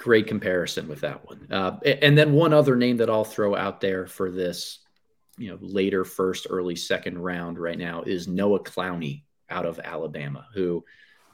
great 0.00 0.26
comparison 0.26 0.88
with 0.88 1.02
that 1.02 1.26
one. 1.26 1.46
Uh, 1.50 1.78
and 1.84 2.16
then 2.16 2.32
one 2.32 2.54
other 2.54 2.74
name 2.74 2.96
that 2.98 3.10
I'll 3.10 3.24
throw 3.24 3.54
out 3.54 3.80
there 3.80 4.06
for 4.06 4.30
this, 4.30 4.78
you 5.36 5.50
know, 5.50 5.58
later 5.60 6.04
first, 6.04 6.46
early 6.48 6.74
second 6.74 7.18
round 7.18 7.58
right 7.58 7.78
now 7.78 8.02
is 8.02 8.26
Noah 8.26 8.60
Clowney 8.60 9.24
out 9.50 9.66
of 9.66 9.78
Alabama, 9.78 10.46
who 10.54 10.84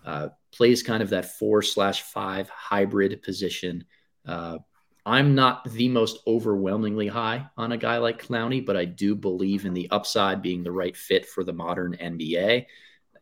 uh, 0.04 0.28
plays 0.52 0.82
kind 0.82 1.02
of 1.02 1.10
that 1.10 1.36
four 1.38 1.62
slash 1.62 2.02
five 2.02 2.48
hybrid 2.48 3.22
position. 3.22 3.84
Uh, 4.26 4.58
I'm 5.06 5.36
not 5.36 5.70
the 5.70 5.88
most 5.88 6.18
overwhelmingly 6.26 7.06
high 7.06 7.46
on 7.56 7.70
a 7.70 7.76
guy 7.76 7.98
like 7.98 8.26
Clowney, 8.26 8.66
but 8.66 8.76
I 8.76 8.84
do 8.84 9.14
believe 9.14 9.64
in 9.64 9.72
the 9.72 9.88
upside 9.92 10.42
being 10.42 10.64
the 10.64 10.72
right 10.72 10.96
fit 10.96 11.24
for 11.24 11.44
the 11.44 11.52
modern 11.52 11.96
NBA. 12.02 12.66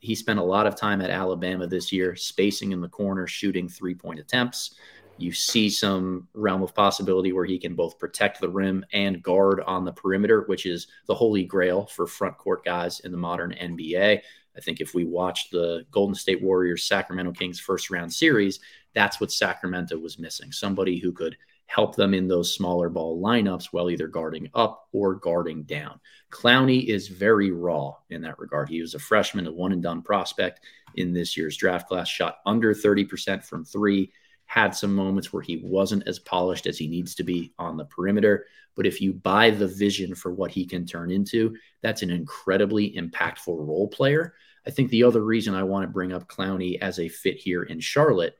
He 0.00 0.14
spent 0.14 0.38
a 0.38 0.42
lot 0.42 0.66
of 0.66 0.76
time 0.76 1.02
at 1.02 1.10
Alabama 1.10 1.66
this 1.66 1.92
year, 1.92 2.16
spacing 2.16 2.72
in 2.72 2.80
the 2.80 2.88
corner, 2.88 3.26
shooting 3.26 3.68
three 3.68 3.94
point 3.94 4.18
attempts. 4.18 4.76
You 5.18 5.30
see 5.32 5.68
some 5.68 6.26
realm 6.32 6.62
of 6.62 6.74
possibility 6.74 7.34
where 7.34 7.44
he 7.44 7.58
can 7.58 7.74
both 7.74 7.98
protect 7.98 8.40
the 8.40 8.48
rim 8.48 8.82
and 8.94 9.22
guard 9.22 9.60
on 9.60 9.84
the 9.84 9.92
perimeter, 9.92 10.44
which 10.46 10.64
is 10.64 10.86
the 11.06 11.14
holy 11.14 11.44
grail 11.44 11.84
for 11.84 12.06
front 12.06 12.38
court 12.38 12.64
guys 12.64 13.00
in 13.00 13.12
the 13.12 13.18
modern 13.18 13.52
NBA. 13.52 14.20
I 14.56 14.60
think 14.60 14.80
if 14.80 14.94
we 14.94 15.04
watched 15.04 15.50
the 15.50 15.84
Golden 15.90 16.14
State 16.14 16.42
Warriors 16.42 16.84
Sacramento 16.84 17.32
Kings 17.32 17.60
first 17.60 17.90
round 17.90 18.10
series, 18.10 18.60
that's 18.94 19.20
what 19.20 19.32
Sacramento 19.32 19.98
was 19.98 20.18
missing 20.18 20.50
somebody 20.50 20.98
who 20.98 21.12
could 21.12 21.36
help 21.66 21.96
them 21.96 22.14
in 22.14 22.28
those 22.28 22.54
smaller 22.54 22.88
ball 22.88 23.20
lineups 23.20 23.66
while 23.66 23.90
either 23.90 24.06
guarding 24.06 24.48
up 24.54 24.88
or 24.92 25.14
guarding 25.14 25.62
down. 25.64 25.98
Clowney 26.30 26.86
is 26.86 27.08
very 27.08 27.50
raw 27.50 27.94
in 28.10 28.22
that 28.22 28.38
regard. 28.38 28.68
He 28.68 28.80
was 28.80 28.94
a 28.94 28.98
freshman, 28.98 29.46
a 29.46 29.52
one 29.52 29.72
and 29.72 29.82
done 29.82 30.02
prospect 30.02 30.60
in 30.96 31.12
this 31.12 31.36
year's 31.36 31.56
draft 31.56 31.88
class, 31.88 32.08
shot 32.08 32.38
under 32.46 32.74
30% 32.74 33.44
from 33.44 33.64
three, 33.64 34.12
had 34.46 34.74
some 34.74 34.94
moments 34.94 35.32
where 35.32 35.42
he 35.42 35.56
wasn't 35.64 36.06
as 36.06 36.18
polished 36.18 36.66
as 36.66 36.78
he 36.78 36.86
needs 36.86 37.14
to 37.14 37.24
be 37.24 37.52
on 37.58 37.76
the 37.76 37.86
perimeter. 37.86 38.46
But 38.76 38.86
if 38.86 39.00
you 39.00 39.12
buy 39.12 39.50
the 39.50 39.68
vision 39.68 40.14
for 40.14 40.32
what 40.32 40.50
he 40.50 40.66
can 40.66 40.86
turn 40.86 41.10
into, 41.10 41.56
that's 41.82 42.02
an 42.02 42.10
incredibly 42.10 42.92
impactful 42.92 43.56
role 43.56 43.88
player. 43.88 44.34
I 44.66 44.70
think 44.70 44.90
the 44.90 45.04
other 45.04 45.22
reason 45.22 45.54
I 45.54 45.62
want 45.62 45.84
to 45.84 45.92
bring 45.92 46.12
up 46.12 46.28
Clowney 46.28 46.78
as 46.80 46.98
a 46.98 47.08
fit 47.08 47.36
here 47.36 47.62
in 47.62 47.80
Charlotte 47.80 48.38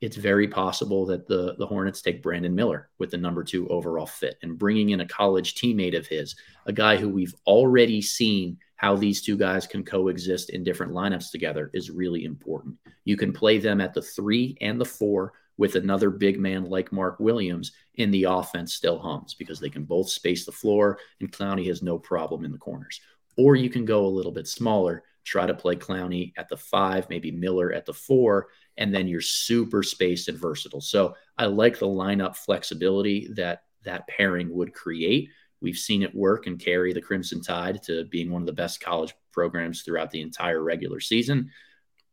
it's 0.00 0.16
very 0.16 0.48
possible 0.48 1.04
that 1.06 1.26
the 1.26 1.54
the 1.58 1.66
Hornets 1.66 2.00
take 2.00 2.22
Brandon 2.22 2.54
Miller 2.54 2.88
with 2.98 3.10
the 3.10 3.18
number 3.18 3.44
two 3.44 3.68
overall 3.68 4.06
fit 4.06 4.38
and 4.42 4.58
bringing 4.58 4.90
in 4.90 5.00
a 5.00 5.06
college 5.06 5.54
teammate 5.54 5.96
of 5.96 6.06
his, 6.06 6.36
a 6.66 6.72
guy 6.72 6.96
who 6.96 7.08
we've 7.08 7.34
already 7.46 8.00
seen 8.00 8.58
how 8.76 8.96
these 8.96 9.20
two 9.20 9.36
guys 9.36 9.66
can 9.66 9.84
coexist 9.84 10.50
in 10.50 10.64
different 10.64 10.92
lineups 10.92 11.30
together 11.30 11.70
is 11.74 11.90
really 11.90 12.24
important. 12.24 12.76
You 13.04 13.16
can 13.16 13.30
play 13.30 13.58
them 13.58 13.78
at 13.80 13.92
the 13.92 14.00
three 14.00 14.56
and 14.62 14.80
the 14.80 14.86
four 14.86 15.34
with 15.58 15.76
another 15.76 16.08
big 16.08 16.40
man 16.40 16.64
like 16.64 16.90
Mark 16.90 17.20
Williams, 17.20 17.72
and 17.98 18.12
the 18.14 18.24
offense 18.24 18.72
still 18.72 18.98
hums 18.98 19.34
because 19.34 19.60
they 19.60 19.68
can 19.68 19.84
both 19.84 20.08
space 20.08 20.46
the 20.46 20.52
floor, 20.52 20.98
and 21.20 21.30
Clowney 21.30 21.66
has 21.66 21.82
no 21.82 21.98
problem 21.98 22.46
in 22.46 22.52
the 22.52 22.56
corners. 22.56 23.02
Or 23.36 23.54
you 23.56 23.68
can 23.68 23.84
go 23.84 24.06
a 24.06 24.08
little 24.08 24.32
bit 24.32 24.48
smaller, 24.48 25.04
try 25.24 25.44
to 25.46 25.52
play 25.52 25.76
Clowney 25.76 26.32
at 26.38 26.48
the 26.48 26.56
five, 26.56 27.10
maybe 27.10 27.30
Miller 27.30 27.74
at 27.74 27.84
the 27.84 27.92
four, 27.92 28.48
and 28.80 28.92
then 28.94 29.06
you're 29.06 29.20
super 29.20 29.82
spaced 29.82 30.28
and 30.28 30.38
versatile. 30.38 30.80
So 30.80 31.14
I 31.38 31.44
like 31.44 31.78
the 31.78 31.86
lineup 31.86 32.34
flexibility 32.34 33.28
that 33.34 33.62
that 33.84 34.08
pairing 34.08 34.52
would 34.54 34.72
create. 34.72 35.28
We've 35.60 35.76
seen 35.76 36.02
it 36.02 36.14
work 36.14 36.46
and 36.46 36.58
carry 36.58 36.92
the 36.92 37.02
Crimson 37.02 37.42
Tide 37.42 37.82
to 37.84 38.04
being 38.06 38.30
one 38.30 38.42
of 38.42 38.46
the 38.46 38.52
best 38.54 38.80
college 38.80 39.14
programs 39.32 39.82
throughout 39.82 40.10
the 40.10 40.22
entire 40.22 40.62
regular 40.62 40.98
season. 40.98 41.50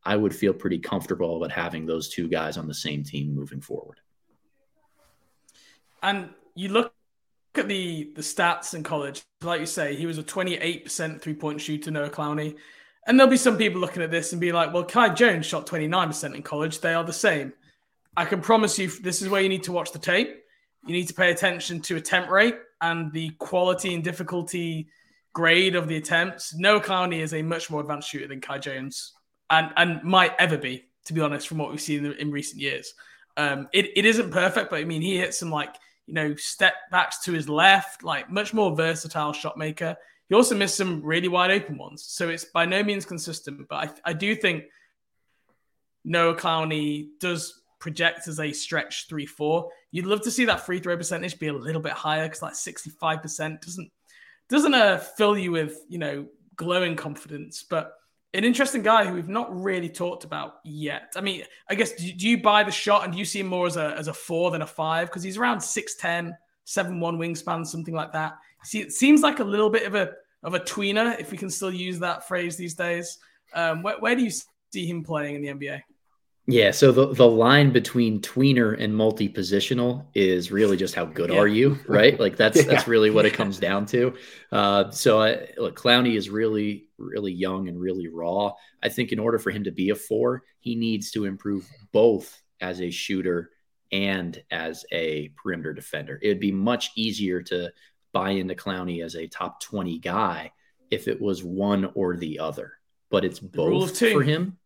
I 0.04 0.18
would 0.18 0.36
feel 0.36 0.54
pretty 0.54 0.80
comfortable 0.80 1.38
about 1.38 1.52
having 1.52 1.86
those 1.86 2.10
two 2.10 2.28
guys 2.28 2.58
on 2.58 2.68
the 2.68 2.74
same 2.74 3.04
team 3.04 3.34
moving 3.34 3.62
forward. 3.62 4.00
And 6.04 6.30
you 6.54 6.70
look 6.70 6.94
at 7.56 7.70
the 7.70 8.12
the 8.14 8.22
stats 8.22 8.74
in 8.74 8.84
college, 8.84 9.24
like 9.42 9.62
you 9.62 9.66
say, 9.66 9.96
he 9.96 10.06
was 10.06 10.18
a 10.18 10.24
28% 10.24 11.22
three 11.22 11.34
point 11.34 11.62
shooter, 11.62 11.92
Noah 11.92 12.10
Clowney. 12.10 12.58
And 13.08 13.18
there'll 13.18 13.32
be 13.32 13.38
some 13.38 13.58
people 13.58 13.80
looking 13.80 14.04
at 14.04 14.12
this 14.12 14.34
and 14.34 14.42
be 14.42 14.52
like, 14.52 14.74
well, 14.74 14.84
Kai 14.84 15.10
Jones 15.10 15.46
shot 15.46 15.66
29% 15.66 16.36
in 16.36 16.44
college. 16.44 16.82
They 16.82 16.94
are 16.94 17.06
the 17.06 17.14
same. 17.14 17.54
I 18.18 18.26
can 18.26 18.42
promise 18.42 18.78
you 18.78 18.90
this 18.90 19.22
is 19.22 19.30
where 19.30 19.42
you 19.42 19.48
need 19.48 19.64
to 19.64 19.72
watch 19.72 19.94
the 19.94 20.00
tape. 20.00 20.44
You 20.86 20.94
need 20.94 21.08
to 21.08 21.14
pay 21.14 21.32
attention 21.32 21.80
to 21.82 21.96
attempt 21.96 22.30
rate 22.30 22.58
and 22.82 23.12
the 23.14 23.30
quality 23.40 23.94
and 23.94 24.04
difficulty 24.04 24.90
grade 25.34 25.76
of 25.76 25.88
the 25.88 25.96
attempts. 25.96 26.54
Noah 26.54 26.82
Clowney 26.82 27.22
is 27.22 27.34
a 27.34 27.42
much 27.42 27.70
more 27.70 27.80
advanced 27.80 28.10
shooter 28.10 28.28
than 28.28 28.42
Kai 28.42 28.58
Jones 28.58 29.14
and, 29.50 29.72
and 29.78 30.04
might 30.04 30.34
ever 30.38 30.58
be, 30.58 30.86
to 31.06 31.14
be 31.14 31.22
honest, 31.22 31.48
from 31.48 31.60
what 31.60 31.70
we've 31.70 31.80
seen 31.80 32.06
in, 32.06 32.14
in 32.14 32.32
recent 32.32 32.62
years. 32.62 32.94
Um, 33.38 33.70
it, 33.72 33.86
it 33.96 34.06
isn't 34.06 34.32
perfect, 34.32 34.70
but 34.70 34.80
I 34.80 34.84
mean, 34.84 35.02
he 35.02 35.18
hits 35.18 35.40
some 35.40 35.52
like, 35.52 35.76
you 36.08 36.14
know, 36.14 36.36
step 36.36 36.74
backs 36.92 37.20
to 37.26 37.32
his 37.32 37.48
left, 37.48 38.04
like 38.04 38.30
much 38.30 38.54
more 38.54 38.76
versatile 38.76 39.32
shot 39.32 39.58
maker. 39.58 39.96
He 40.30 40.36
also 40.36 40.56
missed 40.56 40.76
some 40.76 41.02
really 41.02 41.28
wide 41.28 41.52
open 41.52 41.78
ones. 41.78 42.04
So 42.04 42.30
it's 42.30 42.46
by 42.46 42.66
no 42.66 42.84
means 42.84 43.06
consistent. 43.06 43.68
But 43.70 43.76
I, 44.06 44.12
I 44.12 44.14
do 44.14 44.36
think 44.36 44.66
Noah 46.04 46.36
Clowney 46.36 47.08
does 47.20 47.62
project 47.80 48.28
as 48.28 48.40
a 48.40 48.52
stretch 48.52 49.08
3 49.08 49.26
4. 49.26 49.70
You'd 49.92 50.06
love 50.06 50.22
to 50.24 50.32
see 50.32 50.46
that 50.46 50.66
free 50.66 50.80
throw 50.80 50.98
percentage 50.98 51.40
be 51.40 51.48
a 51.48 51.54
little 51.54 51.82
bit 51.82 51.94
higher 51.94 52.28
because 52.28 52.42
like 52.42 52.54
65% 52.54 53.62
doesn't 53.62 53.92
doesn't 54.50 54.74
uh, 54.74 54.98
fill 54.98 55.38
you 55.38 55.52
with, 55.52 55.80
you 55.90 55.98
know, 55.98 56.26
glowing 56.56 56.96
confidence. 56.96 57.64
But 57.70 57.94
an 58.34 58.44
interesting 58.44 58.82
guy 58.82 59.06
who 59.06 59.14
we've 59.14 59.28
not 59.28 59.54
really 59.62 59.90
talked 59.90 60.24
about 60.24 60.56
yet. 60.64 61.14
I 61.16 61.22
mean, 61.22 61.44
I 61.70 61.76
guess 61.76 61.94
do, 61.94 62.06
you 62.06 62.42
buy 62.42 62.64
the 62.64 62.72
shot 62.72 63.04
and 63.04 63.14
do 63.14 63.20
you 63.20 63.26
see 63.26 63.40
him 63.40 63.48
more 63.48 63.68
as 63.68 63.78
a 63.78 63.96
as 63.98 64.08
a 64.08 64.14
four 64.14 64.52
than 64.52 64.62
a 64.62 64.68
five? 64.68 65.08
Because 65.08 65.24
he's 65.24 65.38
around 65.38 65.60
6'10, 65.60 66.34
7 66.66 67.00
1 67.00 67.18
wingspan, 67.18 67.66
something 67.66 67.94
like 67.94 68.14
that. 68.14 68.38
See, 68.64 68.82
it 68.82 68.92
seems 68.92 69.22
like 69.22 69.40
a 69.40 69.44
little 69.44 69.70
bit 69.70 69.84
of 69.84 69.96
a 69.96 70.12
of 70.44 70.54
a 70.54 70.60
tweener, 70.60 71.20
if 71.20 71.32
we 71.32 71.38
can 71.38 71.50
still 71.50 71.72
use 71.72 72.00
that 72.00 72.28
phrase 72.28 72.58
these 72.58 72.74
days. 72.74 73.18
Um, 73.54 73.82
where, 73.82 74.00
where 74.00 74.16
do 74.16 74.24
you 74.24 74.32
see 74.72 74.86
him 74.86 75.04
playing 75.04 75.36
in 75.36 75.42
the 75.42 75.48
NBA? 75.50 75.82
Yeah, 76.50 76.72
so 76.72 76.94
the, 76.94 77.14
the 77.14 77.28
line 77.28 77.72
between 77.72 78.22
tweener 78.22 78.82
and 78.82 78.96
multi 78.96 79.28
positional 79.28 80.06
is 80.14 80.50
really 80.50 80.78
just 80.78 80.96
how 80.96 81.04
good 81.04 81.30
yeah. 81.30 81.40
are 81.40 81.48
you, 81.48 81.78
right? 81.88 82.18
Like 82.18 82.38
that's 82.38 82.58
yeah. 82.58 82.64
that's 82.64 82.88
really 82.88 83.10
what 83.10 83.26
it 83.26 83.34
comes 83.34 83.60
down 83.60 83.86
to. 83.88 84.14
Uh, 84.52 84.90
so 84.92 85.22
I, 85.22 85.50
look, 85.58 85.78
Clowney 85.78 86.16
is 86.16 86.30
really 86.30 86.88
really 86.98 87.34
young 87.34 87.68
and 87.68 87.80
really 87.80 88.08
raw. 88.08 88.54
I 88.82 88.88
think 88.88 89.12
in 89.12 89.20
order 89.20 89.38
for 89.38 89.52
him 89.52 89.66
to 89.66 89.72
be 89.72 89.90
a 89.90 89.96
four, 89.96 90.44
he 90.60 90.76
needs 90.76 91.12
to 91.12 91.26
improve 91.26 91.70
both 91.92 92.42
as 92.62 92.80
a 92.80 92.90
shooter 92.90 93.52
and 93.92 94.42
as 94.50 94.86
a 94.94 95.34
perimeter 95.42 95.74
defender. 95.74 96.18
It'd 96.22 96.40
be 96.40 96.54
much 96.54 96.92
easier 96.96 97.42
to 97.44 97.72
buy 98.14 98.32
into 98.32 98.56
Clowney 98.56 99.04
as 99.04 99.16
a 99.16 99.28
top 99.28 99.62
20 99.62 100.00
guy 100.00 100.52
if 100.90 101.08
it 101.08 101.22
was 101.22 101.44
one 101.44 101.92
or 101.96 102.18
the 102.18 102.40
other. 102.40 102.74
But 103.10 103.26
it's 103.26 103.40
both 103.40 103.98
for 104.00 104.22
him. 104.22 104.58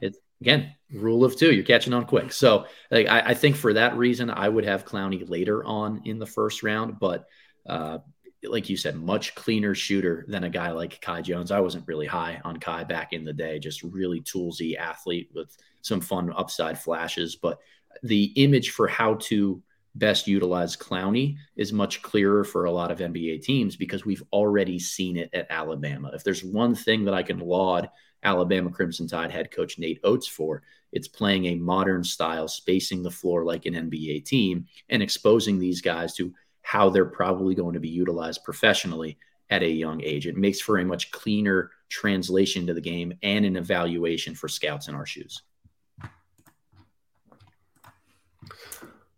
It's 0.00 0.18
again, 0.40 0.74
rule 0.92 1.24
of 1.24 1.36
two. 1.36 1.52
You're 1.52 1.64
catching 1.64 1.92
on 1.92 2.06
quick. 2.06 2.32
So 2.32 2.66
like 2.90 3.06
I, 3.06 3.20
I, 3.20 3.34
think 3.34 3.56
for 3.56 3.72
that 3.74 3.96
reason, 3.96 4.30
I 4.30 4.48
would 4.48 4.64
have 4.64 4.84
Clowney 4.84 5.28
later 5.28 5.64
on 5.64 6.02
in 6.04 6.18
the 6.18 6.26
first 6.26 6.62
round. 6.62 6.98
But 6.98 7.26
uh, 7.66 7.98
like 8.42 8.68
you 8.68 8.76
said, 8.76 8.96
much 8.96 9.34
cleaner 9.34 9.74
shooter 9.74 10.24
than 10.28 10.44
a 10.44 10.50
guy 10.50 10.72
like 10.72 11.00
Kai 11.00 11.22
Jones. 11.22 11.50
I 11.50 11.60
wasn't 11.60 11.86
really 11.86 12.06
high 12.06 12.40
on 12.44 12.58
Kai 12.58 12.84
back 12.84 13.12
in 13.12 13.24
the 13.24 13.32
day, 13.32 13.58
just 13.58 13.82
really 13.82 14.20
toolsy 14.20 14.76
athlete 14.76 15.30
with 15.34 15.56
some 15.82 16.00
fun 16.00 16.32
upside 16.36 16.78
flashes. 16.78 17.36
But 17.36 17.60
the 18.02 18.24
image 18.36 18.70
for 18.70 18.88
how 18.88 19.14
to 19.14 19.62
best 19.94 20.26
utilize 20.26 20.76
Clowney 20.76 21.36
is 21.56 21.72
much 21.72 22.02
clearer 22.02 22.44
for 22.44 22.64
a 22.64 22.70
lot 22.70 22.90
of 22.90 22.98
NBA 22.98 23.42
teams 23.42 23.76
because 23.76 24.04
we've 24.04 24.22
already 24.32 24.78
seen 24.78 25.16
it 25.16 25.30
at 25.32 25.46
Alabama. 25.50 26.10
If 26.14 26.24
there's 26.24 26.44
one 26.44 26.74
thing 26.74 27.04
that 27.04 27.14
I 27.14 27.22
can 27.22 27.38
laud 27.38 27.88
Alabama 28.22 28.70
Crimson 28.70 29.06
Tide 29.06 29.30
head 29.30 29.50
coach 29.50 29.78
Nate 29.78 30.00
Oats 30.02 30.26
for, 30.26 30.62
it's 30.92 31.08
playing 31.08 31.46
a 31.46 31.54
modern 31.56 32.02
style, 32.02 32.48
spacing 32.48 33.02
the 33.02 33.10
floor 33.10 33.44
like 33.44 33.66
an 33.66 33.74
NBA 33.74 34.24
team, 34.24 34.66
and 34.88 35.02
exposing 35.02 35.58
these 35.58 35.80
guys 35.80 36.14
to 36.14 36.32
how 36.62 36.88
they're 36.88 37.04
probably 37.04 37.54
going 37.54 37.74
to 37.74 37.80
be 37.80 37.88
utilized 37.88 38.42
professionally 38.42 39.18
at 39.50 39.62
a 39.62 39.68
young 39.68 40.02
age. 40.02 40.26
It 40.26 40.36
makes 40.36 40.60
for 40.60 40.78
a 40.78 40.84
much 40.84 41.10
cleaner 41.10 41.70
translation 41.90 42.66
to 42.66 42.74
the 42.74 42.80
game 42.80 43.12
and 43.22 43.44
an 43.44 43.56
evaluation 43.56 44.34
for 44.34 44.48
scouts 44.48 44.88
in 44.88 44.94
our 44.94 45.06
shoes. 45.06 45.42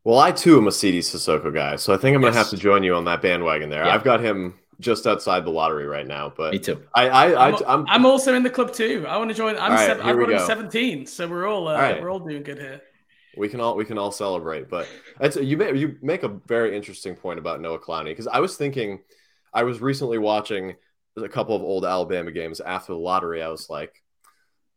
Well, 0.07 0.21
I 0.21 0.31
too 0.31 0.57
am 0.57 0.69
a 0.69 0.71
Sidy 0.71 1.01
Cissoko 1.01 1.53
guy, 1.53 1.75
so 1.75 1.93
I 1.93 1.97
think 1.97 2.15
I'm 2.15 2.23
gonna 2.23 2.33
have 2.33 2.51
to 2.51 2.57
join 2.57 2.85
you 2.85 2.95
on 2.95 3.07
that 3.07 3.21
bandwagon 3.21 3.71
there. 3.71 3.85
Yeah. 3.85 3.93
I've 3.93 4.05
got 4.05 4.21
him 4.21 4.55
just 4.79 5.05
outside 5.05 5.45
the 5.45 5.51
lottery 5.51 5.85
right 5.85 6.07
now, 6.07 6.33
but 6.37 6.53
me 6.53 6.61
too. 6.61 6.81
I, 6.95 7.09
I, 7.09 7.31
I 7.31 7.49
I'm, 7.49 7.65
I'm, 7.67 7.87
I'm 7.89 8.07
also 8.07 8.33
in 8.33 8.45
the 8.45 8.51
club 8.51 8.73
too. 8.73 9.05
I 9.09 9.17
want 9.17 9.31
to 9.31 9.35
join. 9.35 9.57
I'm 9.57 9.73
right, 9.73 9.85
seven, 9.85 10.07
I've 10.07 10.17
got 10.17 10.31
him 10.31 10.47
17, 10.47 11.07
so 11.07 11.27
we're 11.27 11.49
all 11.49 11.67
uh, 11.67 11.73
all 11.73 11.81
right. 11.81 12.01
we're 12.01 12.09
all 12.09 12.21
doing 12.21 12.45
good 12.45 12.57
here. 12.57 12.83
We 13.37 13.49
can 13.49 13.61
all 13.61 13.75
we 13.75 13.85
can 13.85 13.99
all 13.99 14.13
celebrate, 14.13 14.71
but 14.71 14.87
it's, 15.19 15.35
you 15.39 15.57
make 15.57 15.75
you 15.75 15.99
make 16.01 16.23
a 16.23 16.29
very 16.29 16.77
interesting 16.77 17.17
point 17.17 17.41
about 17.41 17.61
Noah 17.61 17.81
Clowney 17.81 18.05
because 18.05 18.29
I 18.29 18.39
was 18.39 18.57
thinking, 18.57 19.01
I 19.53 19.65
was 19.65 19.81
recently 19.81 20.19
watching 20.19 20.77
a 21.17 21.29
couple 21.29 21.57
of 21.57 21.63
old 21.63 21.85
Alabama 21.85 22.31
games 22.31 22.61
after 22.61 22.93
the 22.93 22.99
lottery. 23.01 23.43
I 23.43 23.49
was 23.49 23.69
like, 23.69 24.05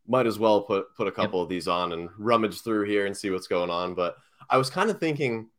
might 0.07 0.26
as 0.26 0.39
well 0.39 0.64
put 0.64 0.88
put 0.97 1.07
a 1.07 1.11
couple 1.11 1.39
yep. 1.39 1.43
of 1.43 1.49
these 1.49 1.68
on 1.68 1.93
and 1.93 2.10
rummage 2.18 2.64
through 2.64 2.85
here 2.85 3.06
and 3.06 3.15
see 3.15 3.30
what's 3.30 3.45
going 3.45 3.69
on. 3.69 3.93
But 3.93 4.15
I 4.49 4.57
was 4.57 4.69
kind 4.69 4.89
of 4.89 4.99
thinking 4.99 5.49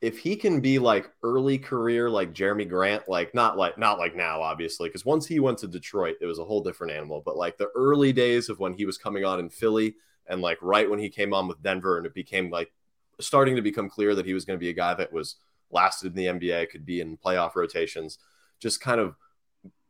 if 0.00 0.18
he 0.18 0.34
can 0.36 0.60
be 0.60 0.78
like 0.78 1.10
early 1.22 1.58
career 1.58 2.08
like 2.08 2.32
Jerami 2.32 2.68
Grant, 2.68 3.08
like 3.08 3.34
not 3.34 3.58
like 3.58 3.76
not 3.76 3.98
like 3.98 4.16
now, 4.16 4.40
obviously, 4.40 4.88
because 4.88 5.04
once 5.04 5.26
he 5.26 5.40
went 5.40 5.58
to 5.58 5.68
Detroit, 5.68 6.16
it 6.20 6.26
was 6.26 6.38
a 6.38 6.44
whole 6.44 6.62
different 6.62 6.92
animal. 6.92 7.22
But 7.24 7.36
like 7.36 7.58
the 7.58 7.70
early 7.74 8.12
days 8.12 8.48
of 8.48 8.58
when 8.58 8.72
he 8.72 8.86
was 8.86 8.96
coming 8.96 9.24
on 9.24 9.40
in 9.40 9.50
Philly 9.50 9.96
and 10.26 10.40
like 10.40 10.58
right 10.62 10.88
when 10.88 10.98
he 10.98 11.10
came 11.10 11.34
on 11.34 11.48
with 11.48 11.62
Denver 11.62 11.98
and 11.98 12.06
it 12.06 12.14
became 12.14 12.50
like 12.50 12.72
starting 13.20 13.56
to 13.56 13.62
become 13.62 13.90
clear 13.90 14.14
that 14.14 14.24
he 14.24 14.32
was 14.32 14.44
going 14.44 14.58
to 14.58 14.64
be 14.64 14.70
a 14.70 14.74
guy 14.74 14.94
that 14.94 15.12
was 15.12 15.36
lasted 15.70 16.08
in 16.08 16.14
the 16.14 16.48
NBA, 16.48 16.70
could 16.70 16.86
be 16.86 17.00
in 17.00 17.18
playoff 17.18 17.54
rotations, 17.54 18.18
just 18.58 18.80
kind 18.80 19.00
of 19.00 19.16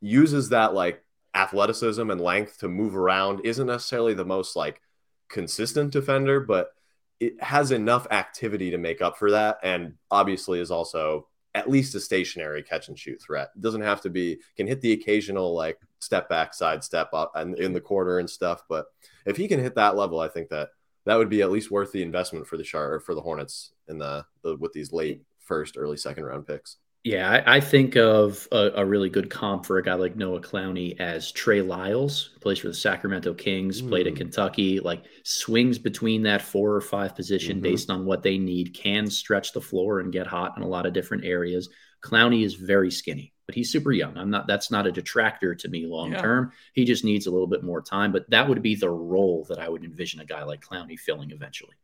uses 0.01 0.49
that 0.49 0.75
like 0.75 1.05
athleticism 1.35 2.11
and 2.11 2.21
length 2.21 2.59
to 2.59 2.69
move 2.69 2.97
around, 2.97 3.41
isn't 3.45 3.69
necessarily 3.69 4.15
the 4.15 4.25
most 4.25 4.57
like 4.57 4.81
consistent 5.29 5.93
defender, 5.93 6.41
but 6.41 6.75
it 7.21 7.41
has 7.43 7.71
enough 7.71 8.07
activity 8.11 8.71
to 8.71 8.79
make 8.79 9.03
up 9.03 9.19
for 9.19 9.31
that. 9.31 9.59
And 9.63 9.95
obviously 10.11 10.59
is 10.59 10.71
also 10.71 11.29
at 11.55 11.69
least 11.69 11.95
a 11.95 12.01
stationary 12.01 12.63
catch 12.63 12.89
and 12.89 12.99
shoot 12.99 13.21
threat. 13.21 13.51
It 13.55 13.61
doesn't 13.61 13.83
have 13.83 14.01
to 14.03 14.11
be, 14.11 14.39
can 14.57 14.67
hit 14.67 14.81
the 14.81 14.93
occasional 14.93 15.55
like 15.55 15.79
step 15.99 16.29
back, 16.29 16.55
side 16.55 16.83
step 16.83 17.11
up 17.13 17.33
and 17.35 17.59
in 17.59 17.73
the 17.73 17.81
corner 17.81 18.19
and 18.19 18.29
stuff. 18.29 18.65
But 18.69 18.87
if 19.27 19.37
he 19.37 19.49
can 19.49 19.61
hit 19.61 19.75
that 19.75 19.97
level, 19.97 20.21
I 20.21 20.29
think 20.29 20.49
that 20.49 20.71
that 21.05 21.17
would 21.17 21.29
be 21.29 21.43
at 21.43 21.51
least 21.51 21.71
worth 21.71 21.93
the 21.93 22.03
investment 22.03 22.47
for 22.47 22.57
the 22.57 22.63
Char 22.63 23.01
for 23.01 23.15
the 23.15 23.21
Hornets 23.21 23.73
in 23.89 23.99
the, 23.99 24.25
the 24.43 24.57
with 24.57 24.73
these 24.73 24.93
late 24.93 25.23
first, 25.41 25.77
early 25.77 25.97
second 25.97 26.25
round 26.25 26.47
picks. 26.47 26.77
Yeah, 27.03 27.31
I, 27.31 27.57
I 27.57 27.61
think 27.61 27.97
of 27.97 28.47
a, 28.53 28.73
a, 28.77 28.85
really 28.85 29.09
good 29.09 29.31
comp 29.31 29.65
for 29.65 29.79
a 29.79 29.83
guy 29.83 29.95
like 29.95 30.17
Noah 30.17 30.43
Clowney 30.43 31.01
as 31.01 31.33
Trey 31.33 31.63
Lyles, 31.63 32.31
plays 32.43 32.59
for 32.59 32.69
the 32.69 32.75
Sacramento 32.75 33.33
Kings, 33.33 33.81
mm. 33.81 33.89
played 33.89 34.07
at 34.07 34.17
Kentucky, 34.17 34.81
like 34.81 35.05
swings 35.23 35.79
between 35.79 36.25
that 36.25 36.43
four 36.43 36.75
or 36.75 36.81
five 36.83 37.17
position 37.17 37.55
mm-hmm. 37.55 37.63
based 37.63 37.89
on 37.89 38.05
what 38.05 38.23
they 38.23 38.37
need, 38.37 38.75
can 38.75 39.09
stretch 39.09 39.53
the 39.53 39.63
floor 39.63 40.01
and 40.01 40.13
get 40.13 40.27
hot 40.27 40.59
in 40.59 40.63
a 40.63 40.69
lot 40.69 40.85
of 40.85 40.93
different 40.93 41.25
areas. 41.25 41.71
Clowney 42.03 42.45
is 42.45 42.55
very 42.55 42.91
skinny, 42.91 43.33
but 43.47 43.55
he's 43.55 43.73
super 43.73 43.93
young. 43.93 44.19
I'm 44.19 44.29
not 44.29 44.47
that's 44.47 44.71
not 44.71 44.87
a 44.87 44.93
detractor 44.93 45.55
to 45.55 45.69
me 45.69 45.87
long 45.87 46.13
term. 46.13 46.51
Yeah. 46.53 46.59
He 46.75 46.85
just 46.85 47.05
needs 47.05 47.27
a 47.27 47.31
little 47.31 47.47
bit 47.47 47.63
more 47.63 47.81
time, 47.81 48.13
but 48.13 48.29
that 48.29 48.47
would 48.47 48.61
be 48.61 48.75
the 48.75 48.91
role 48.91 49.47
that 49.49 49.59
I 49.59 49.71
would 49.71 49.85
envision 49.85 50.21
a 50.21 50.27
guy 50.27 50.45
like 50.45 50.61
Clowney 50.61 50.99
filling 50.99 51.31
eventually. 51.31 51.77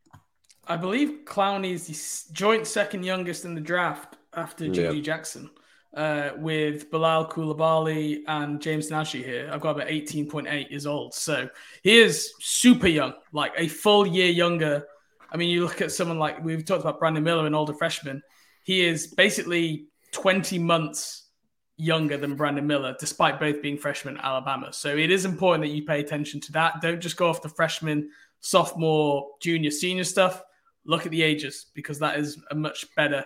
I 0.67 0.77
believe 0.77 1.21
Clowney 1.25 1.71
is 1.71 1.87
the 1.87 2.33
joint 2.33 2.67
second 2.67 3.03
youngest 3.03 3.45
in 3.45 3.55
the 3.55 3.61
draft 3.61 4.16
after 4.37 4.65
GG 4.65 5.03
Jackson. 5.03 5.49
Uh, 5.93 6.33
with 6.37 6.91
Bilal 6.91 7.27
Coulibaly 7.27 8.19
and 8.27 8.61
James 8.61 8.91
Nnaji 8.91 9.23
here. 9.23 9.49
I've 9.51 9.61
got 9.61 9.71
about 9.71 9.87
18.8 9.87 10.69
years 10.69 10.85
old. 10.85 11.15
So 11.15 11.49
he 11.81 11.97
is 11.97 12.33
super 12.39 12.85
young, 12.85 13.13
like 13.31 13.53
a 13.57 13.67
full 13.67 14.05
year 14.05 14.27
younger. 14.27 14.85
I 15.31 15.37
mean, 15.37 15.49
you 15.49 15.63
look 15.63 15.81
at 15.81 15.91
someone 15.91 16.19
like 16.19 16.43
we've 16.43 16.63
talked 16.63 16.81
about 16.81 16.99
Brandon 16.99 17.23
Miller, 17.23 17.47
an 17.47 17.55
older 17.55 17.73
freshman. 17.73 18.21
He 18.63 18.85
is 18.85 19.07
basically 19.07 19.87
20 20.11 20.59
months 20.59 21.29
younger 21.77 22.17
than 22.17 22.35
Brandon 22.35 22.67
Miller, 22.67 22.95
despite 22.99 23.39
both 23.39 23.61
being 23.63 23.77
freshmen 23.77 24.17
at 24.17 24.25
Alabama. 24.25 24.73
So 24.73 24.95
it 24.95 25.09
is 25.09 25.25
important 25.25 25.63
that 25.63 25.73
you 25.73 25.83
pay 25.83 25.99
attention 25.99 26.41
to 26.41 26.51
that. 26.51 26.81
Don't 26.81 27.01
just 27.01 27.17
go 27.17 27.27
off 27.27 27.41
the 27.41 27.49
freshman, 27.49 28.11
sophomore, 28.41 29.29
junior, 29.41 29.71
senior 29.71 30.03
stuff. 30.03 30.43
Look 30.85 31.05
at 31.05 31.11
the 31.11 31.23
ages 31.23 31.67
because 31.73 31.97
that 31.99 32.19
is 32.19 32.37
a 32.51 32.55
much 32.55 32.93
better 32.95 33.25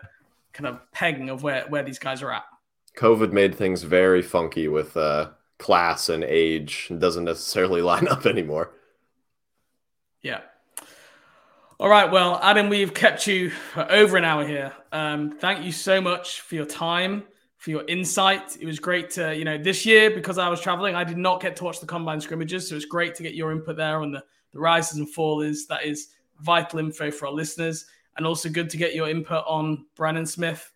kind 0.53 0.67
of 0.67 0.79
pegging 0.91 1.29
of 1.29 1.43
where, 1.43 1.65
where 1.69 1.83
these 1.83 1.99
guys 1.99 2.21
are 2.21 2.31
at. 2.31 2.43
COVID 2.97 3.31
made 3.31 3.55
things 3.55 3.83
very 3.83 4.21
funky 4.21 4.67
with 4.67 4.95
uh, 4.97 5.29
class 5.59 6.09
and 6.09 6.23
age 6.23 6.87
and 6.89 6.99
doesn't 6.99 7.23
necessarily 7.23 7.81
line 7.91 8.07
up 8.07 8.25
anymore. 8.25 8.71
Yeah. 10.21 10.41
All 11.79 11.89
right. 11.89 12.11
Well, 12.11 12.39
Adam, 12.43 12.69
we've 12.69 12.93
kept 12.93 13.25
you 13.25 13.49
for 13.49 13.91
over 13.91 14.17
an 14.17 14.23
hour 14.23 14.45
here. 14.45 14.71
Um, 14.91 15.31
thank 15.31 15.65
you 15.65 15.71
so 15.71 15.99
much 15.99 16.41
for 16.41 16.55
your 16.55 16.65
time, 16.65 17.23
for 17.57 17.71
your 17.71 17.83
insight. 17.87 18.55
It 18.59 18.67
was 18.67 18.79
great 18.79 19.09
to, 19.11 19.35
you 19.35 19.45
know, 19.45 19.57
this 19.57 19.83
year 19.83 20.11
because 20.11 20.37
I 20.37 20.47
was 20.47 20.61
traveling, 20.61 20.93
I 20.93 21.03
did 21.03 21.17
not 21.17 21.41
get 21.41 21.55
to 21.55 21.63
watch 21.63 21.79
the 21.79 21.87
combine 21.87 22.21
scrimmages. 22.21 22.69
So 22.69 22.75
it's 22.75 22.85
great 22.85 23.15
to 23.15 23.23
get 23.23 23.33
your 23.33 23.51
input 23.51 23.77
there 23.77 24.01
on 24.01 24.11
the, 24.11 24.23
the 24.51 24.59
rises 24.59 24.99
and 24.99 25.09
falls. 25.09 25.65
That 25.67 25.83
is 25.83 26.09
vital 26.39 26.77
info 26.79 27.09
for 27.09 27.27
our 27.27 27.33
listeners 27.33 27.87
and 28.17 28.25
also 28.25 28.49
good 28.49 28.69
to 28.71 28.77
get 28.77 28.95
your 28.95 29.09
input 29.09 29.43
on 29.47 29.85
Brandon 29.95 30.25
Smith, 30.25 30.71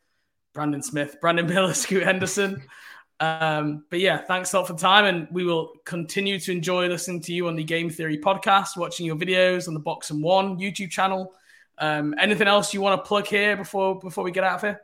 Brandon 0.54 0.82
Smith, 0.82 1.18
Brandon 1.22 1.46
Miller, 1.46 1.74
Scoot 1.76 2.04
Henderson. 2.04 2.64
Um, 3.20 3.86
but 3.90 4.00
yeah, 4.00 4.18
thanks 4.18 4.54
a 4.54 4.58
lot 4.58 4.68
for 4.68 4.74
the 4.74 4.80
time, 4.80 5.06
and 5.06 5.28
we 5.32 5.46
will 5.46 5.74
continue 5.86 6.40
to 6.40 6.52
enjoy 6.52 6.88
listening 6.88 7.22
to 7.22 7.34
you 7.34 7.48
on 7.48 7.56
the 7.56 7.64
Game 7.64 7.90
Theory 7.90 8.18
podcast, 8.18 8.78
watching 8.78 9.06
your 9.06 9.16
videos 9.16 9.68
on 9.68 9.74
the 9.74 9.80
Box 9.80 10.10
and 10.10 10.22
One 10.22 10.58
YouTube 10.58 10.90
channel. 10.90 11.34
Um, 11.78 12.16
anything 12.20 12.48
else 12.48 12.74
you 12.74 12.82
want 12.82 13.02
to 13.02 13.08
plug 13.08 13.28
here 13.28 13.56
before 13.56 14.00
before 14.00 14.24
we 14.24 14.32
get 14.32 14.44
out 14.44 14.56
of 14.56 14.62
here? 14.62 14.82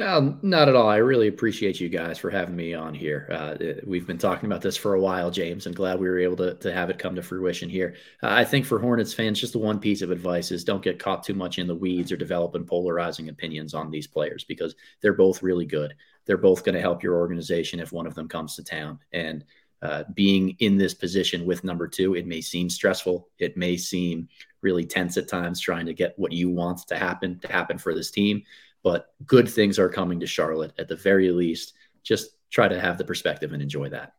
Um, 0.00 0.38
not 0.42 0.68
at 0.68 0.74
all. 0.74 0.88
I 0.88 0.96
really 0.96 1.28
appreciate 1.28 1.78
you 1.78 1.88
guys 1.88 2.18
for 2.18 2.30
having 2.30 2.56
me 2.56 2.74
on 2.74 2.94
here. 2.94 3.28
Uh, 3.30 3.56
we've 3.86 4.06
been 4.06 4.18
talking 4.18 4.46
about 4.46 4.62
this 4.62 4.76
for 4.76 4.94
a 4.94 5.00
while, 5.00 5.30
James, 5.30 5.66
and 5.66 5.76
glad 5.76 6.00
we 6.00 6.08
were 6.08 6.18
able 6.18 6.36
to, 6.38 6.54
to 6.54 6.72
have 6.72 6.90
it 6.90 6.98
come 6.98 7.14
to 7.14 7.22
fruition 7.22 7.68
here. 7.68 7.94
Uh, 8.22 8.30
I 8.30 8.44
think 8.44 8.64
for 8.64 8.78
Hornets 8.78 9.14
fans, 9.14 9.40
just 9.40 9.52
the 9.52 9.58
one 9.58 9.78
piece 9.78 10.02
of 10.02 10.10
advice 10.10 10.50
is 10.50 10.64
don't 10.64 10.82
get 10.82 10.98
caught 10.98 11.22
too 11.22 11.34
much 11.34 11.58
in 11.58 11.66
the 11.66 11.74
weeds 11.74 12.10
or 12.10 12.16
developing 12.16 12.64
polarizing 12.64 13.28
opinions 13.28 13.74
on 13.74 13.90
these 13.90 14.06
players 14.06 14.44
because 14.44 14.74
they're 15.02 15.12
both 15.12 15.42
really 15.42 15.66
good. 15.66 15.94
They're 16.24 16.36
both 16.36 16.64
going 16.64 16.74
to 16.74 16.80
help 16.80 17.02
your 17.02 17.16
organization 17.16 17.78
if 17.78 17.92
one 17.92 18.06
of 18.06 18.14
them 18.14 18.28
comes 18.28 18.56
to 18.56 18.64
town. 18.64 18.98
And 19.12 19.44
uh, 19.82 20.04
being 20.14 20.56
in 20.60 20.78
this 20.78 20.94
position 20.94 21.44
with 21.44 21.64
number 21.64 21.86
two, 21.86 22.14
it 22.14 22.26
may 22.26 22.40
seem 22.40 22.70
stressful. 22.70 23.28
It 23.38 23.56
may 23.56 23.76
seem 23.76 24.28
really 24.62 24.86
tense 24.86 25.16
at 25.16 25.28
times 25.28 25.60
trying 25.60 25.86
to 25.86 25.94
get 25.94 26.14
what 26.16 26.32
you 26.32 26.48
want 26.48 26.86
to 26.88 26.96
happen 26.96 27.40
to 27.40 27.52
happen 27.52 27.78
for 27.78 27.94
this 27.94 28.10
team 28.10 28.42
but 28.82 29.12
good 29.26 29.48
things 29.48 29.78
are 29.78 29.88
coming 29.88 30.20
to 30.20 30.26
Charlotte 30.26 30.72
at 30.78 30.88
the 30.88 30.96
very 30.96 31.30
least. 31.30 31.74
Just 32.02 32.30
try 32.50 32.68
to 32.68 32.80
have 32.80 32.98
the 32.98 33.04
perspective 33.04 33.52
and 33.52 33.62
enjoy 33.62 33.88
that. 33.90 34.14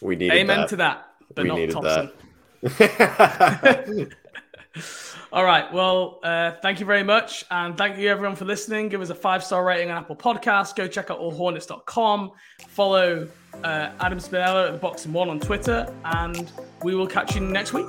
We 0.00 0.16
need 0.16 0.32
amen 0.32 0.58
that. 0.58 0.68
to 0.70 0.76
that, 0.76 1.06
but 1.34 1.44
we 1.44 1.66
not 1.66 1.70
Thompson. 1.70 2.10
That. 2.62 4.12
All 5.32 5.44
right. 5.44 5.72
Well, 5.72 6.20
uh, 6.22 6.52
thank 6.62 6.80
you 6.80 6.86
very 6.86 7.02
much. 7.02 7.44
And 7.50 7.76
thank 7.76 7.98
you, 7.98 8.08
everyone, 8.08 8.36
for 8.36 8.44
listening. 8.44 8.88
Give 8.88 9.00
us 9.00 9.10
a 9.10 9.14
five 9.14 9.42
star 9.42 9.64
rating 9.64 9.90
on 9.90 9.98
Apple 9.98 10.16
Podcasts. 10.16 10.74
Go 10.74 10.86
check 10.86 11.10
out 11.10 11.20
allhornets.com. 11.20 12.32
Follow 12.68 13.28
uh, 13.62 13.90
Adam 14.00 14.18
Spinella 14.18 14.68
at 14.68 14.72
the 14.72 14.78
Box 14.78 15.04
and 15.04 15.14
One 15.14 15.28
on 15.28 15.40
Twitter. 15.40 15.92
And 16.04 16.50
we 16.82 16.94
will 16.94 17.06
catch 17.06 17.34
you 17.34 17.40
next 17.40 17.72
week. 17.72 17.86